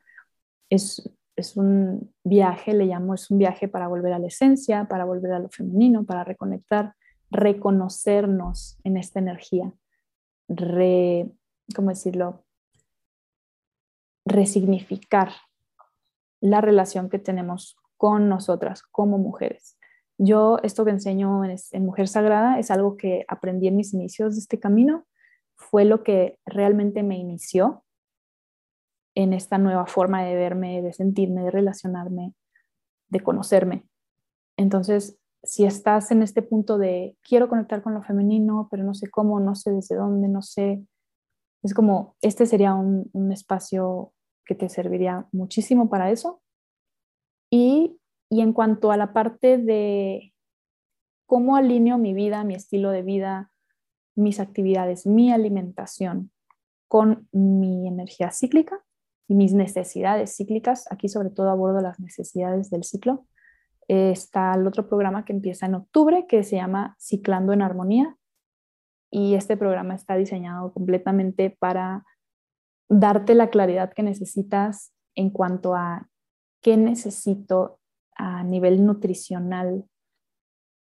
Es, 0.70 1.10
es 1.36 1.56
un 1.56 2.14
viaje, 2.24 2.74
le 2.74 2.86
llamo, 2.86 3.14
es 3.14 3.30
un 3.32 3.38
viaje 3.38 3.68
para 3.68 3.88
volver 3.88 4.14
a 4.14 4.20
la 4.20 4.28
esencia, 4.28 4.86
para 4.86 5.06
volver 5.06 5.34
a 5.34 5.40
lo 5.40 5.50
femenino, 5.50 6.06
para 6.06 6.24
reconectar, 6.24 6.96
reconocernos 7.30 8.80
en 8.84 8.98
esta 8.98 9.20
energía, 9.20 9.74
re, 10.48 11.30
¿cómo 11.76 11.90
decirlo? 11.90 12.46
Resignificar 14.26 15.32
la 16.42 16.62
relación 16.62 17.10
que 17.10 17.20
tenemos 17.20 17.78
con 17.98 18.30
nosotras 18.30 18.84
como 18.84 19.18
mujeres. 19.18 19.78
Yo 20.18 20.58
esto 20.64 20.86
que 20.86 20.92
enseño 20.92 21.44
en, 21.44 21.86
Mujer 21.86 22.08
Sagrada 22.08 22.60
es 22.60 22.72
algo 22.72 22.98
que 22.98 23.26
aprendí 23.28 23.68
en 23.68 23.76
mis 23.76 23.94
inicios 23.94 24.36
de 24.36 24.42
este 24.42 24.60
camino, 24.60 25.06
fue 25.56 25.86
lo 25.86 26.04
que 26.04 26.40
realmente 26.46 27.04
me 27.04 27.18
inició 27.18 27.84
en 29.18 29.34
esta 29.34 29.58
nueva 29.58 29.88
forma 29.88 30.24
de 30.24 30.36
verme, 30.36 30.82
de 30.82 30.94
sentirme, 30.94 31.44
de 31.44 31.52
relacionarme, 31.52 32.34
de 33.10 33.20
conocerme. 33.20 33.88
Entonces, 34.58 35.18
si 35.44 35.66
estás 35.66 36.12
en 36.12 36.22
este 36.22 36.42
punto 36.42 36.78
de 36.78 37.18
quiero 37.28 37.50
conectar 37.50 37.82
con 37.82 37.94
lo 37.94 38.04
femenino, 38.04 38.68
pero 38.70 38.84
no 38.84 38.94
sé 38.94 39.10
cómo, 39.10 39.40
no 39.40 39.56
sé 39.56 39.72
desde 39.72 39.96
dónde, 39.96 40.28
no 40.28 40.42
sé, 40.42 40.84
es 41.64 41.74
como, 41.74 42.16
este 42.22 42.46
sería 42.46 42.76
un, 42.76 43.32
espacio 43.32 44.14
que 44.46 44.56
te 44.56 44.70
serviría 44.70 45.28
muchísimo 45.32 45.90
para 45.90 46.12
eso. 46.12 46.42
Y 47.50 47.98
y 48.30 48.42
en 48.42 48.54
cuanto 48.54 48.92
a 48.92 48.98
la 48.98 49.14
parte 49.14 49.58
de 49.58 50.34
cómo 51.26 51.56
alineo 51.56 51.98
mi 51.98 52.14
vida, 52.14 52.44
mi 52.44 52.56
estilo 52.56 52.92
de 52.92 53.02
vida, 53.02 53.52
mis 54.16 54.40
actividades, 54.40 55.06
mi 55.06 55.32
alimentación 55.32 56.32
con 56.88 57.28
mi 57.32 57.88
energía 57.88 58.32
cíclica 58.32 58.84
y 59.28 59.36
mis 59.36 59.54
necesidades 59.54 60.36
cíclicas, 60.36 60.86
aquí 60.92 61.10
sobre 61.10 61.30
todo 61.30 61.50
abordo 61.50 61.82
las 61.82 62.00
necesidades 62.00 62.70
del 62.70 62.84
ciclo, 62.84 63.26
está 63.88 64.54
el 64.54 64.68
otro 64.68 64.88
programa 64.88 65.26
que 65.26 65.34
empieza 65.34 65.66
en 65.66 65.76
octubre 65.76 66.26
que 66.28 66.44
se 66.44 66.58
llama 66.58 66.96
Ciclando 67.00 67.54
en 67.54 67.62
Armonía 67.62 68.18
y 69.10 69.36
este 69.36 69.56
programa 69.56 69.96
está 69.96 70.16
diseñado 70.16 70.74
completamente 70.74 71.50
para 71.50 72.06
darte 72.90 73.36
la 73.36 73.50
claridad 73.50 73.94
que 73.94 74.04
necesitas 74.04 74.94
en 75.16 75.30
cuanto 75.30 75.76
a 75.76 76.10
qué 76.62 76.78
necesito 76.78 77.80
a 78.16 78.44
nivel 78.44 78.86
nutricional 78.86 79.86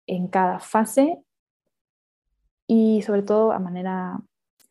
en 0.06 0.28
cada 0.28 0.60
fase 0.60 1.22
y 2.66 3.02
sobre 3.04 3.24
todo 3.24 3.52
a 3.52 3.60
manera 3.60 4.20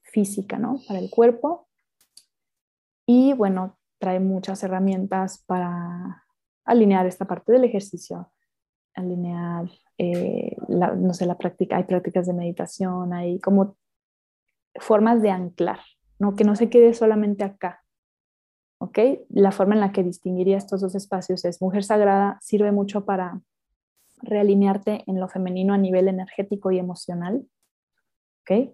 física, 0.02 0.58
¿no? 0.58 0.80
Para 0.86 0.98
el 0.98 1.10
cuerpo. 1.10 1.65
Y 3.06 3.32
bueno, 3.34 3.78
trae 3.98 4.20
muchas 4.20 4.62
herramientas 4.62 5.42
para 5.46 6.24
alinear 6.64 7.06
esta 7.06 7.24
parte 7.24 7.52
del 7.52 7.64
ejercicio, 7.64 8.32
alinear, 8.94 9.70
eh, 9.98 10.56
no 10.68 11.14
sé, 11.14 11.26
la 11.26 11.38
práctica, 11.38 11.76
hay 11.76 11.84
prácticas 11.84 12.26
de 12.26 12.32
meditación, 12.32 13.12
hay 13.12 13.38
como 13.40 13.76
formas 14.74 15.22
de 15.22 15.30
anclar, 15.30 15.80
¿no? 16.18 16.34
Que 16.34 16.44
no 16.44 16.56
se 16.56 16.68
quede 16.68 16.92
solamente 16.94 17.44
acá, 17.44 17.84
¿ok? 18.78 18.98
La 19.28 19.52
forma 19.52 19.74
en 19.74 19.80
la 19.80 19.92
que 19.92 20.02
distinguiría 20.02 20.56
estos 20.56 20.80
dos 20.80 20.94
espacios 20.94 21.44
es 21.44 21.62
mujer 21.62 21.84
sagrada, 21.84 22.38
sirve 22.40 22.72
mucho 22.72 23.04
para 23.04 23.40
realinearte 24.22 25.04
en 25.06 25.20
lo 25.20 25.28
femenino 25.28 25.74
a 25.74 25.78
nivel 25.78 26.08
energético 26.08 26.70
y 26.72 26.78
emocional, 26.78 27.46
¿ok? 28.42 28.72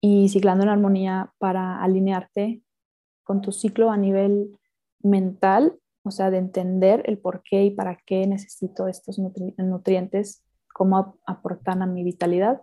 Y 0.00 0.28
ciclando 0.28 0.64
en 0.64 0.70
armonía 0.70 1.32
para 1.38 1.80
alinearte 1.82 2.62
con 3.24 3.40
tu 3.40 3.52
ciclo 3.52 3.90
a 3.90 3.96
nivel 3.96 4.58
mental, 5.02 5.78
o 6.04 6.10
sea, 6.10 6.30
de 6.30 6.38
entender 6.38 7.02
el 7.06 7.18
por 7.18 7.42
qué 7.42 7.64
y 7.64 7.70
para 7.70 7.96
qué 8.04 8.26
necesito 8.26 8.88
estos 8.88 9.18
nutrientes, 9.18 10.44
cómo 10.74 11.18
aportan 11.26 11.82
a 11.82 11.86
mi 11.86 12.02
vitalidad 12.02 12.62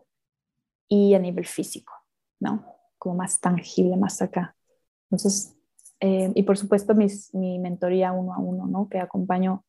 y 0.88 1.14
a 1.14 1.20
nivel 1.20 1.46
físico, 1.46 1.94
¿no? 2.40 2.66
Como 2.98 3.16
más 3.16 3.40
tangible, 3.40 3.96
más 3.96 4.22
acá. 4.22 4.56
Entonces, 5.10 5.56
eh, 6.02 6.32
y 6.34 6.44
por 6.44 6.58
supuesto 6.58 6.96
mi 6.96 7.60
mentoría 7.60 8.12
uno 8.12 8.34
a 8.34 8.40
uno, 8.40 8.68
¿no? 8.68 8.88
que 8.88 9.00
acompaño 9.00 9.66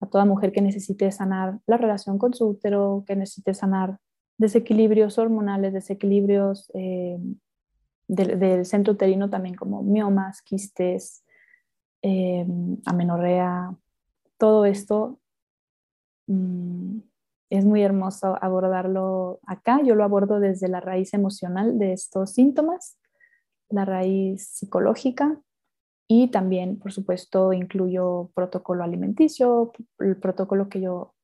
a 0.00 0.06
toda 0.06 0.24
mujer 0.24 0.52
que 0.52 0.60
necesite 0.60 1.10
sanar 1.12 1.60
la 1.66 1.76
relación 1.76 2.18
con 2.18 2.34
su 2.34 2.48
útero, 2.48 3.04
que 3.06 3.14
necesite 3.14 3.54
sanar 3.54 3.98
desequilibrios 4.38 5.18
hormonales, 5.18 5.72
desequilibrios 5.72 6.70
eh, 6.74 7.18
del, 8.08 8.64
centro 8.66 8.94
uterino 8.94 9.30
también 9.30 9.54
como 9.54 9.82
miomas, 9.82 10.42
quistes, 10.42 11.24
eh, 12.02 12.46
amenorrea, 12.84 13.74
todo 14.38 14.64
esto 14.64 15.20
mm, 16.26 16.98
es 17.50 17.64
muy 17.64 17.82
hermoso 17.82 18.36
abordarlo 18.42 19.40
acá. 19.46 19.80
Yo 19.82 19.94
lo 19.94 20.04
abordo 20.04 20.40
desde 20.40 20.68
la 20.68 20.80
raíz 20.80 21.14
emocional 21.14 21.78
de 21.78 21.92
estos 21.92 22.32
síntomas, 22.32 22.98
la 23.68 23.84
raíz 23.84 24.48
psicológica, 24.48 25.40
y 26.14 26.28
también, 26.28 26.78
por 26.78 26.92
supuesto, 26.92 27.54
incluyo 27.54 28.30
protocolo 28.34 28.84
alimenticio, 28.84 29.72
el 29.98 30.18
protocolo 30.18 30.68
que 30.68 30.82
yo, 30.82 31.14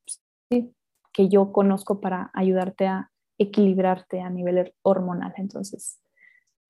que 1.13 1.29
yo 1.29 1.53
conozco 1.53 2.01
para 2.01 2.31
ayudarte 2.33 2.87
a 2.87 3.11
equilibrarte 3.37 4.23
a 4.23 4.31
nivel 4.31 4.73
hormonal. 4.83 5.35
Entonces, 5.37 6.01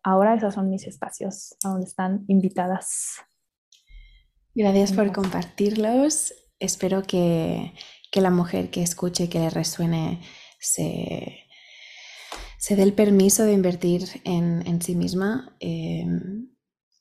ahora 0.03 0.35
esos 0.35 0.55
son 0.55 0.70
mis 0.70 0.87
espacios 0.87 1.57
a 1.65 1.70
donde 1.70 1.87
están 1.87 2.25
invitadas. 2.29 3.16
Gracias 4.55 4.93
por 4.93 5.12
compartirlos. 5.12 6.35
Espero 6.59 7.03
que, 7.03 7.75
que 8.11 8.20
la 8.20 8.31
mujer 8.31 8.70
que 8.70 8.83
escuche, 8.83 9.29
que 9.29 9.39
le 9.39 9.51
resuene, 9.51 10.20
se, 10.59 11.47
se 12.59 12.77
dé 12.77 12.83
el 12.83 12.93
permiso 12.93 13.45
de 13.45 13.53
invertir 13.53 14.05
en, 14.25 14.66
en 14.66 14.83
sí 14.83 14.95
misma 14.97 15.57
eh, 15.61 16.05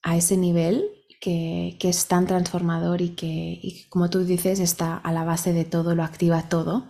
a 0.03 0.15
ese 0.15 0.37
nivel 0.37 0.97
que, 1.19 1.77
es 1.81 2.07
tan 2.07 2.27
transformador 2.27 3.01
y 3.01 3.09
que, 3.09 3.87
como 3.89 4.09
tú 4.09 4.23
dices, 4.23 4.59
está 4.59 4.95
a 4.95 5.11
la 5.11 5.23
base 5.23 5.53
de 5.53 5.65
todo, 5.65 5.95
lo 5.95 6.03
activa 6.03 6.49
todo. 6.49 6.89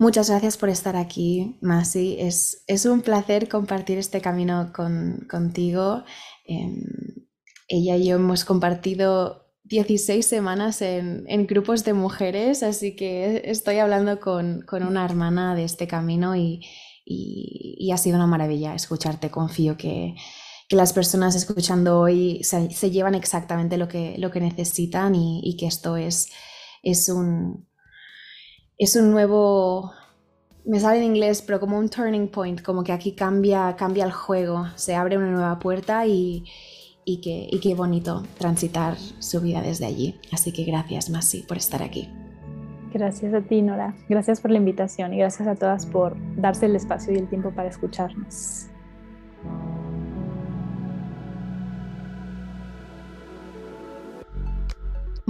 Muchas 0.00 0.30
gracias 0.30 0.56
por 0.56 0.70
estar 0.70 0.96
aquí, 0.96 1.58
Masi. 1.60 2.16
Es, 2.18 2.64
es 2.66 2.86
un 2.86 3.02
placer 3.02 3.50
compartir 3.50 3.98
este 3.98 4.22
camino 4.22 4.72
con, 4.74 5.26
contigo. 5.30 6.04
Em, 6.46 6.82
ella 7.68 7.96
y 7.98 8.06
yo 8.06 8.16
hemos 8.16 8.46
compartido 8.46 9.52
16 9.64 10.24
semanas 10.24 10.80
en, 10.80 11.24
en, 11.28 11.46
grupos 11.46 11.84
de 11.84 11.92
mujeres, 11.92 12.62
así 12.62 12.96
que 12.96 13.42
estoy 13.44 13.76
hablando 13.76 14.20
con, 14.20 14.62
con 14.62 14.84
una 14.84 15.04
hermana 15.04 15.54
de 15.54 15.64
este 15.64 15.86
camino 15.86 16.34
y, 16.34 16.64
y, 17.04 17.76
y, 17.78 17.92
ha 17.92 17.98
sido 17.98 18.16
una 18.16 18.26
maravilla 18.26 18.74
escucharte. 18.74 19.30
Confío 19.30 19.76
que, 19.76 20.14
que 20.66 20.76
las 20.76 20.94
personas 20.94 21.34
escuchando 21.34 22.00
hoy 22.00 22.42
se, 22.42 22.90
llevan 22.90 23.14
exactamente 23.14 23.76
lo 23.76 23.86
que, 23.86 24.16
lo 24.16 24.30
que 24.30 24.40
necesitan 24.40 25.14
y, 25.14 25.56
que 25.58 25.66
esto 25.66 25.98
es, 25.98 26.30
es, 26.82 27.10
un, 27.10 27.68
es 28.80 28.96
un 28.96 29.10
nuevo, 29.10 29.92
me 30.64 30.80
sale 30.80 30.98
en 30.98 31.04
inglés, 31.04 31.42
pero 31.42 31.60
como 31.60 31.78
un 31.78 31.90
turning 31.90 32.28
point, 32.28 32.62
como 32.62 32.82
que 32.82 32.92
aquí 32.92 33.12
cambia, 33.12 33.76
cambia 33.76 34.06
el 34.06 34.10
juego, 34.10 34.68
se 34.74 34.94
abre 34.94 35.18
una 35.18 35.30
nueva 35.30 35.58
puerta 35.58 36.06
y, 36.06 36.44
y, 37.04 37.20
que, 37.20 37.46
y 37.50 37.60
qué 37.60 37.74
bonito 37.74 38.22
transitar 38.38 38.96
su 38.96 39.42
vida 39.42 39.60
desde 39.60 39.84
allí. 39.84 40.18
Así 40.32 40.50
que 40.50 40.64
gracias, 40.64 41.10
Masi, 41.10 41.42
por 41.42 41.58
estar 41.58 41.82
aquí. 41.82 42.08
Gracias 42.90 43.34
a 43.34 43.42
ti, 43.42 43.60
Nora. 43.60 43.94
Gracias 44.08 44.40
por 44.40 44.50
la 44.50 44.56
invitación 44.56 45.12
y 45.12 45.18
gracias 45.18 45.46
a 45.46 45.56
todas 45.56 45.84
por 45.84 46.16
darse 46.36 46.64
el 46.64 46.74
espacio 46.74 47.12
y 47.12 47.18
el 47.18 47.28
tiempo 47.28 47.50
para 47.50 47.68
escucharnos. 47.68 48.66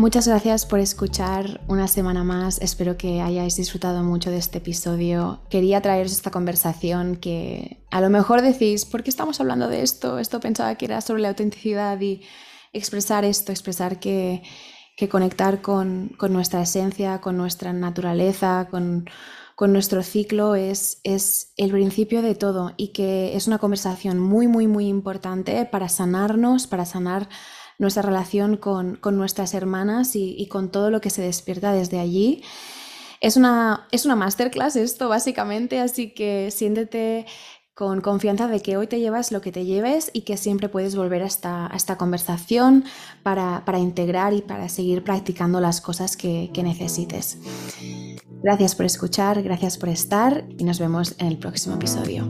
Muchas 0.01 0.27
gracias 0.27 0.65
por 0.65 0.79
escuchar 0.79 1.61
una 1.69 1.87
semana 1.87 2.25
más. 2.25 2.59
Espero 2.63 2.97
que 2.97 3.21
hayáis 3.21 3.57
disfrutado 3.57 4.03
mucho 4.03 4.31
de 4.31 4.39
este 4.39 4.57
episodio. 4.57 5.43
Quería 5.51 5.83
traeros 5.83 6.13
esta 6.13 6.31
conversación 6.31 7.17
que 7.17 7.85
a 7.91 8.01
lo 8.01 8.09
mejor 8.09 8.41
decís, 8.41 8.87
¿por 8.87 9.03
qué 9.03 9.11
estamos 9.11 9.41
hablando 9.41 9.69
de 9.69 9.83
esto? 9.83 10.19
Esto 10.19 10.41
pensaba 10.41 10.75
que 10.77 10.87
era 10.87 11.03
sobre 11.03 11.21
la 11.21 11.29
autenticidad 11.29 12.01
y 12.01 12.23
expresar 12.73 13.27
esto, 13.27 13.53
expresar 13.53 14.01
que, 14.01 14.43
conectar 15.11 15.61
con, 15.61 16.17
nuestra 16.31 16.63
esencia, 16.63 17.21
con 17.21 17.37
nuestra 17.37 17.75
naturaleza, 17.75 18.69
con, 18.71 19.05
nuestro 19.59 20.03
ciclo 20.03 20.55
es, 20.55 21.03
el 21.05 21.71
principio 21.73 22.23
de 22.23 22.35
todo 22.35 22.73
y 22.79 22.95
que 22.95 23.37
es 23.37 23.47
una 23.47 23.59
conversación 23.59 24.19
muy, 24.19 24.49
muy, 24.49 24.67
muy 24.67 24.87
importante 24.87 25.67
para 25.67 25.91
sanarnos, 25.91 26.67
para 26.67 26.87
sanar 26.87 27.29
nuestra 27.81 28.03
relación 28.03 28.57
con, 28.57 29.01
nuestras 29.13 29.55
hermanas 29.55 30.15
y, 30.15 30.47
con 30.47 30.71
todo 30.71 30.91
lo 30.91 31.01
que 31.01 31.11
se 31.11 31.23
despierta 31.23 31.73
desde 31.73 31.99
allí. 31.99 32.45
Es 33.21 33.37
una, 33.37 33.89
es 33.91 34.05
una 34.05 34.15
masterclass 34.15 34.77
esto, 34.77 35.09
básicamente, 35.09 35.81
así 35.81 36.15
que 36.15 36.51
siéntete 36.53 37.27
con 37.75 38.03
confianza 38.03 38.47
de 38.47 38.61
que 38.61 38.77
hoy 38.77 38.87
te 38.87 39.01
llevas 39.01 39.33
lo 39.33 39.41
que 39.41 39.51
te 39.51 39.65
lleves 39.65 40.11
y 40.13 40.23
que 40.23 40.37
siempre 40.37 40.69
puedes 40.69 40.95
volver 40.95 41.23
a 41.23 41.27
esta, 41.27 41.97
conversación 41.97 42.85
para, 43.23 43.65
integrar 43.79 44.35
y 44.35 44.43
para 44.43 44.69
seguir 44.69 45.03
practicando 45.03 45.61
las 45.61 45.81
cosas 45.81 46.17
que 46.17 46.51
necesites. 46.63 47.39
Gracias 48.43 48.75
por 48.75 48.87
escuchar, 48.87 49.43
gracias 49.43 49.77
por 49.77 49.89
estar 49.89 50.45
y 50.59 50.65
nos 50.65 50.79
vemos 50.79 51.15
en 51.19 51.27
el 51.27 51.39
próximo 51.39 51.77
episodio. 51.77 52.27